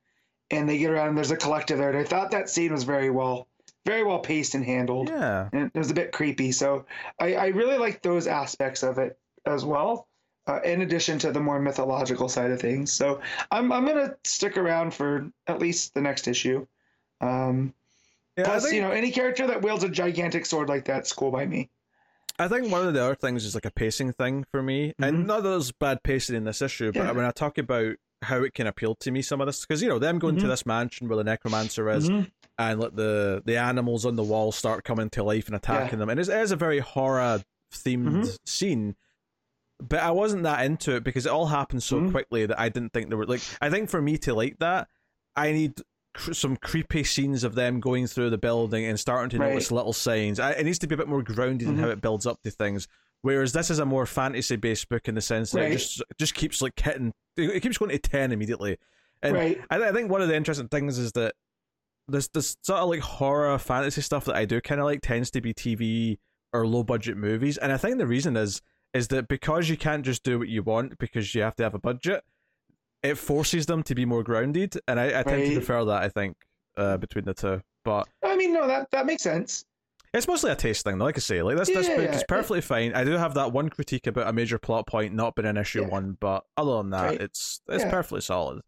and 0.51 0.69
they 0.69 0.79
get 0.79 0.91
around 0.91 1.11
and 1.11 1.17
there's 1.17 1.31
a 1.31 1.37
collective 1.37 1.79
there. 1.79 1.91
And 1.91 1.99
i 1.99 2.05
thought 2.05 2.33
that 2.33 2.51
scene 2.51 2.73
was 2.73 2.83
very 2.83 3.11
well 3.11 3.47
very 3.85 4.03
well 4.05 4.19
paced 4.21 4.55
and 4.55 4.65
handled 4.65 5.09
Yeah. 5.09 5.49
and 5.53 5.71
it 5.75 5.79
was 5.79 5.91
a 5.91 5.95
bit 5.95 6.13
creepy 6.13 6.53
so 6.53 6.87
i, 7.19 7.35
I 7.35 7.47
really 7.49 7.79
like 7.79 8.03
those 8.03 8.27
aspects 8.27 8.83
of 8.83 8.99
it 8.99 9.19
as 9.45 9.65
well 9.65 10.07
uh, 10.47 10.61
in 10.65 10.83
addition 10.83 11.19
to 11.21 11.33
the 11.33 11.41
more 11.41 11.59
mythological 11.61 12.29
side 12.29 12.51
of 12.51 12.61
things 12.61 12.93
so 12.93 13.21
i'm, 13.51 13.73
I'm 13.73 13.85
gonna 13.87 14.17
stick 14.25 14.57
around 14.57 14.95
for 14.95 15.31
at 15.47 15.59
least 15.59 15.95
the 15.95 16.01
next 16.01 16.29
issue 16.29 16.67
um, 17.21 17.75
Yeah, 18.37 18.45
plus 18.45 18.65
think, 18.65 18.75
you 18.77 18.83
know 18.83 18.91
any 18.93 19.11
character 19.11 19.47
that 19.49 19.63
wields 19.63 19.85
a 19.85 19.89
gigantic 19.89 20.47
sword 20.47 20.69
like 20.69 20.85
that's 20.85 21.13
cool 21.13 21.31
by 21.31 21.47
me 21.47 21.71
I 22.39 22.49
think 22.49 22.73
one 22.73 22.87
of 22.89 22.95
the 22.95 23.03
other 23.03 23.15
things 23.15 23.45
is 23.45 23.55
like 23.55 23.67
a 23.67 23.71
pacing 23.71 24.15
thing 24.15 24.45
for 24.51 24.63
me. 24.63 24.95
And 24.99 25.19
Mhm. 25.19 25.27
not 25.27 25.43
that 25.43 25.51
there's 25.51 25.71
bad 25.71 26.03
pacing 26.03 26.35
in 26.35 26.45
this 26.45 26.63
issue, 26.63 26.91
but 26.91 27.05
Yeah. 27.05 27.13
when 27.13 27.27
I 27.27 27.31
talk 27.31 27.59
about 27.59 27.97
how 28.23 28.43
it 28.43 28.55
can 28.55 28.67
appeal 28.67 28.95
to 28.97 29.11
me, 29.11 29.21
some 29.21 29.43
of 29.43 29.47
this, 29.47 29.61
because, 29.61 29.83
you 29.83 29.89
know, 29.89 29.99
them 29.99 30.19
going 30.19 30.39
to 30.39 30.47
Mhm. 30.47 30.49
this 30.49 30.65
mansion 30.65 31.09
where 31.09 31.19
the 31.19 31.25
necromancer 31.25 31.91
is, 31.91 32.09
Mhm. 32.09 32.31
And 32.59 32.79
let 32.81 32.95
the 32.97 33.43
the 33.45 33.57
animals 33.57 34.05
on 34.07 34.17
the 34.17 34.23
wall 34.23 34.53
start 34.53 34.85
coming 34.85 35.11
to 35.11 35.23
life 35.23 35.47
and 35.47 35.57
attacking 35.57 35.99
them. 35.99 36.09
And 36.09 36.21
it 36.21 36.29
is 36.29 36.51
a 36.53 36.57
very 36.57 36.79
horror 36.81 37.43
themed 37.73 38.25
Mhm. 38.25 38.39
scene. 38.47 38.97
But 39.81 40.01
I 40.01 40.11
wasn't 40.13 40.45
that 40.45 40.65
into 40.65 40.95
it 40.95 41.03
because 41.03 41.27
it 41.27 41.33
all 41.33 41.47
happened 41.47 41.83
so 41.83 42.01
Mhm. 42.01 42.11
quickly 42.13 42.47
that 42.47 42.61
I 42.61 42.69
didn't 42.69 42.93
think 42.93 43.09
there 43.09 43.19
were 43.19 43.27
like 43.27 43.43
I 43.61 43.71
think 43.71 43.91
for 43.91 44.01
me 44.03 44.17
to 44.19 44.35
like 44.35 44.59
that, 44.61 44.89
I 45.35 45.53
need 45.53 45.81
cr- 46.15 46.35
some 46.35 46.57
creepy 46.57 47.03
scenes 47.05 47.43
of 47.43 47.55
them 47.55 47.81
going 47.81 48.07
through 48.07 48.31
the 48.31 48.39
building 48.39 48.85
and 48.85 49.01
starting 49.01 49.31
to 49.31 49.39
Right. 49.39 49.51
notice 49.55 49.73
little 49.73 49.95
signs. 49.95 50.39
I, 50.39 50.53
it 50.53 50.65
needs 50.65 50.79
to 50.81 50.87
be 50.87 50.95
a 50.95 50.99
bit 50.99 51.09
more 51.09 51.23
grounded 51.23 51.67
in 51.69 51.77
Mhm. 51.77 51.81
how 51.81 51.89
it 51.89 52.01
builds 52.03 52.27
up 52.27 52.43
to 52.43 52.51
things. 52.51 52.87
Whereas 53.23 53.53
this 53.55 53.71
is 53.71 53.79
a 53.79 53.87
more 53.87 54.05
fantasy 54.05 54.57
based 54.57 54.89
book 54.89 55.09
in 55.09 55.15
the 55.15 55.21
sense 55.23 55.53
that 55.53 55.61
Right. 55.61 55.73
it 55.73 55.79
just 55.79 56.03
just 56.19 56.35
keeps 56.35 56.61
like 56.61 56.79
hitting, 56.79 57.13
it 57.37 57.61
keeps 57.63 57.79
going 57.79 57.91
to 57.91 57.99
ten 57.99 58.31
immediately. 58.31 58.77
And 59.23 59.35
right 59.35 59.61
I, 59.71 59.83
I 59.89 59.93
think 59.93 60.11
one 60.11 60.21
of 60.23 60.29
the 60.29 60.37
interesting 60.37 60.69
things 60.69 60.99
is 60.99 61.13
that 61.13 61.35
this 62.09 62.29
this 62.29 62.57
sort 62.63 62.81
of 62.81 62.89
like 62.89 63.01
horror 63.01 63.59
fantasy 63.59 64.01
stuff 64.01 64.25
that 64.27 64.35
I 64.37 64.45
do 64.45 64.61
kind 64.61 64.81
of 64.81 64.87
like 64.87 65.01
tends 65.03 65.31
to 65.33 65.41
be 65.41 65.55
TV 65.55 66.19
or 66.53 66.67
low 66.67 66.83
budget 66.83 67.17
movies, 67.17 67.57
and 67.59 67.73
I 67.73 67.77
think 67.77 67.99
the 67.99 68.07
reason 68.07 68.37
is 68.37 68.61
is 68.95 69.09
that 69.09 69.27
because 69.29 69.69
you 69.71 69.77
can't 69.77 70.05
just 70.05 70.23
do 70.23 70.39
what 70.39 70.49
you 70.49 70.63
want 70.63 70.99
because 70.99 71.35
you 71.35 71.41
have 71.43 71.57
to 71.57 71.63
have 71.63 71.75
a 71.75 71.79
budget, 71.79 72.23
it 73.03 73.17
forces 73.17 73.65
them 73.67 73.83
to 73.85 73.95
be 73.95 74.05
more 74.05 74.23
grounded, 74.23 74.75
and 74.87 75.01
I, 75.01 75.21
I 75.21 75.23
tend 75.23 75.27
to 75.27 75.33
Right. 75.49 75.55
prefer 75.55 75.85
that. 75.87 76.03
I 76.03 76.09
think 76.09 76.37
uh, 76.77 76.97
between 76.99 77.25
the 77.25 77.35
two, 77.35 77.63
but 77.85 78.09
i 78.25 78.35
mean 78.37 78.53
no 78.53 78.67
that 78.67 78.91
that 78.93 79.05
makes 79.07 79.23
sense 79.23 79.65
it's 80.15 80.29
mostly 80.29 80.51
a 80.51 80.55
taste 80.55 80.85
thing. 80.85 80.99
though. 80.99 81.05
Like 81.07 81.17
I 81.17 81.21
say, 81.21 81.41
like 81.41 81.57
this 81.57 81.69
this 81.69 81.89
book 81.89 81.97
yeah, 81.99 82.15
is 82.15 82.21
it- 82.21 82.29
perfectly 82.29 82.61
fine. 82.61 82.93
I 82.95 83.03
do 83.05 83.13
have 83.13 83.33
that 83.35 83.51
one 83.53 83.71
critique 83.71 84.07
about 84.07 84.27
a 84.29 84.33
major 84.35 84.59
plot 84.59 84.87
point 84.87 85.15
not 85.15 85.35
being 85.35 85.47
an 85.49 85.57
issue 85.57 85.81
Yeah. 85.83 85.89
one, 85.89 86.19
but 86.21 86.45
other 86.59 86.77
than 86.77 86.91
that, 86.91 87.03
Right. 87.07 87.21
it's 87.23 87.63
it's 87.69 87.85
Yeah. 87.85 87.91
perfectly 87.91 88.21
solid. 88.21 88.61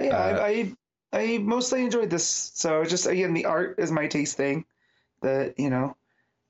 Yeah, 0.00 0.16
Uh, 0.16 0.38
I, 0.40 0.46
I 0.48 0.72
I 1.12 1.38
mostly 1.38 1.82
enjoyed 1.82 2.10
this. 2.10 2.24
So 2.54 2.84
just 2.84 3.06
again, 3.06 3.34
the 3.34 3.46
art 3.46 3.76
is 3.78 3.90
my 3.90 4.06
taste 4.06 4.36
thing. 4.36 4.64
That 5.20 5.58
you 5.58 5.70
know, 5.70 5.96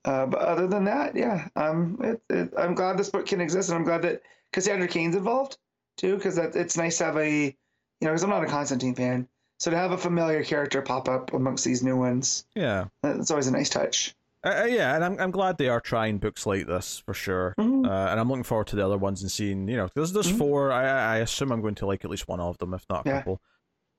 uh, 0.05 0.25
but 0.27 0.39
other 0.41 0.67
than 0.67 0.83
that, 0.85 1.15
yeah, 1.15 1.47
um, 1.55 1.97
it, 2.03 2.21
it, 2.29 2.53
I'm 2.57 2.75
glad 2.75 2.97
this 2.97 3.09
book 3.09 3.25
can 3.25 3.41
exist, 3.41 3.69
and 3.69 3.77
I'm 3.77 3.83
glad 3.83 4.03
that 4.03 4.21
Cassandra 4.53 4.87
Cain's 4.87 5.15
involved 5.15 5.57
too, 5.97 6.15
because 6.15 6.35
that 6.35 6.55
it's 6.55 6.77
nice 6.77 6.99
to 6.99 7.05
have 7.05 7.17
a, 7.17 7.45
you 7.45 7.53
know, 8.01 8.09
because 8.11 8.23
I'm 8.23 8.29
not 8.29 8.43
a 8.43 8.47
Constantine 8.47 8.93
fan, 8.93 9.27
so 9.57 9.71
to 9.71 9.77
have 9.77 9.91
a 9.91 9.97
familiar 9.97 10.43
character 10.43 10.81
pop 10.83 11.09
up 11.09 11.33
amongst 11.33 11.65
these 11.65 11.81
new 11.81 11.97
ones, 11.97 12.45
Yeah. 12.55 12.85
that's 13.01 13.31
always 13.31 13.47
a 13.47 13.51
nice 13.51 13.69
touch. 13.69 14.15
Uh, 14.43 14.61
uh, 14.61 14.65
yeah, 14.65 14.95
and 14.95 15.03
I'm 15.03 15.19
I'm 15.19 15.31
glad 15.31 15.57
they 15.57 15.67
are 15.67 15.81
trying 15.81 16.19
books 16.19 16.45
like 16.45 16.67
this 16.67 16.99
for 16.99 17.15
sure. 17.15 17.55
Mhm. 17.57 17.87
Uh, 17.87 18.11
and 18.11 18.19
I'm 18.19 18.29
looking 18.29 18.43
forward 18.43 18.67
to 18.67 18.75
the 18.75 18.85
other 18.85 18.97
ones 18.99 19.21
and 19.23 19.31
seeing, 19.31 19.67
you 19.67 19.77
know, 19.77 19.89
there's 19.95 20.13
there's 20.13 20.31
Mhm. 20.31 20.37
four. 20.37 20.71
I 20.71 20.83
I 20.85 21.17
assume 21.17 21.51
I'm 21.51 21.61
going 21.61 21.75
to 21.75 21.87
like 21.87 22.05
at 22.05 22.11
least 22.11 22.27
one 22.27 22.39
of 22.39 22.59
them, 22.59 22.73
if 22.75 22.85
not 22.87 23.05
a 23.07 23.09
Yeah. 23.09 23.17
couple. 23.17 23.41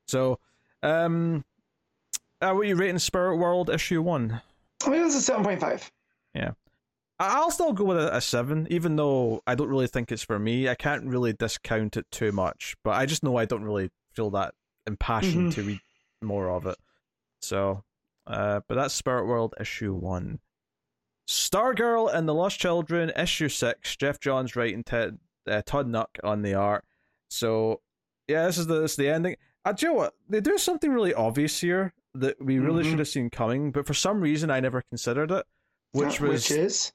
So, 0.07 0.39
um, 0.82 1.44
uh, 2.40 2.52
what 2.52 2.61
are 2.61 2.65
you 2.65 2.77
rating 2.77 2.98
Spirit 2.98 3.36
World 3.36 3.70
issue 3.70 4.02
one? 4.02 4.40
I 4.85 4.90
mean, 4.90 5.02
this 5.02 5.15
is 5.15 5.27
seven 5.27 5.44
point 5.44 5.61
five. 5.61 5.90
Yeah, 6.35 6.52
I'll 7.19 7.51
still 7.51 7.73
go 7.73 7.85
with 7.85 7.98
a, 7.98 8.16
a 8.16 8.20
seven, 8.20 8.66
even 8.70 8.97
though 8.97 9.43
I 9.47 9.55
don't 9.55 9.69
really 9.69 9.86
think 9.89 10.11
it's 10.12 10.23
for 10.23 10.39
me. 10.39 10.69
I 10.69 10.74
can't 10.74 11.05
really 11.05 11.32
discount 11.32 11.97
it 11.97 12.07
too 12.11 12.32
much, 12.32 12.77
but 12.85 12.93
I 12.93 13.07
just 13.07 13.23
know 13.23 13.36
I 13.36 13.44
don't 13.44 13.65
really 13.65 13.90
feel 14.12 14.31
that 14.31 14.55
impassioned 14.86 15.52
Mhm. 15.52 15.55
to 15.57 15.62
read 15.62 15.81
more 16.23 16.48
of 16.51 16.66
it. 16.66 16.77
So, 17.43 17.85
uh, 18.27 18.61
but 18.69 18.74
that's 18.77 18.94
Spirit 18.94 19.27
World 19.27 19.55
issue 19.61 19.93
one. 19.94 20.40
Stargirl 21.28 22.12
and 22.12 22.28
the 22.28 22.35
Lost 22.35 22.59
Children 22.59 23.12
issue 23.16 23.48
six. 23.48 23.97
Geoff 23.97 24.19
Johns 24.20 24.57
writing, 24.57 24.82
Ted, 24.82 25.19
uh, 25.47 25.62
Todd 25.65 25.86
Nauck 25.86 26.09
on 26.24 26.43
the 26.43 26.55
art. 26.55 26.85
So, 27.28 27.81
yeah, 28.27 28.47
this 28.47 28.59
is 28.59 28.66
the 28.66 28.81
this 28.81 28.93
is 28.93 28.97
the 28.97 29.09
ending. 29.09 29.36
Uh, 29.65 29.73
do 29.73 29.87
you 29.87 29.93
know 29.93 29.99
what? 29.99 30.15
They 30.28 30.41
do 30.41 30.57
something 30.59 30.91
really 30.93 31.12
obvious 31.15 31.61
here 31.61 31.93
that 32.15 32.43
we 32.43 32.59
really 32.59 32.82
Mhm. 32.85 32.91
should 32.91 32.99
have 32.99 33.09
seen 33.09 33.31
coming, 33.31 33.70
but 33.70 33.87
for 33.87 33.95
some 33.95 34.20
reason 34.20 34.51
I 34.51 34.61
never 34.61 34.82
considered 34.82 35.31
it, 35.31 35.47
which 35.93 36.20
was 36.20 36.49
which 36.49 36.59
is 36.59 36.93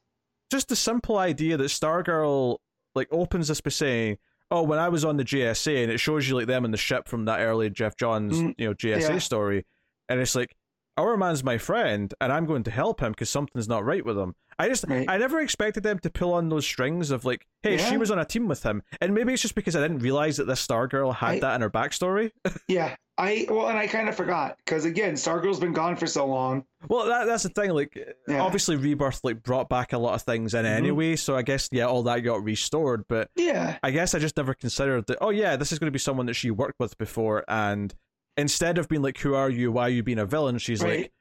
just 0.51 0.67
the 0.69 0.75
simple 0.75 1.17
idea 1.17 1.57
that 1.57 1.63
Stargirl 1.65 2.57
like 2.95 3.07
opens 3.11 3.47
this 3.49 3.61
by 3.61 3.69
saying, 3.69 4.17
"Oh, 4.49 4.63
when 4.63 4.79
I 4.79 4.89
was 4.89 5.03
on 5.05 5.17
the 5.17 5.23
JSA," 5.23 5.83
and 5.83 5.91
it 5.91 5.99
shows 5.99 6.27
you 6.27 6.35
like 6.35 6.47
them 6.47 6.65
in 6.65 6.71
the 6.71 6.77
ship 6.77 7.07
from 7.07 7.25
that 7.25 7.39
early 7.39 7.69
Geoff 7.69 7.95
Johns, 7.97 8.37
Mm, 8.37 8.55
you 8.57 8.67
know, 8.67 8.73
JSA 8.73 9.13
yeah. 9.13 9.19
story, 9.19 9.65
and 10.09 10.19
it's 10.19 10.35
like, 10.35 10.55
"Hourman's 10.97 11.43
my 11.43 11.57
friend, 11.57 12.13
and 12.22 12.31
I'm 12.31 12.45
going 12.45 12.63
to 12.63 12.72
help 12.72 12.99
him 13.01 13.11
because 13.11 13.30
something's 13.30 13.67
not 13.67 13.84
right 13.85 14.05
with 14.05 14.17
him." 14.17 14.35
I 14.57 14.69
just, 14.69 14.85
Right. 14.88 15.05
I 15.09 15.17
never 15.17 15.41
expected 15.41 15.84
them 15.84 15.99
to 15.99 16.09
pull 16.09 16.34
on 16.34 16.47
those 16.47 16.65
strings 16.65 17.11
of 17.11 17.26
like, 17.26 17.45
"Hey, 17.61 17.77
she 17.77 17.97
was 17.97 18.09
on 18.11 18.19
a 18.19 18.26
team 18.26 18.47
with 18.47 18.63
him," 18.63 18.84
and 19.01 19.13
maybe 19.13 19.34
it's 19.34 19.41
just 19.41 19.55
because 19.55 19.76
I 19.76 19.81
didn't 19.81 19.99
realize 19.99 20.38
that 20.38 20.45
this 20.47 20.65
Stargirl 20.65 21.13
had 21.15 21.35
I- 21.35 21.39
that 21.39 21.55
in 21.55 21.61
her 21.61 21.69
backstory. 21.69 22.31
yeah. 22.67 22.95
I 23.17 23.47
well, 23.49 23.69
and 23.69 23.77
I 23.77 23.88
kind 23.88 24.09
of 24.09 24.15
forgot 24.17 24.57
because 24.65 24.84
again, 24.84 25.13
Stargirl's 25.13 25.59
been 25.59 25.72
gone 25.72 25.95
for 25.95 26.05
so 26.05 26.26
long. 26.26 26.65
Well, 26.89 27.05
that 27.05 27.26
that's 27.27 27.43
the 27.43 27.49
thing. 27.49 27.69
Like, 27.72 27.97
Yeah. 28.27 28.41
obviously, 28.41 28.76
Rebirth 28.76 29.22
like 29.23 29.41
brought 29.41 29.69
back 29.69 29.93
a 29.93 29.97
lot 29.97 30.15
of 30.15 30.22
things 30.23 30.53
in 30.53 30.65
Mhm. 30.65 30.69
anyway. 30.76 31.15
So 31.15 31.34
I 31.35 31.41
guess 31.41 31.69
yeah, 31.72 31.85
all 31.85 32.03
that 32.03 32.19
got 32.22 32.43
restored. 32.43 33.05
But 33.07 33.30
Yeah, 33.38 33.77
I 33.84 33.91
guess 33.91 34.13
I 34.15 34.19
just 34.19 34.35
never 34.35 34.53
considered 34.53 35.05
that. 35.07 35.19
Oh 35.22 35.30
yeah, 35.30 35.55
this 35.55 35.72
is 35.72 35.80
going 35.80 35.88
to 35.88 35.91
be 35.93 35.99
someone 35.99 36.26
that 36.26 36.34
she 36.34 36.51
worked 36.51 36.76
with 36.77 36.97
before, 36.97 37.45
and 37.47 37.93
instead 38.37 38.77
of 38.77 38.87
being 38.89 39.01
like, 39.01 39.17
"Who 39.19 39.35
are 39.35 39.49
you? 39.49 39.71
Why 39.71 39.83
are 39.83 39.89
you 39.89 40.03
being 40.03 40.19
a 40.19 40.25
villain?" 40.25 40.57
She's 40.57 40.81
Right. 40.83 40.99
like, 40.99 41.11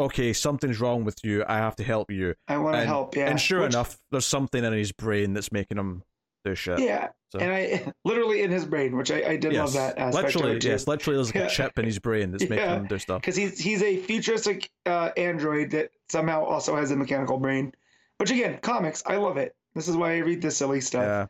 "Okay, 0.00 0.32
something's 0.32 0.80
wrong 0.80 1.04
with 1.04 1.18
you. 1.24 1.44
I 1.46 1.56
have 1.58 1.76
to 1.76 1.84
help 1.84 2.10
you." 2.10 2.34
I 2.48 2.56
want 2.58 2.76
to 2.76 2.84
help. 2.84 3.16
Yeah, 3.16 3.28
and 3.28 3.40
sure 3.40 3.62
Which- 3.62 3.74
enough, 3.74 3.98
there's 4.10 4.26
something 4.26 4.64
in 4.64 4.72
his 4.72 4.92
brain 4.92 5.32
that's 5.34 5.52
making 5.52 5.78
him 5.78 6.02
do 6.44 6.54
shit. 6.54 6.78
yeah. 6.80 7.08
So- 7.32 7.38
And 7.40 7.50
I 7.52 7.92
literally 8.04 8.42
in 8.42 8.50
his 8.50 8.64
brain, 8.64 8.96
which 8.96 9.10
I, 9.10 9.22
I 9.30 9.36
did 9.36 9.54
love 9.54 9.72
that 9.72 9.98
aspect 9.98 10.26
literally, 10.34 10.50
of 10.52 10.56
it 10.58 10.64
yes, 10.64 10.86
literally, 10.86 11.16
there's 11.16 11.28
like 11.28 11.34
Yeah. 11.36 11.46
a 11.46 11.50
chip 11.50 11.78
in 11.78 11.84
his 11.84 11.98
brain 11.98 12.30
that's 12.30 12.42
making 12.48 12.58
Yeah. 12.58 12.76
him 12.76 12.86
do 12.86 12.98
stuff. 12.98 13.20
because 13.22 13.34
he's 13.36 13.58
he's 13.58 13.82
a 13.82 13.96
futuristic 13.96 14.70
uh, 14.86 15.10
android 15.16 15.70
that 15.70 15.90
somehow 16.10 16.44
also 16.44 16.76
has 16.76 16.90
a 16.90 16.96
mechanical 16.96 17.38
brain. 17.38 17.72
Which 18.18 18.30
again, 18.30 18.58
comics, 18.62 19.02
I 19.06 19.16
love 19.16 19.36
it. 19.38 19.56
This 19.74 19.88
is 19.88 19.96
why 19.96 20.12
I 20.14 20.18
read 20.18 20.40
this 20.40 20.56
silly 20.56 20.80
stuff. 20.80 21.28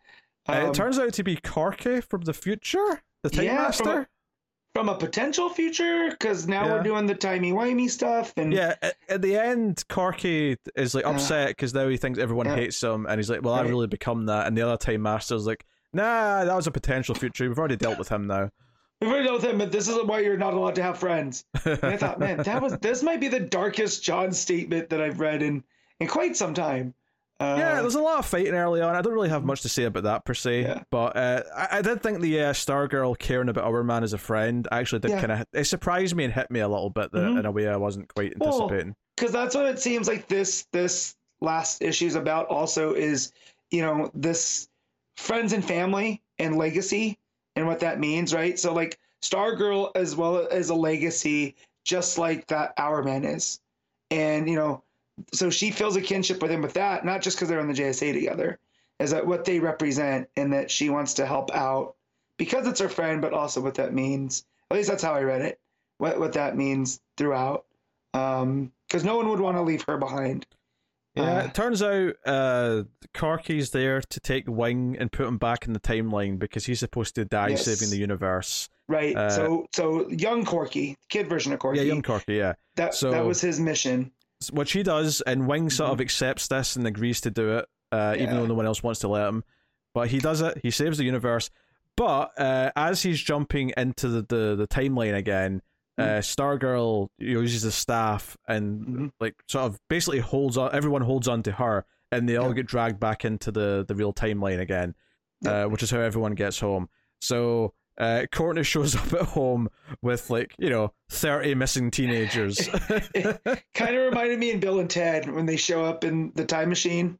Yeah, 0.48 0.56
Um, 0.62 0.68
it 0.70 0.74
turns 0.74 0.98
out 0.98 1.14
to 1.14 1.22
be 1.22 1.36
Corky 1.36 2.02
from 2.02 2.22
the 2.22 2.34
future, 2.34 3.00
the 3.22 3.30
Time 3.30 3.44
Yeah, 3.46 3.54
Master. 3.54 3.84
from 3.84 4.06
a 4.76 4.94
potential 4.96 5.48
future, 5.48 6.10
because 6.10 6.48
now 6.48 6.66
Yeah. 6.66 6.72
we're 6.72 6.82
doing 6.82 7.06
the 7.06 7.14
timey 7.14 7.52
wimey 7.52 7.88
stuff, 7.88 8.32
and 8.36 8.52
Yeah, 8.52 8.74
at, 8.82 8.96
at 9.08 9.22
the 9.22 9.36
end, 9.36 9.84
Corky 9.88 10.56
is 10.74 10.94
like 10.94 11.04
uh-huh. 11.04 11.14
upset 11.14 11.48
because 11.48 11.72
now 11.72 11.88
he 11.88 11.96
thinks 11.96 12.18
everyone 12.18 12.46
Yeah. 12.46 12.56
hates 12.56 12.82
him, 12.82 13.06
and 13.06 13.18
he's 13.18 13.30
like, 13.30 13.42
"Well, 13.42 13.54
I've 13.54 13.60
uh-huh. 13.60 13.70
really 13.70 13.86
become 13.86 14.26
that." 14.26 14.46
And 14.46 14.56
the 14.56 14.62
other 14.62 14.76
Time 14.76 15.02
Master's 15.02 15.46
like, 15.46 15.64
"Nah, 15.92 16.44
that 16.44 16.56
was 16.56 16.66
a 16.66 16.72
potential 16.72 17.14
future. 17.14 17.48
We've 17.48 17.58
already 17.58 17.76
dealt 17.76 17.98
with 17.98 18.08
him 18.08 18.26
now." 18.26 18.50
we've 19.00 19.10
already 19.10 19.26
dealt 19.26 19.42
with 19.42 19.50
him, 19.50 19.58
but 19.58 19.70
this 19.70 19.88
is 19.88 19.96
why 20.04 20.20
you're 20.20 20.36
not 20.36 20.54
allowed 20.54 20.74
to 20.76 20.82
have 20.82 20.98
friends. 20.98 21.44
And 21.64 21.84
I 21.84 21.96
thought, 21.96 22.18
man, 22.18 22.38
that 22.38 22.62
was 22.62 22.76
this 22.80 23.02
might 23.02 23.20
be 23.20 23.28
the 23.28 23.40
darkest 23.40 24.02
John 24.02 24.32
statement 24.32 24.88
that 24.90 25.00
I've 25.00 25.20
read 25.20 25.42
in 25.42 25.62
in 26.00 26.08
quite 26.08 26.36
some 26.36 26.54
time. 26.54 26.94
Uh, 27.40 27.56
yeah, 27.58 27.80
there's 27.82 27.96
a 27.96 28.00
lot 28.00 28.18
of 28.20 28.26
fighting 28.26 28.54
early 28.54 28.80
on. 28.80 28.94
I 28.94 29.02
don't 29.02 29.12
really 29.12 29.28
have 29.28 29.44
much 29.44 29.62
to 29.62 29.68
say 29.68 29.84
about 29.84 30.04
that 30.04 30.24
per 30.24 30.34
se, 30.34 30.62
Yeah. 30.62 30.82
but 30.90 31.16
uh, 31.16 31.42
I, 31.54 31.78
I 31.78 31.82
did 31.82 32.00
think 32.02 32.20
the 32.20 32.40
uh, 32.40 32.52
Stargirl 32.52 33.18
caring 33.18 33.48
about 33.48 33.64
Hourman 33.64 34.04
as 34.04 34.12
a 34.12 34.18
friend 34.18 34.68
actually 34.70 35.00
did 35.00 35.10
Yeah. 35.10 35.20
kind 35.20 35.32
of 35.32 35.46
it 35.52 35.64
surprised 35.64 36.14
me 36.14 36.24
and 36.24 36.32
hit 36.32 36.50
me 36.50 36.60
a 36.60 36.68
little 36.68 36.90
bit 36.90 37.10
that, 37.12 37.18
Mhm. 37.18 37.40
in 37.40 37.46
a 37.46 37.50
way 37.50 37.66
I 37.68 37.76
wasn't 37.76 38.12
quite 38.14 38.34
anticipating. 38.40 38.94
because 39.16 39.32
that's 39.32 39.54
what 39.54 39.66
it 39.66 39.80
seems 39.80 40.06
like 40.08 40.28
this 40.28 40.66
this 40.72 41.16
last 41.40 41.82
issue 41.82 42.06
is 42.06 42.14
about 42.14 42.46
also 42.46 42.94
is 42.94 43.32
you 43.70 43.82
know 43.82 44.10
this 44.14 44.68
friends 45.16 45.52
and 45.52 45.64
family 45.64 46.22
and 46.38 46.56
legacy 46.56 47.18
and 47.56 47.66
what 47.66 47.80
that 47.80 47.98
means 48.00 48.32
right 48.32 48.58
so 48.58 48.72
like 48.72 48.98
stargirl 49.22 49.90
as 49.96 50.14
well 50.16 50.46
as 50.50 50.70
a 50.70 50.74
legacy 50.74 51.54
just 51.84 52.16
like 52.18 52.46
that 52.46 52.72
Hourman 52.78 53.24
is 53.24 53.60
and 54.10 54.48
you 54.48 54.56
know 54.56 54.82
so 55.32 55.50
she 55.50 55.70
feels 55.70 55.96
a 55.96 56.00
kinship 56.00 56.42
with 56.42 56.50
him 56.50 56.62
with 56.62 56.74
that 56.74 57.04
not 57.04 57.22
just 57.22 57.36
because 57.36 57.48
they're 57.48 57.60
on 57.60 57.68
the 57.68 57.74
jsa 57.74 58.12
together 58.12 58.58
is 58.98 59.10
that 59.10 59.26
what 59.26 59.44
they 59.44 59.58
represent 59.60 60.28
and 60.36 60.52
that 60.52 60.70
she 60.70 60.90
wants 60.90 61.14
to 61.14 61.26
help 61.26 61.54
out 61.54 61.94
because 62.36 62.66
it's 62.66 62.80
her 62.80 62.88
friend 62.88 63.20
but 63.22 63.32
also 63.32 63.60
what 63.60 63.74
that 63.74 63.92
means 63.94 64.44
at 64.70 64.76
least 64.76 64.88
that's 64.88 65.02
how 65.02 65.14
i 65.14 65.22
read 65.22 65.40
it 65.42 65.60
what 65.98 66.18
what 66.18 66.32
that 66.32 66.56
means 66.56 67.00
throughout 67.16 67.64
um 68.12 68.72
because 68.88 69.04
no 69.04 69.16
one 69.16 69.28
would 69.28 69.40
want 69.40 69.56
to 69.56 69.62
leave 69.62 69.82
her 69.86 69.96
behind 69.98 70.46
Yeah, 71.16 71.22
Uh, 71.38 71.44
it 71.46 71.54
turns 71.54 71.80
out 71.82 72.14
uh, 72.26 72.82
Corky's 73.14 73.70
there 73.70 74.00
to 74.00 74.20
take 74.20 74.44
Wing 74.48 74.96
and 74.98 75.12
put 75.12 75.26
him 75.26 75.38
back 75.38 75.64
in 75.66 75.72
the 75.72 75.80
timeline 75.80 76.38
because 76.40 76.66
he's 76.66 76.80
supposed 76.80 77.14
to 77.14 77.24
die 77.24 77.50
Yes. 77.50 77.64
saving 77.64 77.90
the 77.90 77.98
universe. 77.98 78.68
right 78.88 79.16
Uh, 79.16 79.30
so 79.30 79.66
so 79.72 80.08
young 80.10 80.44
corky 80.44 80.96
kid 81.08 81.28
version 81.28 81.52
of 81.52 81.60
corky 81.60 81.78
Yeah, 81.78 81.84
young 81.86 82.02
Corky, 82.02 82.34
yeah. 82.34 82.54
that 82.76 82.94
so- 82.94 83.12
that 83.12 83.24
was 83.24 83.40
his 83.40 83.60
mission 83.60 84.10
Which 84.52 84.72
he 84.72 84.82
does, 84.82 85.20
and 85.22 85.46
Wing 85.48 85.70
sort 85.70 85.90
of 85.90 85.98
Mhm. 85.98 86.02
accepts 86.02 86.48
this 86.48 86.76
and 86.76 86.86
agrees 86.86 87.20
to 87.22 87.30
do 87.30 87.58
it, 87.58 87.66
uh, 87.92 88.14
even 88.18 88.36
though 88.36 88.46
no 88.46 88.54
one 88.54 88.66
else 88.66 88.82
wants 88.82 89.00
to 89.00 89.08
let 89.08 89.28
him. 89.28 89.44
But 89.94 90.08
he 90.08 90.18
does 90.18 90.40
it, 90.40 90.58
he 90.62 90.70
saves 90.70 90.98
the 90.98 91.04
universe. 91.04 91.50
But 91.96 92.38
uh, 92.40 92.72
as 92.74 93.02
he's 93.02 93.20
jumping 93.20 93.72
into 93.76 94.08
the, 94.08 94.22
the, 94.22 94.56
the 94.56 94.66
timeline 94.66 95.14
again, 95.14 95.62
uh, 95.96 96.18
Stargirl 96.20 97.08
uses 97.18 97.62
the 97.62 97.70
staff 97.70 98.36
and 98.48 98.86
Mhm. 98.86 99.10
like 99.20 99.36
sort 99.48 99.66
of 99.66 99.78
basically 99.88 100.18
holds 100.18 100.56
on. 100.56 100.74
Everyone 100.74 101.02
holds 101.02 101.28
on 101.28 101.42
to 101.44 101.52
her, 101.52 101.84
and 102.10 102.28
they 102.28 102.36
all 102.36 102.48
Yeah. 102.48 102.54
get 102.54 102.66
dragged 102.66 102.98
back 102.98 103.24
into 103.24 103.52
the 103.52 103.84
the 103.86 103.94
real 103.94 104.12
timeline 104.12 104.58
again, 104.58 104.96
Yeah. 105.42 105.64
uh, 105.64 105.68
which 105.68 105.84
is 105.84 105.90
how 105.92 106.00
everyone 106.00 106.34
gets 106.34 106.58
home. 106.58 106.88
So 107.20 107.74
uh, 107.98 108.26
Courtney 108.32 108.62
shows 108.64 108.94
up 108.96 109.12
at 109.12 109.22
home 109.22 109.68
with 110.02 110.30
like 110.30 110.54
you 110.58 110.70
know 110.70 110.92
thirty 111.10 111.54
missing 111.54 111.90
teenagers. 111.90 112.68
kind 113.74 113.96
of 113.96 114.02
reminded 114.06 114.38
me 114.38 114.50
in 114.50 114.60
bill 114.60 114.80
and 114.80 114.90
ted 114.90 115.30
when 115.30 115.46
they 115.46 115.56
show 115.56 115.84
up 115.84 116.04
in 116.04 116.32
the 116.34 116.44
time 116.44 116.68
machine 116.68 117.18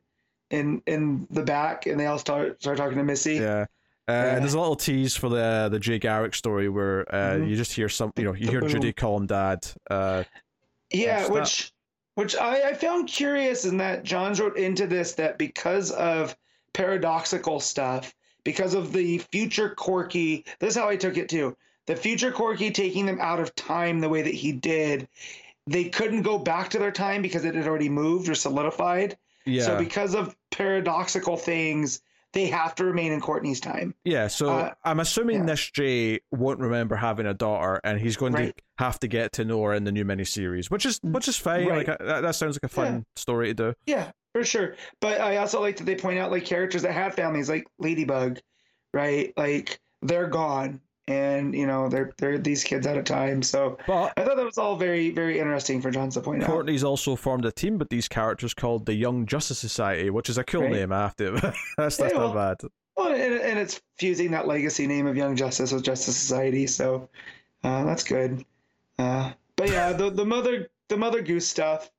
in 0.51 0.82
in 0.86 1.26
the 1.30 1.42
back 1.42 1.86
and 1.86 1.98
they 1.98 2.06
all 2.06 2.18
start 2.18 2.60
start 2.60 2.76
talking 2.76 2.98
to 2.98 3.05
missy 3.05 3.34
yeah. 3.36 3.66
Uh, 4.06 4.12
Yeah. 4.12 4.34
and 4.34 4.42
there's 4.42 4.55
a 4.55 4.60
little 4.60 4.76
tease 4.76 5.16
for 5.16 5.28
the 5.30 5.68
the 5.70 5.78
Jay 5.78 5.98
Garrick 5.98 6.34
story 6.34 6.68
where 6.68 7.02
uh, 7.14 7.36
Mhm. 7.36 7.48
you 7.48 7.56
just 7.56 7.72
hear 7.72 7.88
some, 7.88 8.12
you 8.16 8.24
know, 8.24 8.34
you 8.34 8.51
hear. 8.51 8.60
Judy 8.60 8.92
call 8.92 9.16
him 9.16 9.26
dad. 9.26 9.66
Uh, 9.90 10.24
Yeah, 10.92 11.16
That's 11.20 11.28
that. 11.28 11.32
which 11.34 11.72
which 12.16 12.36
I, 12.36 12.68
I 12.70 12.74
found 12.74 13.09
curious 13.09 13.64
in 13.64 13.78
that 13.78 14.05
Johns 14.05 14.40
wrote 14.40 14.56
into 14.59 14.86
this 14.86 15.14
that 15.14 15.38
because 15.38 15.90
of 15.90 16.36
paradoxical 16.74 17.59
stuff, 17.60 18.14
because 18.44 18.74
of 18.74 18.92
the 18.92 19.18
future 19.18 19.70
Corky, 19.70 20.44
this 20.60 20.70
is 20.70 20.76
how 20.80 20.88
I 20.88 20.96
took 20.96 21.16
it 21.16 21.28
too. 21.28 21.56
The 21.86 21.96
future 21.96 22.32
Corky 22.32 22.70
taking 22.70 23.04
them 23.06 23.18
out 23.20 23.40
of 23.40 23.54
time 23.54 24.00
the 24.00 24.08
way 24.08 24.22
that 24.22 24.34
he 24.34 24.52
did, 24.52 25.08
they 25.66 25.84
couldn't 25.84 26.22
go 26.22 26.38
back 26.38 26.70
to 26.70 26.78
their 26.78 26.92
time 26.92 27.20
because 27.22 27.44
it 27.44 27.54
had 27.54 27.66
already 27.66 27.88
moved 27.88 28.28
or 28.28 28.34
solidified. 28.34 29.16
yeah, 29.44 29.64
So 29.64 29.78
because 29.78 30.14
of 30.14 30.34
paradoxical 30.50 31.36
things, 31.36 32.00
they 32.32 32.46
have 32.46 32.74
to 32.76 32.84
remain 32.84 33.12
in 33.12 33.20
Courtney's 33.20 33.60
time. 33.60 33.94
yeah. 34.04 34.26
So 34.26 34.48
uh, 34.50 34.74
I'm 34.84 34.98
assuming 35.00 35.40
yeah. 35.40 35.46
this 35.46 35.70
Jay 35.70 36.20
won't 36.32 36.58
remember 36.58 36.96
having 36.96 37.26
a 37.26 37.34
daughter, 37.34 37.80
and 37.84 38.00
he's 38.00 38.16
going 38.16 38.32
Right. 38.32 38.56
to 38.56 38.62
have 38.78 38.98
to 39.00 39.06
get 39.08 39.32
to 39.34 39.44
know 39.44 39.62
her 39.62 39.72
in 39.74 39.84
the 39.84 39.92
new 39.92 40.04
miniseries, 40.04 40.68
which 40.70 40.84
is 40.84 40.98
which 41.04 41.28
is 41.28 41.36
fine. 41.36 41.68
Right. 41.68 41.86
Like 41.86 41.98
that, 41.98 42.22
that 42.22 42.34
sounds 42.34 42.56
like 42.56 42.64
a 42.64 42.74
fun 42.74 43.04
story 43.14 43.48
to 43.48 43.54
do. 43.54 43.74
Yeah, 43.86 44.10
for 44.35 44.44
sure. 44.44 44.77
But 45.01 45.20
I 45.20 45.39
also 45.39 45.61
like 45.61 45.77
that 45.78 45.85
they 45.85 45.94
point 45.97 46.19
out 46.19 46.31
like 46.31 46.44
characters 46.44 46.82
that 46.82 46.93
have 46.93 47.15
families, 47.15 47.48
like 47.48 47.66
Ladybug, 47.78 48.40
right? 48.93 49.32
Like 49.36 49.81
they're 50.02 50.27
gone, 50.28 50.81
and 51.09 51.55
you 51.55 51.66
know 51.66 51.89
they're 51.89 52.12
they're 52.19 52.36
these 52.39 52.65
kids 52.65 52.86
at 52.86 52.98
a 52.98 53.02
time. 53.02 53.43
So 53.43 53.78
But 53.86 54.12
I 54.16 54.24
thought 54.24 54.36
that 54.36 54.44
was 54.44 54.59
all 54.59 54.77
very 54.77 55.11
very 55.11 55.39
interesting 55.39 55.81
for 55.81 55.90
Johns 55.90 56.15
to 56.15 56.20
point 56.20 56.43
out. 56.43 56.48
Courtney's 56.51 56.85
also 56.85 57.16
formed 57.16 57.44
a 57.44 57.52
team 57.52 57.78
with 57.78 57.89
these 57.89 58.09
characters 58.09 58.52
called 58.55 58.86
the 58.86 58.94
Young 58.94 59.24
Justice 59.27 59.59
Society, 59.59 60.11
which 60.11 60.28
is 60.28 60.36
a 60.39 60.44
cool 60.44 60.62
Right. 60.62 60.73
name. 60.73 60.89
To. 60.90 61.32
that's 61.78 61.97
that's 61.97 62.12
Yeah, 62.12 62.19
not 62.19 62.35
well- 62.35 62.56
bad. 62.56 62.70
Well, 62.97 63.09
and, 63.12 63.35
and 63.40 63.59
it's 63.59 63.81
fusing 63.98 64.31
that 64.31 64.47
legacy 64.47 64.86
name 64.86 65.09
of 65.09 65.16
Young 65.16 65.35
Justice 65.35 65.73
with 65.73 65.82
Justice 65.82 66.16
Society, 66.16 66.69
so 66.69 67.09
uh, 67.65 67.82
that's 67.85 68.05
good. 68.05 68.44
Uh, 69.01 69.32
but 69.56 69.69
yeah, 69.69 69.93
the 69.93 70.11
the 70.11 70.24
mother 70.24 70.69
the 70.89 70.97
Mother 70.97 71.20
Goose 71.23 71.48
stuff. 71.48 71.90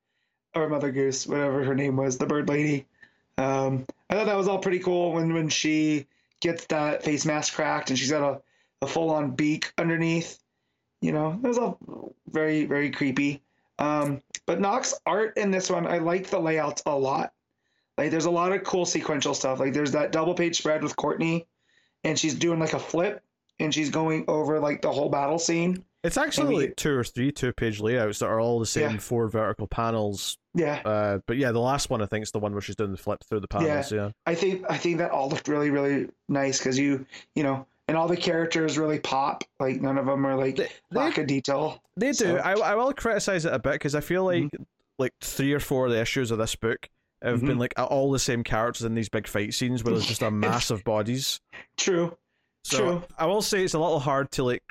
Or 0.55 0.69
Mother 0.69 0.91
Goose, 0.91 1.27
whatever 1.27 1.63
her 1.63 1.75
name 1.75 1.97
was, 1.97 2.17
the 2.17 2.25
bird 2.25 2.47
lady. 2.47 2.85
Um, 3.37 3.85
I 4.09 4.15
thought 4.15 4.27
that 4.27 4.37
was 4.37 4.47
all 4.47 4.59
pretty 4.59 4.79
cool 4.79 5.11
when 5.11 5.33
when 5.33 5.49
she 5.49 6.07
gets 6.39 6.65
that 6.67 7.03
face 7.03 7.25
mask 7.25 7.53
cracked 7.53 7.89
and 7.89 7.99
she's 7.99 8.11
got 8.11 8.21
a, 8.21 8.41
a 8.81 8.87
full 8.87 9.09
on 9.09 9.31
beak 9.31 9.73
underneath. 9.77 10.39
You 11.01 11.11
know, 11.11 11.37
that 11.41 11.47
was 11.47 11.57
all 11.57 12.13
very 12.31 12.65
very 12.65 12.89
creepy. 12.89 13.41
Um, 13.79 14.21
but 14.45 14.61
Nauck's 14.61 14.93
art 15.05 15.37
in 15.37 15.51
this 15.51 15.69
one, 15.69 15.85
I 15.87 15.97
like 15.97 16.27
the 16.27 16.39
layouts 16.39 16.83
a 16.85 16.97
lot. 16.97 17.33
Like 17.97 18.11
there's 18.11 18.25
a 18.25 18.31
lot 18.31 18.51
of 18.51 18.63
cool 18.63 18.85
sequential 18.85 19.33
stuff. 19.33 19.59
Like 19.59 19.73
there's 19.73 19.91
that 19.91 20.11
double 20.11 20.33
page 20.33 20.57
spread 20.57 20.83
with 20.83 20.95
Courtney, 20.95 21.47
and 22.03 22.17
she's 22.17 22.35
doing 22.35 22.59
like 22.59 22.73
a 22.73 22.79
flip, 22.79 23.23
and 23.59 23.73
she's 23.73 23.89
going 23.89 24.25
over 24.27 24.59
like 24.59 24.81
the 24.81 24.91
whole 24.91 25.09
battle 25.09 25.39
scene. 25.39 25.83
It's 26.05 26.17
actually 26.17 26.55
we- 26.55 26.61
like 26.67 26.75
two 26.75 26.91
or 26.95 27.03
three 27.03 27.31
two 27.31 27.51
page 27.53 27.79
layouts 27.79 28.19
that 28.19 28.27
are 28.27 28.39
all 28.39 28.59
the 28.59 28.65
same 28.65 28.91
Yeah. 28.91 28.97
four 28.97 29.27
vertical 29.27 29.67
panels. 29.67 30.37
Yeah, 30.53 30.81
Uh, 30.85 31.19
but 31.27 31.37
yeah, 31.37 31.51
the 31.51 31.59
last 31.59 31.89
one 31.89 32.01
I 32.01 32.05
think 32.05 32.23
is 32.23 32.31
the 32.31 32.39
one 32.39 32.53
where 32.53 32.61
she's 32.61 32.75
doing 32.77 32.91
the 32.91 32.97
flip 32.97 33.23
through 33.27 33.41
the 33.41 33.47
panels. 33.47 33.91
Yeah, 33.91 34.11
I 34.25 34.35
think 34.35 34.63
I 34.69 34.77
think 34.77 34.99
that 34.99 35.11
all 35.11 35.29
looked 35.29 35.47
really 35.47 35.69
really 35.69 36.07
nice 36.29 36.57
because 36.59 36.77
you 36.79 37.05
you 37.35 37.43
know, 37.43 37.65
and 37.87 37.97
all 37.97 38.07
the 38.07 38.15
characters 38.17 38.77
really 38.77 38.99
pop. 38.99 39.43
Like 39.59 39.81
none 39.81 39.97
of 39.97 40.05
them 40.05 40.25
are 40.25 40.35
like 40.35 40.55
They- 40.55 40.69
they- 40.91 40.97
lack 40.99 41.17
of 41.17 41.27
detail. 41.27 41.81
they 41.97 42.11
do. 42.13 42.37
I, 42.37 42.53
I 42.53 42.75
will 42.75 42.93
criticize 42.93 43.45
it 43.45 43.53
a 43.53 43.59
bit 43.59 43.73
because 43.73 43.95
I 43.95 44.01
feel 44.01 44.23
like 44.23 44.43
Mm-hmm. 44.43 44.63
like 44.99 45.13
three 45.21 45.51
or 45.53 45.59
four 45.59 45.87
of 45.87 45.91
the 45.91 45.99
issues 45.99 46.31
of 46.31 46.37
this 46.37 46.55
book 46.55 46.87
have 47.21 47.41
been 47.41 47.57
Mhm. 47.57 47.59
like 47.59 47.73
all 47.77 48.11
the 48.11 48.19
same 48.19 48.43
characters 48.43 48.83
in 48.85 48.93
these 48.95 49.09
big 49.09 49.27
fight 49.27 49.53
scenes 49.53 49.83
where 49.83 49.93
there's 49.93 50.05
just 50.05 50.21
a 50.21 50.29
massive 50.71 50.83
bodies. 50.83 51.41
True. 51.77 52.15
So 52.63 52.77
True. 52.77 53.03
I 53.17 53.25
will 53.25 53.41
say 53.41 53.63
it's 53.63 53.73
a 53.73 53.79
little 53.79 53.99
hard 53.99 54.31
to 54.33 54.43
like 54.43 54.63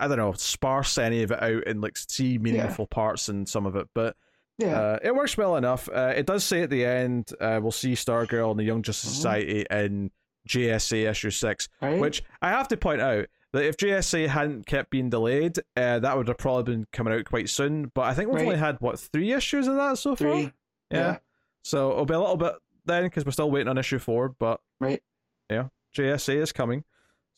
I 0.00 0.08
don't 0.08 0.16
know 0.18 0.32
sparse 0.32 0.98
any 0.98 1.22
of 1.22 1.30
it 1.30 1.42
out 1.42 1.66
and 1.66 1.80
like 1.80 1.96
see 1.96 2.38
meaningful 2.38 2.86
parts 2.86 3.28
in 3.28 3.46
some 3.46 3.66
of 3.66 3.76
it, 3.76 3.88
but 3.94 4.16
Yeah. 4.58 4.80
uh, 4.80 4.98
it 5.02 5.14
works 5.14 5.36
well 5.36 5.56
enough. 5.56 5.88
Uh, 5.92 6.12
it 6.16 6.26
does 6.26 6.42
say 6.44 6.62
at 6.62 6.70
the 6.70 6.84
end 6.84 7.32
uh, 7.40 7.58
we'll 7.62 7.70
see 7.72 7.92
Stargirl 7.92 8.50
and 8.50 8.58
the 8.60 8.64
Young 8.64 8.82
Justice 8.82 9.10
Mhm. 9.10 9.14
Society 9.16 9.66
in 9.70 10.10
JSA 10.48 11.08
issue 11.10 11.30
six, 11.30 11.68
right. 11.82 12.00
which 12.00 12.22
I 12.42 12.48
have 12.50 12.68
to 12.68 12.76
point 12.76 13.00
out 13.00 13.26
that 13.52 13.64
if 13.64 13.76
JSA 13.76 14.26
hadn't 14.28 14.66
kept 14.66 14.90
being 14.90 15.10
delayed, 15.10 15.58
uh, 15.76 15.98
that 15.98 16.16
would 16.16 16.28
have 16.28 16.38
probably 16.38 16.62
been 16.74 16.86
coming 16.92 17.12
out 17.12 17.24
quite 17.24 17.48
soon. 17.48 17.90
But 17.94 18.02
I 18.02 18.14
think 18.14 18.28
we've 18.28 18.36
Right. 18.36 18.46
only 18.46 18.58
had 18.58 18.76
what 18.80 18.98
three 18.98 19.32
issues 19.32 19.66
of 19.66 19.74
that 19.76 19.98
so 19.98 20.14
far. 20.16 20.36
Yeah. 20.38 20.50
Yeah. 20.90 21.18
So 21.62 21.90
it'll 21.92 22.06
be 22.06 22.14
a 22.14 22.20
little 22.20 22.36
bit 22.36 22.54
then 22.86 23.04
because 23.04 23.24
we're 23.26 23.32
still 23.32 23.50
waiting 23.50 23.68
on 23.68 23.76
issue 23.76 23.98
four. 23.98 24.28
But 24.30 24.60
Right. 24.80 25.02
yeah, 25.50 25.68
JSA 25.94 26.36
is 26.36 26.52
coming. 26.52 26.84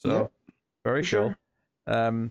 So 0.01 0.31
very 0.85 1.03
for 1.05 1.17
cool. 1.17 1.35
sure. 1.35 1.39
Um, 1.87 2.31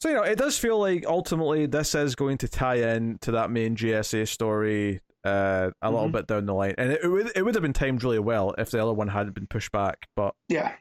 so 0.00 0.08
you 0.08 0.14
know, 0.14 0.22
it 0.22 0.38
does 0.38 0.58
feel 0.58 0.78
like 0.78 1.04
ultimately 1.06 1.66
this 1.66 1.94
is 1.94 2.14
going 2.14 2.38
to 2.38 2.48
tie 2.48 2.76
in 2.94 3.18
to 3.22 3.32
that 3.32 3.50
main 3.50 3.76
JSA 3.76 4.26
story 4.28 5.00
uh, 5.24 5.70
a 5.82 5.90
little 5.90 6.08
Mhm. 6.08 6.12
bit 6.12 6.26
down 6.28 6.46
the 6.46 6.54
line, 6.54 6.74
and 6.78 6.92
it, 6.92 7.00
it 7.02 7.08
would 7.08 7.32
it 7.36 7.42
would 7.42 7.54
have 7.54 7.62
been 7.62 7.72
timed 7.72 8.02
really 8.04 8.18
well 8.20 8.54
if 8.56 8.70
the 8.70 8.80
other 8.82 8.92
one 8.92 9.08
hadn't 9.08 9.34
been 9.34 9.46
pushed 9.48 9.72
back. 9.72 10.06
But 10.16 10.34
Yeah. 10.48 10.74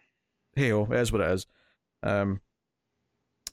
hey, 0.56 0.70
it 0.72 0.92
is 0.92 1.12
what 1.12 1.22
it 1.22 1.32
is. 1.32 1.48
Um, 2.04 2.42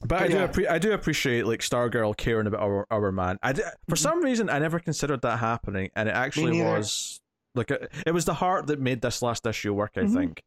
but 0.01 0.21
I 0.21 0.23
But 0.25 0.31
do 0.31 0.37
yeah. 0.37 0.47
appre- 0.47 0.69
I 0.69 0.77
do 0.77 0.91
appreciate 0.93 1.45
like 1.47 1.61
Stargirl 1.61 2.15
caring 2.15 2.47
about 2.47 2.61
our 2.61 2.85
Hourman. 2.91 3.37
I 3.41 3.53
for 3.53 3.95
Mhm. 3.95 3.97
some 3.97 4.23
reason 4.23 4.49
I 4.49 4.59
never 4.59 4.79
considered 4.79 5.21
that 5.23 5.39
happening, 5.39 5.89
and 5.95 6.07
it 6.07 6.13
actually 6.13 6.61
was 6.61 7.19
like 7.55 7.71
it, 7.71 7.91
it 8.05 8.11
was 8.13 8.25
the 8.25 8.33
heart 8.35 8.67
that 8.67 8.79
made 8.79 9.01
this 9.01 9.21
last 9.21 9.45
issue 9.47 9.73
work. 9.73 9.93
I 9.97 10.01
Mhm. 10.01 10.13
think 10.13 10.43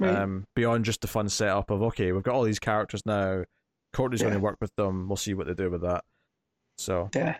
Right. 0.00 0.14
um, 0.14 0.46
beyond 0.54 0.84
just 0.84 1.00
the 1.00 1.08
fun 1.08 1.28
setup 1.30 1.70
of 1.70 1.82
okay, 1.82 2.12
we've 2.12 2.22
got 2.22 2.34
all 2.34 2.42
these 2.44 2.58
characters 2.60 3.04
now. 3.06 3.44
Courtney's 3.92 4.22
going 4.22 4.34
to 4.34 4.40
work 4.40 4.58
with 4.60 4.74
them. 4.76 5.08
We'll 5.08 5.16
see 5.16 5.34
what 5.34 5.46
they 5.46 5.54
do 5.54 5.70
with 5.70 5.82
that. 5.82 6.04
So 6.78 7.10
yeah. 7.14 7.36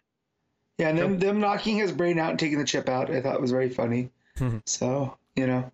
Yeah, 0.79 0.91
and 0.91 0.99
them, 0.99 1.19
them 1.19 1.41
knocking 1.41 1.77
his 1.77 1.91
brain 1.91 2.21
out 2.21 2.31
and 2.31 2.39
taking 2.39 2.59
the 2.59 2.65
chip 2.65 2.89
out, 2.89 3.11
I 3.11 3.21
thought 3.21 3.41
was 3.41 3.51
very 3.51 3.71
funny. 3.71 4.11
So 4.67 5.19
you 5.35 5.49
know, 5.49 5.73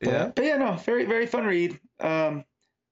but, 0.00 0.08
yeah, 0.10 0.30
but 0.34 0.44
yeah, 0.44 0.58
no, 0.58 0.74
very 0.74 1.06
very 1.06 1.26
fun 1.26 1.46
read. 1.46 1.80
Um, 1.98 2.44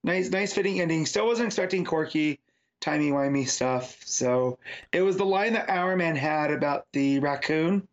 nice 0.03 0.31
nice 0.31 0.53
fitting 0.53 0.81
ending. 0.81 1.05
Still 1.05 1.27
wasn't 1.27 1.45
expecting 1.45 1.85
Corky, 1.85 2.39
timey 2.81 3.11
wimey 3.11 3.47
stuff. 3.47 4.01
So 4.05 4.57
it 4.91 5.01
was 5.01 5.17
the 5.17 5.25
line 5.25 5.53
that 5.53 5.69
Hourman 5.69 6.15
had 6.15 6.49
about 6.49 6.87
the 6.93 7.19
raccoon 7.19 7.87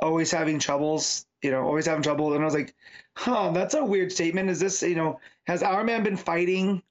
always 0.00 0.30
having 0.30 0.58
troubles. 0.58 1.26
You 1.42 1.50
know, 1.50 1.62
always 1.62 1.86
having 1.86 2.02
trouble, 2.02 2.32
and 2.34 2.42
I 2.42 2.44
was 2.44 2.54
like, 2.54 2.74
huh, 3.14 3.50
that's 3.52 3.74
a 3.74 3.84
weird 3.84 4.12
statement. 4.12 4.50
Is 4.50 4.60
this 4.60 4.82
you 4.82 4.94
know 4.94 5.20
has 5.46 5.62
Hourman 5.62 6.02
been 6.02 6.16
fighting 6.16 6.82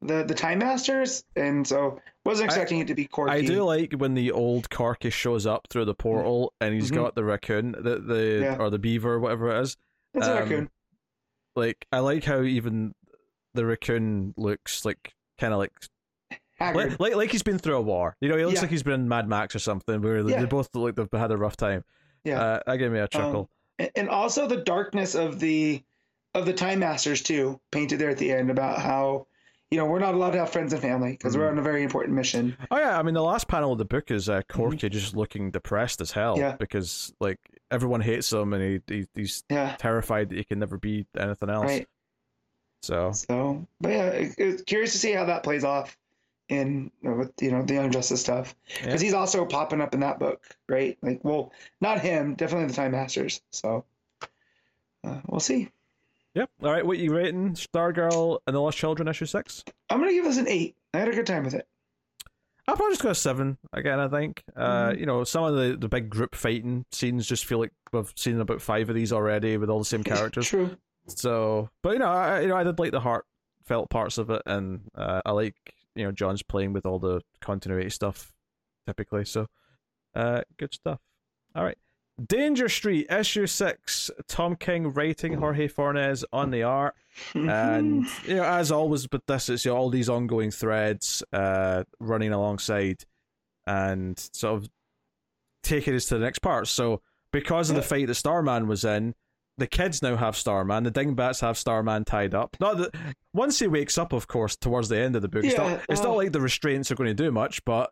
the 0.00 0.22
the 0.24 0.34
Time 0.34 0.58
Masters? 0.58 1.24
And 1.36 1.66
so 1.66 2.00
wasn't 2.24 2.50
I- 2.50 2.52
expecting 2.52 2.78
it 2.80 2.86
to 2.88 2.94
be 2.94 3.06
Corky. 3.06 3.32
I 3.32 3.42
do 3.42 3.62
like 3.64 3.92
when 3.94 4.14
the 4.14 4.30
old 4.32 4.70
Corky 4.70 5.10
shows 5.10 5.46
up 5.46 5.66
through 5.70 5.86
the 5.86 5.94
portal 5.94 6.52
and 6.60 6.74
he's 6.74 6.90
Mhm. 6.90 6.96
got 6.96 7.14
the 7.14 7.24
raccoon, 7.24 7.72
the 7.72 7.98
the 7.98 8.40
Yeah. 8.42 8.56
or 8.58 8.70
the 8.70 8.78
beaver, 8.78 9.18
whatever 9.18 9.50
it 9.56 9.60
is. 9.62 9.76
It's 10.14 10.26
a 10.26 10.32
um, 10.32 10.38
raccoon. 10.38 10.70
Like 11.56 11.86
I 11.92 11.98
like 12.00 12.24
how 12.24 12.42
even 12.42 12.94
the 13.54 13.66
raccoon 13.66 14.34
looks 14.36 14.84
like 14.84 15.14
kind 15.38 15.52
of 15.52 15.58
like 15.58 15.72
like, 16.60 16.98
like 16.98 17.14
like 17.14 17.30
he's 17.30 17.42
been 17.44 17.58
through 17.58 17.76
a 17.76 17.80
war. 17.80 18.16
You 18.20 18.28
know, 18.28 18.36
he 18.36 18.44
looks 18.44 18.56
Yeah. 18.56 18.62
like 18.62 18.70
he's 18.70 18.82
been 18.82 18.94
in 19.02 19.08
Mad 19.08 19.28
Max 19.28 19.54
or 19.54 19.60
something. 19.60 20.02
Where 20.02 20.22
they- 20.24 20.32
Yeah. 20.32 20.40
they 20.40 20.46
both 20.46 20.68
look 20.74 20.98
like 20.98 21.08
they've 21.10 21.20
had 21.20 21.30
a 21.30 21.36
rough 21.36 21.56
time. 21.56 21.84
Yeah. 22.24 22.40
uh, 22.42 22.60
that 22.66 22.76
gave 22.78 22.90
me 22.90 22.98
a 22.98 23.06
chuckle. 23.08 23.42
Um, 23.42 23.48
and- 23.78 23.90
and 23.94 24.08
also 24.10 24.46
the 24.48 24.56
darkness 24.58 25.14
of 25.14 25.38
the 25.40 25.82
of 26.34 26.44
the 26.46 26.52
time 26.52 26.80
masters 26.80 27.22
too 27.22 27.58
painted 27.70 27.98
there 28.00 28.10
at 28.10 28.18
the 28.18 28.32
end 28.32 28.50
about 28.50 28.80
how 28.80 29.26
you 29.70 29.76
know 29.78 29.84
we're 29.86 29.98
not 29.98 30.14
allowed 30.14 30.30
to 30.30 30.38
have 30.38 30.50
friends 30.50 30.72
and 30.72 30.80
family 30.82 31.12
because 31.12 31.32
Mm-hmm. 31.34 31.42
we're 31.42 31.50
on 31.50 31.58
a 31.58 31.62
very 31.62 31.82
important 31.82 32.14
mission 32.14 32.56
Oh 32.70 32.78
yeah, 32.78 32.98
I 32.98 33.02
mean 33.02 33.14
the 33.14 33.22
last 33.22 33.48
panel 33.48 33.72
of 33.72 33.78
the 33.78 33.84
book 33.84 34.10
is 34.10 34.28
uh, 34.28 34.42
Corky 34.48 34.88
just 34.88 35.14
looking 35.16 35.50
depressed 35.50 36.00
as 36.00 36.12
hell 36.12 36.34
Mm-hmm. 36.36 36.42
Yeah. 36.42 36.56
because 36.56 37.12
like 37.20 37.38
everyone 37.70 38.00
hates 38.00 38.32
him 38.32 38.52
and 38.54 38.82
he, 38.88 38.94
he 38.94 39.06
he's 39.14 39.44
yeah 39.50 39.76
terrified 39.78 40.30
that 40.30 40.36
he 40.38 40.44
can 40.44 40.58
never 40.58 40.78
be 40.78 41.06
anything 41.16 41.50
else. 41.50 41.64
right 41.66 41.86
So 42.82 43.12
so 43.12 43.66
but 43.80 43.90
yeah 43.90 44.06
it, 44.08 44.34
it's 44.38 44.62
curious 44.62 44.92
to 44.92 44.98
see 44.98 45.12
how 45.12 45.24
that 45.26 45.42
plays 45.42 45.64
off 45.64 45.96
in 46.48 46.90
with 47.02 47.30
you 47.42 47.50
know 47.50 47.62
the 47.62 47.74
young 47.74 47.90
justice 47.90 48.22
stuff 48.22 48.54
because 48.80 49.02
Yeah. 49.02 49.06
he's 49.06 49.12
also 49.14 49.44
popping 49.44 49.82
up 49.82 49.92
in 49.92 50.00
that 50.00 50.18
book 50.18 50.42
right 50.66 50.96
like 51.02 51.20
well 51.22 51.52
not 51.82 52.00
him 52.00 52.36
definitely 52.36 52.68
the 52.68 52.72
time 52.74 52.92
masters 52.92 53.42
so 53.52 53.84
uh, 55.04 55.20
we'll 55.26 55.40
see 55.40 55.68
Yep. 56.38 56.50
All 56.62 56.70
right. 56.70 56.86
What 56.86 56.98
you 56.98 57.12
rating? 57.14 57.54
Stargirl 57.54 58.38
and 58.46 58.54
the 58.54 58.60
Lost 58.60 58.78
Children 58.78 59.08
issue 59.08 59.26
six. 59.26 59.64
i'm 59.90 59.98
gonna 59.98 60.12
give 60.12 60.24
this 60.24 60.38
an 60.38 60.46
eight 60.48 60.76
i 60.94 60.98
had 60.98 61.08
a 61.08 61.12
good 61.12 61.26
time 61.26 61.44
with 61.44 61.54
it 61.54 61.66
I'll 62.68 62.76
probably 62.76 62.92
just 62.92 63.02
go 63.02 63.08
a 63.08 63.14
seven 63.14 63.56
again. 63.72 63.98
I 63.98 64.08
think. 64.08 64.44
Uh, 64.54 64.90
Mhm. 64.90 65.00
you 65.00 65.06
know, 65.06 65.24
some 65.24 65.42
of 65.42 65.54
the 65.56 65.74
the 65.74 65.88
big 65.88 66.10
group 66.10 66.34
fighting 66.34 66.84
scenes 66.92 67.26
just 67.26 67.46
feel 67.46 67.58
like 67.58 67.72
we've 67.94 68.12
seen 68.14 68.38
about 68.38 68.60
five 68.60 68.90
of 68.90 68.94
these 68.94 69.10
already 69.10 69.56
with 69.56 69.70
all 69.70 69.78
the 69.78 69.86
same 69.86 70.04
characters. 70.34 70.46
true 70.48 70.76
So, 71.06 71.70
but 71.82 71.94
you 71.94 71.98
know, 71.98 72.10
I 72.10 72.40
you 72.42 72.48
know 72.48 72.56
I 72.56 72.64
did 72.64 72.78
like 72.78 72.92
the 72.92 73.00
heartfelt 73.00 73.88
parts 73.88 74.18
of 74.18 74.28
it, 74.28 74.42
and 74.44 74.82
uh, 74.94 75.22
I 75.24 75.30
like 75.32 75.56
you 75.94 76.04
know 76.04 76.12
John's 76.12 76.42
playing 76.42 76.74
with 76.74 76.84
all 76.84 76.98
the 76.98 77.22
continuity 77.40 77.88
stuff 77.88 78.34
typically. 78.86 79.24
So, 79.24 79.46
uh, 80.14 80.42
good 80.58 80.74
stuff. 80.74 81.00
All 81.54 81.64
right, 81.64 81.78
Danger 82.24 82.68
Street 82.68 83.06
issue 83.10 83.46
six. 83.46 84.10
Tom 84.26 84.56
King 84.56 84.92
writing, 84.92 85.34
Jorge 85.34 85.68
Fornés 85.68 86.24
on 86.32 86.50
the 86.50 86.62
art, 86.64 86.94
and 87.34 88.06
you 88.26 88.36
know 88.36 88.44
as 88.44 88.72
always, 88.72 89.06
but 89.06 89.26
this 89.26 89.48
is 89.48 89.64
you 89.64 89.70
know, 89.70 89.76
all 89.76 89.90
these 89.90 90.08
ongoing 90.08 90.50
threads 90.50 91.22
uh 91.32 91.84
running 92.00 92.32
alongside, 92.32 93.04
and 93.66 94.18
sort 94.32 94.62
of 94.62 94.70
taking 95.62 95.94
us 95.94 96.06
to 96.06 96.14
the 96.18 96.24
next 96.24 96.40
part. 96.40 96.68
So 96.68 97.02
because 97.32 97.70
of 97.70 97.76
the 97.76 97.82
fight 97.82 98.06
that 98.06 98.14
Starman 98.14 98.66
was 98.68 98.84
in, 98.84 99.14
the 99.58 99.66
kids 99.66 100.02
now 100.02 100.16
have 100.16 100.36
Starman. 100.36 100.84
The 100.84 100.90
Dingbats 100.90 101.40
have 101.40 101.58
Starman 101.58 102.04
tied 102.04 102.34
up. 102.34 102.56
Not 102.60 102.78
that 102.78 102.94
once 103.34 103.58
he 103.58 103.66
wakes 103.66 103.98
up, 103.98 104.12
of 104.12 104.26
course, 104.28 104.56
towards 104.56 104.88
the 104.88 104.98
end 104.98 105.16
of 105.16 105.22
the 105.22 105.28
book, 105.28 105.44
it's, 105.44 105.54
Yeah, 105.54 105.68
not, 105.68 105.80
it's 105.88 106.02
not 106.02 106.16
like 106.16 106.32
the 106.32 106.40
restraints 106.40 106.90
are 106.90 106.94
going 106.94 107.08
to 107.08 107.22
do 107.22 107.30
much. 107.30 107.64
But 107.64 107.90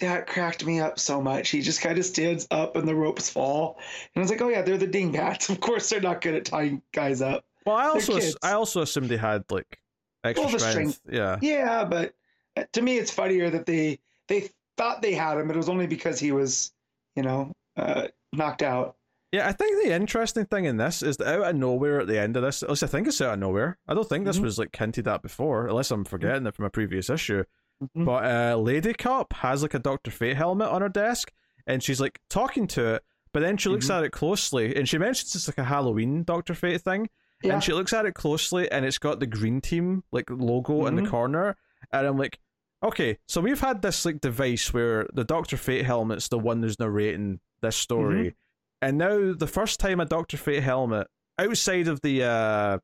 that 0.00 0.26
cracked 0.26 0.64
me 0.64 0.80
up 0.80 0.98
so 0.98 1.20
much. 1.20 1.50
He 1.50 1.60
just 1.62 1.80
kind 1.80 1.96
of 1.98 2.04
stands 2.04 2.46
up 2.50 2.76
and 2.76 2.86
the 2.88 2.94
ropes 2.94 3.30
fall, 3.30 3.78
and 4.14 4.20
I 4.20 4.20
was 4.20 4.30
like, 4.30 4.40
"Oh 4.42 4.48
yeah, 4.48 4.62
they're 4.62 4.76
the 4.78 4.86
dingbats. 4.86 5.48
Of 5.50 5.60
course, 5.60 5.88
they're 5.88 6.00
not 6.00 6.20
good 6.20 6.34
at 6.34 6.44
tying 6.44 6.82
guys 6.92 7.22
up." 7.22 7.44
well, 7.66 7.76
I 7.76 7.86
also. 7.86 8.18
I 8.42 8.52
also 8.52 8.82
assumed 8.82 9.08
they 9.08 9.16
had 9.16 9.44
like 9.50 9.78
extra 10.24 10.44
Well, 10.44 10.52
the 10.52 10.58
strength. 10.60 11.00
Yeah, 11.10 11.38
Yeah, 11.42 11.84
but 11.84 12.14
uh, 12.56 12.64
to 12.72 12.82
me, 12.82 12.98
it's 12.98 13.10
funnier 13.10 13.50
that 13.50 13.66
they 13.66 13.98
they 14.28 14.50
thought 14.76 15.02
they 15.02 15.12
had 15.14 15.38
him, 15.38 15.46
but 15.46 15.56
it 15.56 15.58
was 15.58 15.68
only 15.68 15.86
because 15.86 16.18
he 16.18 16.32
was, 16.32 16.72
you 17.16 17.22
know, 17.22 17.52
uh, 17.76 18.08
knocked 18.32 18.62
out. 18.62 18.96
yeah. 19.32 19.46
I 19.48 19.52
think 19.52 19.84
the 19.84 19.92
interesting 19.92 20.46
thing 20.46 20.64
in 20.64 20.76
this 20.78 21.02
is 21.02 21.16
that 21.18 21.28
out 21.28 21.50
of 21.50 21.56
nowhere 21.56 22.00
at 22.00 22.06
the 22.06 22.18
end 22.18 22.36
of 22.36 22.42
this, 22.42 22.62
at 22.62 22.70
least 22.70 22.82
I 22.82 22.86
think 22.86 23.06
it's 23.08 23.20
out 23.20 23.34
of 23.34 23.38
nowhere. 23.40 23.78
I 23.86 23.94
don't 23.94 24.08
think 24.08 24.24
this 24.24 24.38
Mhm. 24.38 24.42
was 24.44 24.58
like 24.58 24.74
hinted 24.74 25.06
at 25.08 25.22
before, 25.22 25.66
unless 25.66 25.90
I'm 25.90 26.04
forgetting 26.04 26.46
it 26.46 26.54
from 26.54 26.64
a 26.64 26.70
previous 26.70 27.10
issue. 27.10 27.44
Mhm. 27.82 28.04
But 28.04 28.24
uh, 28.24 28.56
Lady 28.56 28.92
Cop 28.94 29.32
has 29.34 29.62
like 29.62 29.74
a 29.74 29.78
Doctor 29.78 30.10
Fate 30.10 30.36
helmet 30.36 30.68
on 30.68 30.82
her 30.82 30.88
desk, 30.88 31.32
and 31.66 31.82
she's 31.82 32.00
like 32.00 32.20
talking 32.28 32.66
to 32.68 32.94
it. 32.94 33.04
But 33.32 33.40
then 33.40 33.56
she 33.56 33.68
looks 33.68 33.86
Mhm. 33.86 33.98
at 33.98 34.04
it 34.04 34.10
closely, 34.12 34.74
and 34.76 34.88
she 34.88 34.98
mentions 34.98 35.34
it's 35.34 35.48
like 35.48 35.58
a 35.58 35.64
Halloween 35.64 36.24
Doctor 36.24 36.54
Fate 36.54 36.80
thing. 36.82 37.08
Yeah. 37.42 37.54
And 37.54 37.64
she 37.64 37.72
looks 37.72 37.92
at 37.92 38.04
it 38.04 38.12
closely, 38.14 38.70
and 38.70 38.84
it's 38.84 38.98
got 38.98 39.18
the 39.20 39.26
Green 39.26 39.60
Team 39.60 40.04
like 40.12 40.28
logo 40.30 40.86
in 40.86 40.96
the 40.96 41.02
Mhm. 41.02 41.10
corner, 41.10 41.56
and 41.92 42.06
I'm 42.06 42.18
like, 42.18 42.38
okay, 42.82 43.18
so 43.26 43.40
we've 43.40 43.60
had 43.60 43.80
this 43.82 44.04
like 44.04 44.20
device 44.20 44.74
where 44.74 45.06
the 45.14 45.24
Doctor 45.24 45.56
Fate 45.56 45.86
helmet's 45.86 46.28
the 46.28 46.38
one 46.38 46.62
who's 46.62 46.78
narrating 46.78 47.40
this 47.62 47.76
story, 47.76 48.30
Mm-hmm. 48.30 48.88
and 48.88 48.98
now 48.98 49.32
the 49.32 49.46
first 49.46 49.80
time 49.80 50.00
a 50.00 50.04
Doctor 50.04 50.36
Fate 50.36 50.62
helmet 50.62 51.06
outside 51.38 51.88
of 51.88 52.02
the 52.02 52.24
uh 52.24 52.78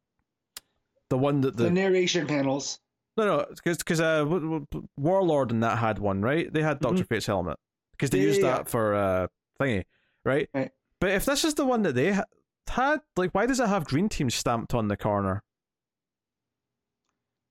the 1.11 1.19
one 1.19 1.41
that 1.43 1.57
The, 1.57 1.65
the 1.65 1.71
narration 1.71 2.27
panels. 2.27 2.81
No 3.17 3.25
no 3.27 3.47
because 3.55 3.79
because 3.79 4.01
uh 4.01 4.25
Warlord 4.97 5.51
and 5.51 5.63
that 5.63 5.79
had 5.79 5.99
one 5.99 6.23
right 6.23 6.53
they 6.53 6.63
had 6.63 6.81
Doctor 6.81 7.05
Fate's 7.05 7.27
helmet 7.27 7.59
because 7.93 8.11
they 8.11 8.19
Mm-hmm. 8.19 8.23
Yeah, 8.23 8.29
used 8.29 8.43
yeah, 8.43 8.57
that 8.59 8.69
for 8.69 8.95
uh 8.95 9.27
thingy 9.61 9.85
right 10.25 10.49
Right. 10.55 10.71
but 11.01 11.11
if 11.11 11.25
this 11.25 11.45
is 11.45 11.55
the 11.55 11.65
one 11.65 11.83
that 11.83 11.95
they 11.95 12.13
ha- 12.13 12.25
had 12.69 13.01
like 13.17 13.31
why 13.35 13.47
does 13.47 13.61
it 13.61 13.69
have 13.69 13.85
Green 13.87 14.09
Team 14.09 14.29
stamped 14.31 14.75
on 14.75 14.89
the 14.89 14.97
corner 14.97 15.43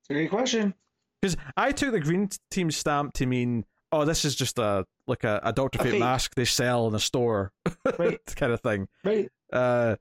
It's 0.01 0.09
a 0.09 0.13
great 0.13 0.29
question. 0.29 0.73
Because 1.21 1.37
I 1.57 1.71
took 1.71 1.91
the 1.91 1.99
green 1.99 2.29
team 2.51 2.69
stamp 2.69 3.13
to 3.15 3.25
mean, 3.25 3.65
oh, 3.91 4.05
this 4.05 4.25
is 4.25 4.35
just 4.35 4.59
a 4.59 4.85
like 5.07 5.23
a, 5.23 5.39
a 5.43 5.51
Doctor 5.53 5.79
A 5.81 5.83
Fate 5.83 5.99
mask 5.99 6.35
they 6.35 6.45
sell 6.45 6.87
in 6.87 6.93
a 6.93 6.99
store, 6.99 7.51
Right. 7.97 8.19
kind 8.35 8.51
of 8.51 8.61
thing. 8.61 8.87
Right. 9.03 9.29
Uh, 9.51 9.95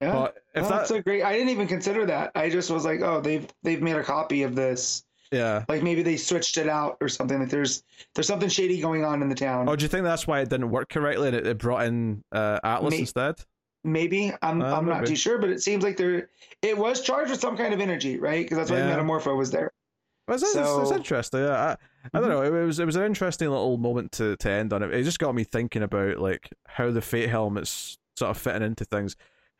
Yeah. 0.00 0.12
but 0.12 0.36
if 0.54 0.62
No, 0.62 0.68
that, 0.68 0.76
that's 0.76 0.90
a 0.92 1.02
great. 1.02 1.24
I 1.24 1.32
didn't 1.32 1.48
even 1.48 1.66
consider 1.66 2.06
that. 2.06 2.30
I 2.36 2.48
just 2.50 2.70
was 2.70 2.84
like, 2.84 3.00
oh, 3.00 3.20
they've 3.20 3.48
they've 3.64 3.82
made 3.82 3.96
a 3.96 4.04
copy 4.04 4.44
of 4.44 4.54
this. 4.54 5.02
Yeah. 5.32 5.64
Like 5.68 5.82
maybe 5.82 6.02
they 6.02 6.16
switched 6.16 6.56
it 6.58 6.68
out 6.68 6.96
or 7.00 7.08
something. 7.08 7.38
Like 7.38 7.50
there's 7.50 7.82
there's 8.14 8.26
something 8.26 8.48
shady 8.48 8.80
going 8.80 9.04
on 9.04 9.22
in 9.22 9.28
the 9.28 9.34
town. 9.34 9.68
Oh, 9.68 9.76
do 9.76 9.82
you 9.84 9.88
think 9.88 10.04
that's 10.04 10.26
why 10.26 10.40
it 10.40 10.48
didn't 10.48 10.70
work 10.70 10.88
correctly 10.88 11.28
and 11.28 11.36
it, 11.36 11.46
it 11.46 11.58
brought 11.58 11.84
in 11.86 12.22
uh, 12.32 12.58
Atlas 12.64 12.92
May- 12.92 13.00
instead? 13.00 13.34
Maybe 13.84 14.32
I'm 14.42 14.60
Uh, 14.60 14.76
I'm 14.76 14.86
not 14.86 14.96
maybe. 14.98 15.08
too 15.10 15.16
sure, 15.16 15.38
but 15.38 15.50
it 15.50 15.62
seems 15.62 15.84
like 15.84 15.96
there 15.96 16.30
it 16.62 16.76
was 16.76 17.00
charged 17.00 17.30
with 17.30 17.40
some 17.40 17.56
kind 17.56 17.72
of 17.72 17.80
energy, 17.80 18.18
right? 18.18 18.44
Because 18.44 18.58
that's 18.58 18.70
why 18.70 18.78
Yeah. 18.78 18.96
Metamorpho 18.96 19.36
was 19.36 19.50
there. 19.50 19.70
Well, 20.26 20.34
it's, 20.34 20.42
it's- 20.44 20.56
it's, 20.66 20.88
Mm-hmm. 20.90 20.96
interesting. 20.98 21.40
Yeah, 21.40 21.76
I, 22.12 22.16
I 22.16 22.20
don't 22.20 22.28
know. 22.28 22.42
It, 22.42 22.50
was 22.66 22.78
it 22.80 22.84
was 22.86 22.96
an 22.96 23.04
interesting 23.04 23.48
little 23.48 23.78
moment 23.78 24.12
to, 24.12 24.36
to 24.36 24.50
end 24.50 24.72
on. 24.72 24.82
It 24.82 24.92
it 24.92 25.04
just 25.04 25.18
got 25.18 25.34
me 25.34 25.44
thinking 25.44 25.82
about 25.82 26.18
like 26.18 26.50
how 26.66 26.90
the 26.90 27.00
Fate 27.00 27.28
helmets 27.30 27.96
sort 28.16 28.30
of 28.30 28.38
fitting 28.38 28.62
into 28.62 28.84
things. 28.84 29.14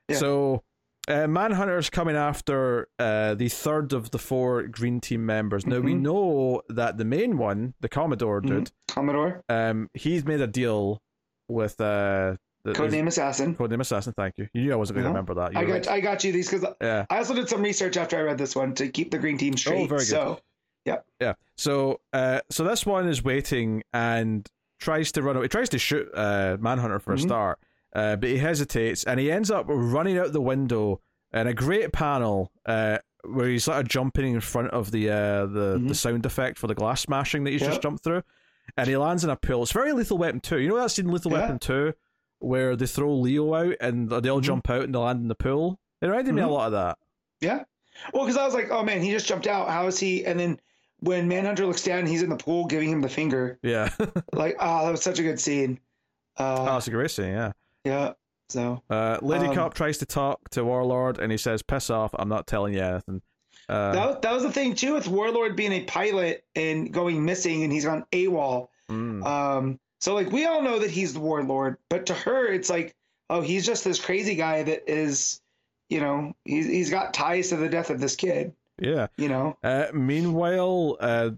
Yeah. 0.08 0.16
So, 0.16 0.62
uh, 1.08 1.26
Manhunter's 1.26 1.90
coming 1.90 2.14
after 2.16 2.88
uh, 2.98 3.34
the 3.34 3.48
third 3.48 3.92
of 3.92 4.10
the 4.10 4.18
four 4.18 4.62
Green 4.64 5.00
Team 5.00 5.24
members. 5.26 5.66
Now 5.66 5.80
we 5.80 5.94
Mhm. 5.94 6.00
know 6.02 6.62
that 6.68 6.98
the 6.98 7.04
main 7.04 7.38
one, 7.38 7.74
the 7.80 7.88
Commodore 7.88 8.40
Mhm. 8.42 8.46
dude, 8.48 8.70
Commodore, 8.88 9.42
um, 9.48 9.88
he's 9.94 10.24
made 10.24 10.40
a 10.40 10.46
deal 10.46 11.00
with 11.48 11.80
uh, 11.80 12.36
the 12.64 12.72
codename 12.72 13.06
assassin. 13.06 13.54
Codename 13.54 13.80
Assassin. 13.80 14.12
Thank 14.16 14.36
you. 14.36 14.48
You 14.52 14.62
knew 14.62 14.72
I 14.72 14.76
wasn't 14.76 14.96
going 14.96 15.04
to 15.04 15.08
Uh-huh. 15.08 15.14
remember 15.14 15.34
that. 15.34 15.52
You 15.54 15.58
I 15.60 15.64
got 15.64 15.72
right. 15.72 15.88
I 15.88 16.00
got 16.00 16.24
you 16.24 16.32
these 16.32 16.50
because 16.50 16.66
Yeah. 16.80 17.06
I 17.08 17.18
also 17.18 17.34
did 17.34 17.48
some 17.48 17.62
research 17.62 17.96
after 17.96 18.18
I 18.18 18.22
read 18.22 18.36
this 18.36 18.54
one 18.54 18.74
to 18.74 18.88
keep 18.88 19.10
the 19.10 19.18
green 19.18 19.38
team 19.38 19.56
straight. 19.56 19.84
Oh, 19.84 19.86
very 19.86 20.00
good. 20.00 20.06
So 20.08 20.40
Yeah. 20.84 20.98
Yeah. 21.20 21.34
So 21.56 22.00
uh 22.12 22.40
so 22.50 22.64
this 22.64 22.84
one 22.86 23.08
is 23.08 23.22
waiting 23.24 23.82
and 23.92 24.46
tries 24.80 25.12
to 25.12 25.22
run 25.22 25.36
away. 25.36 25.44
He 25.44 25.48
tries 25.48 25.68
to 25.70 25.78
shoot 25.78 26.08
uh 26.14 26.56
Manhunter 26.60 26.98
for 26.98 27.12
a 27.12 27.16
Mhm. 27.16 27.22
start. 27.22 27.58
Uh 27.94 28.16
but 28.16 28.28
he 28.28 28.38
hesitates 28.38 29.04
and 29.04 29.18
he 29.20 29.30
ends 29.30 29.50
up 29.50 29.66
running 29.68 30.18
out 30.18 30.32
the 30.32 30.40
window 30.40 31.00
in 31.32 31.46
a 31.46 31.54
great 31.54 31.92
panel 31.92 32.52
uh 32.66 32.98
where 33.24 33.48
he's 33.48 33.64
sort 33.64 33.78
of 33.80 33.88
jumping 33.88 34.34
in 34.34 34.40
front 34.40 34.70
of 34.70 34.90
the 34.90 35.10
uh 35.10 35.46
the, 35.46 35.72
the 35.72 35.78
Mhm. 35.78 35.96
sound 35.96 36.26
effect 36.26 36.58
for 36.58 36.66
the 36.66 36.74
glass 36.74 37.00
smashing 37.00 37.44
that 37.44 37.50
he's 37.50 37.62
Yeah. 37.62 37.68
just 37.68 37.82
jumped 37.82 38.04
through. 38.04 38.22
And 38.76 38.86
he 38.86 38.96
lands 38.96 39.24
in 39.24 39.30
a 39.30 39.36
pool. 39.36 39.62
It's 39.62 39.72
very 39.72 39.92
Lethal 39.92 40.18
Weapon 40.18 40.40
2. 40.40 40.58
You 40.60 40.68
know 40.68 40.76
that 40.76 40.90
scene 40.90 41.06
in 41.06 41.12
Lethal 41.12 41.32
Yeah. 41.32 41.40
Weapon 41.40 41.58
2 41.58 41.94
where 42.40 42.76
they 42.76 42.86
throw 42.86 43.12
Leo 43.14 43.54
out 43.54 43.74
and 43.80 44.08
they 44.10 44.28
all 44.28 44.40
Mhm. 44.40 44.44
jump 44.44 44.70
out 44.70 44.82
and 44.84 44.94
they 44.94 44.98
land 44.98 45.20
in 45.22 45.28
the 45.28 45.34
pool? 45.34 45.80
It 46.00 46.06
reminded 46.06 46.34
me 46.34 46.42
a 46.42 46.44
Mhm. 46.46 46.50
lot 46.50 46.66
of 46.66 46.72
that. 46.72 46.98
yeah. 47.40 47.64
Well, 48.12 48.24
because 48.24 48.36
I 48.38 48.44
was 48.44 48.54
like, 48.54 48.70
oh 48.70 48.84
man, 48.84 49.02
he 49.02 49.10
just 49.10 49.26
jumped 49.26 49.46
out. 49.48 49.68
How 49.70 49.86
is 49.88 49.98
he? 49.98 50.24
And 50.24 50.38
then 50.38 50.60
when 51.00 51.26
Manhunter 51.26 51.66
looks 51.66 51.82
down, 51.82 52.06
he's 52.06 52.22
in 52.22 52.30
the 52.30 52.36
pool 52.36 52.66
giving 52.66 52.90
him 52.90 53.00
the 53.00 53.08
finger. 53.08 53.58
Yeah. 53.62 53.88
Like, 54.32 54.56
oh, 54.60 54.84
that 54.84 54.90
was 54.92 55.02
such 55.02 55.18
a 55.18 55.22
good 55.24 55.40
scene. 55.40 55.80
oh, 56.36 56.66
Uh, 56.72 56.76
it's 56.76 56.86
a 56.86 56.92
great 56.92 57.10
scene, 57.10 57.30
yeah. 57.32 57.52
Yeah. 57.88 58.12
So 58.50 58.82
Uh, 58.88 59.18
Lady 59.20 59.46
Um, 59.46 59.54
Cop 59.54 59.74
tries 59.74 59.98
to 59.98 60.06
talk 60.06 60.48
to 60.50 60.64
Warlord, 60.64 61.18
and 61.18 61.30
he 61.30 61.36
says, 61.38 61.62
"Piss 61.62 61.90
off! 61.90 62.14
I'm 62.18 62.28
not 62.28 62.46
telling 62.46 62.72
you 62.74 62.80
anything." 62.80 63.22
Uh, 63.68 63.92
that 63.92 64.06
was, 64.06 64.16
that 64.22 64.32
was 64.32 64.42
the 64.44 64.52
thing 64.52 64.74
too 64.74 64.94
with 64.94 65.06
Warlord 65.08 65.54
being 65.56 65.72
a 65.72 65.84
pilot 65.84 66.44
and 66.54 66.90
going 66.92 67.22
missing, 67.24 67.64
and 67.64 67.72
he's 67.72 67.84
on 67.84 68.04
AWOL. 68.12 68.68
mm, 68.90 69.22
Um, 69.26 69.78
so 70.00 70.14
like 70.14 70.30
we 70.32 70.46
all 70.46 70.62
know 70.62 70.78
that 70.78 70.90
he's 70.90 71.12
the 71.12 71.20
warlord, 71.20 71.76
but 71.90 72.06
to 72.06 72.14
her 72.14 72.46
it's 72.50 72.70
like, 72.70 72.94
oh, 73.28 73.42
he's 73.42 73.66
just 73.66 73.84
this 73.84 74.00
crazy 74.00 74.36
guy 74.36 74.62
that 74.62 74.90
is, 74.90 75.42
you 75.90 76.00
know, 76.00 76.32
he's 76.46 76.66
he's 76.66 76.88
got 76.90 77.12
ties 77.12 77.48
to 77.50 77.56
the 77.56 77.68
death 77.68 77.90
of 77.90 78.00
this 78.00 78.16
kid. 78.16 78.54
yeah. 78.80 79.08
You 79.18 79.28
know, 79.28 79.58
Uh, 79.62 79.86
meanwhile, 79.92 80.96
uh, 81.00 81.30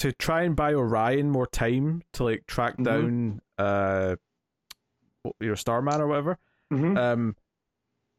to 0.00 0.12
try 0.12 0.42
and 0.42 0.54
buy 0.56 0.74
Orion 0.74 1.30
more 1.30 1.46
time 1.46 2.02
to 2.14 2.24
like 2.24 2.46
track 2.46 2.76
Mhm. 2.76 2.84
down 2.84 3.40
uh, 3.56 4.16
your 5.40 5.56
Starman 5.56 6.00
or 6.00 6.06
whatever, 6.08 6.38
Mhm. 6.72 6.96
um, 6.98 7.36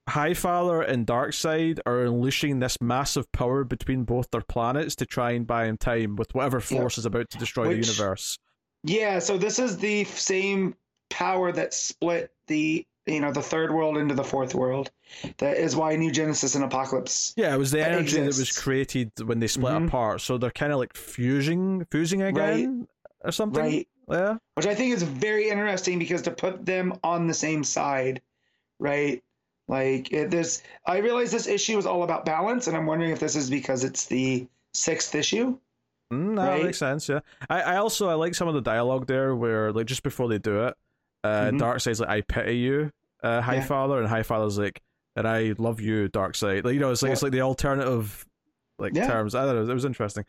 Highfather 0.09 0.85
and 0.88 1.07
Darkseid 1.07 1.80
are 1.85 2.01
unleashing 2.03 2.59
this 2.59 2.81
massive 2.81 3.31
power 3.31 3.63
between 3.63 4.03
both 4.03 4.30
their 4.31 4.41
planets 4.41 4.95
to 4.97 5.05
try 5.05 5.31
and 5.31 5.47
buy 5.47 5.65
in 5.65 5.77
time 5.77 6.17
with 6.17 6.35
whatever 6.35 6.57
Yeah. 6.57 6.80
force 6.81 6.97
is 6.97 7.05
about 7.05 7.30
to 7.30 7.38
destroy 7.38 7.69
the 7.69 7.75
universe. 7.75 8.38
yeah. 8.84 9.19
So 9.19 9.38
this 9.38 9.59
is 9.59 9.77
the 9.77 10.03
same 10.03 10.75
power 11.09 11.51
that 11.53 11.73
split 11.73 12.31
the 12.47 12.85
you 13.05 13.19
know 13.19 13.31
the 13.34 13.41
third 13.41 13.73
world 13.73 13.97
into 13.97 14.13
the 14.15 14.23
fourth 14.23 14.55
world. 14.55 14.89
That 15.38 15.57
is 15.57 15.75
why 15.75 15.95
New 15.97 16.09
Genesis 16.11 16.55
and 16.55 16.69
Apokolips. 16.69 17.34
Yeah, 17.35 17.53
it 17.53 17.57
was 17.57 17.71
the 17.71 17.80
that 17.80 17.91
energy 17.91 18.17
that 18.17 18.25
was 18.27 18.57
created 18.57 19.11
when 19.25 19.39
they 19.39 19.47
split 19.47 19.73
Mhm. 19.73 19.88
apart. 19.88 20.21
So 20.21 20.38
they're 20.38 20.51
kind 20.51 20.71
of 20.71 20.80
like 20.80 20.95
fusing, 20.95 21.85
fusing 21.91 22.21
again 22.21 22.88
or 23.21 23.31
something. 23.34 23.61
Right. 23.61 23.88
Yeah. 24.09 24.38
which 24.55 24.65
I 24.65 24.75
think 24.75 24.93
is 24.93 25.03
very 25.03 25.49
interesting 25.49 25.97
because 25.99 26.21
to 26.23 26.31
put 26.31 26.65
them 26.65 26.93
on 27.03 27.27
the 27.27 27.34
same 27.34 27.63
side, 27.63 28.21
right? 28.80 29.23
Like 29.67 30.11
it, 30.11 30.30
this, 30.30 30.61
I 30.85 30.97
realize 30.97 31.31
this 31.31 31.47
issue 31.47 31.77
is 31.77 31.85
all 31.85 32.03
about 32.03 32.25
balance, 32.25 32.67
and 32.67 32.75
I'm 32.75 32.85
wondering 32.85 33.11
if 33.11 33.19
this 33.19 33.35
is 33.35 33.49
because 33.49 33.84
it's 33.85 34.05
the 34.05 34.45
sixth 34.73 35.15
issue. 35.15 35.57
Mm, 36.11 36.35
that 36.35 36.47
Right. 36.49 36.63
makes 36.65 36.77
sense. 36.80 37.07
Yeah. 37.07 37.21
I, 37.49 37.61
I 37.61 37.75
also 37.77 38.09
I 38.09 38.13
like 38.15 38.35
some 38.35 38.47
of 38.49 38.53
the 38.55 38.61
dialogue 38.61 39.07
there 39.07 39.35
where 39.35 39.71
like 39.71 39.85
just 39.85 40.03
before 40.03 40.27
they 40.27 40.38
do 40.38 40.65
it, 40.65 40.75
uh, 41.23 41.45
Mhm. 41.45 41.59
Darkseid's 41.59 42.01
like, 42.01 42.09
"I 42.09 42.21
pity 42.21 42.57
you, 42.57 42.91
uh, 43.23 43.39
High 43.41 43.55
Yeah. 43.55 43.63
Father," 43.65 43.99
and 43.99 44.07
High 44.07 44.23
Father's 44.23 44.57
like, 44.57 44.81
"And 45.15 45.25
I 45.25 45.55
love 45.57 45.80
you, 45.80 46.09
Darkseid." 46.09 46.65
Like 46.65 46.73
you 46.73 46.80
know, 46.81 46.91
it's 46.91 47.01
like 47.01 47.09
Yeah. 47.09 47.13
it's 47.13 47.23
like 47.23 47.31
the 47.31 47.41
alternative 47.41 48.25
like 48.80 48.93
Yeah. 48.93 49.07
terms. 49.07 49.34
I 49.34 49.45
don't 49.45 49.55
know. 49.55 49.71
It 49.71 49.73
was 49.73 49.85
interesting. 49.85 50.25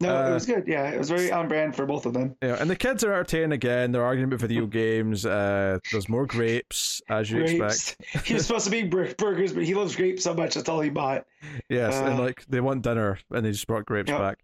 No, 0.00 0.14
Uh, 0.16 0.30
it 0.30 0.34
was 0.34 0.44
good. 0.46 0.64
Yeah, 0.66 0.90
it 0.90 0.98
was 0.98 1.08
very 1.08 1.30
on 1.30 1.46
brand 1.48 1.76
for 1.76 1.86
both 1.86 2.04
of 2.04 2.12
them. 2.14 2.34
Yeah, 2.42 2.56
and 2.60 2.68
the 2.68 2.74
kids 2.76 3.04
are 3.04 3.12
entertaining 3.12 3.52
again. 3.52 3.92
They're 3.92 4.04
arguing 4.04 4.28
about 4.28 4.40
video 4.40 4.66
games. 4.66 5.24
Uh, 5.24 5.78
there's 5.92 6.08
more 6.08 6.26
grapes, 6.26 7.00
as 7.08 7.30
you 7.30 7.40
expect. 7.42 7.96
Grapes. 8.12 8.26
he 8.28 8.34
was 8.34 8.46
supposed 8.46 8.64
to 8.64 8.70
be 8.72 8.82
bur- 8.82 9.14
burgers, 9.16 9.52
but 9.52 9.64
he 9.64 9.74
loves 9.74 9.94
grapes 9.94 10.24
so 10.24 10.34
much 10.34 10.54
that's 10.54 10.68
all 10.68 10.80
he 10.80 10.90
bought. 10.90 11.26
Yes, 11.68 11.94
and 11.94 12.18
Uh, 12.18 12.22
like 12.22 12.44
they 12.46 12.60
want 12.60 12.82
dinner, 12.82 13.18
and 13.30 13.46
they 13.46 13.52
just 13.52 13.66
brought 13.68 13.86
grapes 13.86 14.10
Yep. 14.10 14.18
back. 14.18 14.38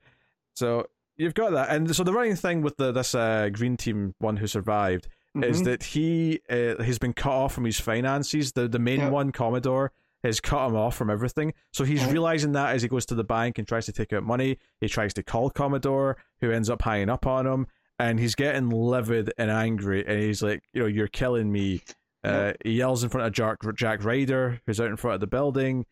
So 0.55 0.87
you've 1.17 1.35
got 1.35 1.51
that, 1.51 1.71
and 1.71 1.95
so 1.95 2.05
the 2.05 2.13
running 2.13 2.37
thing 2.37 2.63
with 2.63 2.77
the 2.77 2.93
this 2.93 3.15
uh, 3.15 3.49
green 3.53 3.77
team 3.77 4.15
one 4.19 4.37
who 4.37 4.47
survived 4.47 5.09
is 5.43 5.63
Mhm. 5.63 5.65
that 5.65 5.83
he 5.83 6.41
uh, 6.49 6.83
has 6.83 6.99
been 6.99 7.13
cut 7.13 7.33
off 7.33 7.55
from 7.55 7.65
his 7.65 7.81
finances. 7.81 8.53
The 8.53 8.69
the 8.69 8.79
main 8.79 9.01
Yep. 9.01 9.13
one, 9.13 9.33
Commodore, 9.33 9.91
has 10.23 10.41
cut 10.41 10.67
him 10.67 10.77
off 10.77 10.97
from 10.97 11.11
everything. 11.11 11.55
So 11.73 11.85
he's 11.85 12.05
realizing 12.07 12.53
that 12.53 12.75
as 12.75 12.83
he 12.83 12.89
goes 12.89 13.07
to 13.07 13.15
the 13.15 13.25
bank 13.25 13.59
and 13.59 13.67
tries 13.67 13.87
to 13.87 13.93
take 13.93 14.13
out 14.13 14.23
money. 14.23 14.59
He 14.81 14.89
tries 14.89 15.15
to 15.15 15.23
call 15.23 15.51
Commodore, 15.51 16.17
who 16.41 16.51
ends 16.51 16.69
up 16.69 16.83
hanging 16.83 17.09
up 17.11 17.27
on 17.27 17.47
him, 17.47 17.67
and 17.99 18.19
he's 18.19 18.35
getting 18.35 18.71
livid 18.71 19.33
and 19.39 19.51
angry. 19.51 20.07
And 20.07 20.21
he's 20.21 20.43
like, 20.43 20.63
you 20.73 20.83
know, 20.83 20.89
you're 20.89 21.09
killing 21.09 21.51
me. 21.51 21.83
Uh, 22.23 22.53
he 22.63 22.73
yells 22.73 23.03
in 23.03 23.09
front 23.09 23.27
of 23.27 23.33
Jack 23.33 23.59
Jack 23.75 24.05
Ryder, 24.05 24.61
who's 24.67 24.81
out 24.81 24.89
in 24.89 24.97
front 24.97 25.15
of 25.15 25.21
the 25.21 25.27
building. 25.27 25.87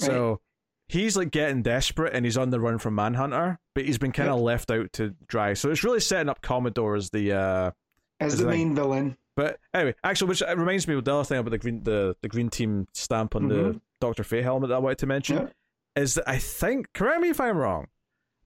So 0.00 0.40
he's 0.88 1.16
like 1.16 1.30
getting 1.30 1.62
desperate 1.62 2.14
and 2.14 2.24
he's 2.24 2.36
on 2.38 2.50
the 2.50 2.60
run 2.60 2.78
from 2.78 2.94
Manhunter, 2.94 3.58
but 3.74 3.84
he's 3.84 3.98
been 3.98 4.12
kind 4.12 4.30
of 4.30 4.40
left 4.40 4.70
out 4.70 4.92
to 4.94 5.14
dry. 5.28 5.54
So 5.54 5.70
it's 5.70 5.84
really 5.84 6.00
setting 6.00 6.28
up 6.28 6.40
Commodore 6.42 6.96
as 6.96 7.10
the 7.10 7.32
uh 7.32 7.70
as 8.20 8.34
is 8.34 8.40
the 8.40 8.46
main 8.46 8.74
villain. 8.74 9.16
But 9.36 9.58
anyway, 9.72 9.94
actually 10.04 10.28
which 10.28 10.42
reminds 10.56 10.86
me 10.88 10.94
of 10.94 11.04
the 11.04 11.14
other 11.14 11.24
thing 11.24 11.38
about 11.38 11.50
the 11.50 11.58
green 11.58 11.82
the, 11.84 12.16
the 12.22 12.28
green 12.28 12.48
team 12.50 12.86
stamp 12.92 13.34
on 13.36 13.48
the 13.48 13.54
Mhm. 13.54 13.80
Doctor 14.00 14.24
Fate 14.24 14.42
helmet 14.44 14.68
that 14.68 14.76
I 14.76 14.78
wanted 14.78 14.98
to 14.98 15.06
mention 15.06 15.36
Yeah. 15.36 16.02
is 16.02 16.14
that 16.14 16.28
I 16.28 16.38
think 16.38 16.92
correct 16.92 17.20
me 17.20 17.30
if 17.30 17.40
I'm 17.40 17.56
wrong, 17.56 17.86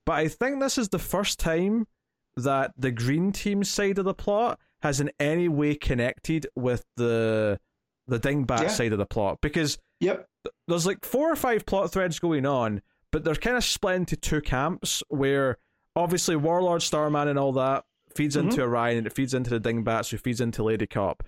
but 0.05 0.13
I 0.13 0.27
think 0.27 0.59
this 0.59 0.77
is 0.77 0.89
the 0.89 0.99
first 0.99 1.39
time 1.39 1.87
that 2.35 2.71
the 2.77 2.91
green 2.91 3.31
team 3.31 3.63
side 3.63 3.97
of 3.99 4.05
the 4.05 4.13
plot 4.13 4.59
has 4.81 5.01
in 5.01 5.11
any 5.19 5.49
way 5.49 5.75
connected 5.75 6.47
with 6.55 6.85
the 6.95 7.59
the 8.07 8.19
dingbat 8.19 8.61
Yeah. 8.61 8.67
side 8.69 8.91
of 8.93 8.97
the 8.99 9.05
plot 9.05 9.39
because 9.41 9.77
Yep. 9.99 10.27
there's 10.67 10.85
like 10.87 11.03
four 11.05 11.31
or 11.31 11.35
five 11.35 11.65
plot 11.65 11.91
threads 11.91 12.17
going 12.19 12.45
on, 12.45 12.81
but 13.11 13.23
they're 13.23 13.35
kind 13.35 13.57
of 13.57 13.63
split 13.63 13.95
into 13.97 14.15
two 14.15 14.41
camps 14.41 15.03
where 15.09 15.57
obviously 15.95 16.35
Warlord, 16.35 16.81
Starman, 16.81 17.27
and 17.27 17.37
all 17.37 17.51
that 17.53 17.83
feeds 18.15 18.35
Mm-hmm. 18.35 18.49
into 18.49 18.61
Orion 18.63 18.97
and 18.97 19.07
it 19.07 19.13
feeds 19.13 19.33
into 19.33 19.49
the 19.49 19.59
Dingbats 19.59 20.09
who 20.09 20.17
feeds 20.17 20.41
into 20.41 20.63
Lady 20.63 20.87
Cop. 20.87 21.23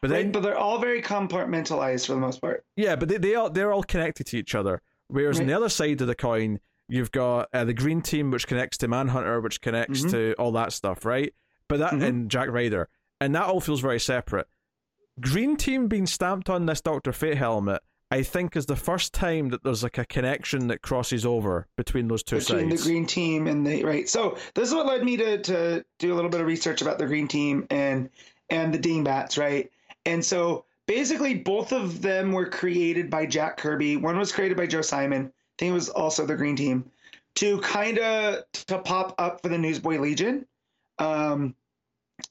But 0.00 0.08
then, 0.08 0.24
Right, 0.24 0.32
but 0.32 0.42
they're 0.42 0.56
all 0.58 0.78
very 0.78 1.02
compartmentalized 1.02 2.06
for 2.06 2.12
the 2.14 2.20
most 2.20 2.40
part. 2.40 2.64
yeah, 2.76 2.96
but 2.96 3.08
they, 3.08 3.18
they 3.18 3.34
all 3.34 3.50
they're 3.50 3.72
all 3.72 3.82
connected 3.82 4.26
to 4.28 4.38
each 4.38 4.54
other. 4.54 4.80
Whereas 5.08 5.38
on 5.40 5.46
the 5.46 5.52
other 5.52 5.68
side 5.68 6.00
of 6.00 6.06
the 6.06 6.14
coin, 6.14 6.60
You've 6.86 7.12
got 7.12 7.48
uh, 7.54 7.64
the 7.64 7.72
green 7.72 8.02
team, 8.02 8.30
which 8.30 8.46
connects 8.46 8.76
to 8.78 8.88
Manhunter, 8.88 9.40
which 9.40 9.62
connects 9.62 10.02
Mhm. 10.02 10.10
to 10.10 10.34
all 10.38 10.52
that 10.52 10.70
stuff, 10.70 11.06
right? 11.06 11.32
But 11.66 11.78
that 11.78 11.92
Mhm. 11.94 12.02
and 12.02 12.30
Jack 12.30 12.50
Ryder, 12.50 12.90
and 13.22 13.34
that 13.34 13.44
all 13.44 13.60
feels 13.62 13.80
very 13.80 13.98
separate. 13.98 14.46
Green 15.20 15.56
team 15.56 15.88
being 15.88 16.06
stamped 16.06 16.50
on 16.50 16.66
this 16.66 16.82
Doctor 16.82 17.10
Fate 17.12 17.38
helmet, 17.38 17.80
I 18.14 18.22
think, 18.22 18.54
is 18.54 18.66
the 18.66 18.76
first 18.76 19.12
time 19.12 19.48
that 19.48 19.64
there's 19.64 19.82
like 19.82 19.98
a 19.98 20.04
connection 20.04 20.68
that 20.68 20.82
crosses 20.82 21.26
over 21.26 21.66
between 21.76 22.06
those 22.06 22.22
two 22.22 22.38
between 22.38 22.70
sides. 22.70 22.84
the 22.84 22.88
green 22.88 23.06
team 23.06 23.48
and 23.48 23.66
the 23.66 23.82
right. 23.82 24.08
So 24.08 24.38
this 24.54 24.68
is 24.68 24.74
what 24.74 24.86
led 24.86 25.02
me 25.02 25.16
to 25.16 25.38
to 25.38 25.84
do 25.98 26.12
a 26.12 26.14
little 26.14 26.30
bit 26.30 26.40
of 26.40 26.46
research 26.46 26.80
about 26.80 26.98
the 26.98 27.06
green 27.06 27.26
team 27.26 27.66
and 27.70 28.08
and 28.50 28.72
the 28.72 28.78
Dingbats, 28.78 29.36
right? 29.36 29.68
And 30.06 30.24
so 30.24 30.64
basically 30.86 31.34
both 31.34 31.72
of 31.72 32.02
them 32.02 32.30
were 32.30 32.46
created 32.46 33.10
by 33.10 33.26
Jack 33.26 33.56
Kirby. 33.56 33.96
One 33.96 34.16
was 34.16 34.30
created 34.30 34.56
by 34.56 34.68
Joe 34.68 34.82
Simon. 34.82 35.26
I 35.26 35.54
think 35.58 35.70
it 35.70 35.74
was 35.74 35.88
also 35.88 36.24
the 36.24 36.36
green 36.36 36.54
team 36.54 36.88
to 37.34 37.58
kind 37.62 37.98
of 37.98 38.44
to 38.52 38.78
pop 38.78 39.16
up 39.18 39.42
for 39.42 39.48
the 39.48 39.58
Newsboy 39.58 39.98
Legion. 39.98 40.46
Um 41.00 41.56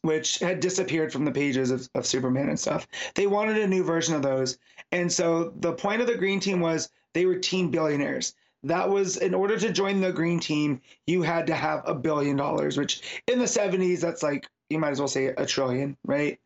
which 0.01 0.39
had 0.39 0.59
disappeared 0.59 1.11
from 1.13 1.25
the 1.25 1.31
pages 1.31 1.71
of, 1.71 1.87
of 1.95 2.05
Superman 2.05 2.49
and 2.49 2.59
stuff. 2.59 2.87
They 3.15 3.27
wanted 3.27 3.57
a 3.57 3.67
new 3.67 3.83
version 3.83 4.15
of 4.15 4.21
those. 4.21 4.57
And 4.91 5.11
so 5.11 5.53
the 5.59 5.73
point 5.73 6.01
of 6.01 6.07
the 6.07 6.17
green 6.17 6.39
team 6.39 6.59
was 6.59 6.89
they 7.13 7.25
were 7.25 7.37
teen 7.37 7.71
billionaires. 7.71 8.33
That 8.63 8.89
was 8.89 9.17
in 9.17 9.33
order 9.33 9.57
to 9.57 9.73
join 9.73 9.99
the 9.99 10.11
green 10.11 10.39
team 10.39 10.81
you 11.05 11.21
had 11.21 11.47
to 11.47 11.55
have 11.55 11.83
a 11.85 11.93
billion 11.93 12.37
dollars 12.37 12.77
which 12.77 13.21
in 13.27 13.39
the 13.39 13.45
70s 13.45 13.99
that's 13.99 14.23
like 14.23 14.47
you 14.69 14.79
might 14.79 14.91
as 14.91 14.99
well 14.99 15.07
say 15.07 15.27
a 15.27 15.45
trillion 15.45 15.97
right? 16.05 16.39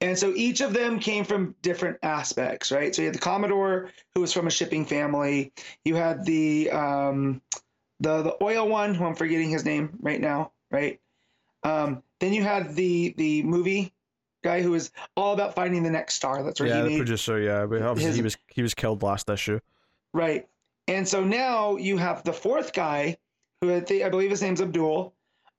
And 0.00 0.16
so 0.16 0.32
each 0.36 0.60
of 0.60 0.72
them 0.72 1.00
came 1.00 1.24
from 1.24 1.56
different 1.62 1.98
aspects 2.02 2.70
right? 2.70 2.94
So 2.94 3.02
you 3.02 3.06
had 3.06 3.14
the 3.14 3.20
commodore 3.20 3.90
who 4.14 4.20
was 4.20 4.32
from 4.32 4.46
a 4.46 4.50
shipping 4.50 4.84
family. 4.84 5.52
You 5.84 5.96
had 5.96 6.24
the 6.24 6.70
um 6.70 7.42
the 8.00 8.22
the 8.22 8.44
oil 8.44 8.68
one 8.68 8.94
who 8.94 9.04
i'm 9.04 9.14
forgetting 9.14 9.50
his 9.50 9.64
name 9.64 9.98
right 10.00 10.20
now 10.20 10.52
right? 10.70 11.00
Um 11.64 12.02
then 12.20 12.32
you 12.32 12.42
had 12.42 12.74
the 12.74 13.14
the 13.16 13.42
movie 13.42 13.92
guy 14.44 14.62
who 14.62 14.70
was 14.70 14.90
all 15.16 15.32
about 15.34 15.54
finding 15.54 15.82
the 15.82 15.90
next 15.90 16.14
star 16.14 16.42
that's 16.42 16.60
where 16.60 16.68
yeah, 16.68 16.82
he 16.84 16.90
the 16.90 16.96
producer. 16.98 17.40
Yeah, 17.40 17.66
but 17.66 17.82
obviously 17.82 18.08
his- 18.10 18.16
he 18.16 18.22
was 18.22 18.36
he 18.48 18.62
was 18.62 18.74
killed 18.74 19.02
last 19.02 19.28
issue. 19.28 19.58
Right. 20.14 20.46
And 20.88 21.06
so 21.06 21.24
now 21.24 21.76
you 21.76 21.96
have 21.98 22.22
the 22.22 22.32
fourth 22.32 22.72
guy, 22.72 23.16
who 23.60 23.74
I, 23.74 23.80
think, 23.80 24.04
I 24.04 24.08
believe 24.08 24.30
his 24.30 24.40
name's 24.40 24.60
Abdul. 24.60 25.12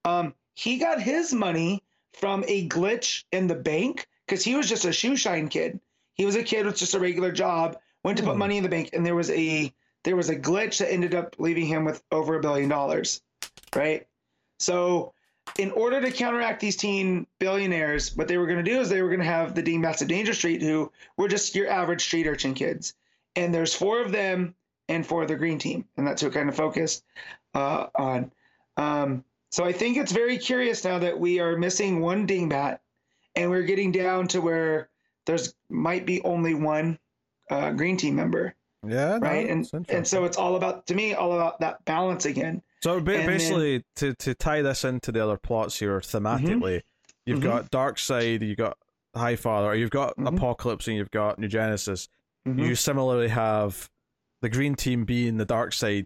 Um, 0.05 0.33
he 0.55 0.77
got 0.77 1.01
his 1.01 1.33
money 1.33 1.83
from 2.13 2.45
a 2.47 2.67
glitch 2.69 3.25
in 3.33 3.47
the 3.47 3.55
bank 3.55 4.07
because 4.25 4.43
he 4.43 4.55
was 4.55 4.69
just 4.69 4.85
a 4.85 4.93
shoe 4.93 5.17
shine 5.17 5.49
kid. 5.49 5.79
He 6.13 6.25
was 6.25 6.35
a 6.37 6.43
kid 6.43 6.65
with 6.65 6.77
just 6.77 6.95
a 6.95 6.99
regular 6.99 7.31
job, 7.33 7.77
went 8.05 8.17
to 8.19 8.23
put 8.23 8.33
Hmm. 8.33 8.39
money 8.39 8.57
in 8.57 8.63
the 8.63 8.69
bank, 8.69 8.91
and 8.93 9.05
there 9.05 9.15
was 9.15 9.29
a 9.29 9.71
there 10.03 10.15
was 10.15 10.29
a 10.29 10.35
glitch 10.37 10.77
that 10.77 10.91
ended 10.93 11.13
up 11.13 11.35
leaving 11.37 11.65
him 11.65 11.83
with 11.83 12.01
over 12.11 12.35
a 12.35 12.39
billion 12.39 12.69
dollars. 12.69 13.21
Right. 13.75 14.07
So 14.59 15.13
in 15.57 15.71
order 15.71 16.01
to 16.01 16.11
counteract 16.11 16.59
these 16.59 16.75
teen 16.75 17.27
billionaires, 17.39 18.15
what 18.15 18.27
they 18.27 18.37
were 18.37 18.47
going 18.47 18.63
to 18.63 18.71
do 18.71 18.79
is 18.79 18.89
they 18.89 19.01
were 19.01 19.09
going 19.09 19.19
to 19.19 19.25
have 19.25 19.55
the 19.55 19.61
Dingbats 19.61 20.01
of 20.01 20.07
Danger 20.07 20.33
Street, 20.33 20.61
who 20.61 20.91
were 21.17 21.27
just 21.27 21.55
your 21.55 21.69
average 21.69 22.01
street 22.01 22.27
urchin 22.27 22.53
kids. 22.53 22.93
And 23.35 23.53
there's 23.53 23.73
four 23.73 24.01
of 24.01 24.11
them 24.11 24.55
and 24.89 25.05
four 25.05 25.21
of 25.23 25.27
the 25.27 25.35
green 25.35 25.59
team, 25.59 25.85
and 25.97 26.07
that's 26.07 26.23
what 26.23 26.33
kind 26.33 26.49
of 26.49 26.55
focused 26.55 27.03
uh, 27.53 27.87
on. 27.95 28.31
Um, 28.77 29.23
so 29.51 29.63
I 29.63 29.71
think 29.71 29.97
it's 29.97 30.11
very 30.11 30.37
curious 30.37 30.83
now 30.83 30.99
that 30.99 31.19
we 31.19 31.39
are 31.39 31.57
missing 31.57 32.01
one 32.01 32.27
dingbat, 32.27 32.79
and 33.35 33.49
we're 33.49 33.63
getting 33.63 33.91
down 33.91 34.27
to 34.29 34.41
where 34.41 34.89
there's 35.25 35.53
might 35.69 36.05
be 36.05 36.21
only 36.21 36.53
one 36.53 36.99
uh, 37.49 37.71
green 37.71 37.97
team 37.97 38.15
member, 38.15 38.55
Yeah, 38.85 39.17
no, 39.17 39.27
right? 39.27 39.49
And 39.49 39.69
and 39.89 40.07
so 40.07 40.25
it's 40.25 40.37
all 40.37 40.55
about 40.55 40.87
to 40.87 40.95
me 40.95 41.13
all 41.13 41.33
about 41.33 41.59
that 41.59 41.83
balance 41.85 42.25
again. 42.25 42.61
So 42.83 42.99
ba- 42.99 43.11
And 43.13 43.19
then- 43.21 43.27
basically, 43.27 43.83
to 43.97 44.13
to 44.15 44.35
tie 44.35 44.61
this 44.61 44.83
into 44.83 45.11
the 45.11 45.23
other 45.23 45.37
plots 45.37 45.79
here 45.79 45.99
thematically, 45.99 46.81
you've 47.25 47.39
Mhm. 47.39 47.43
got 47.43 47.71
Darkseid, 47.71 48.41
you've 48.47 48.57
got 48.57 48.77
Highfather, 49.15 49.77
you've 49.77 49.89
got 49.89 50.15
Mhm. 50.17 50.37
Apokolips, 50.37 50.87
and 50.87 50.95
you've 50.97 51.11
got 51.11 51.39
New 51.39 51.47
Genesis. 51.47 52.07
Mhm. 52.47 52.59
You 52.67 52.75
similarly 52.75 53.29
have 53.29 53.89
the 54.41 54.49
Green 54.49 54.75
Team 54.75 55.05
being 55.05 55.37
the 55.37 55.45
dark 55.45 55.73
side 55.73 56.05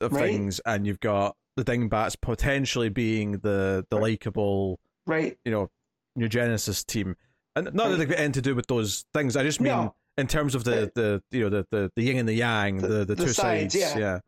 of 0.00 0.12
Right. 0.12 0.24
things, 0.30 0.58
and 0.60 0.86
you've 0.86 1.00
got 1.00 1.36
the 1.56 1.64
Dingbats 1.64 2.16
potentially 2.16 2.88
being 2.88 3.32
the 3.38 3.86
the 3.90 3.96
Right. 3.96 4.02
likable, 4.12 4.80
right? 5.06 5.38
you 5.44 5.52
know, 5.52 5.70
New 6.14 6.28
Genesis 6.28 6.82
team. 6.84 7.16
And 7.54 7.72
not 7.74 7.88
that 7.88 7.96
they've 7.98 8.08
got 8.08 8.18
anything 8.18 8.32
to 8.32 8.42
do 8.42 8.54
with 8.54 8.66
those 8.68 9.04
things. 9.14 9.36
I 9.36 9.42
just 9.42 9.60
mean 9.60 9.72
No. 9.72 9.94
in 10.18 10.26
terms 10.26 10.54
of 10.54 10.64
the, 10.64 10.82
Right. 10.82 10.94
the 10.94 11.22
you 11.30 11.40
know 11.42 11.50
the, 11.50 11.66
the, 11.70 11.90
the 11.94 12.02
yin 12.02 12.16
and 12.18 12.28
the 12.28 12.34
yang, 12.34 12.78
The- 12.78 12.88
the, 12.88 12.94
the, 13.04 13.14
the 13.14 13.24
two 13.26 13.32
sides, 13.32 13.74
sides, 13.74 13.94
yeah. 13.96 13.98
yeah. 13.98 14.20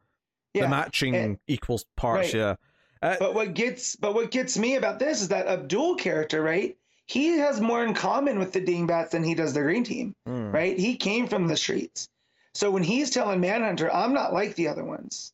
Yeah. 0.54 0.62
the 0.62 0.68
matching 0.68 1.14
and- 1.14 1.38
equal 1.46 1.80
parts, 1.96 2.32
Right. 2.34 2.40
yeah. 2.40 2.54
Uh, 3.02 3.16
But 3.20 3.34
what 3.34 3.54
gets 3.54 3.94
but 3.96 4.14
what 4.14 4.30
gets 4.30 4.58
me 4.58 4.74
about 4.76 4.98
this 4.98 5.20
is 5.22 5.28
that 5.28 5.46
Abdul 5.46 5.96
character, 5.96 6.42
right? 6.42 6.76
He 7.06 7.38
has 7.38 7.60
more 7.60 7.84
in 7.84 7.94
common 7.94 8.38
with 8.38 8.52
the 8.52 8.60
Dingbats 8.60 9.12
than 9.12 9.22
he 9.24 9.34
does 9.34 9.54
the 9.54 9.62
Green 9.62 9.84
Team, 9.84 10.14
mm. 10.26 10.52
right? 10.52 10.78
He 10.78 10.96
came 10.96 11.26
from 11.28 11.46
the 11.46 11.56
streets. 11.56 12.08
So 12.54 12.70
when 12.70 12.82
he's 12.82 13.10
telling 13.10 13.40
Manhunter, 13.40 13.92
I'm 13.92 14.12
not 14.12 14.32
like 14.32 14.56
the 14.56 14.68
other 14.68 14.84
ones, 14.84 15.32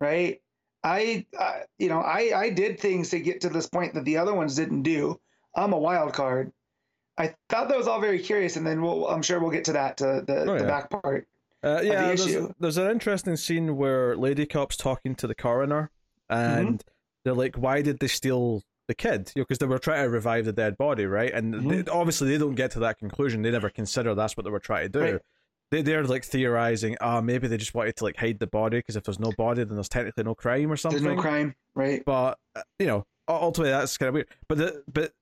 right? 0.00 0.40
I, 0.82 1.24
uh, 1.38 1.60
you 1.78 1.88
know, 1.88 2.00
I 2.00 2.32
I 2.38 2.50
did 2.50 2.78
things 2.78 3.08
to 3.10 3.18
get 3.20 3.40
to 3.42 3.48
this 3.48 3.66
point 3.66 3.94
that 3.94 4.04
the 4.04 4.18
other 4.18 4.34
ones 4.34 4.54
didn't 4.54 4.82
do. 4.82 5.18
I'm 5.56 5.72
a 5.72 5.78
wild 5.78 6.12
card. 6.12 6.52
I 7.16 7.34
thought 7.48 7.68
that 7.68 7.78
was 7.78 7.86
all 7.88 8.00
very 8.00 8.18
curious, 8.18 8.56
and 8.56 8.66
then 8.66 8.82
we'll, 8.82 9.06
I'm 9.08 9.22
sure 9.22 9.38
we'll 9.40 9.52
get 9.52 9.64
to 9.66 9.72
that 9.74 9.96
to 9.98 10.22
the, 10.26 10.40
Oh, 10.42 10.54
the 10.58 10.64
yeah. 10.64 10.66
back 10.66 10.90
part. 10.90 11.26
Uh, 11.64 11.80
yeah, 11.82 12.00
the 12.02 12.06
there's, 12.08 12.26
issue. 12.26 12.52
there's 12.60 12.76
an 12.76 12.90
interesting 12.90 13.36
scene 13.36 13.76
where 13.76 14.16
Lady 14.16 14.46
Cop's 14.46 14.76
talking 14.76 15.14
to 15.16 15.26
the 15.26 15.34
coroner, 15.34 15.90
and 16.28 16.78
Mm-hmm. 16.78 16.88
they're 17.24 17.34
like, 17.34 17.56
"Why 17.56 17.82
did 17.82 17.98
they 18.00 18.08
steal 18.08 18.62
the 18.88 18.94
kid?" 18.94 19.32
You 19.34 19.40
know, 19.40 19.44
because 19.44 19.58
they 19.58 19.66
were 19.66 19.78
trying 19.78 20.04
to 20.04 20.10
revive 20.10 20.44
the 20.44 20.52
dead 20.52 20.76
body, 20.76 21.06
right? 21.06 21.32
And 21.32 21.54
Mm-hmm. 21.54 21.68
they, 21.68 21.90
obviously, 21.90 22.28
they 22.30 22.38
don't 22.38 22.54
get 22.54 22.70
to 22.72 22.80
that 22.80 22.98
conclusion. 22.98 23.42
They 23.42 23.50
never 23.50 23.70
consider 23.70 24.14
that's 24.14 24.36
what 24.36 24.44
they 24.44 24.50
were 24.50 24.60
trying 24.60 24.84
to 24.84 24.88
do. 24.90 25.00
Right. 25.00 25.20
They 25.70 25.80
they're 25.82 26.04
like 26.04 26.24
theorizing, 26.24 26.96
ah, 27.00 27.20
maybe 27.22 27.48
they 27.48 27.56
just 27.56 27.74
wanted 27.74 27.96
to 27.96 28.04
like 28.04 28.16
hide 28.16 28.38
the 28.38 28.46
body 28.46 28.78
because 28.78 28.96
if 28.96 29.04
there's 29.04 29.18
no 29.18 29.32
body, 29.32 29.64
then 29.64 29.74
there's 29.76 29.88
technically 29.88 30.22
no 30.24 30.34
crime 30.34 30.70
or 30.70 30.76
something. 30.76 31.02
There's 31.02 31.16
no 31.16 31.20
crime, 31.22 31.54
right? 31.74 32.02
But 32.04 32.38
uh, 32.54 32.62
you 32.78 32.86
know, 32.86 33.06
ultimately 33.26 33.70
that's 33.72 33.96
kind 33.96 34.08
of 34.08 34.14
weird. 34.14 34.28
But 34.46 34.58
the 34.58 34.82
but 34.92 35.12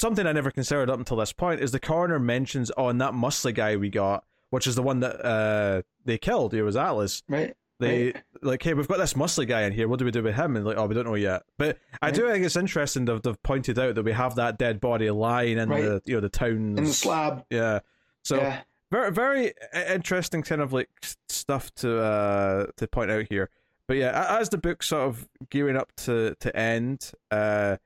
something 0.00 0.26
I 0.26 0.32
never 0.32 0.50
considered 0.50 0.88
up 0.88 0.98
until 0.98 1.18
this 1.18 1.32
point 1.34 1.60
is 1.60 1.70
the 1.72 1.78
coroner 1.78 2.18
mentions, 2.18 2.72
oh, 2.76 2.88
and 2.88 2.98
that 3.02 3.12
muscly 3.12 3.54
guy 3.54 3.76
we 3.76 3.90
got, 3.90 4.24
which 4.54 4.66
is 4.66 4.74
the 4.76 4.82
one 4.82 5.00
that 5.00 5.24
uh 5.24 5.82
they 6.04 6.18
killed. 6.18 6.54
It 6.54 6.62
was 6.62 6.76
Atlas. 6.76 7.22
Right. 7.28 7.54
They 7.80 8.04
Right. 8.12 8.22
like, 8.40 8.62
hey, 8.62 8.72
we've 8.74 8.86
got 8.88 8.98
this 8.98 9.14
muscly 9.14 9.48
guy 9.48 9.62
in 9.62 9.72
here. 9.72 9.88
What 9.88 9.98
do 9.98 10.04
we 10.04 10.10
do 10.12 10.22
with 10.22 10.36
him? 10.36 10.54
And 10.56 10.64
like, 10.64 10.76
oh, 10.76 10.86
we 10.86 10.94
don't 10.94 11.06
know 11.06 11.16
yet. 11.16 11.42
But 11.58 11.78
I 12.00 12.12
do 12.12 12.28
think 12.30 12.44
it's 12.44 12.54
interesting 12.56 13.04
that 13.06 13.22
they've 13.24 13.42
pointed 13.42 13.78
out 13.78 13.96
that 13.96 14.04
we 14.04 14.12
have 14.12 14.36
that 14.36 14.58
dead 14.58 14.80
body 14.80 15.10
lying 15.10 15.58
in 15.58 15.68
Right. 15.68 15.82
the 15.82 16.02
you 16.06 16.14
know 16.14 16.20
the 16.20 16.28
town's 16.28 16.78
In 16.78 16.84
the 16.84 16.92
slab. 16.92 17.44
Yeah. 17.50 17.80
So 18.22 18.36
yeah. 18.36 18.60
very 18.92 19.10
very 19.12 19.52
interesting 19.88 20.42
kind 20.42 20.60
of 20.60 20.72
like 20.72 20.88
stuff 21.28 21.74
to 21.76 22.00
uh 22.00 22.66
to 22.76 22.86
point 22.86 23.10
out 23.10 23.26
here 23.28 23.50
but 23.88 23.96
yeah 23.96 24.38
as 24.38 24.48
the 24.50 24.56
book 24.58 24.82
sort 24.84 25.08
of 25.08 25.28
gearing 25.50 25.76
up 25.76 25.90
to 25.96 26.34
to 26.40 26.56
end 26.56 27.10
uh, 27.32 27.76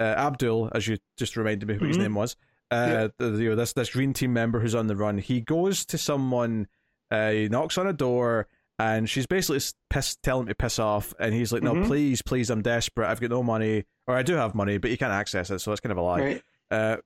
uh 0.00 0.02
abdul 0.02 0.70
as 0.74 0.88
you 0.88 0.96
just 1.18 1.36
reminded 1.36 1.68
me 1.68 1.74
who 1.74 1.84
his 1.84 1.96
Mhm. 1.98 2.00
name 2.00 2.14
was 2.14 2.34
uh 2.70 3.08
the, 3.18 3.30
you 3.30 3.48
know 3.50 3.56
this 3.56 3.72
this 3.72 3.90
green 3.90 4.12
team 4.12 4.32
member 4.32 4.60
who's 4.60 4.74
on 4.74 4.86
the 4.86 4.96
run 4.96 5.18
he 5.18 5.40
goes 5.40 5.84
to 5.86 5.96
someone 5.98 6.66
uh 7.10 7.30
he 7.30 7.48
knocks 7.48 7.78
on 7.78 7.86
a 7.86 7.92
door 7.92 8.46
and 8.78 9.08
she's 9.10 9.26
basically 9.26 9.60
piss, 9.90 10.16
telling 10.22 10.42
him 10.42 10.48
to 10.48 10.54
piss 10.54 10.78
off 10.78 11.14
and 11.18 11.34
he's 11.34 11.52
like 11.52 11.62
no 11.62 11.74
Mhm. 11.74 11.86
please 11.86 12.20
please 12.22 12.50
i'm 12.50 12.60
desperate 12.62 13.08
i've 13.08 13.20
got 13.20 13.30
no 13.30 13.42
money 13.42 13.84
or 14.06 14.14
i 14.14 14.22
do 14.22 14.34
have 14.34 14.54
money 14.54 14.76
but 14.78 14.90
you 14.90 14.98
can't 14.98 15.12
access 15.12 15.50
it 15.50 15.60
so 15.60 15.72
it's 15.72 15.80
kind 15.80 15.92
of 15.92 15.98
a 15.98 16.02
lie 16.02 16.20
Right. 16.20 16.42
uh, 16.70 16.96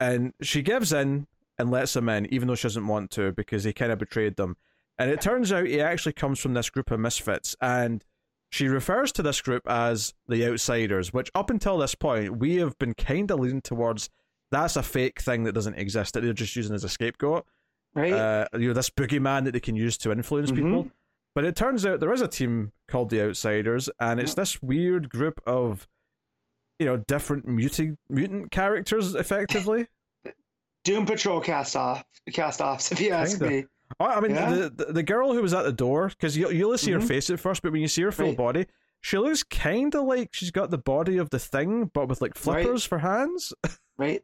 and 0.00 0.32
she 0.42 0.62
gives 0.62 0.92
in 0.92 1.26
and 1.58 1.72
lets 1.72 1.96
him 1.96 2.08
in, 2.08 2.32
even 2.32 2.46
though 2.46 2.54
she 2.54 2.62
doesn't 2.68 2.86
want 2.86 3.10
to, 3.10 3.32
because 3.32 3.64
he 3.64 3.72
kind 3.72 3.90
of 3.90 3.98
betrayed 3.98 4.36
them. 4.36 4.56
And 4.96 5.10
it 5.10 5.20
turns 5.20 5.50
out 5.52 5.66
he 5.66 5.80
actually 5.80 6.12
comes 6.12 6.38
from 6.38 6.54
this 6.54 6.70
group 6.70 6.92
of 6.92 7.00
misfits, 7.00 7.56
and 7.60 8.04
she 8.48 8.68
refers 8.68 9.10
to 9.10 9.22
this 9.24 9.40
group 9.40 9.68
as 9.68 10.14
the 10.28 10.46
outsiders, 10.46 11.12
which 11.12 11.32
up 11.34 11.50
until 11.50 11.76
this 11.78 11.96
point 11.96 12.38
we 12.38 12.58
have 12.58 12.78
been 12.78 12.94
kind 12.94 13.28
of 13.32 13.40
leaning 13.40 13.60
towards. 13.60 14.08
That's 14.50 14.76
a 14.76 14.82
fake 14.82 15.20
thing 15.20 15.44
that 15.44 15.52
doesn't 15.52 15.74
exist 15.74 16.14
that 16.14 16.22
they're 16.22 16.32
just 16.32 16.56
using 16.56 16.74
as 16.74 16.84
a 16.84 16.88
scapegoat. 16.88 17.46
Right. 17.94 18.12
Uh, 18.12 18.46
you 18.54 18.68
know, 18.68 18.74
this 18.74 18.90
boogeyman 18.90 19.44
that 19.44 19.52
they 19.52 19.60
can 19.60 19.76
use 19.76 19.98
to 19.98 20.12
influence 20.12 20.50
Mhm. 20.50 20.56
people. 20.56 20.90
But 21.34 21.44
it 21.44 21.54
turns 21.56 21.84
out 21.86 22.00
there 22.00 22.12
is 22.12 22.20
a 22.20 22.28
team 22.28 22.72
called 22.88 23.10
the 23.10 23.20
Outsiders, 23.22 23.88
and 24.00 24.18
it's 24.18 24.34
this 24.34 24.60
weird 24.62 25.08
group 25.10 25.40
of, 25.46 25.86
you 26.78 26.86
know, 26.86 26.96
different 26.96 27.46
mutant 27.46 27.98
mutant 28.08 28.50
characters, 28.50 29.14
effectively. 29.14 29.86
Doom 30.84 31.06
Patrol 31.06 31.40
cast 31.40 31.76
off, 31.76 32.04
cast 32.32 32.60
offs. 32.60 32.90
If 32.92 33.00
you 33.00 33.10
ask 33.10 33.38
Kinda. 33.38 33.54
me, 33.54 33.64
Oh, 34.00 34.04
I 34.04 34.20
mean, 34.20 34.32
Yeah. 34.32 34.50
the, 34.50 34.68
the 34.70 34.92
the 34.92 35.02
girl 35.02 35.32
who 35.32 35.40
was 35.40 35.54
at 35.54 35.62
the 35.64 35.72
door, 35.72 36.08
because 36.08 36.36
you 36.36 36.50
you 36.50 36.66
only 36.66 36.76
see 36.78 36.92
her 36.92 36.98
Mhm. 36.98 37.08
face 37.08 37.30
at 37.30 37.40
first, 37.40 37.62
but 37.62 37.72
when 37.72 37.80
you 37.80 37.88
see 37.88 38.02
her 38.02 38.12
full 38.12 38.28
Right. 38.28 38.36
body, 38.36 38.66
she 39.00 39.16
looks 39.16 39.42
kind 39.42 39.94
of 39.94 40.04
like 40.04 40.28
she's 40.34 40.50
got 40.50 40.70
the 40.70 40.76
body 40.78 41.16
of 41.16 41.30
the 41.30 41.38
thing, 41.38 41.86
but 41.94 42.06
with 42.08 42.20
like 42.20 42.32
Right. 42.34 42.62
flippers 42.64 42.84
for 42.84 42.98
hands. 42.98 43.54
right? 43.96 44.22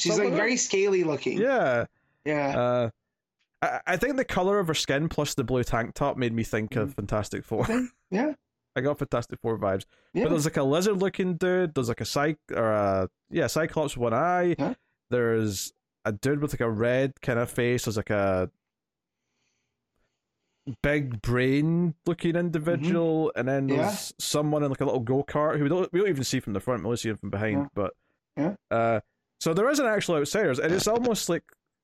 She's 0.00 0.12
Something 0.12 0.30
like 0.30 0.32
like- 0.32 0.40
very 0.40 0.56
scaly 0.56 1.04
looking. 1.04 1.38
yeah. 1.38 1.84
Yeah. 2.24 2.58
Uh, 2.58 2.90
I, 3.62 3.80
I 3.86 3.96
think 3.96 4.16
the 4.16 4.24
color 4.24 4.58
of 4.58 4.66
her 4.68 4.74
skin 4.74 5.08
plus 5.08 5.34
the 5.34 5.44
blue 5.44 5.62
tank 5.64 5.94
top 5.94 6.16
made 6.16 6.32
me 6.32 6.42
think 6.42 6.70
Mm-hmm. 6.72 6.80
of 6.80 6.94
Fantastic 6.94 7.44
Four. 7.44 7.66
Yeah. 8.10 8.32
I 8.76 8.80
got 8.80 8.98
Fantastic 8.98 9.40
Four 9.40 9.58
vibes. 9.58 9.84
Yeah. 10.14 10.24
But 10.24 10.30
there's 10.30 10.44
like 10.46 10.56
a 10.56 10.62
lizard 10.62 10.96
looking 11.00 11.34
dude. 11.36 11.74
There's 11.74 11.88
like 11.88 12.00
a 12.00 12.04
psych 12.04 12.38
or 12.54 12.70
a 12.72 13.08
yeah 13.30 13.46
cyclops 13.46 13.96
with 13.96 14.02
one 14.02 14.14
eye. 14.14 14.54
Yeah. 14.58 14.74
There's 15.10 15.72
a 16.04 16.12
dude 16.12 16.40
with 16.40 16.52
like 16.54 16.60
a 16.60 16.70
red 16.70 17.20
kind 17.20 17.38
of 17.38 17.50
face. 17.50 17.84
There's 17.84 17.96
like 17.98 18.10
a 18.10 18.50
big 20.82 21.20
brain 21.22 21.94
looking 22.06 22.36
individual, 22.36 23.32
and 23.36 23.48
then 23.48 23.66
there's 23.66 23.80
Mm-hmm. 23.80 23.88
Yeah. 23.88 23.96
someone 24.18 24.62
in 24.62 24.70
like 24.70 24.80
a 24.80 24.84
little 24.84 25.00
go 25.00 25.24
kart 25.24 25.56
who 25.56 25.64
we 25.64 25.68
don't 25.68 25.92
we 25.92 26.00
don't 26.00 26.08
even 26.08 26.24
see 26.24 26.40
from 26.40 26.52
the 26.52 26.60
front. 26.60 26.82
We 26.82 26.86
only 26.86 26.96
see 26.96 27.08
him 27.10 27.16
from 27.18 27.30
behind. 27.30 27.58
Yeah. 27.58 27.66
But 27.74 27.92
Yeah. 28.36 28.54
uh, 28.70 29.00
so 29.40 29.52
there 29.54 29.68
is 29.70 29.78
an 29.78 29.86
actual 29.86 30.16
outsiders, 30.16 30.58
and 30.58 30.72
it's 30.72 30.86
almost 30.88 31.28
like. 31.28 31.42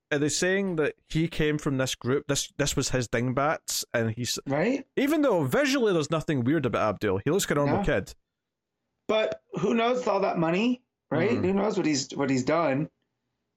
Are 0.09 0.17
they 0.19 0.29
saying 0.29 0.77
that 0.77 0.93
he 1.09 1.27
came 1.27 1.57
from 1.57 1.75
this 1.75 1.93
group? 1.93 2.27
This 2.27 2.53
this 2.55 2.77
was 2.77 2.87
his 2.91 3.09
dingbats, 3.09 3.83
and 3.93 4.09
he's 4.11 4.39
right. 4.47 4.85
even 4.95 5.21
though 5.21 5.43
visually 5.43 5.91
there's 5.91 6.09
nothing 6.09 6.45
weird 6.45 6.65
about 6.65 6.93
Abdul. 6.95 7.19
He 7.25 7.29
looks 7.29 7.43
like 7.43 7.51
a 7.51 7.55
normal 7.55 7.83
kid. 7.83 8.15
But 9.09 9.41
who 9.59 9.73
knows 9.73 10.07
all 10.07 10.21
that 10.21 10.37
money, 10.37 10.81
right? 11.11 11.31
Mhm. 11.31 11.43
Who 11.43 11.53
knows 11.53 11.75
what 11.75 11.85
he's 11.85 12.09
what 12.15 12.29
he's 12.29 12.45
done? 12.45 12.89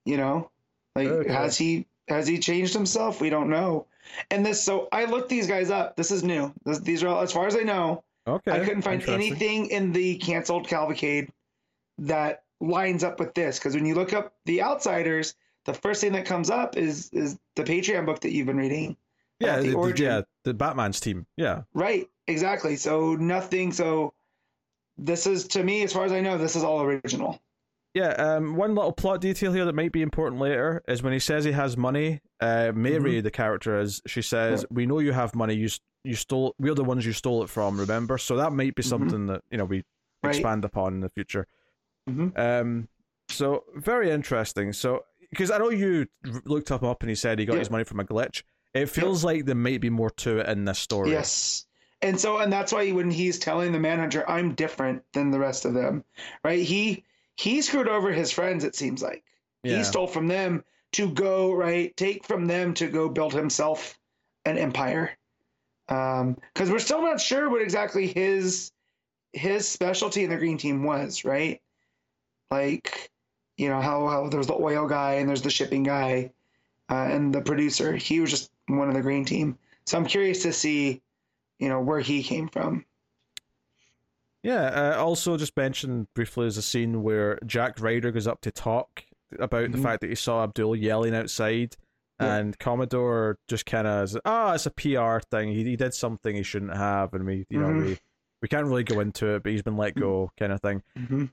You 0.04 0.16
know, 0.16 0.50
like 0.96 1.06
Okay. 1.06 1.32
has 1.32 1.56
he 1.56 1.86
has 2.08 2.26
he 2.26 2.40
changed 2.40 2.74
himself? 2.74 3.20
We 3.20 3.30
don't 3.30 3.48
know. 3.48 3.86
And 4.32 4.44
this, 4.44 4.60
so 4.60 4.88
I 4.90 5.04
looked 5.04 5.28
these 5.28 5.46
guys 5.46 5.70
up. 5.70 5.94
This 5.94 6.10
is 6.10 6.24
new. 6.24 6.52
This, 6.64 6.80
these 6.80 7.04
are 7.04 7.08
all, 7.08 7.20
as 7.20 7.30
far 7.32 7.46
as 7.46 7.54
I 7.54 7.60
know. 7.62 8.02
Okay. 8.26 8.50
I 8.50 8.58
couldn't 8.64 8.82
find 8.82 9.08
anything 9.08 9.66
in 9.66 9.92
the 9.92 10.16
canceled 10.16 10.66
Cavalcade 10.66 11.30
that 11.98 12.42
lines 12.60 13.02
up 13.04 13.18
with 13.18 13.34
this. 13.34 13.58
Because 13.58 13.74
when 13.74 13.86
you 13.86 13.94
look 13.94 14.12
up 14.12 14.34
the 14.46 14.62
Outsiders, 14.62 15.34
the 15.64 15.74
first 15.74 16.00
thing 16.00 16.12
that 16.12 16.24
comes 16.26 16.50
up 16.50 16.76
is 16.76 17.10
is 17.12 17.38
the 17.56 17.64
Patreon 17.64 18.06
book 18.06 18.20
that 18.20 18.32
you've 18.32 18.46
been 18.46 18.56
reading. 18.56 18.96
Yeah, 19.38 19.54
about 19.54 19.62
the 19.64 19.74
origin. 19.74 20.06
yeah, 20.06 20.20
the 20.44 20.52
Batman's 20.54 21.00
team. 21.00 21.26
Yeah. 21.36 21.62
Right, 21.72 22.06
exactly. 22.26 22.76
So 22.76 23.14
nothing. 23.14 23.72
So 23.72 24.12
this 24.98 25.26
is 25.26 25.48
to 25.48 25.62
me, 25.62 25.82
as 25.82 25.92
far 25.92 26.04
as 26.04 26.12
I 26.12 26.20
know, 26.20 26.36
this 26.38 26.56
is 26.56 26.62
all 26.64 26.82
original. 26.82 27.40
Yeah, 27.94 28.10
um, 28.10 28.54
one 28.54 28.74
little 28.76 28.92
plot 28.92 29.20
detail 29.20 29.52
here 29.52 29.64
that 29.64 29.74
might 29.74 29.90
be 29.90 30.00
important 30.02 30.40
later 30.40 30.80
is 30.86 31.02
when 31.02 31.12
he 31.12 31.18
says 31.18 31.44
he 31.44 31.50
has 31.52 31.76
money. 31.76 32.20
Uh, 32.40 32.70
Mary, 32.74 33.14
Mm-hmm. 33.14 33.22
the 33.22 33.30
character, 33.32 33.80
is 33.80 34.00
she 34.06 34.22
says, 34.22 34.64
"We 34.70 34.86
know 34.86 35.00
you 35.00 35.12
have 35.12 35.34
money. 35.34 35.54
You 35.54 35.68
you 36.04 36.14
stole. 36.14 36.54
We're 36.58 36.74
the 36.74 36.84
ones 36.84 37.04
you 37.04 37.12
stole 37.12 37.42
it 37.42 37.48
from. 37.50 37.80
Remember." 37.80 38.16
So 38.18 38.36
that 38.36 38.52
might 38.52 38.74
be 38.76 38.82
Mhm. 38.82 38.86
something 38.88 39.26
that 39.26 39.42
you 39.50 39.58
know 39.58 39.64
we 39.64 39.82
Right. 40.22 40.34
expand 40.36 40.64
upon 40.64 40.94
in 40.94 41.00
the 41.00 41.08
future. 41.08 41.46
Mhm. 42.10 42.38
Um, 42.38 42.88
so 43.28 43.64
very 43.76 44.10
interesting. 44.10 44.72
So 44.72 45.04
because 45.30 45.50
I 45.50 45.58
know 45.58 45.70
you 45.70 46.06
looked 46.44 46.70
him 46.70 46.84
up 46.84 47.02
and 47.02 47.08
he 47.10 47.14
said 47.14 47.38
he 47.38 47.44
got 47.46 47.54
Yeah. 47.54 47.58
his 47.60 47.70
money 47.70 47.84
from 47.84 48.00
a 48.00 48.04
glitch. 48.04 48.42
It 48.74 48.86
feels 48.86 49.24
like 49.24 49.44
there 49.46 49.54
might 49.54 49.80
be 49.80 49.90
more 49.90 50.10
to 50.10 50.38
it 50.38 50.48
in 50.48 50.64
this 50.64 50.78
story. 50.78 51.10
Yes. 51.10 51.66
And 52.02 52.18
so, 52.18 52.38
and 52.38 52.52
that's 52.52 52.72
why 52.72 52.90
when 52.92 53.10
he's 53.10 53.38
telling 53.38 53.72
the 53.72 53.78
manager, 53.78 54.28
I'm 54.28 54.54
different 54.54 55.02
than 55.12 55.30
the 55.30 55.38
rest 55.38 55.64
of 55.64 55.74
them, 55.74 56.04
right? 56.44 56.62
He 56.62 57.04
he 57.36 57.62
screwed 57.62 57.88
over 57.88 58.12
his 58.12 58.30
friends. 58.30 58.64
It 58.64 58.74
seems 58.74 59.02
like 59.02 59.24
Yeah. 59.62 59.78
he 59.78 59.84
stole 59.84 60.06
from 60.06 60.26
them 60.28 60.64
to 60.92 61.10
go 61.10 61.52
right, 61.52 61.96
take 61.96 62.24
from 62.26 62.46
them 62.46 62.74
to 62.74 62.88
go 62.88 63.08
build 63.08 63.32
himself 63.32 63.98
an 64.44 64.58
empire. 64.58 65.16
Um, 65.88 66.36
because 66.54 66.70
we're 66.70 66.78
still 66.78 67.02
not 67.02 67.20
sure 67.20 67.48
what 67.50 67.62
exactly 67.62 68.06
his 68.06 68.72
his 69.32 69.68
specialty 69.68 70.24
in 70.24 70.30
the 70.30 70.36
green 70.36 70.58
team 70.58 70.82
was, 70.82 71.24
right? 71.24 71.60
Like, 72.50 73.10
you 73.56 73.68
know 73.68 73.80
how 73.80 74.08
how 74.08 74.28
there's 74.28 74.46
the 74.48 74.54
oil 74.54 74.86
guy 74.88 75.14
and 75.14 75.28
there's 75.28 75.42
the 75.42 75.50
shipping 75.50 75.82
guy, 75.82 76.32
uh, 76.90 76.94
and 77.10 77.32
the 77.32 77.40
producer. 77.42 77.94
He 77.96 78.20
was 78.20 78.30
just 78.30 78.50
one 78.66 78.88
of 78.88 78.94
the 78.94 79.02
green 79.02 79.24
team. 79.24 79.56
So 79.86 79.96
I'm 79.98 80.06
curious 80.06 80.42
to 80.42 80.52
see, 80.52 81.00
you 81.58 81.68
know, 81.68 81.80
where 81.80 82.00
he 82.00 82.22
came 82.22 82.48
from. 82.48 82.84
Yeah, 84.42 84.94
uh, 84.94 84.96
also 84.98 85.36
just 85.36 85.56
mentioned 85.56 86.06
briefly 86.14 86.46
is 86.46 86.56
a 86.56 86.62
scene 86.62 87.02
where 87.02 87.38
Jack 87.44 87.78
Ryder 87.80 88.10
goes 88.10 88.26
up 88.26 88.40
to 88.42 88.50
talk 88.50 89.04
about 89.38 89.70
the 89.70 89.78
Mhm. 89.78 89.82
fact 89.82 90.00
that 90.00 90.08
he 90.10 90.16
saw 90.16 90.42
Abdul 90.44 90.76
yelling 90.76 91.14
outside, 91.14 91.76
Yeah. 92.20 92.36
and 92.36 92.58
Commodore 92.58 93.38
just 93.48 93.66
kind 93.66 93.86
of, 93.86 94.16
ah, 94.24 94.54
it's 94.54 94.64
a 94.66 94.70
PR 94.70 95.20
thing. 95.20 95.50
He, 95.52 95.64
he 95.64 95.76
did 95.76 95.92
something 95.92 96.34
he 96.34 96.42
shouldn't 96.42 96.74
have, 96.76 97.12
and 97.12 97.26
we, 97.26 97.46
you 97.50 97.60
know, 97.60 97.68
Mhm. 97.68 97.86
we 97.86 97.98
we 98.42 98.48
can't 98.48 98.66
really 98.66 98.84
go 98.84 99.00
into 99.00 99.34
it, 99.34 99.42
but 99.42 99.52
he's 99.52 99.62
been 99.62 99.76
let 99.76 99.94
go, 99.94 100.30
kind 100.38 100.52
of 100.52 100.60
thing. 100.60 100.82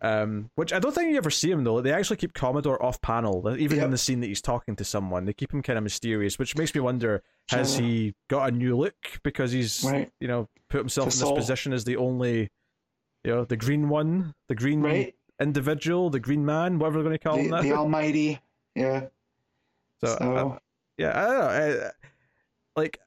Um, 0.01 0.49
which 0.55 0.73
I 0.73 0.79
don't 0.79 0.93
think 0.93 1.09
you 1.11 1.17
ever 1.17 1.29
see 1.29 1.49
him 1.49 1.63
though. 1.63 1.81
They 1.81 1.93
actually 1.93 2.17
keep 2.17 2.33
Commodore 2.33 2.83
off 2.83 2.99
panel, 3.01 3.55
even 3.57 3.79
in 3.81 3.91
the 3.91 3.97
scene 3.97 4.19
that 4.19 4.27
he's 4.27 4.41
talking 4.41 4.75
to 4.75 4.83
someone. 4.83 5.25
They 5.25 5.33
keep 5.33 5.53
him 5.53 5.61
kind 5.61 5.77
of 5.77 5.83
mysterious, 5.83 6.37
which 6.37 6.55
makes 6.57 6.73
me 6.75 6.81
wonder: 6.81 7.23
has 7.49 7.75
Sure. 7.75 7.81
he 7.85 8.13
got 8.29 8.49
a 8.49 8.51
new 8.51 8.75
look 8.77 8.95
because 9.23 9.51
he's, 9.51 9.83
Right. 9.83 10.11
you 10.19 10.27
know, 10.27 10.49
put 10.69 10.79
himself 10.79 11.09
The 11.09 11.15
in 11.15 11.19
this 11.19 11.31
position 11.31 11.71
as 11.73 11.85
the 11.85 11.95
only, 11.97 12.49
you 13.23 13.31
know, 13.33 13.45
the 13.45 13.57
green 13.57 13.87
one, 13.89 14.33
the 14.49 14.55
green 14.55 14.81
Right? 14.81 15.15
individual, 15.39 16.09
the 16.09 16.19
green 16.19 16.45
man, 16.45 16.77
whatever 16.79 16.97
they're 16.97 17.03
going 17.03 17.17
to 17.17 17.23
call 17.23 17.37
him 17.37 17.49
The, 17.51 17.61
the 17.61 17.73
Almighty. 17.73 18.39
Yeah. 18.75 19.07
so, 20.03 20.17
So, 20.19 20.35
uh, 20.35 20.59
yeah, 20.97 21.17
I 21.19 21.25
don't 21.25 21.39
know. 21.39 21.85
I, 21.85 21.91
like, 22.75 22.99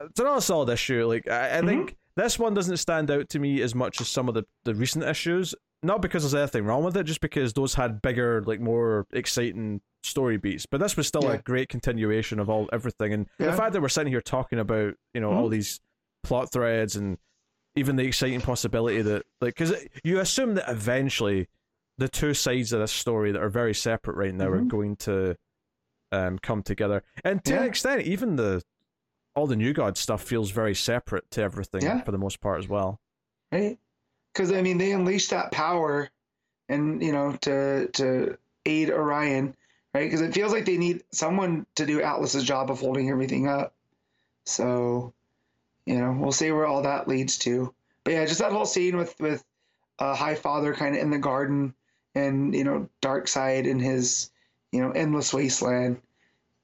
it's 0.00 0.18
another 0.20 0.40
solid 0.40 0.68
issue. 0.70 1.06
Like, 1.06 1.28
I, 1.28 1.58
I 1.58 1.60
Mhm. 1.60 1.66
think 1.66 1.96
this 2.16 2.38
one 2.38 2.54
doesn't 2.54 2.78
stand 2.78 3.10
out 3.10 3.28
to 3.30 3.38
me 3.38 3.60
as 3.62 3.74
much 3.74 4.00
as 4.00 4.08
some 4.08 4.28
of 4.28 4.34
the, 4.34 4.44
the 4.64 4.74
recent 4.74 5.04
issues. 5.04 5.54
Not 5.82 6.00
because 6.00 6.22
there's 6.22 6.34
anything 6.34 6.64
wrong 6.64 6.82
with 6.82 6.96
it, 6.96 7.04
just 7.04 7.20
because 7.20 7.52
those 7.52 7.74
had 7.74 8.00
bigger, 8.00 8.42
like, 8.44 8.60
more 8.60 9.06
exciting 9.12 9.82
story 10.02 10.38
beats. 10.38 10.64
But 10.66 10.80
this 10.80 10.96
was 10.96 11.06
still 11.06 11.28
a 11.28 11.38
great 11.38 11.68
continuation 11.68 12.40
of 12.40 12.48
all 12.48 12.68
everything. 12.72 13.12
And 13.12 13.26
the 13.38 13.52
fact 13.52 13.72
that 13.74 13.82
we're 13.82 13.88
sitting 13.90 14.12
here 14.12 14.22
talking 14.22 14.58
about, 14.58 14.94
you 15.12 15.20
know, 15.20 15.30
all 15.32 15.48
Mhm. 15.48 15.52
these 15.52 15.80
plot 16.22 16.50
threads 16.50 16.96
and 16.96 17.18
even 17.76 17.96
the 17.96 18.04
exciting 18.06 18.40
possibility 18.40 19.02
that, 19.02 19.24
like, 19.42 19.54
because 19.54 19.74
you 20.02 20.18
assume 20.18 20.54
that 20.54 20.68
eventually 20.70 21.46
the 21.98 22.08
two 22.08 22.32
sides 22.32 22.72
of 22.72 22.80
this 22.80 22.92
story 22.92 23.30
that 23.32 23.42
are 23.42 23.50
very 23.50 23.74
separate 23.74 24.16
right 24.16 24.34
now 24.34 24.48
are 24.48 24.60
Mhm. 24.62 24.68
going 24.68 24.96
to 24.96 25.36
um, 26.12 26.38
come 26.38 26.62
together. 26.62 27.02
And 27.24 27.44
to 27.44 27.58
an 27.58 27.66
extent, 27.66 28.02
even 28.02 28.36
the 28.36 28.62
all 29.36 29.46
the 29.46 29.54
New 29.56 29.72
God 29.72 29.96
stuff 29.96 30.22
feels 30.22 30.50
very 30.50 30.74
separate 30.74 31.30
to 31.32 31.42
everything 31.42 31.82
Yeah. 31.82 32.02
for 32.02 32.10
the 32.10 32.18
most 32.18 32.40
part 32.40 32.58
as 32.58 32.66
well. 32.68 32.98
right? 33.52 33.78
Because 34.32 34.50
I 34.50 34.62
mean, 34.62 34.78
they 34.78 34.90
unleashed 34.92 35.30
that 35.30 35.52
power, 35.52 36.10
and 36.68 37.00
you 37.02 37.12
know, 37.12 37.32
to 37.42 37.86
to 37.88 38.36
aid 38.64 38.90
Orion, 38.90 39.54
right? 39.94 40.04
Because 40.04 40.20
it 40.20 40.34
feels 40.34 40.52
like 40.52 40.64
they 40.64 40.76
need 40.78 41.04
someone 41.12 41.64
to 41.76 41.86
do 41.86 42.02
Atlas's 42.02 42.42
job 42.44 42.70
of 42.70 42.80
holding 42.80 43.08
everything 43.10 43.46
up. 43.46 43.72
So, 44.44 45.12
you 45.86 45.98
know, 45.98 46.12
we'll 46.18 46.32
see 46.32 46.50
where 46.50 46.66
all 46.66 46.82
that 46.82 47.08
leads 47.08 47.38
to. 47.38 47.72
But 48.04 48.12
yeah, 48.14 48.24
just 48.26 48.40
that 48.40 48.52
whole 48.52 48.66
scene 48.66 48.96
with 48.96 49.18
with 49.20 49.44
uh, 49.98 50.14
Highfather 50.16 50.74
kind 50.74 50.94
of 50.96 51.02
in 51.02 51.10
the 51.10 51.18
garden, 51.18 51.74
and 52.14 52.54
you 52.54 52.64
know, 52.64 52.88
Darkseid 53.02 53.66
in 53.66 53.78
his 53.78 54.30
you 54.72 54.80
know 54.80 54.90
endless 54.90 55.32
wasteland. 55.32 56.00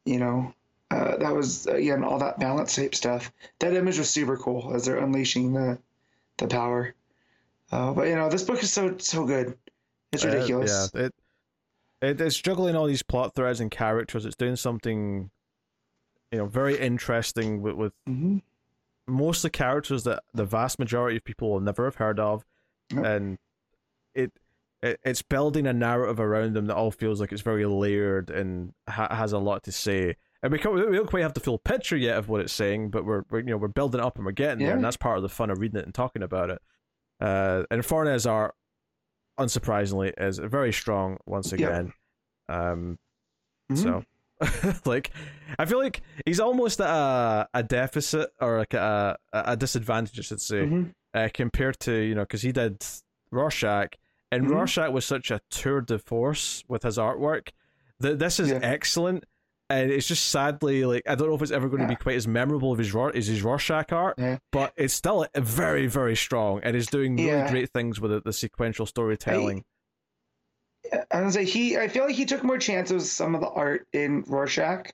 You 0.05 0.19
know, 0.19 0.53
uh, 0.93 1.17
that 1.17 1.35
was 1.35 1.67
again 1.67 2.05
all 2.05 2.19
that 2.19 2.39
balance 2.39 2.75
tape 2.75 2.95
stuff. 2.95 3.33
That 3.61 3.73
image 3.75 3.99
was 3.99 4.11
super 4.11 4.37
cool 4.37 4.73
as 4.75 4.85
they're 4.85 4.99
unleashing 4.99 5.53
the 5.53 5.79
the 6.39 6.47
power. 6.47 6.95
Uh, 7.71 7.93
but 7.93 8.09
you 8.09 8.15
know, 8.17 8.29
this 8.29 8.43
book 8.43 8.63
is 8.63 8.73
so 8.73 8.97
so 8.99 9.25
good. 9.25 9.57
It's 10.13 10.25
Uh, 10.25 10.29
ridiculous. 10.29 10.91
yeah, 10.95 11.01
it, 11.07 11.15
it 12.03 12.21
it's 12.21 12.37
juggling 12.37 12.77
all 12.77 12.87
these 12.87 13.03
plot 13.03 13.35
threads 13.35 13.61
and 13.61 13.71
characters. 13.71 14.27
It's 14.27 14.37
doing 14.37 14.57
something, 14.57 15.31
you 16.31 16.39
know, 16.39 16.47
very 16.47 16.79
interesting 16.79 17.63
with, 17.63 17.75
with 17.75 17.93
hmm 18.07 18.39
most 19.09 19.39
of 19.39 19.51
the 19.51 19.59
characters 19.59 20.05
that 20.05 20.23
the 20.33 20.45
vast 20.45 20.79
majority 20.79 21.17
of 21.17 21.25
people 21.25 21.51
will 21.51 21.61
never 21.61 21.85
have 21.87 21.97
heard 21.97 22.21
of, 22.21 22.45
Yep. 22.95 23.05
and 23.05 23.39
it, 24.15 24.33
it 24.81 25.01
it's 25.03 25.23
building 25.23 25.67
a 25.67 25.73
narrative 25.73 26.21
around 26.21 26.55
them 26.55 26.67
that 26.67 26.77
all 26.77 26.93
feels 26.93 27.21
like 27.21 27.33
it's 27.33 27.43
very 27.43 27.67
layered 27.67 28.31
and 28.31 28.75
ha- 28.89 29.13
has 29.15 29.33
a 29.33 29.39
lot 29.39 29.65
to 29.65 29.73
say. 29.73 30.15
And 30.43 30.51
we, 30.53 30.59
can't, 30.59 30.75
we 30.75 30.97
don't 30.97 31.09
quite 31.09 31.23
have 31.23 31.35
the 31.35 31.41
full 31.41 31.59
picture 31.59 31.97
yet 31.97 32.17
of 32.19 32.29
what 32.29 32.41
it's 32.41 32.53
saying, 32.53 32.91
but 32.91 33.05
we're, 33.05 33.23
we're 33.31 33.39
you 33.41 33.47
know 33.47 33.57
we're 33.57 33.69
building 33.69 34.01
it 34.01 34.05
up 34.05 34.17
and 34.17 34.27
we're 34.27 34.33
getting 34.33 34.65
there, 34.67 34.75
and 34.75 34.85
that's 34.85 34.97
part 34.97 35.17
of 35.17 35.23
the 35.23 35.29
fun 35.29 35.51
of 35.51 35.59
reading 35.61 35.79
it 35.79 35.85
and 35.85 35.95
talking 35.95 36.23
about 36.23 36.51
it. 36.51 36.61
Uh, 37.21 37.63
and 37.71 37.83
Fornés 37.83 38.29
art, 38.29 38.55
unsurprisingly, 39.39 40.13
is 40.19 40.39
very 40.39 40.73
strong 40.73 41.19
once 41.27 41.53
Yep. 41.53 41.61
again. 41.61 41.93
Um, 42.49 42.99
Mhm. 43.71 43.79
so, 43.79 44.81
like, 44.91 45.11
I 45.59 45.65
feel 45.65 45.79
like 45.79 46.03
he's 46.27 46.41
almost 46.41 46.81
at 46.81 46.89
a, 46.91 47.49
a 47.55 47.63
deficit 47.63 48.31
or 48.41 48.59
like 48.59 48.75
a, 48.75 49.17
a 49.33 49.57
disadvantage, 49.57 50.19
I 50.19 50.23
should 50.23 50.41
say, 50.41 50.67
Mhm. 50.67 50.93
uh, 51.15 51.29
compared 51.33 51.79
to, 51.81 51.93
you 51.95 52.15
know, 52.15 52.23
because 52.23 52.43
he 52.43 52.51
did 52.53 52.85
Rorschach, 53.31 53.95
and 54.33 54.47
Mhm. 54.47 54.51
Rorschach 54.51 54.91
was 54.91 55.05
such 55.05 55.31
a 55.31 55.41
tour 55.51 55.81
de 55.81 55.99
force 55.99 56.65
with 56.69 56.83
his 56.83 56.99
artwork 56.99 57.51
that 58.01 58.19
this 58.19 58.41
is 58.41 58.51
Yeah. 58.51 58.59
excellent. 58.63 59.25
And 59.73 59.91
it's 59.91 60.07
just 60.07 60.29
sadly 60.29 60.85
like 60.85 61.03
I 61.09 61.15
don't 61.15 61.29
know 61.29 61.35
if 61.35 61.43
it's 61.43 61.51
ever 61.51 61.69
going 61.69 61.83
to 61.83 61.89
be 61.89 61.97
quite 61.97 62.17
as 62.17 62.29
memorable 62.29 62.73
as 62.79 62.79
his, 62.87 62.95
as 63.15 63.27
his 63.27 63.43
Rorschach 63.43 63.91
art, 63.93 64.17
Yeah. 64.19 64.39
but 64.51 64.73
it's 64.77 64.93
still 64.95 65.27
very 65.35 65.87
very 65.87 66.15
strong 66.15 66.61
and 66.63 66.77
is 66.77 66.87
doing 66.89 67.17
really 67.17 67.29
Yeah. 67.29 67.51
great 67.51 67.71
things 67.71 68.01
with 68.01 68.13
it, 68.13 68.25
the 68.25 68.33
sequential 68.33 68.87
storytelling. 68.87 69.65
I 71.11 71.23
was 71.23 71.35
say 71.35 71.45
he. 71.45 71.79
I 71.79 71.89
feel 71.89 72.05
like 72.05 72.15
he 72.17 72.25
took 72.27 72.43
more 72.45 72.59
chances 72.59 72.93
with 72.95 73.07
some 73.07 73.35
of 73.35 73.41
the 73.41 73.49
art 73.49 73.87
in 73.93 74.25
Rorschach 74.27 74.91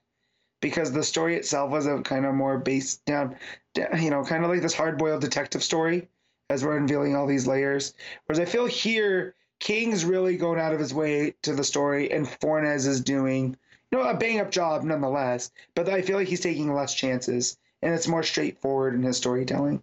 because 0.61 0.91
the 0.91 1.03
story 1.03 1.35
itself 1.35 1.71
was 1.71 1.85
a 1.85 1.99
kind 2.01 2.25
of 2.25 2.33
more 2.35 2.57
based 2.57 3.03
down, 3.05 3.35
you 3.75 4.09
know, 4.09 4.23
kind 4.23 4.43
of 4.43 4.49
like 4.49 4.61
this 4.61 4.73
hard 4.73 4.97
boiled 4.97 5.21
detective 5.21 5.63
story 5.63 6.07
as 6.49 6.63
we're 6.63 6.77
unveiling 6.77 7.15
all 7.15 7.27
these 7.27 7.47
layers. 7.47 7.93
Whereas 8.25 8.39
I 8.39 8.45
feel 8.45 8.65
here, 8.65 9.35
King's 9.59 10.05
really 10.05 10.37
going 10.37 10.59
out 10.59 10.73
of 10.73 10.79
his 10.79 10.93
way 10.93 11.35
to 11.43 11.53
the 11.53 11.63
story, 11.63 12.11
and 12.11 12.25
Fornés 12.25 12.87
is 12.87 13.01
doing, 13.01 13.57
you 13.91 13.97
know, 13.97 14.07
a 14.09 14.13
bang 14.13 14.39
up 14.39 14.51
job 14.51 14.83
nonetheless. 14.83 15.51
But 15.75 15.89
I 15.89 16.01
feel 16.01 16.17
like 16.17 16.27
he's 16.27 16.39
taking 16.41 16.73
less 16.73 16.93
chances, 16.93 17.57
and 17.81 17.93
it's 17.93 18.07
more 18.07 18.23
straightforward 18.23 18.93
in 18.95 19.03
his 19.03 19.17
storytelling. 19.17 19.81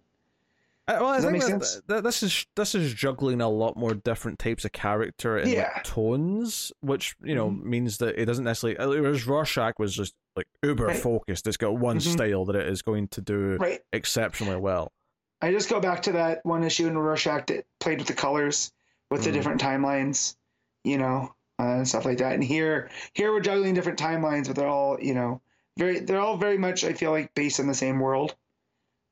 Uh, 0.89 0.99
well, 1.01 1.09
I 1.09 1.15
Does 1.15 1.25
that 1.25 1.31
think 1.31 1.43
make 1.43 1.51
that, 1.59 1.65
sense? 1.65 1.81
that 1.87 2.03
this 2.03 2.23
is 2.23 2.45
this 2.55 2.73
is 2.73 2.93
juggling 2.93 3.41
a 3.41 3.49
lot 3.49 3.75
more 3.75 3.93
different 3.93 4.39
types 4.39 4.63
of 4.63 4.71
character 4.71 5.35
and 5.37 5.53
like, 5.53 5.83
tones, 5.83 6.71
which 6.79 7.17
you 7.21 7.35
know 7.35 7.49
Mhm. 7.49 7.63
means 7.63 7.97
that 7.97 8.17
it 8.17 8.23
doesn't 8.25 8.45
necessarily. 8.45 8.77
uh, 8.77 8.87
Whereas 8.87 9.27
Rorschach 9.27 9.77
was 9.79 9.93
just 9.93 10.15
like 10.37 10.47
uber 10.63 10.87
Right. 10.87 11.01
focused. 11.03 11.45
It's 11.45 11.57
got 11.57 11.77
one 11.77 11.97
Mhm. 11.97 12.13
style 12.13 12.45
that 12.45 12.55
it 12.55 12.67
is 12.67 12.81
going 12.81 13.09
to 13.09 13.19
do 13.21 13.57
Right. 13.59 13.81
exceptionally 13.91 14.55
well. 14.55 14.93
I 15.41 15.51
just 15.51 15.69
go 15.69 15.81
back 15.81 16.03
to 16.03 16.13
that 16.13 16.45
one 16.45 16.63
issue 16.63 16.87
in 16.87 16.97
Rorschach 16.97 17.47
that 17.47 17.65
played 17.81 17.97
with 17.99 18.07
the 18.07 18.13
colors, 18.13 18.71
with 19.11 19.25
the 19.25 19.29
Mhm. 19.29 19.33
different 19.33 19.61
timelines, 19.61 20.37
you 20.85 20.97
know, 20.97 21.33
Uh, 21.59 21.77
and 21.77 21.87
stuff 21.87 22.05
like 22.05 22.19
that. 22.19 22.33
And 22.33 22.43
here, 22.43 22.89
here 23.13 23.31
we're 23.31 23.39
juggling 23.39 23.73
different 23.73 23.97
timelines, 23.97 24.45
but 24.45 24.55
they're 24.55 24.67
all, 24.67 24.99
you 25.01 25.15
know, 25.15 25.41
very, 25.75 25.99
they're 25.99 26.19
all 26.19 26.37
very 26.37 26.57
much, 26.57 26.83
I 26.83 26.93
feel 26.93 27.09
like, 27.09 27.33
based 27.33 27.59
in 27.59 27.65
the 27.67 27.73
same 27.73 27.99
world, 27.99 28.35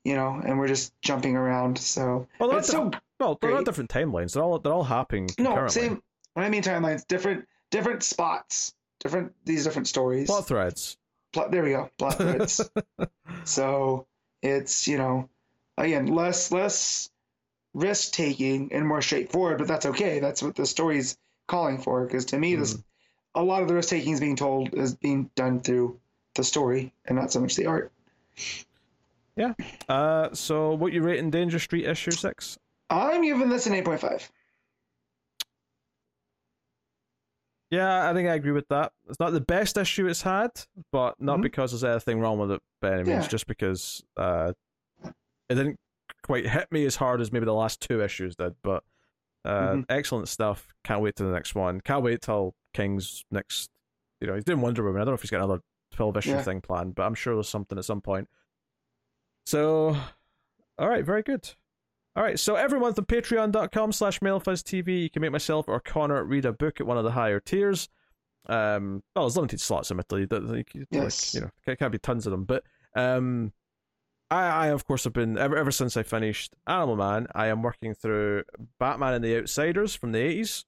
you 0.04 0.16
know, 0.16 0.40
and 0.46 0.60
we're 0.60 0.68
just 0.68 0.94
jumping 1.02 1.36
around. 1.36 1.80
So 1.80 2.28
Well, 2.40 2.50
they're 2.50 2.60
it's 2.60 2.70
so 2.70 2.92
Well, 3.20 3.40
they're 3.42 3.52
not 3.52 3.66
different 3.66 3.90
timelines. 3.90 4.34
They're 4.34 4.44
all 4.44 4.60
they're 4.60 4.74
all 4.74 4.84
happening 4.84 5.30
no 5.40 5.68
same. 5.68 6.04
When 6.34 6.46
I 6.46 6.50
mean 6.50 6.62
timelines, 6.62 7.08
different, 7.08 7.48
different 7.72 8.04
spots, 8.04 8.76
different 9.00 9.34
these 9.46 9.64
different 9.64 9.88
stories. 9.88 10.28
plot 10.28 10.48
threads. 10.48 10.98
Plot- 11.34 11.52
there 11.52 11.64
we 11.64 11.72
go, 11.72 11.90
plot 11.98 12.18
threads. 12.18 12.62
So 13.44 14.08
it's 14.42 14.88
you 14.88 14.98
know, 14.98 15.30
again 15.78 16.08
less 16.08 16.52
less 16.52 17.10
risk 17.74 18.14
taking 18.14 18.72
and 18.74 18.88
more 18.88 19.02
straightforward, 19.02 19.58
but 19.58 19.68
that's 19.68 19.86
okay. 19.86 20.20
That's 20.20 20.42
what 20.42 20.56
the 20.56 20.66
story's 20.66 21.18
calling 21.48 21.78
for. 21.78 22.06
Because 22.06 22.26
to 22.26 22.38
me, 22.40 22.56
this 22.56 22.78
a 23.34 23.44
lot 23.44 23.62
of 23.62 23.68
the 23.68 23.74
risk 23.74 23.90
taking 23.90 24.14
is 24.14 24.20
being 24.20 24.36
told 24.36 24.74
is 24.74 24.96
being 24.96 25.30
done 25.36 25.62
through 25.62 26.00
the 26.36 26.44
story 26.44 26.94
and 27.06 27.18
not 27.18 27.32
so 27.32 27.40
much 27.40 27.56
the 27.56 27.66
art. 27.66 27.92
Yeah. 29.36 29.54
Uh, 29.90 30.34
so 30.34 30.74
what 30.74 30.94
you 30.94 31.02
rate 31.02 31.20
in 31.20 31.30
Danger 31.30 31.60
Street 31.60 31.86
issue 31.86 32.12
six? 32.12 32.58
I'm 32.90 33.24
giving 33.24 33.50
this 33.50 33.68
an 33.68 33.74
eight 33.74 33.86
point 33.86 34.00
five. 34.02 34.30
Yeah, 37.72 38.10
I 38.10 38.14
think 38.14 38.30
I 38.30 38.36
agree 38.36 38.52
with 38.52 38.68
that. 38.70 38.94
It's 39.10 39.20
not 39.20 39.34
the 39.34 39.42
best 39.42 39.76
issue 39.78 40.08
it's 40.08 40.22
had, 40.22 40.52
but 40.92 41.20
not 41.20 41.40
Mhm. 41.40 41.44
because 41.44 41.72
there's 41.72 41.84
anything 41.84 42.20
wrong 42.20 42.40
with 42.40 42.52
it 42.52 42.62
by 42.80 42.94
any 42.94 43.04
means. 43.04 43.24
Yeah. 43.26 43.28
Just 43.28 43.48
because 43.48 44.04
uh, 44.16 44.54
it 45.50 45.56
didn't 45.56 45.80
quite 46.22 46.48
hit 46.48 46.72
me 46.72 46.86
as 46.86 46.96
hard 46.96 47.22
as 47.22 47.32
maybe 47.32 47.46
the 47.46 47.54
last 47.54 47.82
two 47.82 48.02
issues 48.02 48.36
did. 48.36 48.56
But 48.64 48.84
uh, 49.46 49.74
Mhm. 49.74 49.86
excellent 49.90 50.28
stuff. 50.28 50.74
Can't 50.84 51.02
wait 51.02 51.16
to 51.18 51.24
the 51.24 51.32
next 51.32 51.56
one. 51.56 51.80
Can't 51.82 52.04
wait 52.04 52.22
till 52.22 52.56
King's 52.74 53.24
next. 53.32 53.70
You 54.20 54.28
know, 54.28 54.36
he's 54.36 54.44
doing 54.44 54.60
Wonder 54.62 54.84
Woman. 54.84 55.02
I 55.02 55.06
don't 55.06 55.12
know 55.12 55.16
if 55.16 55.22
he's 55.22 55.32
got 55.32 55.38
another 55.44 55.62
twelve 55.92 56.18
issue 56.18 56.32
Yeah. 56.32 56.42
thing 56.42 56.62
planned, 56.62 56.96
but 56.96 57.04
I'm 57.04 57.14
sure 57.16 57.36
there's 57.36 57.48
something 57.50 57.78
at 57.78 57.86
some 57.86 58.02
point. 58.02 58.28
So, 59.46 59.96
all 60.78 60.90
right, 60.90 61.06
very 61.06 61.22
good. 61.24 61.54
All 62.16 62.24
right, 62.24 62.40
so 62.40 62.56
every 62.56 62.80
month 62.80 62.98
on 62.98 63.06
patreon.com 63.06 63.92
slash 63.92 64.20
mildfuzztv, 64.22 64.88
you 65.04 65.10
can 65.10 65.22
make 65.22 65.32
myself 65.34 65.68
or 65.68 65.80
Connor 65.82 66.24
read 66.24 66.46
a 66.46 66.54
book 66.54 66.80
at 66.80 66.88
one 66.88 66.98
of 66.98 67.04
the 67.04 67.12
higher 67.12 67.40
tiers. 67.42 67.90
Um, 68.48 69.04
well, 69.16 69.26
there's 69.26 69.36
limited 69.36 69.60
slots, 69.60 69.92
admittedly. 69.92 70.26
that- 70.26 70.44
Like, 70.46 70.72
like, 70.74 70.88
Yes. 70.92 71.34
you 71.36 71.42
know, 71.42 71.50
there 71.66 71.76
can't 71.76 71.92
be 71.92 72.00
tons 72.00 72.26
of 72.26 72.32
them. 72.32 72.46
But 72.46 72.64
um, 72.96 73.52
I, 74.36 74.66
I, 74.66 74.68
of 74.68 74.86
course, 74.86 75.06
have 75.06 75.14
been, 75.14 75.38
ever, 75.38 75.56
ever 75.56 75.72
since 75.72 75.96
I 75.96 76.04
finished 76.04 76.56
Animal 76.68 76.98
Man, 76.98 77.28
I 77.34 77.48
am 77.48 77.62
working 77.62 77.94
through 77.94 78.44
Batman 78.80 79.14
and 79.14 79.24
the 79.24 79.38
Outsiders 79.38 79.96
from 79.96 80.12
the 80.12 80.20
80s. 80.20 80.66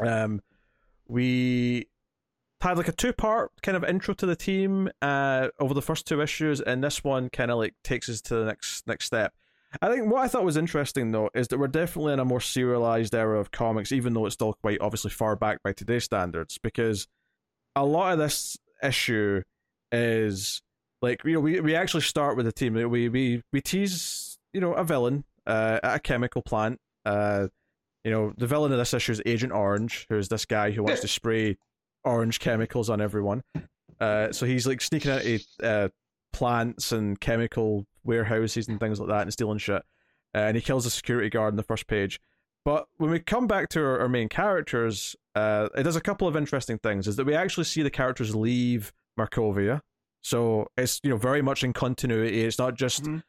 Um, 0.00 0.40
we 1.06 1.88
had 2.60 2.76
like 2.76 2.88
a 2.88 2.92
two 2.92 3.12
part 3.12 3.50
kind 3.62 3.76
of 3.76 3.84
intro 3.84 4.14
to 4.14 4.24
the 4.24 4.36
team 4.36 4.88
uh 5.02 5.48
over 5.58 5.74
the 5.74 5.82
first 5.82 6.06
two 6.06 6.20
issues 6.20 6.60
and 6.60 6.82
this 6.82 7.02
one 7.02 7.28
kind 7.28 7.50
of 7.50 7.58
like 7.58 7.74
takes 7.82 8.08
us 8.08 8.20
to 8.20 8.36
the 8.36 8.44
next 8.44 8.86
next 8.86 9.04
step 9.04 9.34
i 9.80 9.88
think 9.88 10.08
what 10.08 10.22
i 10.22 10.28
thought 10.28 10.44
was 10.44 10.56
interesting 10.56 11.10
though 11.10 11.28
is 11.34 11.48
that 11.48 11.58
we're 11.58 11.66
definitely 11.66 12.12
in 12.12 12.20
a 12.20 12.24
more 12.24 12.40
serialized 12.40 13.16
era 13.16 13.40
of 13.40 13.50
comics 13.50 13.90
even 13.90 14.14
though 14.14 14.26
it's 14.26 14.34
still 14.34 14.52
quite 14.52 14.78
obviously 14.80 15.10
far 15.10 15.34
back 15.34 15.60
by 15.64 15.72
today's 15.72 16.04
standards 16.04 16.56
because 16.58 17.08
a 17.74 17.84
lot 17.84 18.12
of 18.12 18.18
this 18.20 18.56
issue 18.80 19.42
is 19.90 20.62
like 21.02 21.22
you 21.24 21.34
know 21.34 21.40
we, 21.40 21.60
we 21.60 21.74
actually 21.74 22.00
start 22.00 22.36
with 22.36 22.46
the 22.46 22.52
team 22.52 22.74
we 22.74 23.08
we 23.08 23.42
we 23.52 23.60
tease 23.60 24.38
you 24.52 24.60
know 24.60 24.72
a 24.72 24.84
villain 24.84 25.24
uh 25.46 25.80
at 25.82 25.96
a 25.96 25.98
chemical 25.98 26.40
plant 26.40 26.78
uh 27.04 27.48
you 28.04 28.10
know 28.10 28.32
the 28.38 28.46
villain 28.46 28.72
of 28.72 28.78
this 28.78 28.94
issue 28.94 29.12
is 29.12 29.22
agent 29.26 29.52
orange 29.52 30.06
who's 30.08 30.28
this 30.28 30.44
guy 30.44 30.70
who 30.70 30.82
wants 30.82 31.00
to 31.00 31.08
spray 31.18 31.56
orange 32.04 32.40
chemicals 32.40 32.90
on 32.90 33.00
everyone. 33.00 33.42
Uh, 34.00 34.32
so 34.32 34.46
he's 34.46 34.66
like 34.66 34.80
sneaking 34.80 35.10
out 35.10 35.24
of 35.24 35.40
uh, 35.62 35.88
plants 36.32 36.92
and 36.92 37.20
chemical 37.20 37.86
warehouses 38.04 38.68
and 38.68 38.80
things 38.80 38.98
like 38.98 39.08
that 39.08 39.22
and 39.22 39.32
stealing 39.32 39.58
shit. 39.58 39.82
Uh, 40.34 40.38
and 40.38 40.56
he 40.56 40.62
kills 40.62 40.86
a 40.86 40.90
security 40.90 41.28
guard 41.28 41.52
on 41.52 41.56
the 41.56 41.62
first 41.62 41.86
page. 41.86 42.20
But 42.64 42.86
when 42.96 43.10
we 43.10 43.18
come 43.18 43.46
back 43.46 43.68
to 43.70 43.80
our, 43.80 44.00
our 44.00 44.08
main 44.08 44.28
characters, 44.28 45.16
uh, 45.34 45.68
it 45.76 45.82
does 45.82 45.96
a 45.96 46.00
couple 46.00 46.28
of 46.28 46.36
interesting 46.36 46.78
things. 46.78 47.06
Is 47.06 47.16
that 47.16 47.26
we 47.26 47.34
actually 47.34 47.64
see 47.64 47.82
the 47.82 47.90
characters 47.90 48.34
leave 48.34 48.92
Markovia, 49.18 49.80
so 50.22 50.66
it's 50.76 51.00
you 51.02 51.10
know 51.10 51.16
very 51.16 51.42
much 51.42 51.62
in 51.64 51.72
continuity. 51.72 52.42
It's 52.44 52.58
not 52.58 52.74
just 52.74 53.04
Mhm. 53.04 53.22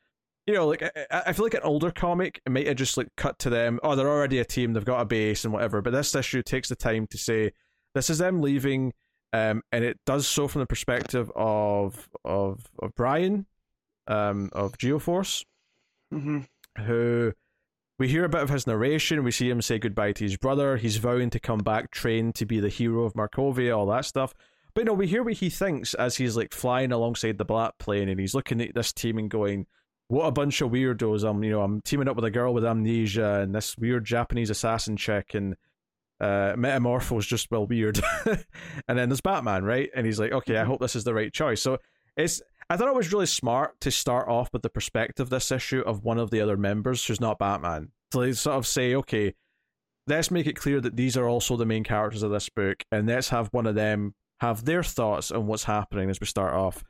you 0.47 0.53
know 0.53 0.67
like 0.67 0.83
I, 0.83 1.23
I 1.27 1.33
feel 1.33 1.45
like 1.45 1.53
an 1.55 1.61
older 1.63 1.91
comic 1.91 2.41
it 2.45 2.51
might 2.51 2.67
have 2.67 2.77
just 2.77 2.97
like 2.97 3.07
cut 3.17 3.37
to 3.39 3.49
them. 3.49 3.79
Oh, 3.83 3.95
they're 3.95 4.09
already 4.09 4.39
a 4.39 4.45
team. 4.45 4.73
They've 4.73 4.85
got 4.85 5.01
a 5.01 5.05
base 5.05 5.43
and 5.43 5.53
whatever. 5.53 5.81
But 5.81 5.91
this 5.91 6.13
issue 6.15 6.41
takes 6.43 6.69
the 6.69 6.75
time 6.75 7.07
to 7.07 7.17
say 7.17 7.51
this 7.95 8.09
is 8.09 8.17
them 8.19 8.41
leaving, 8.41 8.93
um, 9.33 9.61
and 9.71 9.83
it 9.83 9.99
does 10.05 10.27
so 10.27 10.47
from 10.47 10.61
the 10.61 10.65
perspective 10.67 11.31
of 11.35 12.09
of 12.23 12.67
of 12.79 12.93
Brian, 12.95 13.45
um, 14.07 14.49
of 14.53 14.77
Geoforce, 14.77 15.43
hmm 16.11 16.39
who 16.85 17.31
we 17.99 18.07
hear 18.07 18.23
a 18.25 18.29
bit 18.29 18.41
of 18.41 18.49
his 18.49 18.65
narration. 18.65 19.23
We 19.23 19.29
see 19.31 19.47
him 19.49 19.61
say 19.61 19.77
goodbye 19.77 20.13
to 20.13 20.23
his 20.23 20.35
brother. 20.37 20.77
He's 20.77 20.97
vowing 20.97 21.29
to 21.29 21.39
come 21.39 21.59
back, 21.59 21.91
trained 21.91 22.33
to 22.35 22.45
be 22.47 22.59
the 22.59 22.69
hero 22.69 23.03
of 23.03 23.13
Markovia, 23.13 23.77
all 23.77 23.85
that 23.87 24.05
stuff. 24.05 24.33
But 24.75 24.81
you 24.81 24.85
know, 24.85 24.93
we 24.93 25.07
hear 25.07 25.23
what 25.23 25.33
he 25.33 25.49
thinks 25.49 25.93
as 25.93 26.15
he's 26.15 26.35
like 26.35 26.53
flying 26.53 26.91
alongside 26.91 27.37
the 27.37 27.45
black 27.45 27.77
plane, 27.77 28.09
and 28.09 28.19
he's 28.19 28.33
looking 28.33 28.61
at 28.61 28.73
this 28.73 28.91
team 28.91 29.17
and 29.17 29.29
going, 29.29 29.67
"What 30.07 30.25
a 30.25 30.31
bunch 30.31 30.61
of 30.61 30.71
weirdos! 30.71 31.27
I'm, 31.27 31.43
you 31.43 31.51
know, 31.51 31.61
I'm 31.61 31.81
teaming 31.81 32.07
up 32.07 32.15
with 32.15 32.25
a 32.25 32.31
girl 32.31 32.53
with 32.53 32.65
amnesia 32.65 33.41
and 33.41 33.53
this 33.53 33.77
weird 33.77 34.05
Japanese 34.05 34.49
assassin 34.49 34.97
chick, 34.97 35.35
and 35.35 35.55
uh, 36.19 36.55
Metamorpho's 36.57 37.27
just 37.27 37.51
well 37.51 37.67
weird." 37.67 38.01
and 38.25 38.97
then 38.97 39.09
there's 39.09 39.21
Batman, 39.21 39.63
right? 39.63 39.89
And 39.95 40.05
he's 40.05 40.19
like, 40.19 40.31
"Okay, 40.31 40.57
I 40.57 40.63
hope 40.63 40.79
this 40.79 40.95
is 40.95 41.03
the 41.03 41.13
right 41.13 41.31
choice." 41.31 41.61
So 41.61 41.77
it's 42.17 42.41
I 42.69 42.77
thought 42.77 42.87
it 42.87 42.95
was 42.95 43.13
really 43.13 43.27
smart 43.27 43.79
to 43.81 43.91
start 43.91 44.27
off 44.27 44.49
with 44.53 44.63
the 44.63 44.69
perspective 44.69 45.25
of 45.25 45.29
this 45.29 45.51
issue 45.51 45.81
of 45.81 46.03
one 46.03 46.17
of 46.17 46.31
the 46.31 46.41
other 46.41 46.57
members 46.57 47.05
who's 47.05 47.21
not 47.21 47.37
Batman. 47.37 47.91
To 48.11 48.19
like 48.19 48.33
sort 48.35 48.57
of 48.57 48.65
say, 48.65 48.95
okay, 48.95 49.35
let's 50.07 50.31
make 50.31 50.47
it 50.47 50.55
clear 50.55 50.81
that 50.81 50.95
these 50.95 51.17
are 51.17 51.27
also 51.27 51.57
the 51.57 51.65
main 51.65 51.83
characters 51.83 52.23
of 52.23 52.31
this 52.31 52.49
book, 52.49 52.83
and 52.91 53.07
let's 53.07 53.29
have 53.29 53.49
one 53.51 53.67
of 53.67 53.75
them 53.75 54.15
have 54.43 54.65
their 54.65 54.83
thoughts 54.83 55.31
on 55.31 55.47
what's 55.47 55.63
happening 55.63 56.09
as 56.09 56.19
we 56.19 56.27
start 56.27 56.53
off. 56.53 56.83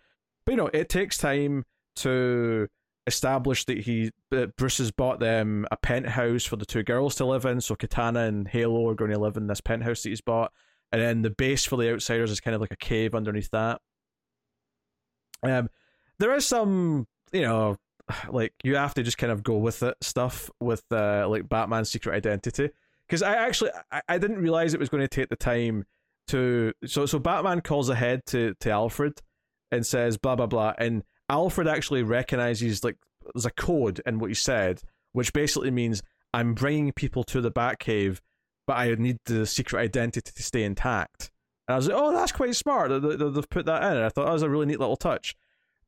But 0.45 0.53
you 0.53 0.57
know, 0.57 0.69
it 0.73 0.89
takes 0.89 1.17
time 1.17 1.65
to 1.97 2.67
establish 3.05 3.65
that 3.65 3.79
he 3.79 4.11
that 4.31 4.55
Bruce 4.55 4.79
has 4.79 4.91
bought 4.91 5.19
them 5.19 5.67
a 5.71 5.77
penthouse 5.77 6.45
for 6.45 6.55
the 6.55 6.65
two 6.65 6.81
girls 6.81 7.15
to 7.15 7.25
live 7.25 7.45
in. 7.45 7.61
So 7.61 7.75
Katana 7.75 8.21
and 8.21 8.47
Halo 8.47 8.89
are 8.89 8.95
going 8.95 9.11
to 9.11 9.19
live 9.19 9.37
in 9.37 9.47
this 9.47 9.61
penthouse 9.61 10.01
that 10.01 10.09
he's 10.09 10.21
bought, 10.21 10.51
and 10.91 10.99
then 10.99 11.21
the 11.21 11.29
base 11.29 11.63
for 11.63 11.77
the 11.77 11.93
outsiders 11.93 12.31
is 12.31 12.39
kind 12.39 12.55
of 12.55 12.61
like 12.61 12.73
a 12.73 12.77
cave 12.77 13.13
underneath 13.13 13.51
that. 13.51 13.79
Um, 15.43 15.69
there 16.19 16.33
is 16.33 16.45
some, 16.45 17.07
you 17.31 17.41
know, 17.41 17.77
like 18.29 18.53
you 18.63 18.77
have 18.77 18.95
to 18.95 19.03
just 19.03 19.19
kind 19.19 19.31
of 19.31 19.43
go 19.43 19.57
with 19.57 19.83
it 19.83 19.95
stuff 20.01 20.49
with 20.59 20.83
uh, 20.91 21.27
like 21.29 21.47
Batman's 21.47 21.91
secret 21.91 22.15
identity 22.15 22.71
because 23.05 23.21
I 23.21 23.35
actually 23.35 23.71
I, 23.91 24.01
I 24.09 24.17
didn't 24.17 24.39
realize 24.39 24.73
it 24.73 24.79
was 24.79 24.89
going 24.89 25.03
to 25.03 25.07
take 25.07 25.29
the 25.29 25.35
time 25.35 25.85
to 26.27 26.73
so 26.85 27.05
so 27.05 27.19
Batman 27.19 27.61
calls 27.61 27.89
ahead 27.89 28.21
to 28.27 28.53
to 28.59 28.69
Alfred 28.71 29.21
and 29.71 29.85
says 29.85 30.17
blah 30.17 30.35
blah 30.35 30.47
blah. 30.47 30.73
And 30.77 31.03
Alfred 31.29 31.67
actually 31.67 32.03
recognizes 32.03 32.83
like 32.83 32.97
there's 33.33 33.45
a 33.45 33.51
code 33.51 34.01
in 34.05 34.19
what 34.19 34.29
he 34.29 34.33
said 34.33 34.81
which 35.13 35.31
basically 35.33 35.71
means 35.71 36.01
I'm 36.33 36.53
bringing 36.53 36.91
people 36.91 37.23
to 37.25 37.41
the 37.41 37.51
Batcave 37.51 38.19
but 38.65 38.77
I 38.77 38.95
need 38.95 39.17
the 39.25 39.45
secret 39.45 39.79
identity 39.81 40.31
to 40.35 40.43
stay 40.43 40.63
intact. 40.63 41.29
And 41.67 41.73
I 41.73 41.77
was 41.77 41.87
like 41.87 41.97
oh 41.99 42.13
that's 42.13 42.31
quite 42.31 42.55
smart. 42.55 42.89
They- 42.89 43.15
they- 43.15 43.29
they've 43.29 43.49
put 43.49 43.65
that 43.65 43.83
in. 43.83 43.97
And 43.97 44.05
I 44.05 44.09
thought 44.09 44.25
that 44.25 44.33
was 44.33 44.41
a 44.43 44.49
really 44.49 44.65
neat 44.65 44.79
little 44.79 44.95
touch. 44.97 45.35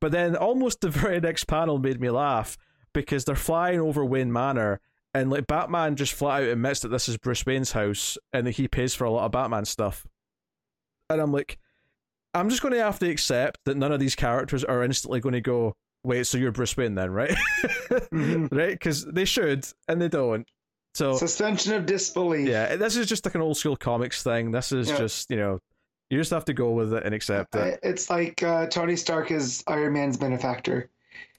But 0.01 0.11
then 0.11 0.35
almost 0.35 0.81
the 0.81 0.89
very 0.89 1.19
next 1.19 1.45
panel 1.45 1.79
made 1.79 1.99
me 2.01 2.09
laugh 2.09 2.57
because 2.93 3.25
they're 3.25 3.35
flying 3.35 3.79
over 3.79 4.03
Wayne 4.05 4.31
Manor 4.31 4.79
and 5.13 5.29
like 5.29 5.47
Batman 5.47 5.95
just 5.95 6.13
flat 6.13 6.43
out 6.43 6.49
admits 6.49 6.81
that 6.81 6.89
this 6.89 7.07
is 7.07 7.17
Bruce 7.17 7.45
Wayne's 7.45 7.71
house 7.71 8.17
and 8.33 8.45
that 8.47 8.51
he 8.51 8.67
pays 8.67 8.93
for 8.93 9.05
a 9.05 9.11
lot 9.11 9.25
of 9.25 9.31
Batman 9.31 9.63
stuff. 9.65 10.05
And 11.10 11.22
I'm 11.22 11.32
like, 11.32 11.57
I'm 12.34 12.49
just 12.49 12.61
going 12.61 12.73
to 12.73 12.82
have 12.84 12.99
to 12.99 13.10
accept 13.10 13.60
that 13.65 13.77
none 13.77 13.91
of 13.91 13.99
these 13.99 14.15
characters 14.15 14.64
are 14.64 14.84
instantly 14.84 15.19
going 15.19 15.34
to 15.34 15.41
go, 15.41 15.76
wait, 16.03 16.26
so 16.27 16.38
you're 16.38 16.52
Bruce 16.52 16.76
Wayne 16.76 16.95
then, 16.95 17.11
right? 17.11 17.36
Mhm. 18.11 18.52
right? 18.57 18.72
Because 18.72 19.06
they 19.06 19.26
should, 19.26 19.65
and 19.88 20.02
they 20.02 20.07
don't. 20.10 20.48
So 20.94 21.15
Suspension 21.18 21.73
of 21.73 21.86
disbelief. 21.86 22.48
yeah, 22.48 22.76
this 22.77 22.95
is 22.95 23.07
just 23.07 23.26
like 23.26 23.36
an 23.36 23.41
old 23.41 23.57
school 23.57 23.76
comics 23.76 24.23
thing. 24.23 24.52
This 24.52 24.72
is 24.72 24.90
Yeah. 24.90 24.98
just 24.98 25.30
you 25.30 25.36
know, 25.36 25.60
you 26.10 26.18
just 26.18 26.32
have 26.32 26.45
to 26.45 26.53
go 26.53 26.72
with 26.72 26.94
it 26.94 27.03
and 27.03 27.14
accept 27.14 27.53
it. 27.56 27.80
It's 27.84 28.10
like 28.10 28.41
uh, 28.44 28.68
Tony 28.68 28.95
Stark 28.95 29.30
is 29.30 29.61
Iron 29.68 29.91
Man's 29.94 30.15
benefactor. 30.15 30.90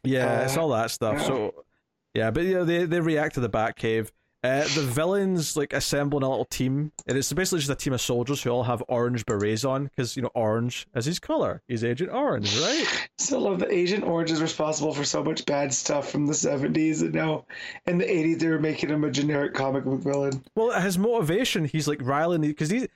Yeah, 0.04 0.42
it's 0.42 0.58
Uh, 0.58 0.60
all 0.60 0.68
that 0.70 0.90
stuff. 0.90 1.14
yeah. 1.20 1.26
So 1.26 1.64
yeah, 2.12 2.30
but 2.30 2.44
you 2.44 2.52
know, 2.54 2.64
they 2.66 2.84
they 2.84 3.00
react 3.00 3.34
to 3.34 3.40
the 3.40 3.48
Batcave. 3.48 4.10
Uh, 4.46 4.62
the 4.74 4.82
villains 4.82 5.56
like 5.56 5.72
assemble 5.72 6.18
in 6.18 6.22
a 6.22 6.28
little 6.28 6.44
team, 6.44 6.92
and 7.06 7.18
it's 7.18 7.32
basically 7.32 7.58
just 7.58 7.70
a 7.70 7.74
team 7.74 7.92
of 7.92 8.00
soldiers 8.00 8.42
who 8.42 8.50
all 8.50 8.62
have 8.64 8.82
orange 8.88 9.26
berets 9.26 9.64
on 9.64 9.84
because 9.84 10.14
you 10.16 10.22
know 10.22 10.30
orange 10.34 10.86
is 10.94 11.04
his 11.04 11.18
color. 11.18 11.62
He's 11.68 11.82
Agent 11.82 12.10
Orange, 12.12 12.56
right? 12.60 13.08
Still 13.18 13.40
love 13.40 13.58
that 13.60 13.72
Agent 13.72 14.04
Orange 14.04 14.30
is 14.30 14.40
responsible 14.40 14.92
for 14.94 15.04
so 15.04 15.22
much 15.24 15.44
bad 15.46 15.72
stuff 15.74 16.10
from 16.10 16.26
the 16.26 16.32
70s, 16.32 17.00
and 17.02 17.12
now 17.14 17.44
in 17.86 17.98
the 17.98 18.04
80s 18.04 18.38
they 18.38 18.48
were 18.48 18.58
making 18.60 18.90
him 18.90 19.04
a 19.04 19.10
generic 19.10 19.54
comic 19.54 19.84
book 19.84 20.00
villain. 20.02 20.44
Well, 20.54 20.80
his 20.80 20.96
motivation, 20.98 21.64
he's 21.64 21.88
like 21.88 22.00
riling 22.02 22.42
because 22.42 22.68
they, 22.68 22.88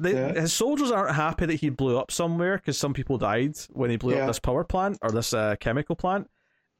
Yeah. 0.00 0.32
his 0.40 0.52
soldiers 0.52 0.90
aren't 0.90 1.14
happy 1.14 1.46
that 1.46 1.54
he 1.56 1.70
blew 1.70 1.98
up 1.98 2.10
somewhere 2.10 2.56
because 2.58 2.76
some 2.78 2.92
people 2.94 3.18
died 3.18 3.56
when 3.72 3.90
he 3.90 3.96
blew 3.96 4.14
Yeah. 4.14 4.22
up 4.22 4.26
this 4.28 4.38
power 4.38 4.64
plant 4.64 4.98
or 5.02 5.10
this 5.10 5.32
uh, 5.32 5.56
chemical 5.58 5.96
plant, 5.96 6.28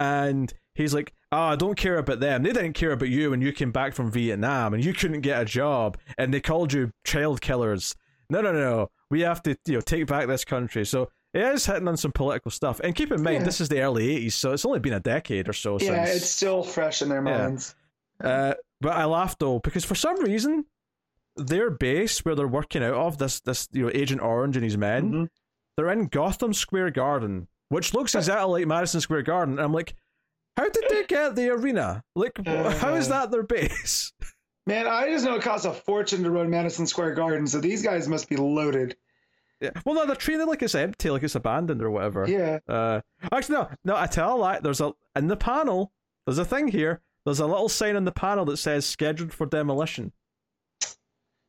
and 0.00 0.52
he's 0.74 0.92
like, 0.94 1.14
"Oh, 1.32 1.36
I 1.38 1.56
don't 1.56 1.76
care 1.76 1.98
about 1.98 2.20
them. 2.20 2.42
They 2.42 2.52
didn't 2.52 2.72
care 2.74 2.92
about 2.92 3.08
you 3.08 3.30
when 3.30 3.40
you 3.42 3.52
came 3.52 3.72
back 3.72 3.94
from 3.94 4.10
Vietnam 4.10 4.74
and 4.74 4.84
you 4.84 4.92
couldn't 4.94 5.20
get 5.20 5.40
a 5.42 5.44
job, 5.44 5.98
and 6.16 6.32
they 6.32 6.40
called 6.40 6.72
you 6.72 6.90
child 7.04 7.40
killers. 7.40 7.94
No, 8.30 8.40
no, 8.40 8.52
no. 8.52 8.88
We 9.10 9.20
have 9.22 9.42
to, 9.44 9.56
you 9.66 9.74
know, 9.74 9.80
take 9.80 10.06
back 10.06 10.26
this 10.26 10.44
country." 10.44 10.84
So. 10.84 11.10
It 11.34 11.42
is 11.42 11.66
hitting 11.66 11.86
on 11.86 11.98
some 11.98 12.10
political 12.10 12.50
stuff, 12.50 12.80
and 12.82 12.94
keep 12.94 13.12
in 13.12 13.22
mind 13.22 13.40
Yeah. 13.40 13.44
this 13.44 13.60
is 13.60 13.68
the 13.68 13.82
early 13.82 14.08
'80s, 14.08 14.32
so 14.32 14.52
it's 14.52 14.64
only 14.64 14.80
been 14.80 14.94
a 14.94 14.98
decade 15.00 15.46
or 15.46 15.52
so 15.52 15.78
yeah, 15.78 16.06
since. 16.06 16.16
it's 16.16 16.30
still 16.30 16.62
fresh 16.62 17.02
in 17.02 17.10
their 17.10 17.22
Yeah. 17.22 17.38
minds. 17.48 17.74
Uh, 18.18 18.54
but 18.80 18.92
I 18.96 19.04
laughed 19.04 19.38
though 19.38 19.58
because 19.58 19.84
for 19.84 19.94
some 19.94 20.18
reason 20.24 20.64
their 21.36 21.68
base 21.70 22.24
where 22.24 22.34
they're 22.34 22.48
working 22.48 22.82
out 22.82 22.94
of 22.94 23.18
this 23.18 23.40
this 23.40 23.68
you 23.72 23.84
know 23.84 23.90
Agent 23.92 24.22
Orange 24.22 24.56
and 24.56 24.64
his 24.64 24.78
men 24.78 25.12
Mhm. 25.12 25.28
they're 25.76 25.90
in 25.90 26.06
Gotham 26.06 26.54
Square 26.54 26.92
Garden, 26.92 27.48
which 27.68 27.92
looks 27.92 28.14
exactly 28.14 28.62
like 28.62 28.66
Madison 28.66 29.02
Square 29.02 29.22
Garden. 29.22 29.56
And 29.58 29.62
I'm 29.64 29.72
like, 29.74 29.94
how 30.56 30.68
did 30.68 30.84
they 30.90 31.04
get 31.04 31.36
the 31.36 31.50
arena? 31.50 32.02
Like, 32.14 32.32
wh- 32.44 32.76
how 32.78 32.94
is 32.94 33.08
that 33.08 33.30
their 33.30 33.42
base? 33.42 34.12
Man, 34.66 34.86
I 34.86 35.08
just 35.10 35.24
know 35.24 35.36
it 35.36 35.42
costs 35.42 35.64
a 35.64 35.72
fortune 35.72 36.22
to 36.24 36.30
run 36.30 36.50
Madison 36.50 36.86
Square 36.86 37.14
Garden, 37.14 37.46
so 37.46 37.58
these 37.60 37.82
guys 37.82 38.06
must 38.08 38.28
be 38.28 38.36
loaded. 38.36 38.96
Yeah. 39.60 39.70
Well, 39.86 39.94
no, 39.94 40.06
they're 40.06 40.14
treating 40.14 40.42
it 40.42 40.48
like 40.48 40.62
it's 40.62 40.74
empty, 40.74 41.10
like 41.10 41.22
it's 41.22 41.34
abandoned 41.34 41.82
or 41.82 41.90
whatever. 41.90 42.26
Yeah. 42.28 42.58
Uh, 42.68 43.00
actually, 43.32 43.56
no, 43.56 43.68
no. 43.84 43.96
I 43.96 44.06
tell 44.06 44.36
a 44.36 44.38
lie. 44.38 44.60
There's 44.60 44.80
a 44.80 44.92
in 45.16 45.26
the 45.26 45.36
panel. 45.36 45.92
There's 46.26 46.38
a 46.38 46.44
thing 46.44 46.68
here. 46.68 47.00
There's 47.24 47.40
a 47.40 47.46
little 47.46 47.68
sign 47.68 47.96
on 47.96 48.04
the 48.04 48.12
panel 48.12 48.44
that 48.44 48.58
says 48.58 48.84
"scheduled 48.86 49.32
for 49.32 49.46
demolition." 49.46 50.12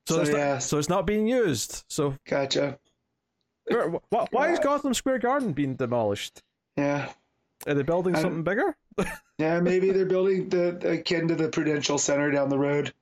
So, 0.07 0.23
So, 0.23 0.23
yeah. 0.37 0.53
not, 0.53 0.63
so 0.63 0.77
it's 0.79 0.89
not 0.89 1.05
being 1.05 1.27
used. 1.27 1.83
So 1.89 2.15
Gotcha. 2.27 2.79
why, 3.69 4.27
why 4.31 4.51
is 4.51 4.59
Gotham 4.59 4.93
Square 4.95 5.19
Garden 5.19 5.53
being 5.53 5.75
demolished? 5.75 6.41
Yeah. 6.77 7.09
Are 7.67 7.73
they 7.73 7.83
building 7.83 8.15
I- 8.15 8.21
something 8.21 8.43
bigger? 8.43 8.75
Yeah, 9.39 9.61
maybe 9.61 9.91
they're 9.91 10.05
building 10.05 10.49
the 10.49 10.77
akin 10.89 11.29
to 11.29 11.35
the 11.35 11.47
Prudential 11.47 11.97
Center 11.97 12.29
down 12.29 12.49
the 12.49 12.59
road 12.59 12.93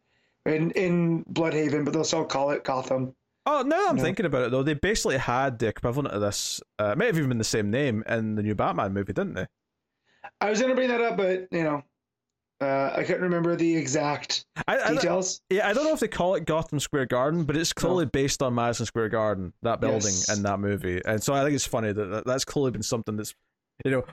in 0.46 0.70
in 0.72 1.24
Blüdhaven, 1.26 1.84
but 1.84 1.94
they'll 1.96 2.04
still 2.04 2.26
call 2.26 2.52
it 2.52 2.64
Gotham. 2.64 3.16
Oh, 3.48 3.64
now 3.64 3.78
that 3.78 3.90
I'm 3.90 3.96
No. 3.96 4.04
thinking 4.04 4.28
about 4.28 4.44
it 4.44 4.52
though, 4.52 4.62
they 4.62 4.76
basically 4.76 5.18
had 5.18 5.58
the 5.58 5.66
equivalent 5.68 6.10
of 6.14 6.22
this. 6.22 6.62
Uh, 6.78 6.90
it 6.92 6.98
may 7.00 7.08
have 7.08 7.18
even 7.18 7.30
been 7.30 7.40
the 7.40 7.44
same 7.44 7.72
name 7.72 8.04
in 8.08 8.36
the 8.36 8.44
new 8.44 8.54
Batman 8.54 8.94
movie, 8.94 9.14
didn't 9.14 9.34
they? 9.34 9.48
I 10.40 10.52
was 10.52 10.62
gonna 10.62 10.76
bring 10.76 10.90
that 10.90 11.02
up, 11.02 11.18
but 11.18 11.48
you 11.52 11.64
know, 11.64 11.82
uh, 12.62 12.92
I 12.96 13.04
couldn't 13.04 13.24
remember 13.24 13.56
the 13.56 13.76
exact 13.76 14.46
I, 14.68 14.78
I, 14.78 14.94
details. 14.94 15.42
yeah, 15.50 15.68
I 15.68 15.74
don't 15.74 15.86
know 15.86 15.94
if 15.94 16.00
they 16.02 16.08
call 16.08 16.36
it 16.36 16.46
Gotham 16.46 16.80
Square 16.80 17.08
Garden, 17.08 17.46
but 17.46 17.58
it's 17.58 17.74
clearly 17.74 18.06
based 18.06 18.44
on 18.44 18.54
Madison 18.54 18.86
Square 18.86 19.10
Garden, 19.10 19.54
that 19.64 19.82
building 19.82 20.02
Yes. 20.04 20.30
in 20.38 20.44
that 20.44 20.60
movie, 20.60 21.02
and 21.04 21.24
so 21.24 21.34
I 21.34 21.42
think 21.44 21.56
it's 21.56 21.66
funny 21.66 21.92
that 21.94 22.06
that- 22.06 22.26
that's 22.28 22.46
clearly 22.46 22.70
been 22.70 22.84
something 22.84 23.16
that's, 23.18 23.34
you 23.84 23.90
know, 23.90 24.04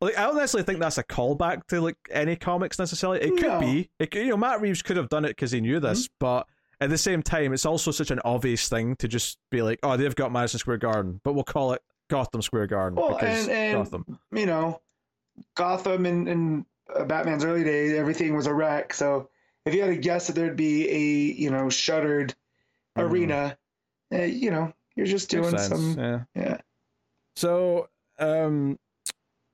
like 0.00 0.18
I 0.18 0.22
don't 0.26 0.36
necessarily 0.36 0.64
think 0.66 0.80
that's 0.80 0.98
a 0.98 1.04
callback 1.04 1.66
to 1.68 1.80
like 1.80 1.96
any 2.10 2.36
comics 2.36 2.78
necessarily. 2.78 3.20
It 3.20 3.30
could 3.36 3.42
No. 3.42 3.60
be, 3.60 3.88
it 3.98 4.10
could, 4.10 4.22
you 4.22 4.28
know, 4.30 4.36
Matt 4.36 4.60
Reeves 4.60 4.82
could 4.82 4.96
have 4.96 5.08
done 5.08 5.24
it 5.24 5.28
because 5.28 5.50
he 5.52 5.60
knew 5.60 5.80
this, 5.80 6.06
Mm-hmm. 6.08 6.14
but 6.20 6.46
at 6.80 6.90
the 6.90 6.98
same 6.98 7.22
time, 7.22 7.52
it's 7.52 7.64
also 7.64 7.90
such 7.92 8.10
an 8.10 8.20
obvious 8.24 8.68
thing 8.68 8.96
to 8.96 9.06
just 9.08 9.38
be 9.50 9.62
like, 9.62 9.78
oh, 9.84 9.96
they've 9.96 10.14
got 10.16 10.32
Madison 10.32 10.58
Square 10.58 10.78
Garden, 10.78 11.20
but 11.22 11.32
we'll 11.34 11.44
call 11.44 11.72
it 11.72 11.82
Gotham 12.10 12.42
Square 12.42 12.66
Garden 12.66 12.98
Well, 13.00 13.14
because 13.14 13.46
and- 13.48 13.56
and- 13.56 13.76
Gotham. 13.84 14.18
You 14.32 14.46
know, 14.46 14.80
Gotham 15.54 16.06
in, 16.06 16.26
in 16.28 16.66
uh, 16.94 17.04
Batman's 17.04 17.44
early 17.44 17.64
days, 17.64 17.92
everything 17.92 18.34
was 18.34 18.46
a 18.46 18.52
wreck. 18.54 18.92
So 18.94 19.28
if 19.64 19.74
you 19.74 19.80
had 19.82 19.88
to 19.90 19.96
guess 19.96 20.26
that 20.26 20.34
there'd 20.34 20.56
be 20.56 20.88
a 20.90 20.98
you 21.40 21.50
know 21.50 21.70
shuttered 21.70 22.34
Mhm. 22.98 23.02
arena, 23.10 23.58
uh, 24.12 24.22
you 24.22 24.50
know, 24.50 24.72
you're 24.96 25.06
just 25.06 25.30
doing 25.30 25.56
some 25.56 25.94
yeah. 25.98 26.20
yeah. 26.34 26.58
So, 27.36 27.88
um, 28.18 28.78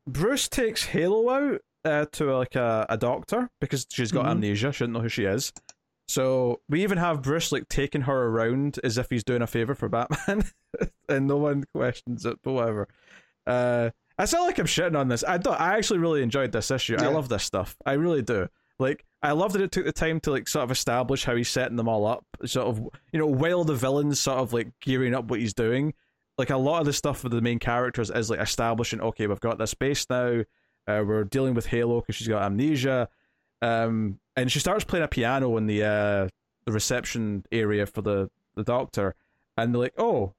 Bruce 0.09 0.49
takes 0.49 0.85
Halo 0.87 1.29
out 1.31 1.61
uh, 1.85 2.07
to 2.13 2.37
like 2.37 2.55
a, 2.57 2.87
a 2.89 2.97
doctor 2.97 3.49
because 3.61 3.87
she's 3.91 4.13
got 4.13 4.27
Mhm. 4.27 4.31
amnesia. 4.33 4.73
She 4.73 4.81
doesn't 4.85 4.93
know 4.93 5.01
who 5.01 5.09
she 5.09 5.25
is. 5.25 5.53
So 6.09 6.61
we 6.69 6.83
even 6.83 6.99
have 6.99 7.23
Bruce 7.23 7.53
like 7.53 7.69
taking 7.69 8.03
her 8.03 8.27
around 8.29 8.79
as 8.83 8.97
if 8.99 9.11
he's 9.11 9.25
doing 9.25 9.43
a 9.43 9.47
favor 9.47 9.75
for 9.75 9.89
Batman, 9.89 10.45
and 11.09 11.27
no 11.27 11.37
one 11.37 11.65
questions 11.75 12.25
it. 12.25 12.39
But 12.43 12.53
whatever. 12.53 12.89
Uh, 13.47 13.91
I 14.19 14.25
sound 14.25 14.47
like 14.47 14.59
I'm 14.59 14.67
shitting 14.67 14.99
on 14.99 15.09
this. 15.09 15.23
I 15.27 15.37
don't. 15.39 15.61
I 15.61 15.77
actually 15.77 15.99
really 16.01 16.23
enjoyed 16.23 16.51
this 16.53 16.71
issue. 16.71 16.97
I 16.99 17.09
love 17.09 17.29
this 17.29 17.45
stuff. 17.45 17.77
I 17.87 17.93
really 17.93 18.23
do. 18.23 18.49
Like 18.79 19.05
I 19.23 19.33
love 19.33 19.53
that 19.53 19.63
it 19.63 19.71
took 19.73 19.85
the 19.85 19.93
time 19.93 20.21
to 20.21 20.31
like 20.31 20.49
sort 20.49 20.65
of 20.65 20.71
establish 20.71 21.25
how 21.25 21.37
he's 21.37 21.49
setting 21.49 21.77
them 21.77 21.89
all 21.89 22.07
up. 22.07 22.25
Sort 22.47 22.69
of 22.69 22.79
you 23.13 23.19
know 23.19 23.27
while 23.27 23.65
the 23.65 23.75
villains 23.75 24.19
sort 24.21 24.39
of 24.39 24.53
like 24.53 24.69
gearing 24.81 25.15
up 25.15 25.27
what 25.27 25.41
he's 25.41 25.55
doing 25.55 25.93
like 26.39 26.51
a 26.51 26.57
lot 26.57 26.81
of 26.81 26.87
the 26.87 26.93
stuff 26.93 27.23
with 27.23 27.33
the 27.33 27.41
main 27.41 27.59
characters 27.59 28.11
is 28.11 28.31
like 28.31 28.41
establishing 28.41 29.01
okay 29.01 29.27
we've 29.27 29.41
got 29.41 29.59
this 29.59 29.75
base 29.75 30.09
now 30.09 30.41
uh, 30.87 31.05
we're 31.07 31.25
dealing 31.25 31.55
with 31.55 31.67
halo 31.67 32.01
because 32.01 32.17
she's 32.17 32.29
got 32.29 32.43
amnesia 32.43 33.09
um 33.61 34.19
and 34.37 34.51
she 34.51 34.61
starts 34.61 34.85
playing 34.85 35.05
a 35.05 35.09
piano 35.09 35.57
in 35.57 35.67
the 35.67 35.83
uh 35.83 36.29
the 36.65 36.73
reception 36.73 37.45
area 37.51 37.85
for 37.85 38.03
the 38.03 38.31
the 38.55 38.63
doctor 38.63 39.15
and 39.57 39.75
they're 39.75 39.81
like 39.81 39.95
oh 39.99 40.33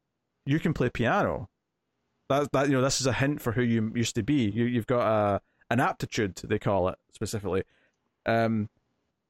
you 0.49 0.59
can 0.59 0.73
play 0.73 0.89
piano. 0.89 1.47
That 2.27 2.51
that 2.51 2.67
you 2.67 2.73
know 2.73 2.81
this 2.81 2.99
is 2.99 3.07
a 3.07 3.13
hint 3.13 3.41
for 3.41 3.51
who 3.51 3.61
you 3.61 3.91
used 3.95 4.15
to 4.15 4.23
be. 4.23 4.49
You 4.49 4.65
you've 4.65 4.87
got 4.87 5.07
a 5.07 5.41
an 5.69 5.79
aptitude 5.79 6.35
they 6.43 6.59
call 6.59 6.89
it 6.89 6.97
specifically. 7.13 7.63
Um 8.25 8.69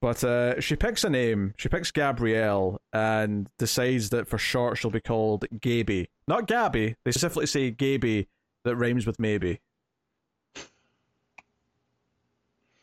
but 0.02 0.24
uh, 0.24 0.60
she 0.62 0.76
picks 0.76 1.04
a 1.04 1.10
name. 1.10 1.54
She 1.58 1.70
picks 1.70 1.92
Gabrielle 1.92 2.82
and 2.94 3.50
decides 3.58 4.10
that 4.12 4.28
for 4.28 4.38
short 4.38 4.78
she'll 4.78 4.92
be 4.92 5.02
called 5.02 5.46
Gaby. 5.60 6.10
Not 6.28 6.48
Gabby. 6.48 6.96
They 7.04 7.12
specifically 7.12 7.48
say 7.48 7.72
Gaby 7.72 8.28
that 8.64 8.76
rhymes 8.76 9.06
with 9.06 9.20
maybe. 9.20 9.60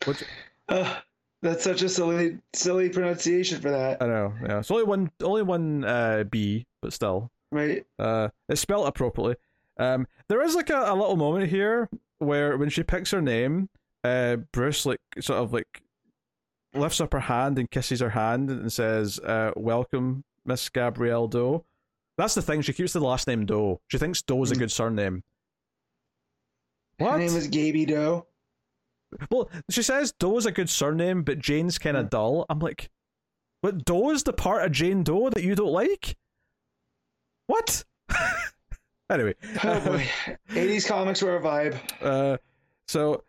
Which 0.05 0.22
Uh, 0.68 0.97
that's 1.43 1.64
such 1.64 1.82
a 1.82 1.88
silly 1.88 2.38
silly 2.52 2.88
pronunciation 2.88 3.60
for 3.60 3.70
that, 3.70 4.02
I 4.02 4.06
know. 4.06 4.34
Yeah, 4.43 4.59
it's 4.59 4.70
only 4.70 4.84
one. 4.84 5.10
Only 5.22 5.43
one 5.43 5.84
uh, 5.84 6.24
B, 6.28 6.66
but 6.80 6.93
still, 6.93 7.30
right? 7.51 7.84
uh, 7.98 8.28
it's 8.48 8.60
spelled 8.60 8.88
appropriately. 8.88 9.36
Um, 9.78 10.06
there 10.28 10.43
is 10.43 10.55
like 10.55 10.70
a, 10.70 10.84
a 10.86 10.94
little 10.94 11.16
moment 11.16 11.51
here 11.51 11.88
where 12.18 12.56
when 12.56 12.70
she 12.70 12.82
picks 12.82 13.10
her 13.10 13.20
name, 13.20 13.68
uh, 14.05 14.36
Bruce 14.52 14.86
like 14.86 15.01
sort 15.20 15.38
of 15.38 15.52
like 15.52 15.82
lifts 16.78 17.00
up 17.00 17.12
her 17.12 17.20
hand 17.20 17.58
and 17.58 17.70
kisses 17.70 18.00
her 18.00 18.10
hand 18.10 18.50
and 18.50 18.72
says, 18.72 19.18
uh, 19.20 19.52
"Welcome, 19.56 20.24
Miss 20.44 20.68
Gabrielle 20.68 21.28
Doe." 21.28 21.64
That's 22.18 22.34
the 22.34 22.42
thing. 22.42 22.62
She 22.62 22.72
keeps 22.72 22.92
the 22.92 23.00
last 23.00 23.26
name 23.26 23.44
Doe. 23.46 23.80
She 23.88 23.98
thinks 23.98 24.22
Doe 24.22 24.42
is 24.42 24.50
a 24.50 24.54
Hmm. 24.54 24.60
good 24.60 24.72
surname. 24.72 25.22
Her 26.98 27.18
name 27.18 27.36
is 27.36 27.46
Gaby 27.48 27.84
Doe. 27.86 28.26
Well, 29.30 29.50
she 29.70 29.82
says 29.82 30.12
Doe 30.12 30.36
is 30.38 30.46
a 30.46 30.52
good 30.52 30.70
surname, 30.70 31.22
but 31.22 31.38
Jane's 31.38 31.78
kind 31.78 31.96
of 31.96 32.10
dull. 32.10 32.46
I'm 32.48 32.58
like, 32.58 32.90
but 33.62 33.84
Doe 33.84 34.10
is 34.10 34.22
the 34.24 34.32
part 34.32 34.64
of 34.64 34.72
Jane 34.72 35.02
Doe 35.02 35.30
that 35.30 35.42
you 35.42 35.54
don't 35.54 35.72
like? 35.72 36.16
What? 37.46 37.84
anyway. 39.10 39.34
Oh 39.62 39.80
boy, 39.80 40.08
80s 40.50 40.86
comics 40.88 41.22
were 41.22 41.36
a 41.36 41.40
vibe. 41.40 41.78
Uh, 42.00 42.38
so 42.88 43.22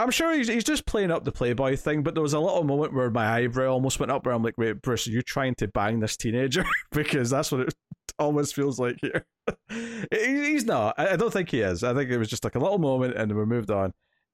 I'm 0.00 0.10
sure 0.10 0.32
he's 0.34 0.48
he's 0.48 0.64
just 0.64 0.86
playing 0.86 1.10
up 1.10 1.24
the 1.24 1.32
Playboy 1.32 1.76
thing, 1.76 2.02
but 2.02 2.14
there 2.14 2.22
was 2.22 2.32
a 2.32 2.40
little 2.40 2.64
moment 2.64 2.94
where 2.94 3.10
my 3.10 3.26
eyebrow 3.26 3.72
almost 3.72 4.00
went 4.00 4.10
up 4.10 4.24
where 4.24 4.34
I'm 4.34 4.42
like, 4.42 4.56
wait, 4.56 4.80
Bruce, 4.82 5.06
are 5.06 5.10
you 5.10 5.22
trying 5.22 5.54
to 5.56 5.68
bang 5.68 6.00
this 6.00 6.16
teenager? 6.16 6.64
because 6.92 7.30
that's 7.30 7.52
what 7.52 7.60
it 7.62 7.74
almost 8.18 8.54
feels 8.54 8.78
like 8.78 8.96
here. 9.00 9.26
He- 10.12 10.50
he's 10.52 10.64
not. 10.64 10.94
I 10.96 11.08
I 11.10 11.16
don't 11.16 11.32
think 11.32 11.50
he 11.50 11.60
is. 11.60 11.84
I 11.84 11.92
think 11.94 12.10
it 12.10 12.18
was 12.18 12.28
just 12.28 12.44
like 12.44 12.54
a 12.54 12.58
little 12.60 12.78
moment 12.78 13.14
and 13.16 13.30
then 13.30 13.36
we 13.38 13.44
moved 13.44 13.70
on. 13.70 13.92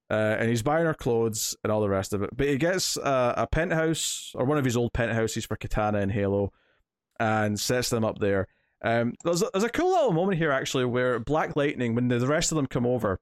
Uh, 0.09 0.37
and 0.39 0.47
he's 0.49 0.61
buying 0.61 0.85
her 0.85 0.93
clothes 0.93 1.55
and 1.63 1.71
all 1.71 1.81
the 1.81 1.89
rest 1.89 2.13
of 2.13 2.23
it. 2.23 2.29
But 2.35 2.47
he 2.47 2.57
gets 2.57 2.95
uh, 2.97 3.33
a 3.35 3.45
penthouse 3.45 4.31
or 4.35 4.45
one 4.45 4.57
of 4.57 4.63
his 4.63 4.77
old 4.77 4.93
penthouses 4.93 5.45
for 5.45 5.57
Katana 5.57 5.99
and 5.99 6.11
Halo 6.11 6.53
and 7.19 7.59
sets 7.59 7.89
them 7.89 8.05
up 8.05 8.19
there. 8.19 8.47
Um, 8.83 9.15
there's 9.25 9.41
a, 9.41 9.49
there's 9.51 9.65
a 9.65 9.69
cool 9.69 9.89
little 9.91 10.13
moment 10.13 10.37
here 10.37 10.51
actually 10.51 10.85
where 10.85 11.19
Black 11.19 11.55
Lightning, 11.57 11.93
when 11.93 12.07
the, 12.07 12.19
the 12.19 12.27
rest 12.27 12.51
of 12.51 12.55
them 12.55 12.67
come 12.67 12.85
over, 12.85 13.19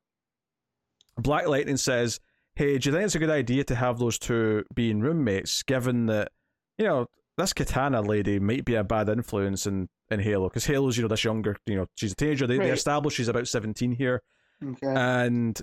Black 1.18 1.48
Lightning 1.48 1.78
says, 1.78 2.20
"Hey, 2.56 2.78
do 2.78 2.90
you 2.90 2.94
think 2.96 3.06
it's 3.06 3.16
a 3.16 3.20
good 3.20 3.30
idea 3.30 3.64
to 3.66 3.76
have 3.76 4.00
those 4.00 4.18
two 4.20 4.64
being 4.74 5.00
roommates, 5.02 5.64
given 5.64 6.06
that 6.08 6.32
you 6.78 6.86
know 6.86 7.08
this 7.38 7.54
Katana 7.54 8.02
lady 8.02 8.40
might 8.40 8.66
be 8.66 8.76
a 8.76 8.84
bad 8.84 9.10
influence 9.10 9.66
in 9.68 9.90
in 10.10 10.20
Halo 10.20 10.50
because 10.50 10.66
Halo's 10.66 10.98
you 10.98 11.02
know 11.04 11.08
this 11.10 11.24
younger, 11.24 11.56
you 11.66 11.76
know, 11.76 11.88
she's 11.96 12.12
a 12.14 12.16
teenager. 12.16 12.48
They, 12.48 12.58
Right. 12.60 12.66
they 12.68 12.72
establish 12.74 13.16
she's 13.16 13.28
about 13.28 13.48
seventeen 13.48 13.92
here, 13.94 14.22
Okay. 14.64 14.88
and 14.88 15.62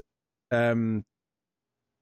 um." 0.51 1.05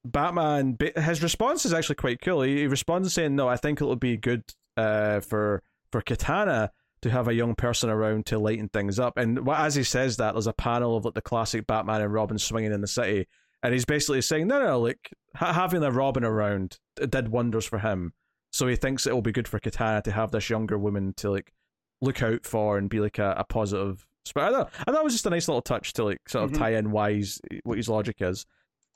Batman, 0.03 0.79
his 0.97 1.23
response 1.23 1.67
is 1.67 1.75
actually 1.75 1.97
quite 1.97 2.23
cool. 2.23 2.41
He, 2.41 2.61
he 2.61 2.67
responds 2.67 3.13
saying, 3.13 3.37
"No, 3.37 3.49
I 3.49 3.57
think 3.59 3.83
it'll 3.83 3.97
be 3.97 4.17
good 4.17 4.45
uh, 4.79 5.21
for 5.21 5.63
for 5.93 6.01
Katana 6.01 6.71
to 7.03 7.11
have 7.11 7.29
a 7.29 7.35
young 7.35 7.55
person 7.55 7.91
around 7.91 8.25
to 8.27 8.39
lighten 8.39 8.71
things 8.71 8.99
up." 8.99 9.19
And 9.19 9.47
as 9.51 9.75
he 9.75 9.83
says 9.83 10.17
that, 10.17 10.33
there's 10.33 10.47
a 10.47 10.55
panel 10.55 10.97
of 10.97 11.05
like 11.05 11.13
the 11.13 11.21
classic 11.21 11.67
Batman 11.67 12.01
and 12.01 12.15
Robin 12.15 12.39
swinging 12.39 12.73
in 12.73 12.81
the 12.81 12.87
city, 12.87 13.29
and 13.63 13.73
he's 13.73 13.85
basically 13.85 14.21
saying, 14.23 14.47
"No, 14.49 14.61
no, 14.63 14.81
like 14.81 15.11
ha- 15.37 15.53
having 15.53 15.83
a 15.83 15.91
Robin 15.91 16.25
around 16.25 16.79
did 16.97 17.29
wonders 17.29 17.65
for 17.67 17.79
him." 17.79 18.13
So 18.53 18.67
he 18.67 18.77
thinks 18.77 19.07
it 19.07 19.13
will 19.15 19.23
be 19.23 19.33
good 19.33 19.47
for 19.49 19.59
Katana 19.61 20.03
to 20.03 20.13
have 20.13 20.31
this 20.33 20.51
younger 20.51 20.79
woman 20.79 21.15
to 21.19 21.31
like 21.31 21.53
look 22.01 22.23
out 22.23 22.45
for 22.45 22.79
and 22.79 22.89
be 22.91 22.99
like 23.01 23.19
a, 23.19 23.35
a 23.39 23.45
positive. 23.45 24.07
But 24.35 24.71
I 24.87 24.91
thought 24.93 25.05
was 25.05 25.15
just 25.15 25.27
a 25.27 25.31
nice 25.31 25.49
little 25.49 25.63
touch 25.63 25.93
to 25.95 26.05
like 26.05 26.29
sort 26.29 26.45
of 26.45 26.51
Mhm. 26.53 26.59
tie 26.59 26.75
in 26.75 26.91
why 26.91 27.13
he's, 27.15 27.41
what 27.65 27.77
his 27.79 27.89
logic 27.89 28.17
is. 28.21 28.45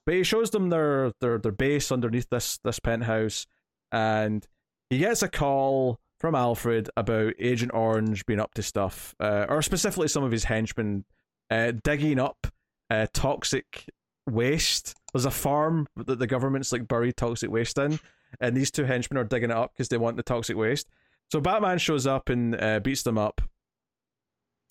But 0.07 0.15
he 0.17 0.23
shows 0.23 0.51
them 0.51 0.69
their 0.71 1.13
their 1.21 1.39
their 1.39 1.53
base 1.53 1.91
underneath 1.93 2.29
this 2.31 2.59
this 2.65 2.79
penthouse, 2.79 3.47
and 3.93 4.47
he 4.91 4.99
gets 4.99 5.23
a 5.23 5.29
call 5.29 5.99
from 6.21 6.35
Alfred 6.35 6.89
about 6.97 7.35
Agent 7.39 7.73
Orange 7.75 8.25
being 8.27 8.39
up 8.41 8.55
to 8.55 8.63
stuff, 8.63 9.15
uh, 9.21 9.47
or 9.49 9.63
specifically 9.63 10.09
some 10.09 10.23
of 10.25 10.31
his 10.33 10.45
henchmen 10.45 11.05
uh, 11.51 11.73
digging 11.83 12.19
up 12.19 12.47
uh, 12.91 13.07
toxic 13.13 13.87
waste. 14.29 14.95
There's 15.13 15.25
a 15.25 15.31
farm 15.31 15.87
that 15.97 16.19
the 16.19 16.27
government's 16.27 16.73
like 16.73 16.89
buried 16.89 17.17
toxic 17.17 17.51
waste 17.51 17.79
in, 17.79 17.99
and 18.41 18.57
these 18.57 18.71
two 18.71 18.85
henchmen 18.85 19.19
are 19.19 19.25
digging 19.25 19.51
it 19.51 19.57
up 19.57 19.73
because 19.75 19.89
they 19.89 19.99
want 19.99 20.17
the 20.17 20.23
toxic 20.23 20.57
waste. 20.57 20.89
So 21.31 21.41
Batman 21.41 21.79
shows 21.79 22.07
up 22.07 22.29
and 22.29 22.61
uh, 22.61 22.81
beats 22.81 23.03
them 23.03 23.19
up. 23.19 23.41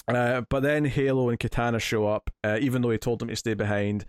Uh, 0.07 0.41
but 0.49 0.63
then 0.63 0.85
Halo 0.85 1.29
and 1.29 1.39
Katana 1.39 1.79
show 1.79 2.07
up, 2.07 2.29
uh, 2.43 2.57
even 2.59 2.81
though 2.81 2.89
he 2.89 2.97
told 2.97 3.19
them 3.19 3.29
to 3.29 3.35
stay 3.35 3.53
behind. 3.53 4.05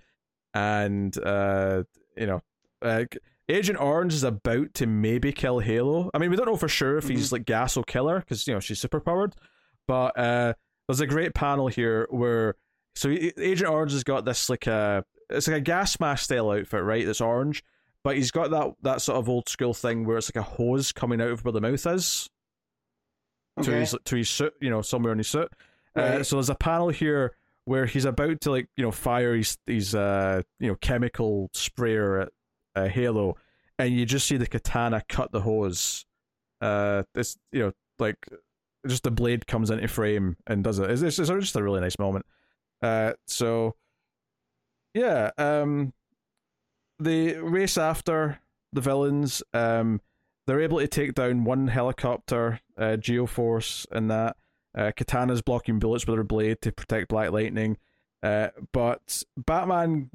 And, 0.53 1.17
uh, 1.25 1.85
you 2.17 2.27
know, 2.27 2.43
uh, 2.83 3.05
Agent 3.49 3.81
Orange 3.81 4.15
is 4.15 4.25
about 4.25 4.75
to 4.75 4.87
maybe 4.87 5.33
kill 5.33 5.61
Halo. 5.61 6.11
I 6.15 6.19
mean, 6.19 6.31
we 6.31 6.37
don't 6.37 6.47
know 6.47 6.57
for 6.57 6.69
sure 6.69 6.97
if 6.97 7.09
he's 7.09 7.31
like 7.31 7.45
gas 7.45 7.77
will 7.77 7.85
kill 7.85 8.09
her 8.09 8.21
because, 8.21 8.47
you 8.47 8.55
know, 8.55 8.61
she's 8.61 8.81
super 8.81 9.01
powered. 9.01 9.35
But 9.87 10.19
uh, 10.19 10.55
there's 10.89 11.01
a 11.01 11.07
great 11.07 11.35
panel 11.35 11.69
here 11.69 12.07
where. 12.11 12.57
So 12.97 13.11
Agent 13.11 13.69
Orange 13.69 13.93
has 13.93 14.05
got 14.05 14.25
this 14.25 14.49
like 14.49 14.67
a. 14.67 15.05
It's 15.35 15.49
like 15.49 15.57
a 15.57 15.61
gas 15.61 15.99
mask 16.01 16.25
style 16.25 16.51
outfit, 16.51 16.83
right? 16.83 17.07
That's 17.07 17.21
orange. 17.21 17.65
But 18.03 18.17
he's 18.17 18.31
got 18.31 18.51
that, 18.51 18.75
that 18.83 19.01
sort 19.01 19.19
of 19.19 19.29
old 19.29 19.49
school 19.49 19.73
thing 19.73 20.05
where 20.05 20.19
it's 20.19 20.35
like 20.35 20.45
a 20.45 20.47
hose 20.47 20.93
coming 20.93 21.23
out 21.23 21.31
of 21.31 21.45
where 21.45 21.53
the 21.53 21.61
mouth 21.61 21.87
is 21.87 22.29
to 23.63 23.71
his 23.71 23.97
to 24.05 24.17
his 24.17 24.29
suit, 24.29 24.53
you 24.61 24.71
know, 24.71 24.83
somewhere 24.83 25.13
in 25.13 25.19
his 25.19 25.29
suit. 25.29 25.51
Uh, 25.97 26.23
so 26.23 26.37
there's 26.37 26.51
a 26.51 26.55
panel 26.55 26.89
here 26.89 27.35
where 27.65 27.87
he's 27.87 28.05
about 28.05 28.41
to 28.43 28.51
like 28.51 28.69
you 28.77 28.85
know 28.85 28.91
fire 28.91 29.35
his 29.35 29.57
his 29.67 29.95
uh 29.95 30.43
you 30.59 30.69
know 30.69 30.75
chemical 30.77 31.49
sprayer 31.55 32.21
at 32.21 32.29
uh, 32.75 32.89
Halo, 32.89 33.37
and 33.79 33.95
you 33.95 34.05
just 34.05 34.27
see 34.27 34.37
the 34.37 34.47
katana 34.47 35.03
cut 35.09 35.33
the 35.33 35.41
hose. 35.41 36.05
Uh, 36.61 37.05
this 37.15 37.37
you 37.53 37.61
know 37.61 37.73
like 37.99 38.17
just 38.87 39.05
the 39.05 39.11
blade 39.11 39.47
comes 39.47 39.71
into 39.71 39.89
frame 39.89 40.37
and 40.47 40.63
does 40.63 40.79
it. 40.79 40.91
It's, 40.91 41.03
it's, 41.03 41.19
it's 41.19 41.31
just 41.31 41.57
a 41.57 41.63
really 41.63 41.81
nice 41.81 41.99
moment. 41.99 42.27
Uh, 42.83 43.13
so 43.27 43.77
yeah, 44.95 45.31
um, 45.37 45.93
race 46.99 47.77
after 47.77 48.39
the 48.73 48.81
villains. 48.81 49.43
Um, 49.53 50.01
they're 50.47 50.61
able 50.61 50.79
to 50.79 50.89
take 50.89 51.15
down 51.15 51.45
one 51.45 51.69
helicopter, 51.69 52.61
uh, 52.77 52.97
Geoforce, 52.99 53.87
and 53.91 54.11
that. 54.11 54.37
Uh, 54.77 54.91
Katana's 54.97 55.41
blocking 55.41 55.79
bullets 55.79 56.07
with 56.07 56.17
her 56.17 56.25
blade 56.25 56.61
to 56.63 56.73
protect 56.73 57.09
Black 57.09 57.31
Lightning. 57.31 57.77
Uh, 58.23 58.49
but 58.73 59.23
Batman 59.37 60.11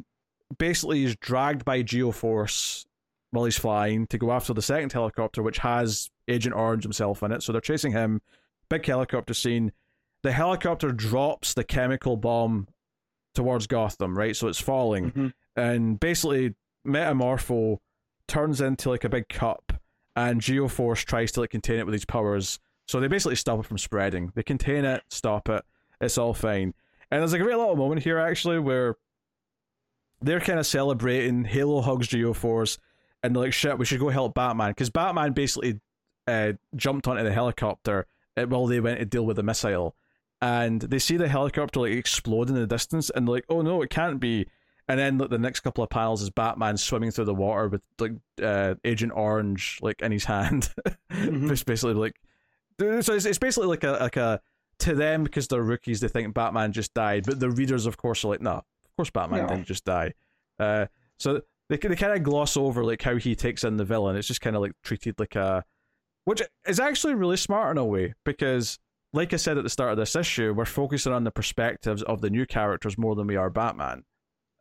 basically 0.57 1.03
is 1.06 1.15
dragged 1.15 1.64
by 1.64 1.81
Geoforce 1.81 2.85
while 3.31 3.45
he's 3.45 3.57
flying 3.57 4.07
to 4.07 4.18
go 4.18 4.31
after 4.31 4.53
the 4.53 4.61
second 4.61 4.91
helicopter, 4.91 5.41
which 5.41 5.60
has 5.60 6.10
Agent 6.27 6.56
Orange 6.56 6.84
himself 6.84 7.23
in 7.23 7.31
it. 7.31 7.41
So 7.41 7.51
they're 7.51 7.61
chasing 7.61 7.91
him. 7.91 8.22
Big 8.68 8.85
helicopter 8.85 9.34
scene. 9.34 9.72
The 10.23 10.31
helicopter 10.31 10.91
drops 10.91 11.53
the 11.53 11.64
chemical 11.64 12.18
bomb 12.18 12.68
towards 13.39 13.67
Gotham, 13.67 14.17
right? 14.17 14.35
So 14.35 14.47
it's 14.49 14.59
falling 14.59 15.11
Mhm. 15.11 15.33
and 15.55 15.99
basically 15.99 16.55
Metamorpho 16.85 17.77
turns 18.27 18.59
into 18.59 18.89
like 18.89 19.03
a 19.05 19.09
big 19.09 19.29
cup, 19.29 19.71
and 20.15 20.41
Geoforce 20.41 21.05
tries 21.05 21.31
to 21.33 21.39
like 21.41 21.51
contain 21.51 21.79
it 21.79 21.85
with 21.85 21.93
his 21.93 22.03
powers. 22.05 22.59
So 22.87 22.99
they 22.99 23.07
basically 23.07 23.35
stop 23.37 23.59
it 23.59 23.65
from 23.65 23.77
spreading. 23.77 24.31
They 24.35 24.43
contain 24.43 24.83
it, 24.83 25.03
stop 25.09 25.47
it. 25.47 25.63
It's 26.01 26.17
all 26.17 26.33
fine. 26.33 26.73
And 27.11 27.21
there's 27.21 27.33
a 27.33 27.37
great 27.39 27.55
little 27.57 27.75
moment 27.77 28.03
here 28.03 28.17
actually 28.19 28.59
where 28.59 28.95
they're 30.21 30.39
kind 30.41 30.59
of 30.59 30.65
celebrating. 30.65 31.45
Halo 31.45 31.81
hugs 31.81 32.07
Geoforce, 32.09 32.77
and 33.23 33.33
they're 33.35 33.43
like, 33.43 33.53
"Shit, 33.53 33.77
we 33.77 33.85
should 33.85 33.99
go 34.01 34.09
help 34.09 34.33
Batman," 34.35 34.71
because 34.71 34.89
Batman 34.89 35.31
basically 35.33 35.79
uh, 36.27 36.53
jumped 36.75 37.07
onto 37.07 37.23
the 37.23 37.31
helicopter 37.31 38.05
uh, 38.37 38.43
while 38.45 38.67
they 38.67 38.79
went 38.79 38.99
to 38.99 39.05
deal 39.05 39.25
with 39.25 39.37
the 39.37 39.43
missile, 39.43 39.95
and 40.41 40.81
they 40.81 40.99
see 40.99 41.17
the 41.17 41.27
helicopter 41.27 41.81
like 41.81 41.91
explode 41.93 42.49
in 42.49 42.55
the 42.55 42.67
distance, 42.67 43.09
and 43.09 43.27
they're 43.27 43.35
like, 43.35 43.45
"Oh 43.49 43.61
no, 43.61 43.81
it 43.81 43.89
can't 43.89 44.19
be." 44.19 44.47
And 44.87 44.99
then 44.99 45.17
like, 45.19 45.29
the 45.29 45.37
next 45.37 45.59
couple 45.59 45.83
of 45.83 45.89
panels 45.91 46.21
is 46.23 46.29
Batman 46.31 46.75
swimming 46.77 47.11
through 47.11 47.25
the 47.25 47.33
water 47.35 47.67
with 47.67 47.81
like 47.99 48.13
uh, 48.41 48.75
Agent 48.83 49.11
Orange 49.15 49.77
like 49.81 50.01
in 50.01 50.11
his 50.11 50.25
hand, 50.25 50.73
Mhm. 51.11 51.51
it's 51.51 51.63
basically 51.63 51.93
like 51.93 52.15
so 52.79 53.13
it's, 53.13 53.25
it's 53.25 53.37
basically 53.37 53.67
like 53.67 53.83
a 53.83 53.91
like 53.91 54.17
a 54.17 54.41
to 54.79 54.95
them 54.95 55.23
because 55.23 55.47
they're 55.49 55.61
rookies 55.61 55.99
they 55.99 56.07
think 56.07 56.33
Batman 56.33 56.71
just 56.71 56.93
died, 56.93 57.25
but 57.25 57.39
the 57.39 57.49
readers 57.51 57.85
of 57.85 57.97
course 57.97 58.23
are 58.23 58.29
like, 58.29 58.41
no, 58.41 58.51
of 58.53 58.95
course 58.95 59.09
Batman 59.09 59.41
No. 59.43 59.47
didn't 59.49 59.65
just 59.67 59.83
die. 59.85 60.13
Uh, 60.57 60.85
so 61.17 61.41
they 61.69 61.75
they 61.77 61.95
kind 61.95 62.13
of 62.13 62.23
gloss 62.23 62.55
over 62.57 62.83
like 62.83 63.01
how 63.01 63.17
he 63.17 63.35
takes 63.35 63.63
in 63.63 63.77
the 63.77 63.85
villain. 63.85 64.15
It's 64.15 64.27
just 64.27 64.41
kind 64.41 64.55
of 64.55 64.61
like 64.61 64.71
treated 64.83 65.19
like 65.19 65.35
a, 65.35 65.63
which 66.25 66.41
is 66.67 66.79
actually 66.79 67.13
really 67.15 67.37
smart 67.37 67.71
in 67.71 67.77
a 67.77 67.85
way 67.85 68.13
because. 68.25 68.79
Like 69.14 69.34
I 69.34 69.38
said 69.38 69.57
at 69.57 69.64
the 69.64 69.69
start 69.69 69.91
of 69.91 69.98
this 69.98 70.15
issue, 70.15 70.53
we're 70.53 70.65
focusing 70.65 71.14
on 71.14 71.23
the 71.23 71.31
perspectives 71.31 72.03
of 72.03 72.22
the 72.22 72.30
new 72.30 72.45
characters 72.45 72.98
more 72.98 73.15
than 73.15 73.27
we 73.27 73.36
are 73.36 73.49
Batman 73.49 74.03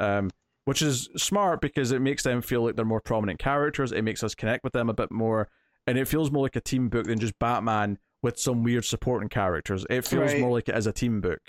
um, 0.01 0.31
which 0.65 0.83
is 0.83 1.09
smart 1.17 1.61
because 1.61 1.93
it 1.93 2.01
makes 2.01 2.23
them 2.23 2.43
feel 2.43 2.63
like 2.65 2.77
they're 2.77 2.85
more 2.85 3.01
prominent 3.01 3.39
characters. 3.39 3.91
It 3.93 4.03
makes 4.03 4.23
us 4.23 4.35
connect 4.35 4.65
with 4.65 4.73
them 4.73 4.89
a 4.91 4.95
bit 4.95 5.11
more, 5.11 5.49
and 5.87 5.97
it 5.99 6.07
feels 6.07 6.31
more 6.31 6.43
like 6.43 6.57
a 6.57 6.61
team 6.61 6.89
book 6.89 7.07
than 7.07 7.19
just 7.19 7.39
Batman 7.39 7.99
with 8.23 8.39
some 8.39 8.63
weird 8.63 8.85
supporting 8.85 9.29
characters. 9.29 9.87
It 9.89 10.07
feels 10.07 10.33
Right. 10.33 10.41
more 10.41 10.51
like 10.53 10.69
it 10.69 10.77
is 10.77 10.87
a 10.87 10.93
team 10.93 11.21
book, 11.21 11.41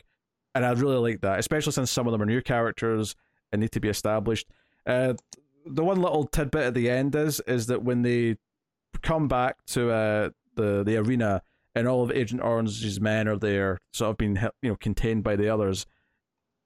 and 0.56 0.66
I 0.66 0.72
really 0.72 0.98
like 0.98 1.22
that, 1.22 1.40
especially 1.40 1.74
since 1.74 1.92
some 1.92 2.08
of 2.08 2.12
them 2.12 2.22
are 2.22 2.26
new 2.26 2.42
characters 2.42 3.16
and 3.52 3.60
need 3.60 3.72
to 3.74 3.80
be 3.80 3.90
established. 3.90 4.48
Uh, 4.86 5.16
the 5.66 5.84
one 5.84 6.02
little 6.02 6.26
tidbit 6.26 6.62
at 6.68 6.74
the 6.74 6.90
end 6.90 7.14
is 7.16 7.42
is 7.42 7.68
that 7.68 7.84
when 7.84 8.04
they 8.04 8.38
come 9.02 9.28
back 9.28 9.58
to 9.68 9.92
uh, 9.92 10.30
the 10.56 10.84
the 10.84 10.96
arena 10.96 11.42
and 11.76 11.88
all 11.88 12.04
of 12.04 12.12
Agent 12.12 12.42
Orange's 12.42 13.00
men 13.00 13.28
are 13.28 13.38
there, 13.38 13.80
sort 13.94 14.12
of 14.12 14.18
being 14.18 14.38
you 14.62 14.70
know 14.70 14.76
contained 14.76 15.24
by 15.24 15.36
the 15.36 15.50
others. 15.50 15.86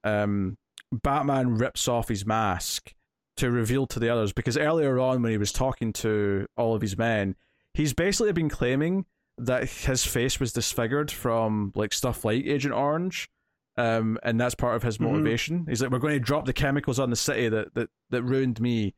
Um, 0.04 0.58
Batman 0.92 1.56
rips 1.58 1.88
off 1.88 2.10
his 2.10 2.26
mask 2.26 2.94
to 3.38 3.50
reveal 3.50 3.88
to 3.88 4.00
the 4.00 4.10
others 4.10 4.32
because 4.34 4.58
earlier 4.58 5.00
on 5.00 5.22
when 5.22 5.32
he 5.32 5.38
was 5.38 5.52
talking 5.52 5.92
to 5.94 6.46
all 6.56 6.76
of 6.76 6.82
his 6.82 6.98
men, 6.98 7.36
he's 7.74 7.94
basically 7.94 8.32
been 8.32 8.50
claiming 8.50 9.06
that 9.40 9.68
his 9.68 10.06
face 10.06 10.40
was 10.40 10.54
disfigured 10.54 11.10
from 11.10 11.72
like 11.76 11.94
stuff 11.94 12.24
like 12.24 12.46
Agent 12.46 12.74
Orange. 12.74 13.30
Um, 13.76 14.20
and 14.22 14.40
that's 14.40 14.54
part 14.54 14.76
of 14.76 14.84
his 14.84 15.00
Mhm. 15.00 15.12
motivation. 15.12 15.66
He's 15.68 15.82
like, 15.82 15.90
we're 15.90 15.98
going 15.98 16.14
to 16.14 16.20
drop 16.20 16.46
the 16.46 16.54
chemicals 16.54 17.00
on 17.00 17.10
the 17.10 17.16
city 17.16 17.50
that, 17.50 17.74
that, 17.74 17.90
that 18.12 18.22
ruined 18.22 18.62
me. 18.62 18.94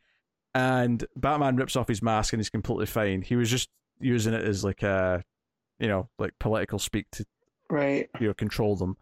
And 0.53 1.06
Batman 1.15 1.56
rips 1.56 1.77
off 1.77 1.88
his 1.88 2.02
mask 2.02 2.34
and 2.34 2.41
he's 2.41 2.49
completely 2.49 2.86
fine. 2.86 3.22
He 3.22 3.38
was 3.38 3.49
just 3.49 3.69
using 4.02 4.34
it 4.34 4.44
as 4.44 4.65
like 4.65 4.84
a, 4.84 5.23
you 5.80 5.88
know, 5.88 6.10
like 6.19 6.31
political 6.39 6.80
speak 6.80 7.06
to 7.14 7.26
Right. 7.69 8.10
you 8.19 8.27
know 8.27 8.34
control 8.34 8.76
them. 8.76 8.95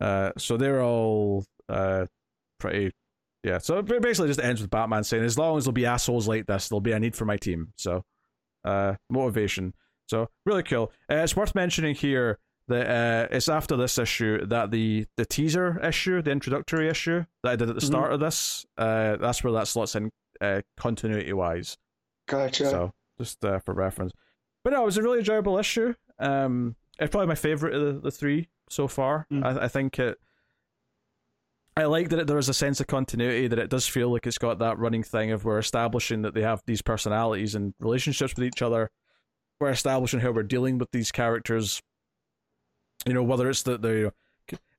Uh, 0.00 0.30
so 0.38 0.56
they're 0.56 0.82
all 0.82 1.44
uh 1.68 2.06
pretty 2.60 2.92
yeah. 3.42 3.58
So 3.58 3.78
it 3.78 3.86
basically 4.02 4.28
just 4.28 4.40
ends 4.40 4.60
with 4.60 4.70
Batman 4.70 5.04
saying, 5.04 5.24
as 5.24 5.38
long 5.38 5.56
as 5.58 5.64
there'll 5.64 5.72
be 5.72 5.86
assholes 5.86 6.26
like 6.28 6.46
this, 6.46 6.68
there'll 6.68 6.80
be 6.80 6.92
a 6.92 6.98
need 7.00 7.14
for 7.16 7.24
my 7.24 7.36
team. 7.36 7.72
So 7.76 8.04
uh 8.64 8.94
motivation. 9.10 9.74
So 10.08 10.28
really 10.44 10.62
cool. 10.62 10.92
Uh, 11.10 11.16
it's 11.16 11.34
worth 11.36 11.54
mentioning 11.54 11.94
here 11.94 12.38
that 12.68 12.86
uh 12.88 13.28
it's 13.34 13.48
after 13.48 13.76
this 13.76 13.98
issue 13.98 14.44
that 14.46 14.70
the 14.70 15.06
the 15.16 15.24
teaser 15.26 15.80
issue, 15.82 16.22
the 16.22 16.30
introductory 16.30 16.88
issue 16.88 17.24
that 17.42 17.50
I 17.52 17.56
did 17.56 17.68
at 17.70 17.74
the 17.76 17.80
Mhm. 17.80 17.86
start 17.86 18.12
of 18.12 18.20
this, 18.20 18.64
uh 18.76 19.16
that's 19.16 19.42
where 19.42 19.52
that 19.54 19.68
slots 19.68 19.94
in 19.96 20.10
uh 20.40 20.62
continuity 20.76 21.32
wise. 21.32 21.76
Gotcha. 22.28 22.66
So 22.70 22.92
just 23.18 23.44
uh, 23.44 23.58
for 23.60 23.72
reference. 23.74 24.12
But 24.64 24.72
no, 24.72 24.82
it 24.82 24.86
was 24.86 24.96
a 24.98 25.02
really 25.02 25.18
enjoyable 25.20 25.58
issue. 25.58 25.94
Um, 26.18 26.76
it's 26.98 27.10
probably 27.10 27.28
my 27.28 27.34
favorite 27.34 27.74
of 27.74 27.94
the, 27.94 28.00
the 28.00 28.10
three 28.10 28.48
so 28.68 28.88
far. 28.88 29.26
Mm. 29.32 29.44
I, 29.44 29.64
I 29.64 29.68
think 29.68 29.98
it. 29.98 30.18
I 31.78 31.84
like 31.84 32.08
that 32.08 32.20
it, 32.20 32.26
there 32.26 32.38
is 32.38 32.48
a 32.48 32.54
sense 32.54 32.80
of 32.80 32.86
continuity 32.86 33.48
that 33.48 33.58
it 33.58 33.68
does 33.68 33.86
feel 33.86 34.10
like 34.10 34.26
it's 34.26 34.38
got 34.38 34.58
that 34.60 34.78
running 34.78 35.02
thing 35.02 35.30
of 35.30 35.44
we're 35.44 35.58
establishing 35.58 36.22
that 36.22 36.32
they 36.32 36.40
have 36.40 36.62
these 36.66 36.80
personalities 36.80 37.54
and 37.54 37.74
relationships 37.80 38.34
with 38.34 38.44
each 38.44 38.62
other. 38.62 38.90
We're 39.60 39.70
establishing 39.70 40.20
how 40.20 40.30
we're 40.30 40.42
dealing 40.42 40.78
with 40.78 40.90
these 40.90 41.12
characters. 41.12 41.82
You 43.06 43.12
know, 43.12 43.22
whether 43.22 43.50
it's 43.50 43.62
that 43.64 43.82
they, 43.82 44.10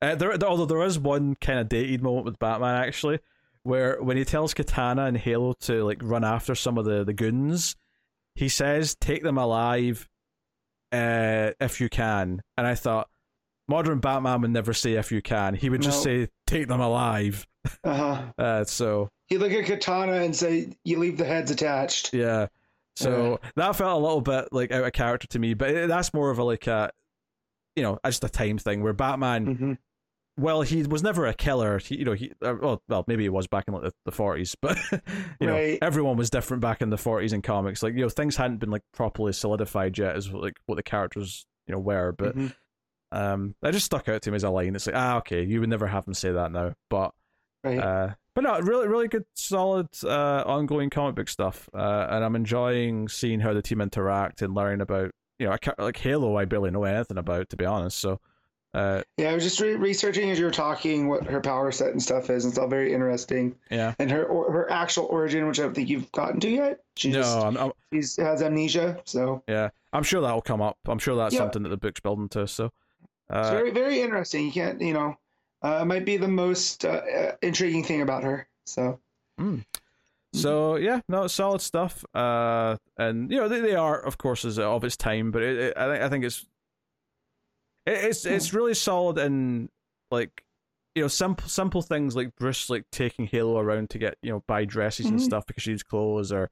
uh, 0.01 0.15
there, 0.15 0.43
although 0.43 0.65
there 0.65 0.81
is 0.81 0.97
one 0.97 1.35
kind 1.35 1.59
of 1.59 1.69
dated 1.69 2.01
moment 2.01 2.25
with 2.25 2.39
Batman 2.39 2.83
actually, 2.83 3.19
where 3.61 4.01
when 4.01 4.17
he 4.17 4.25
tells 4.25 4.55
Katana 4.55 5.05
and 5.05 5.17
Halo 5.17 5.53
to 5.61 5.83
like 5.83 5.99
run 6.01 6.23
after 6.23 6.55
some 6.55 6.79
of 6.79 6.85
the 6.85 7.03
the 7.03 7.13
goons, 7.13 7.75
he 8.33 8.49
says, 8.49 8.95
"Take 8.95 9.23
them 9.23 9.37
alive, 9.37 10.09
uh, 10.91 11.51
if 11.59 11.79
you 11.81 11.89
can." 11.89 12.41
And 12.57 12.65
I 12.67 12.75
thought, 12.75 13.09
modern 13.67 13.99
Batman 13.99 14.41
would 14.41 14.51
never 14.51 14.73
say 14.73 14.93
"if 14.93 15.11
you 15.11 15.21
can." 15.21 15.55
He 15.55 15.69
would 15.69 15.81
just 15.81 16.05
No. 16.05 16.25
say, 16.25 16.29
"Take 16.45 16.67
them 16.67 16.79
alive." 16.81 17.45
Uh-huh. 17.83 18.21
Uh, 18.37 18.63
so 18.63 19.09
He'd 19.27 19.39
look 19.39 19.51
at 19.51 19.65
Katana 19.65 20.13
and 20.13 20.33
say, 20.35 20.69
"You 20.85 20.99
leave 20.99 21.17
the 21.17 21.25
heads 21.25 21.51
attached." 21.51 22.13
yeah, 22.13 22.47
so 22.95 23.39
that 23.55 23.75
felt 23.75 23.99
a 23.99 24.03
little 24.03 24.21
bit 24.21 24.53
like 24.53 24.71
out 24.71 24.85
of 24.85 24.93
character 24.93 25.27
to 25.27 25.39
me, 25.39 25.53
but 25.53 25.87
that's 25.87 26.13
more 26.13 26.29
of 26.31 26.39
a 26.39 26.43
like 26.43 26.65
a, 26.67 26.91
you 27.75 27.83
know, 27.83 27.99
just 28.05 28.23
a 28.23 28.29
time 28.29 28.57
thing 28.57 28.81
where 28.81 28.93
Batman. 28.93 29.45
hmm 29.45 29.73
Well, 30.39 30.61
he 30.61 30.83
was 30.83 31.01
never 31.01 31.25
a 31.25 31.33
killer. 31.33 31.79
He, 31.79 31.97
you 31.97 32.05
know, 32.05 32.13
he 32.13 32.31
uh, 32.43 32.53
well, 32.61 32.81
well, 32.87 33.03
maybe 33.07 33.23
he 33.23 33.29
was 33.29 33.47
back 33.47 33.65
in 33.67 33.73
like 33.73 33.91
the, 34.05 34.11
40s, 34.11 34.55
but 34.61 34.77
you 35.41 35.47
know, 35.47 35.77
everyone 35.81 36.15
was 36.15 36.29
different 36.29 36.61
back 36.61 36.81
in 36.81 36.89
the 36.91 36.95
40s 36.97 37.33
in 37.33 37.41
comics. 37.41 37.81
Like, 37.81 37.95
you 37.95 38.01
know, 38.01 38.09
things 38.09 38.35
hadn't 38.37 38.57
been 38.57 38.69
like 38.69 38.83
properly 38.93 39.33
solidified 39.33 39.97
yet 39.97 40.15
as 40.15 40.31
like 40.31 40.57
what 40.67 40.75
the 40.75 40.83
characters, 40.83 41.45
you 41.65 41.73
know, 41.73 41.79
were, 41.79 42.11
but 42.11 42.35
Mhm. 42.35 42.53
um 43.11 43.55
that 43.61 43.71
just 43.73 43.85
stuck 43.85 44.07
out 44.09 44.21
to 44.23 44.31
me 44.31 44.35
as 44.35 44.43
a 44.43 44.49
line. 44.49 44.75
It's 44.75 44.85
like, 44.87 44.95
ah, 44.95 45.17
okay, 45.17 45.43
you 45.43 45.59
would 45.59 45.69
never 45.69 45.87
have 45.87 46.05
him 46.07 46.13
say 46.13 46.31
that 46.31 46.51
now, 46.51 46.73
but 46.89 47.13
Right. 47.63 47.79
uh 47.79 48.13
but 48.35 48.43
no, 48.43 48.59
really, 48.59 48.87
really 48.87 49.07
good, 49.07 49.25
solid, 49.33 49.87
uh, 50.03 50.43
ongoing 50.45 50.91
comic 50.91 51.15
book 51.15 51.27
stuff, 51.27 51.67
uh, 51.73 52.05
and 52.11 52.23
I'm 52.23 52.35
enjoying 52.35 53.07
seeing 53.07 53.39
how 53.39 53.51
the 53.51 53.63
team 53.63 53.81
interact 53.81 54.43
and 54.43 54.53
learning 54.53 54.81
about, 54.81 55.09
you 55.39 55.47
know, 55.47 55.53
I 55.53 55.81
like 55.81 55.97
Halo. 55.97 56.37
I 56.37 56.45
barely 56.45 56.69
know 56.69 56.83
anything 56.83 57.17
about, 57.17 57.49
to 57.49 57.57
be 57.57 57.65
honest. 57.65 57.97
So, 57.97 58.19
uh, 58.73 59.01
yeah, 59.17 59.31
I 59.31 59.33
was 59.33 59.43
just 59.43 59.59
re- 59.59 59.75
researching 59.75 60.29
as 60.29 60.37
you 60.37 60.45
were 60.45 60.51
talking 60.51 61.07
what 61.07 61.25
her 61.25 61.41
power 61.41 61.71
set 61.71 61.91
and 61.91 62.01
stuff 62.03 62.29
is, 62.29 62.45
and 62.45 62.51
it's 62.51 62.59
all 62.59 62.67
very 62.67 62.93
interesting. 62.93 63.55
yeah, 63.71 63.93
And 63.99 64.11
her 64.11 64.25
or, 64.25 64.51
her 64.51 64.71
actual 64.71 65.05
origin, 65.05 65.47
which 65.47 65.59
I 65.59 65.63
don't 65.63 65.73
think 65.73 65.89
you've 65.89 66.11
gotten 66.11 66.39
to 66.41 66.49
yet. 66.49 66.81
She 66.95 67.09
no, 67.09 67.21
just 67.21 67.37
I'm, 67.37 67.57
I'm, 67.57 67.71
she's 67.93 68.15
has 68.17 68.41
amnesia, 68.41 68.99
so 69.05 69.41
Yeah, 69.47 69.69
I'm 69.93 70.03
sure 70.03 70.21
that'll 70.21 70.41
come 70.41 70.61
up. 70.61 70.77
I'm 70.85 70.99
sure 70.99 71.15
that's 71.15 71.33
Yeah. 71.33 71.39
something 71.39 71.63
that 71.63 71.69
the 71.69 71.77
book's 71.77 72.01
building 72.01 72.29
to. 72.29 72.47
So, 72.47 72.65
it's 72.65 72.73
uh, 73.29 73.51
very 73.51 73.71
very 73.71 74.01
interesting. 74.01 74.45
You 74.45 74.51
can't, 74.51 74.79
you 74.81 74.93
know, 74.93 75.17
uh, 75.63 75.79
it 75.81 75.85
might 75.85 76.05
be 76.05 76.17
the 76.17 76.27
most 76.27 76.85
uh, 76.85 76.89
uh, 76.89 77.31
intriguing 77.41 77.83
thing 77.83 78.01
about 78.01 78.23
her. 78.23 78.47
So 78.65 78.99
so 80.33 80.75
yeah, 80.75 81.01
no, 81.07 81.27
solid 81.27 81.61
stuff. 81.61 82.03
Uh, 82.13 82.77
and 82.97 83.31
you 83.31 83.37
know 83.37 83.47
they, 83.47 83.61
they 83.61 83.75
are, 83.75 83.99
of 83.99 84.17
course, 84.17 84.45
is 84.45 84.59
of 84.59 84.83
its 84.83 84.97
time, 84.97 85.31
but 85.31 85.41
it, 85.41 85.57
it, 85.57 85.73
I 85.77 85.87
think 85.87 86.03
I 86.03 86.09
think 86.09 86.25
it's 86.25 86.41
it, 86.41 86.47
it's 87.91 88.25
it's 88.25 88.53
really 88.53 88.73
solid 88.73 89.17
and 89.17 89.69
like 90.11 90.43
you 90.95 91.01
know 91.03 91.07
simple 91.07 91.47
simple 91.47 91.81
things 91.81 92.15
like 92.15 92.35
Bruce 92.35 92.69
like 92.69 92.85
taking 92.91 93.27
Halo 93.27 93.57
around 93.59 93.89
to 93.91 93.97
get 93.97 94.17
you 94.21 94.31
know 94.31 94.43
buy 94.47 94.65
dresses 94.65 95.07
and 95.07 95.19
Mhm. 95.19 95.23
stuff 95.23 95.45
because 95.45 95.63
she 95.63 95.71
needs 95.71 95.83
clothes 95.83 96.31
or 96.31 96.49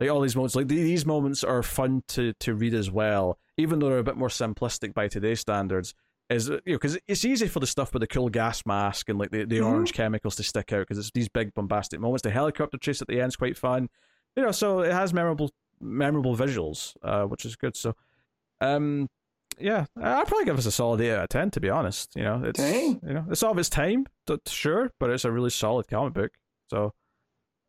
like 0.00 0.10
all 0.10 0.20
these 0.20 0.36
moments. 0.36 0.54
Like 0.54 0.68
the- 0.68 0.76
these 0.82 1.04
moments 1.04 1.42
are 1.42 1.62
fun 1.62 2.02
to 2.08 2.32
to 2.34 2.54
read 2.54 2.74
as 2.74 2.90
well 2.90 3.38
even 3.56 3.78
though 3.80 3.88
they're 3.88 3.98
a 3.98 4.04
bit 4.04 4.16
more 4.16 4.28
simplistic 4.28 4.94
by 4.94 5.08
today's 5.08 5.40
standards 5.40 5.94
is 6.30 6.48
you 6.48 6.54
know 6.54 6.60
because 6.66 6.98
it's 7.08 7.24
easy 7.24 7.48
for 7.48 7.58
the 7.60 7.66
stuff 7.66 7.92
with 7.94 8.00
the 8.02 8.06
cool 8.06 8.28
gas 8.28 8.64
mask 8.66 9.08
and 9.08 9.18
like 9.18 9.30
the, 9.30 9.44
the 9.44 9.58
Mhm. 9.58 9.66
orange 9.66 9.92
chemicals 9.94 10.36
to 10.36 10.42
stick 10.42 10.72
out 10.72 10.80
because 10.80 10.98
it's 10.98 11.10
these 11.12 11.28
big 11.28 11.54
bombastic 11.54 11.98
moments. 12.00 12.22
The 12.22 12.30
helicopter 12.30 12.76
chase 12.78 13.00
at 13.02 13.08
the 13.08 13.20
end 13.20 13.30
is 13.30 13.36
quite 13.36 13.56
fun. 13.56 13.88
You 14.36 14.42
know 14.44 14.52
so 14.52 14.80
it 14.80 14.92
has 14.92 15.12
memorable 15.14 15.50
memorable 15.80 16.36
visuals 16.36 16.94
uh 17.02 17.24
which 17.24 17.44
is 17.46 17.56
good. 17.56 17.74
So 17.76 17.94
um 18.60 19.08
yeah 19.60 19.86
i'd 20.02 20.26
probably 20.26 20.44
give 20.44 20.58
us 20.58 20.66
a 20.66 20.72
solid 20.72 21.00
8 21.00 21.10
out 21.12 21.22
of 21.24 21.28
10 21.30 21.50
to 21.52 21.60
be 21.60 21.68
honest 21.70 22.14
you 22.16 22.22
know 22.22 22.42
it's 22.44 22.58
Dang. 22.60 23.00
you 23.06 23.14
know 23.14 23.24
it's 23.30 23.42
all 23.42 23.52
of 23.52 23.58
its 23.58 23.68
time 23.68 24.06
sure 24.46 24.90
but 25.00 25.10
it's 25.10 25.24
a 25.24 25.32
really 25.32 25.50
solid 25.50 25.88
comic 25.88 26.14
book 26.14 26.32
so 26.68 26.92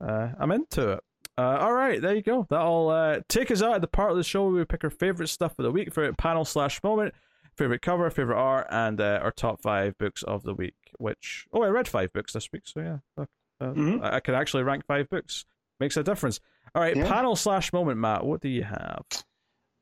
uh 0.02 0.30
i'm 0.40 0.52
into 0.52 0.92
it 0.92 1.00
uh, 1.38 1.58
all 1.62 1.72
right, 1.72 2.02
there 2.02 2.14
you 2.14 2.22
go. 2.22 2.46
That'll 2.50 2.90
uh, 2.90 3.22
take 3.30 3.50
us 3.50 3.62
out 3.62 3.76
of 3.76 3.80
the 3.80 3.88
part 3.88 4.12
of 4.12 4.18
the 4.18 4.26
show 4.26 4.44
where 4.44 4.52
we 4.52 4.66
pick 4.66 4.84
our 4.84 4.90
favorite 4.90 5.30
stuff 5.30 5.58
of 5.58 5.64
the 5.64 5.72
week, 5.72 5.88
favorite 5.94 6.18
panel 6.18 6.44
slash 6.44 6.84
moment, 6.84 7.14
favorite 7.56 7.82
cover, 7.82 8.10
favorite 8.10 8.36
art, 8.38 8.68
and 8.70 9.00
uh, 9.00 9.22
our 9.24 9.32
top 9.32 9.62
five 9.62 9.98
books 9.98 10.22
of 10.24 10.44
the 10.44 10.54
week. 10.54 10.76
Which 10.98 11.46
oh, 11.54 11.64
I 11.64 11.70
read 11.70 11.88
five 11.88 12.12
books 12.12 12.34
this 12.34 12.50
week, 12.52 12.64
so 12.66 12.82
yeah, 12.82 12.98
uh, 13.18 13.26
Mhm. 13.64 14.04
I, 14.04 14.16
I 14.18 14.20
can 14.20 14.36
actually 14.36 14.64
rank 14.64 14.84
five 14.86 15.10
books. 15.10 15.46
Makes 15.80 15.96
a 15.96 16.04
difference. 16.04 16.42
All 16.76 16.82
right, 16.82 16.98
Yeah. 16.98 17.08
panel 17.08 17.38
slash 17.38 17.72
moment, 17.72 18.02
Matt. 18.02 18.26
What 18.26 18.42
do 18.42 18.50
you 18.50 18.64
have? 18.64 19.06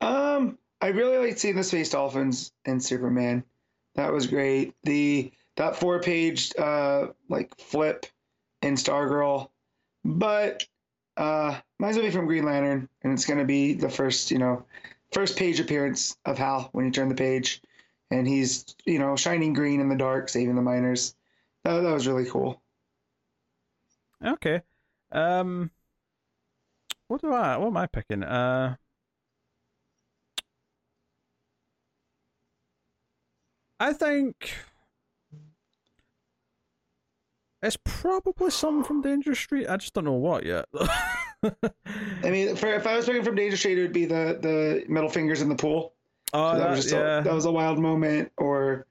Um, 0.00 0.58
I 0.80 0.88
really 0.88 1.18
liked 1.18 1.38
seeing 1.38 1.56
the 1.56 1.64
Space 1.64 1.90
Dolphins 1.90 2.52
and 2.64 2.82
Superman. 2.82 3.44
That 3.96 4.12
was 4.12 4.26
great. 4.26 4.74
The 4.84 5.32
that 5.56 5.76
four 5.76 6.00
page 6.00 6.52
uh 6.56 7.08
like 7.28 7.58
flip 7.58 8.06
in 8.62 8.74
Stargirl, 8.74 9.50
but 10.04 10.64
uh, 11.16 11.58
mine's 11.80 11.96
gonna 11.96 12.08
be 12.08 12.14
from 12.14 12.26
Green 12.26 12.44
Lantern, 12.44 12.88
and 13.02 13.12
it's 13.12 13.24
gonna 13.24 13.44
be 13.44 13.74
the 13.74 13.90
first 13.90 14.30
you 14.30 14.38
know 14.38 14.64
first 15.12 15.36
page 15.36 15.58
appearance 15.58 16.16
of 16.24 16.38
Hal 16.38 16.68
when 16.72 16.84
you 16.84 16.92
turn 16.92 17.08
the 17.08 17.14
page, 17.14 17.60
and 18.10 18.26
he's 18.26 18.76
you 18.86 19.00
know 19.00 19.16
shining 19.16 19.52
green 19.52 19.80
in 19.80 19.88
the 19.88 19.96
dark, 19.96 20.28
saving 20.28 20.54
the 20.54 20.62
miners. 20.62 21.14
That, 21.64 21.80
that 21.80 21.92
was 21.92 22.06
really 22.06 22.26
cool. 22.26 22.62
Okay. 24.24 24.62
Um, 25.10 25.70
what 27.08 27.20
do 27.20 27.32
I? 27.32 27.56
What 27.56 27.68
am 27.68 27.76
I 27.76 27.86
picking? 27.86 28.22
Uh. 28.22 28.76
I 33.80 33.92
think 33.92 34.54
it's 37.62 37.78
probably 37.84 38.50
something 38.50 38.84
from 38.84 39.02
Danger 39.02 39.34
Street. 39.34 39.68
I 39.68 39.76
just 39.76 39.94
don't 39.94 40.04
know 40.04 40.12
what 40.12 40.44
yet. 40.44 40.66
I 41.42 42.30
mean, 42.30 42.56
for, 42.56 42.68
if 42.68 42.86
I 42.86 42.96
was 42.96 43.06
picking 43.06 43.22
from 43.22 43.36
Danger 43.36 43.56
Street, 43.56 43.78
it 43.78 43.82
would 43.82 43.92
be 43.92 44.04
the 44.04 44.38
the 44.40 44.84
middle 44.88 45.08
fingers 45.08 45.42
in 45.42 45.48
the 45.48 45.54
pool. 45.54 45.92
oh, 46.32 46.52
So 46.52 46.58
that 46.58 46.64
that, 46.64 46.70
was 46.70 46.78
just 46.80 46.94
yeah. 46.94 47.18
a, 47.18 47.22
that 47.22 47.34
was 47.34 47.44
a 47.44 47.52
wild 47.52 47.78
moment, 47.78 48.32
or 48.36 48.86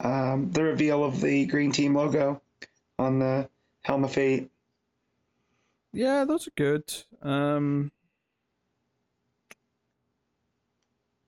um, 0.00 0.50
the 0.52 0.62
reveal 0.62 1.04
of 1.04 1.20
the 1.20 1.46
green 1.46 1.72
team 1.72 1.94
logo 1.94 2.40
on 2.98 3.18
the 3.18 3.48
helm 3.82 4.04
of 4.04 4.12
fate. 4.12 4.50
Yeah, 5.92 6.24
those 6.24 6.46
are 6.46 6.52
good. 6.56 6.84
Um, 7.22 7.90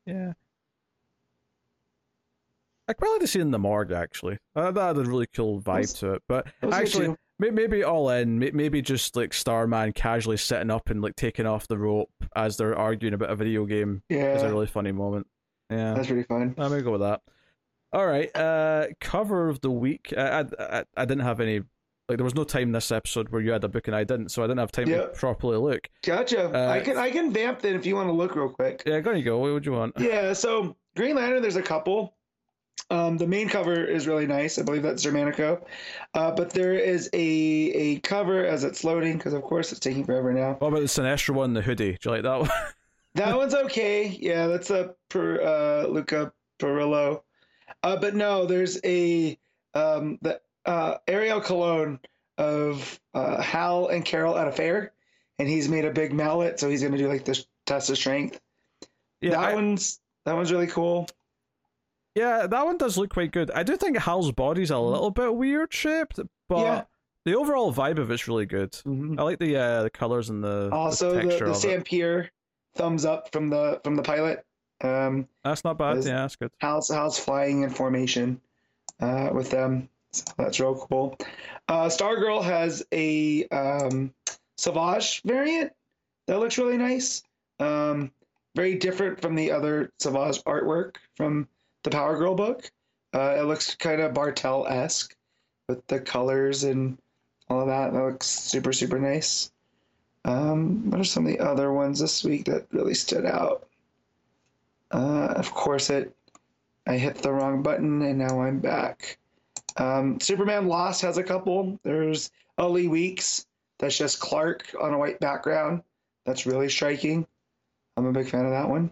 yeah. 0.06 0.34
I'd 2.88 2.98
probably 2.98 3.20
like 3.20 3.28
see 3.28 3.38
it 3.38 3.42
in 3.42 3.50
the 3.50 3.58
morgue, 3.58 3.92
actually. 3.92 4.38
Uh, 4.56 4.70
that 4.72 4.96
had 4.96 5.06
a 5.06 5.08
really 5.08 5.26
cool 5.34 5.60
vibe 5.60 5.64
That's- 5.64 5.92
to 5.94 6.14
it. 6.14 6.22
But 6.28 6.46
was 6.62 6.74
actually, 6.74 7.14
maybe 7.38 7.82
all 7.84 8.10
in, 8.10 8.38
may- 8.38 8.50
maybe 8.52 8.82
just 8.82 9.14
like 9.16 9.32
Starman 9.32 9.92
casually 9.92 10.36
sitting 10.36 10.70
up 10.70 10.90
and 10.90 11.00
like 11.02 11.16
taking 11.16 11.46
off 11.46 11.68
the 11.68 11.78
rope 11.78 12.10
as 12.36 12.56
they're 12.56 12.76
arguing 12.76 13.14
about 13.14 13.30
a 13.30 13.36
video 13.36 13.64
game 13.66 14.02
Yeah, 14.08 14.34
is 14.34 14.42
a 14.42 14.48
really 14.48 14.66
funny 14.66 14.92
moment. 14.92 15.26
Yeah, 15.70 15.94
that's 15.94 16.10
really 16.10 16.24
fun. 16.24 16.54
I'm 16.58 16.70
gonna 16.70 16.82
go 16.82 16.92
with 16.92 17.00
that. 17.02 17.20
All 17.92 18.06
right, 18.06 18.34
uh, 18.36 18.86
cover 19.00 19.48
of 19.48 19.60
the 19.60 19.70
week. 19.70 20.12
I, 20.16 20.40
I 20.40 20.44
I 20.58 20.84
I 20.96 21.04
didn't 21.04 21.24
have 21.24 21.40
any 21.40 21.60
like 22.08 22.18
there 22.18 22.24
was 22.24 22.34
no 22.34 22.44
time 22.44 22.72
this 22.72 22.90
episode 22.90 23.28
where 23.30 23.40
you 23.40 23.52
had 23.52 23.62
a 23.64 23.68
book 23.68 23.86
and 23.86 23.94
I 23.96 24.04
didn't, 24.04 24.30
so 24.30 24.42
I 24.42 24.46
didn't 24.46 24.58
have 24.58 24.72
time 24.72 24.86
to 24.86 25.10
properly 25.14 25.56
look. 25.56 25.88
Gotcha. 26.02 26.50
Uh, 26.54 26.70
I 26.70 26.80
can 26.80 26.96
I 26.98 27.10
can 27.10 27.32
vamp 27.32 27.60
then 27.60 27.74
if 27.76 27.86
you 27.86 27.94
want 27.94 28.08
to 28.08 28.12
look 28.12 28.34
real 28.34 28.48
quick. 28.48 28.82
Yeah, 28.86 29.00
go 29.00 29.12
you 29.12 29.22
go. 29.22 29.38
What 29.38 29.52
would 29.52 29.64
you 29.66 29.72
want? 29.72 29.94
Yeah, 29.98 30.32
so 30.32 30.76
Green 30.96 31.16
Lantern, 31.16 31.40
there's 31.42 31.56
a 31.56 31.62
couple. 31.62 32.14
Um, 32.92 33.16
the 33.16 33.26
main 33.26 33.48
cover 33.48 33.84
is 33.84 34.06
really 34.06 34.26
nice. 34.26 34.58
I 34.58 34.62
believe 34.62 34.82
that's 34.82 35.04
Xermanico. 35.04 35.64
Uh, 36.14 36.30
but 36.30 36.50
there 36.50 36.74
is 36.74 37.08
a 37.14 37.18
a 37.18 37.98
cover 38.00 38.44
as 38.44 38.64
it's 38.64 38.84
loading 38.84 39.16
because 39.16 39.32
of 39.32 39.42
course 39.42 39.72
it's 39.72 39.80
taking 39.80 40.04
forever 40.04 40.32
now. 40.32 40.54
What 40.58 40.68
about 40.68 40.80
the 40.80 40.86
Sinestro 40.86 41.30
one, 41.34 41.54
the 41.54 41.62
hoodie? 41.62 41.92
Do 41.92 41.98
you 42.04 42.10
like 42.10 42.22
that 42.22 42.40
one? 42.40 42.50
That 43.14 43.36
one's 43.36 43.54
okay. 43.54 44.06
Yeah, 44.06 44.46
that's 44.46 44.70
a 44.70 44.94
per 45.10 45.38
uh, 45.42 45.86
Luca 45.86 46.32
Parrillo. 46.58 47.20
Uh, 47.82 47.96
but 47.96 48.14
no, 48.14 48.46
there's 48.46 48.80
a 48.84 49.38
um, 49.74 50.18
the 50.22 50.40
uh, 50.64 50.94
Ariel 51.06 51.42
Colón 51.42 51.98
of 52.38 52.98
uh, 53.12 53.42
Hal 53.42 53.88
and 53.88 54.02
Carol 54.02 54.38
at 54.38 54.48
a 54.48 54.52
fair, 54.52 54.92
and 55.38 55.46
he's 55.46 55.68
made 55.68 55.84
a 55.84 55.90
big 55.90 56.14
mallet, 56.14 56.58
so 56.58 56.70
he's 56.70 56.82
gonna 56.82 56.96
do 56.96 57.06
like 57.06 57.26
this 57.26 57.44
test 57.66 57.90
of 57.90 57.98
strength. 57.98 58.40
yeah, 59.20 59.32
that 59.32 59.40
I- 59.50 59.54
one's 59.54 60.00
that 60.24 60.34
one's 60.34 60.50
really 60.50 60.66
cool. 60.68 61.06
Yeah, 62.14 62.46
that 62.46 62.66
one 62.66 62.76
does 62.76 62.98
look 62.98 63.10
quite 63.10 63.32
good. 63.32 63.50
I 63.52 63.62
do 63.62 63.76
think 63.76 63.96
Hal's 63.96 64.32
body's 64.32 64.70
a 64.70 64.78
little 64.78 65.10
bit 65.10 65.34
weird 65.34 65.72
shaped, 65.72 66.20
but 66.48 66.58
Yeah. 66.58 66.84
the 67.24 67.34
overall 67.34 67.72
vibe 67.72 67.98
of 67.98 68.10
it's 68.10 68.28
really 68.28 68.46
good. 68.46 68.76
I 68.86 69.22
like 69.22 69.38
the 69.38 69.56
uh, 69.56 69.82
the 69.84 69.90
colors 69.90 70.28
and 70.28 70.44
the, 70.44 70.68
Also, 70.72 71.14
the 71.14 71.22
the, 71.22 71.44
the. 71.46 71.54
Sampere 71.54 72.28
thumbs 72.74 73.04
up 73.04 73.32
from 73.32 73.48
the 73.48 73.80
from 73.84 73.96
the 73.96 74.02
pilot 74.02 74.44
Um, 74.82 75.28
That's 75.44 75.64
not 75.64 75.78
bad. 75.78 76.04
Yeah, 76.04 76.16
that's 76.22 76.36
good. 76.36 76.50
Hal's 76.58 76.88
Hal's 76.88 77.18
flying 77.18 77.62
in 77.62 77.70
formation 77.70 78.40
uh, 79.00 79.30
with 79.32 79.50
them. 79.50 79.88
So 80.12 80.24
that's 80.36 80.60
real 80.60 80.74
cool. 80.74 81.16
Uh, 81.68 81.86
Stargirl 81.86 82.42
has 82.44 82.84
a 82.92 83.46
um, 83.48 84.12
Savage 84.58 85.22
variant 85.22 85.72
that 86.26 86.38
looks 86.40 86.58
really 86.58 86.76
nice. 86.76 87.22
Um, 87.58 88.10
very 88.54 88.74
different 88.74 89.20
from 89.22 89.34
the 89.34 89.50
other 89.52 89.90
Savage 89.98 90.42
artwork 90.44 90.96
from 91.16 91.48
the 91.82 91.90
Power 91.90 92.16
Girl 92.16 92.34
book. 92.34 92.70
Uh, 93.14 93.36
it 93.38 93.42
looks 93.42 93.74
kind 93.74 94.00
of 94.00 94.14
Bartel 94.14 94.66
esque 94.66 95.16
with 95.68 95.86
the 95.86 96.00
colors 96.00 96.64
and 96.64 96.98
all 97.48 97.60
of 97.60 97.66
that. 97.66 97.92
That 97.92 98.04
looks 98.04 98.26
super 98.26 98.72
super 98.72 98.98
nice. 98.98 99.50
Um, 100.24 100.90
what 100.90 101.00
are 101.00 101.04
some 101.04 101.26
of 101.26 101.32
the 101.32 101.40
other 101.40 101.72
ones 101.72 101.98
this 101.98 102.22
week 102.24 102.44
that 102.44 102.66
really 102.70 102.94
stood 102.94 103.26
out? 103.26 103.66
Uh, 104.90 105.34
of 105.36 105.52
course, 105.52 105.90
it 105.90 106.14
I 106.86 106.96
hit 106.96 107.16
the 107.16 107.32
wrong 107.32 107.62
button 107.62 108.02
and 108.02 108.18
now 108.18 108.40
I'm 108.40 108.58
back. 108.58 109.18
Um, 109.76 110.20
Superman 110.20 110.68
Lost 110.68 111.02
has 111.02 111.16
a 111.16 111.22
couple. 111.22 111.78
There's 111.82 112.30
a 112.58 112.68
Lee 112.68 112.88
Weeks. 112.88 113.46
That's 113.78 113.96
just 113.96 114.20
Clark 114.20 114.74
on 114.80 114.92
a 114.92 114.98
white 114.98 115.18
background. 115.20 115.82
That's 116.24 116.46
really 116.46 116.68
striking. 116.68 117.26
I'm 117.96 118.06
a 118.06 118.12
big 118.12 118.28
fan 118.28 118.44
of 118.44 118.52
that 118.52 118.68
one. 118.68 118.90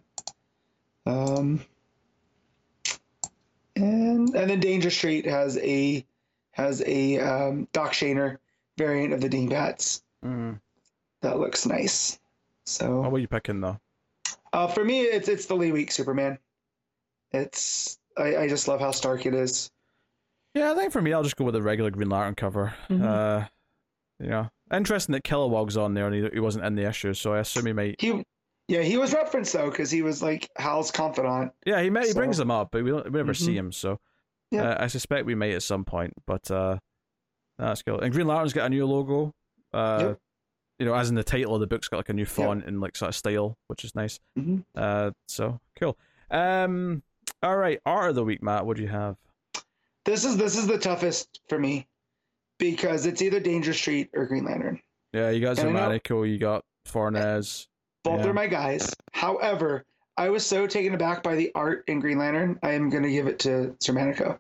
Um, 1.07 1.61
and 3.83 4.35
and 4.35 4.51
then 4.51 4.61
Danger 4.61 4.91
Street 4.91 5.25
has 5.27 5.57
a 5.59 6.05
has 6.53 6.83
a 6.87 7.19
um, 7.19 7.69
Doc 7.73 7.93
Shaner 7.93 8.39
variant 8.77 9.13
of 9.15 9.21
the 9.21 9.29
Dingbats 9.29 10.03
Mm. 10.25 10.61
that 11.23 11.39
looks 11.39 11.65
nice. 11.67 12.19
So 12.67 13.01
What 13.01 13.13
were 13.13 13.19
you 13.19 13.29
picking 13.29 13.61
though? 13.61 13.79
uh, 14.53 14.67
for 14.69 14.85
me, 14.85 15.01
it's 15.01 15.29
it's 15.29 15.47
the 15.47 15.55
Lee 15.57 15.73
Week 15.73 15.91
Superman. 15.91 16.39
It's 17.33 17.99
I, 18.17 18.37
I 18.37 18.49
just 18.49 18.69
love 18.69 18.81
how 18.81 18.91
stark 18.91 19.25
it 19.27 19.35
is. 19.35 19.71
Yeah, 20.55 20.73
I 20.73 20.75
think 20.75 20.93
for 20.93 21.01
me, 21.01 21.13
I'll 21.13 21.23
just 21.23 21.37
go 21.37 21.45
with 21.45 21.55
the 21.55 21.63
regular 21.63 21.91
Green 21.91 22.11
Lantern 22.11 22.35
cover. 22.35 22.75
Mhm. 22.89 23.03
Uh, 23.05 23.47
you 24.19 24.29
know, 24.29 24.51
interesting 24.73 25.13
that 25.13 25.25
Kilowog's 25.25 25.77
on 25.77 25.95
there 25.95 26.07
and 26.07 26.15
he, 26.15 26.29
he 26.35 26.41
wasn't 26.41 26.65
in 26.65 26.75
the 26.75 26.85
issue, 26.87 27.15
so 27.15 27.33
I 27.33 27.39
assume 27.39 27.67
he 27.67 27.73
might. 27.73 28.01
He, 28.01 28.25
yeah, 28.71 28.83
he 28.83 28.97
was 28.97 29.13
referenced 29.13 29.53
though 29.53 29.69
because 29.71 29.91
he 29.91 30.01
was 30.03 30.23
like 30.23 30.49
Hal's 30.57 30.91
confidant. 30.91 31.53
Yeah, 31.67 31.83
he 31.83 31.91
may, 31.91 32.03
he 32.03 32.13
So- 32.13 32.15
brings 32.15 32.37
them 32.37 32.51
up, 32.51 32.71
but 32.71 32.85
we, 32.85 32.91
don't, 32.91 33.05
we 33.11 33.19
never 33.19 33.35
see 33.35 33.53
Mhm. 33.53 33.59
him. 33.59 33.73
So 33.73 33.99
Yeah. 34.53 34.71
uh, 34.71 34.85
I 34.85 34.87
suspect 34.87 35.27
we 35.27 35.35
may 35.35 35.53
at 35.55 35.63
some 35.63 35.85
point. 35.85 36.15
But 36.27 36.51
uh, 36.51 36.79
that's 37.59 37.83
cool. 37.83 38.01
And 38.01 38.13
Green 38.13 38.27
Lantern's 38.29 38.53
got 38.53 38.67
a 38.67 38.69
new 38.71 38.87
logo. 38.87 39.35
Uh, 39.73 39.99
Yep. 40.11 40.19
You 40.79 40.87
know, 40.87 40.95
as 40.95 41.11
in 41.11 41.15
the 41.15 41.23
title 41.25 41.55
of 41.55 41.61
the 41.61 41.67
book's 41.67 41.89
got 41.89 41.99
like 41.99 42.09
a 42.09 42.15
new 42.15 42.25
font 42.25 42.65
and 42.65 42.81
like 42.81 42.97
sort 42.97 43.11
of 43.11 43.15
style, 43.15 43.59
which 43.67 43.85
is 43.85 43.95
nice. 43.95 44.19
Mhm. 44.39 44.65
Uh, 44.75 45.11
so 45.29 45.61
cool. 45.79 45.99
Um, 46.31 47.03
all 47.43 47.57
right, 47.59 47.79
art 47.85 48.09
of 48.09 48.15
the 48.15 48.25
week, 48.25 48.43
Matt. 48.43 48.65
What 48.65 48.79
do 48.79 48.83
you 48.83 48.89
have? 48.89 49.17
This 50.07 50.25
is 50.25 50.39
this 50.39 50.57
is 50.57 50.67
the 50.67 50.79
toughest 50.79 51.41
for 51.51 51.59
me 51.59 51.87
because 52.59 53.05
it's 53.05 53.21
either 53.21 53.41
Danger 53.41 53.75
Street 53.75 54.09
or 54.15 54.25
Green 54.25 54.45
Lantern. 54.47 54.81
Yeah, 55.13 55.29
you 55.29 55.41
got 55.43 55.59
I 55.59 56.01
you 56.25 56.39
got 56.39 56.65
Fornés. 56.89 57.67
Both 58.03 58.21
Yeah. 58.21 58.29
are 58.29 58.33
my 58.35 58.47
guys. 58.47 58.95
However, 59.13 59.85
I 60.17 60.29
was 60.31 60.45
so 60.47 60.67
taken 60.67 60.95
aback 60.95 61.23
by 61.23 61.35
the 61.37 61.51
art 61.55 61.85
in 61.87 62.01
Green 62.01 62.19
Lantern. 62.19 62.59
I 62.63 62.73
am 62.73 62.91
going 62.91 63.03
to 63.03 63.11
give 63.11 63.27
it 63.27 63.39
to 63.41 63.77
Xermanico. 63.81 64.39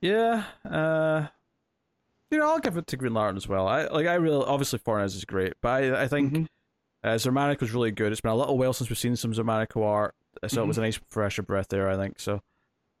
Yeah, 0.00 0.44
uh, 0.68 1.26
you 2.30 2.38
know, 2.38 2.48
I'll 2.50 2.58
give 2.58 2.76
it 2.76 2.86
to 2.88 2.96
Green 2.96 3.14
Lantern 3.14 3.36
as 3.36 3.48
well. 3.48 3.66
I 3.66 3.86
like, 3.86 4.06
I 4.06 4.14
really 4.14 4.44
obviously 4.44 4.78
Fornés 4.78 5.14
is 5.16 5.24
great, 5.24 5.54
but 5.60 5.68
I, 5.82 6.02
I 6.02 6.08
think 6.08 6.32
Mhm. 6.32 6.48
uh, 7.04 7.56
was 7.60 7.72
really 7.72 7.90
good. 7.90 8.12
It's 8.12 8.20
been 8.20 8.30
a 8.32 8.36
little 8.36 8.58
while 8.58 8.72
since 8.72 8.90
we've 8.90 8.98
seen 8.98 9.16
some 9.16 9.32
Xermanico 9.32 9.84
art, 9.84 10.14
so 10.48 10.62
it 10.62 10.66
was 10.66 10.78
a 10.78 10.82
nice 10.82 11.00
fresh 11.10 11.38
breath 11.40 11.68
there. 11.68 11.88
I 11.88 11.96
think 11.96 12.20
so. 12.20 12.42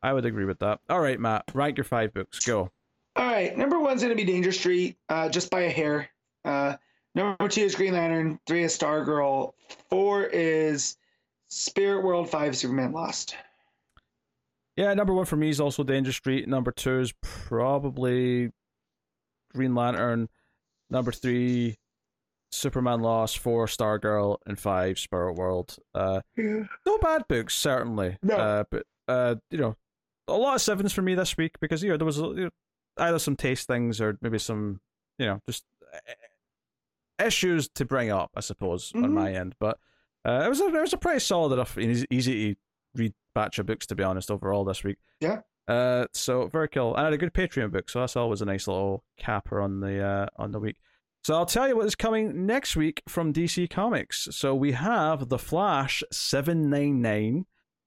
I 0.02 0.12
would 0.12 0.24
agree 0.24 0.44
with 0.44 0.58
that. 0.60 0.80
All 0.88 1.00
right, 1.00 1.18
Matt, 1.18 1.44
rank 1.54 1.76
your 1.76 1.84
five 1.84 2.12
books. 2.14 2.44
Go. 2.44 2.70
All 3.16 3.24
right, 3.26 3.56
number 3.56 3.78
one's 3.80 4.02
going 4.02 4.16
to 4.16 4.22
be 4.22 4.30
Danger 4.30 4.52
Street, 4.52 4.96
uh, 5.08 5.28
just 5.28 5.50
by 5.50 5.62
a 5.62 5.70
hair. 5.70 6.08
Uh, 6.44 6.76
number 7.16 7.48
two 7.48 7.62
is 7.62 7.74
Green 7.74 7.94
Lantern. 7.94 8.38
Three 8.46 8.62
is 8.62 8.78
Stargirl. 8.78 9.52
Four 9.90 10.24
is 10.24 10.96
Spirit 11.48 12.04
World. 12.04 12.30
Five 12.30 12.56
Superman 12.56 12.92
Lost. 12.92 13.34
Yeah, 14.76 14.92
number 14.94 15.14
one 15.14 15.24
for 15.24 15.36
me 15.36 15.48
is 15.48 15.58
also 15.60 15.82
Danger 15.82 16.12
Street. 16.12 16.46
Number 16.46 16.70
two 16.70 17.00
is 17.00 17.12
probably 17.22 18.52
Green 19.54 19.74
Lantern. 19.74 20.28
Number 20.90 21.10
three, 21.12 21.76
Superman 22.52 23.00
Lost. 23.00 23.38
Four, 23.38 23.66
Stargirl, 23.66 24.36
and 24.46 24.58
five, 24.58 24.98
Spirit 24.98 25.32
World. 25.34 25.76
Uh, 25.94 26.20
Yeah. 26.36 26.64
no 26.84 26.98
bad 26.98 27.26
books, 27.26 27.56
certainly. 27.56 28.18
No. 28.22 28.36
Uh, 28.36 28.64
but 28.70 28.84
uh, 29.08 29.36
you 29.50 29.58
know, 29.58 29.76
a 30.28 30.34
lot 30.34 30.56
of 30.56 30.60
sevens 30.60 30.92
for 30.92 31.02
me 31.02 31.14
this 31.14 31.36
week 31.38 31.52
because 31.60 31.82
you 31.82 31.88
know 31.90 31.96
there 31.96 32.04
was 32.06 32.18
you 32.18 32.34
know, 32.34 32.50
either 32.98 33.18
some 33.18 33.36
taste 33.36 33.66
things 33.66 34.00
or 34.00 34.18
maybe 34.20 34.38
some 34.38 34.80
you 35.18 35.24
know 35.26 35.40
just 35.48 35.64
uh, 35.94 35.98
issues 37.24 37.68
to 37.70 37.84
bring 37.84 38.10
up, 38.10 38.30
I 38.36 38.40
suppose, 38.40 38.92
on 38.94 39.02
Mhm. 39.04 39.10
my 39.12 39.32
end. 39.32 39.54
But 39.58 39.78
uh, 40.24 40.42
it 40.44 40.48
was 40.48 40.60
a 40.60 40.66
it 40.66 40.72
was 40.80 40.92
a 40.92 40.96
pretty 40.98 41.20
solid 41.20 41.52
enough, 41.52 41.78
easy, 41.78 42.06
easy 42.10 42.54
to 42.54 42.60
read 42.94 43.14
batch 43.34 43.58
of 43.58 43.66
books 43.66 43.86
to 43.86 43.94
be 43.94 44.02
honest 44.02 44.30
overall 44.30 44.64
this 44.64 44.82
week. 44.84 44.98
Yeah. 45.20 45.40
Uh, 45.68 46.06
so 46.14 46.46
very 46.46 46.68
cool. 46.68 46.92
And 46.94 47.00
I 47.00 47.04
had 47.04 47.12
a 47.12 47.18
good 47.18 47.34
Patreon 47.34 47.72
book, 47.72 47.88
so 47.90 48.00
that's 48.00 48.16
always 48.16 48.40
a 48.40 48.44
nice 48.44 48.66
little 48.68 49.04
capper 49.18 49.60
on 49.60 49.80
the 49.80 50.02
uh 50.02 50.26
on 50.36 50.52
the 50.52 50.60
week. 50.60 50.76
So 51.24 51.34
I'll 51.34 51.44
tell 51.46 51.66
you 51.66 51.76
what 51.76 51.86
is 51.86 51.96
coming 51.96 52.46
next 52.46 52.76
week 52.76 53.02
from 53.08 53.32
DC 53.32 53.68
Comics. 53.68 54.28
So 54.30 54.54
we 54.54 54.72
have 54.72 55.28
The 55.28 55.38
Flash 55.38 56.04
799. 56.12 57.46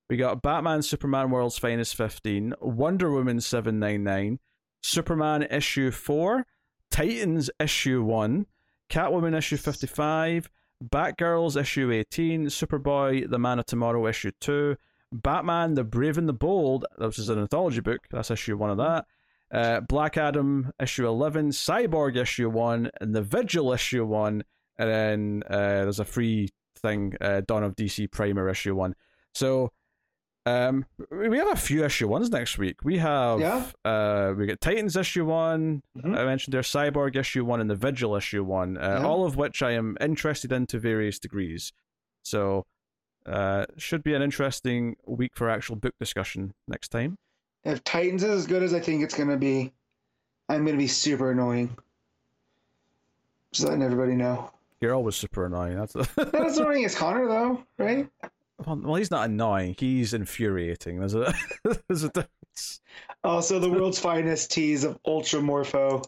We 0.09 0.17
got 0.17 0.41
Batman 0.41 0.81
Superman 0.81 1.29
World's 1.29 1.57
Finest 1.57 1.95
15, 1.95 2.55
Wonder 2.61 3.11
Woman 3.11 3.39
799, 3.39 4.39
Superman 4.81 5.43
issue 5.43 5.91
4, 5.91 6.45
Titans 6.91 7.49
issue 7.59 8.01
1, 8.03 8.45
Catwoman 8.89 9.37
issue 9.37 9.57
55, 9.57 10.49
Batgirls 10.83 11.59
issue 11.59 11.91
18, 11.91 12.47
Superboy 12.47 13.29
The 13.29 13.37
Man 13.37 13.59
of 13.59 13.65
Tomorrow 13.65 14.07
issue 14.07 14.31
2, 14.39 14.75
Batman 15.11 15.75
The 15.75 15.83
Brave 15.83 16.17
and 16.17 16.27
the 16.27 16.33
Bold, 16.33 16.85
this 16.97 17.19
is 17.19 17.29
an 17.29 17.39
anthology 17.39 17.81
book, 17.81 18.01
that's 18.11 18.31
issue 18.31 18.57
1 18.57 18.69
of 18.71 18.77
that. 18.77 19.05
Uh, 19.51 19.81
Black 19.81 20.17
Adam 20.17 20.71
issue 20.79 21.07
11, 21.07 21.49
Cyborg 21.49 22.15
issue 22.15 22.49
1, 22.49 22.89
and 22.99 23.15
The 23.15 23.21
Vigil 23.21 23.73
issue 23.73 24.05
1, 24.05 24.43
and 24.77 24.89
then 24.89 25.43
uh, 25.47 25.57
there's 25.57 25.99
a 25.99 26.05
free 26.05 26.49
thing, 26.77 27.13
uh, 27.21 27.41
Dawn 27.41 27.63
of 27.63 27.75
DC 27.75 28.11
Primer 28.11 28.49
issue 28.49 28.75
1. 28.75 28.95
So 29.33 29.71
um, 30.45 30.85
we 31.11 31.37
have 31.37 31.51
a 31.51 31.55
few 31.55 31.83
issue 31.85 32.07
ones 32.07 32.29
next 32.31 32.57
week. 32.57 32.77
We 32.83 32.97
have 32.97 33.39
Yeah. 33.39 33.65
uh, 33.85 34.33
we 34.37 34.45
get 34.47 34.61
Titans 34.61 34.95
issue 34.95 35.25
one. 35.25 35.83
Mhm. 35.97 36.17
I 36.17 36.25
mentioned 36.25 36.53
their 36.53 36.61
Cyborg 36.61 37.15
issue 37.15 37.45
one 37.45 37.61
and 37.61 37.69
the 37.69 37.75
Vigil 37.75 38.15
issue 38.15 38.43
one. 38.43 38.77
Uh, 38.77 38.99
Yeah. 39.01 39.05
All 39.05 39.25
of 39.25 39.35
which 39.37 39.61
I 39.61 39.71
am 39.71 39.97
interested 40.01 40.51
in 40.51 40.65
to 40.67 40.79
various 40.79 41.19
degrees. 41.19 41.71
So 42.23 42.65
uh, 43.25 43.65
should 43.77 44.01
be 44.03 44.13
an 44.15 44.21
interesting 44.21 44.95
week 45.05 45.33
for 45.35 45.49
actual 45.49 45.75
book 45.75 45.93
discussion 45.99 46.53
next 46.67 46.87
time. 46.89 47.17
If 47.63 47.83
Titans 47.83 48.23
is 48.23 48.29
as 48.29 48.47
good 48.47 48.63
as 48.63 48.73
I 48.73 48.79
think 48.79 49.03
it's 49.03 49.15
going 49.15 49.29
to 49.29 49.37
be, 49.37 49.73
I'm 50.47 50.63
going 50.63 50.73
to 50.77 50.81
be 50.81 50.87
super 50.87 51.29
annoying. 51.31 51.77
Just 53.51 53.67
letting 53.67 53.83
everybody 53.83 54.15
know. 54.15 54.51
You're 54.81 54.93
always 54.95 55.15
super 55.15 55.45
annoying. 55.45 55.75
That's 55.77 55.95
Not 56.17 56.33
as 56.45 56.57
annoying 56.57 56.85
as 56.85 56.95
Conner, 56.95 57.27
though, 57.27 57.63
right? 57.77 58.09
Well, 58.65 58.95
he's 58.95 59.11
not 59.11 59.29
annoying. 59.29 59.75
He's 59.77 60.13
infuriating. 60.13 60.99
There's 60.99 61.15
a 61.15 61.33
there's 61.87 62.03
a 62.03 62.09
difference. 62.09 62.81
Also, 63.23 63.59
the 63.59 63.69
world's 63.69 63.99
finest 63.99 64.51
tease 64.51 64.83
of 64.83 64.97
Ultra 65.05 65.41
Morpho. 65.41 66.01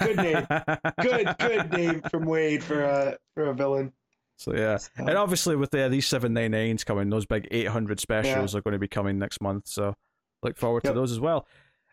Good 0.00 0.16
name. 0.16 0.46
Good, 1.00 1.34
good 1.38 1.70
name 1.72 2.02
from 2.10 2.24
Waid 2.24 2.62
for 2.62 2.82
a 2.82 3.16
for 3.34 3.46
a 3.46 3.54
villain. 3.54 3.92
So 4.38 4.54
yeah, 4.54 4.76
So, 4.76 4.90
and 4.98 5.16
obviously 5.16 5.56
with 5.56 5.70
the, 5.70 5.88
these 5.88 6.06
seven 6.06 6.34
nine 6.34 6.50
nines 6.50 6.84
coming, 6.84 7.08
those 7.08 7.24
big 7.24 7.48
eight 7.50 7.68
hundred 7.68 8.00
specials 8.00 8.54
are 8.54 8.60
going 8.60 8.72
to 8.72 8.78
be 8.78 8.88
coming 8.88 9.18
next 9.18 9.40
month. 9.40 9.68
So 9.68 9.94
look 10.42 10.58
forward 10.58 10.84
to 10.84 10.92
those 10.92 11.12
as 11.12 11.20
well. 11.20 11.46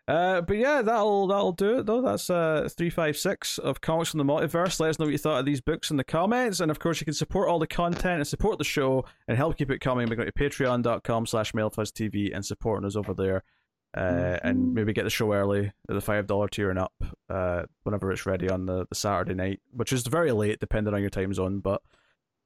Uh, 0.06 0.42
but 0.42 0.58
yeah, 0.58 0.82
that'll 0.82 1.26
that'll 1.28 1.52
do 1.52 1.78
it 1.78 1.86
though. 1.86 2.02
That's 2.02 2.28
uh 2.28 2.68
three 2.70 2.90
five 2.90 3.16
six 3.16 3.56
of 3.56 3.80
comics 3.80 4.10
from 4.10 4.18
the 4.18 4.24
multiverse. 4.24 4.78
Let 4.78 4.90
us 4.90 4.98
know 4.98 5.06
what 5.06 5.12
you 5.12 5.18
thought 5.18 5.40
of 5.40 5.46
these 5.46 5.62
books 5.62 5.90
in 5.90 5.96
the 5.96 6.04
comments, 6.04 6.60
and 6.60 6.70
of 6.70 6.78
course 6.78 7.00
you 7.00 7.06
can 7.06 7.14
support 7.14 7.48
all 7.48 7.58
the 7.58 7.66
content 7.66 8.16
and 8.20 8.26
support 8.26 8.58
the 8.58 8.64
show 8.64 9.06
and 9.28 9.38
help 9.38 9.56
keep 9.56 9.70
it 9.70 9.78
coming 9.80 10.06
by 10.08 10.14
going 10.14 10.30
to 10.30 10.32
patreon.com 10.32 11.24
slash 11.26 11.52
mildfuzztv 11.52 12.34
and 12.34 12.44
supporting 12.44 12.86
us 12.86 12.96
over 12.96 13.14
there. 13.14 13.44
Uh, 13.96 14.38
and 14.42 14.58
Mhm. 14.58 14.72
maybe 14.74 14.92
get 14.92 15.04
the 15.04 15.10
show 15.10 15.32
early 15.32 15.66
at 15.88 15.94
the 15.94 16.00
five 16.00 16.26
dollar 16.26 16.48
tier 16.48 16.68
and 16.68 16.80
up 16.80 16.92
uh, 17.30 17.62
whenever 17.84 18.10
it's 18.12 18.26
ready 18.26 18.50
on 18.50 18.66
the, 18.66 18.84
the 18.88 18.94
Saturday 18.94 19.34
night, 19.34 19.60
which 19.72 19.92
is 19.92 20.04
very 20.06 20.32
late 20.32 20.58
depending 20.60 20.92
on 20.92 21.00
your 21.00 21.10
time 21.10 21.32
zone. 21.32 21.60
But 21.60 21.80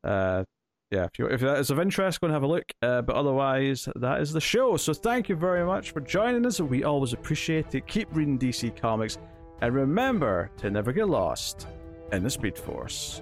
uh, 0.04 0.44
yeah, 0.90 1.04
if 1.04 1.18
you 1.18 1.26
if 1.26 1.40
that 1.40 1.58
is 1.58 1.70
of 1.70 1.78
interest, 1.78 2.20
go 2.20 2.26
and 2.26 2.34
have 2.34 2.42
a 2.42 2.46
look. 2.46 2.72
Uh, 2.80 3.02
but 3.02 3.14
otherwise, 3.14 3.88
that 3.96 4.20
is 4.20 4.32
the 4.32 4.40
show. 4.40 4.76
So 4.76 4.94
thank 4.94 5.28
you 5.28 5.36
very 5.36 5.64
much 5.64 5.90
for 5.90 6.00
joining 6.00 6.46
us. 6.46 6.60
We 6.60 6.84
always 6.84 7.12
appreciate 7.12 7.74
it. 7.74 7.86
Keep 7.86 8.08
reading 8.12 8.38
DC 8.38 8.74
Comics, 8.80 9.18
and 9.60 9.74
remember 9.74 10.50
to 10.58 10.70
never 10.70 10.92
get 10.92 11.08
lost 11.08 11.66
in 12.12 12.22
the 12.22 12.30
Speed 12.30 12.56
Force. 12.56 13.20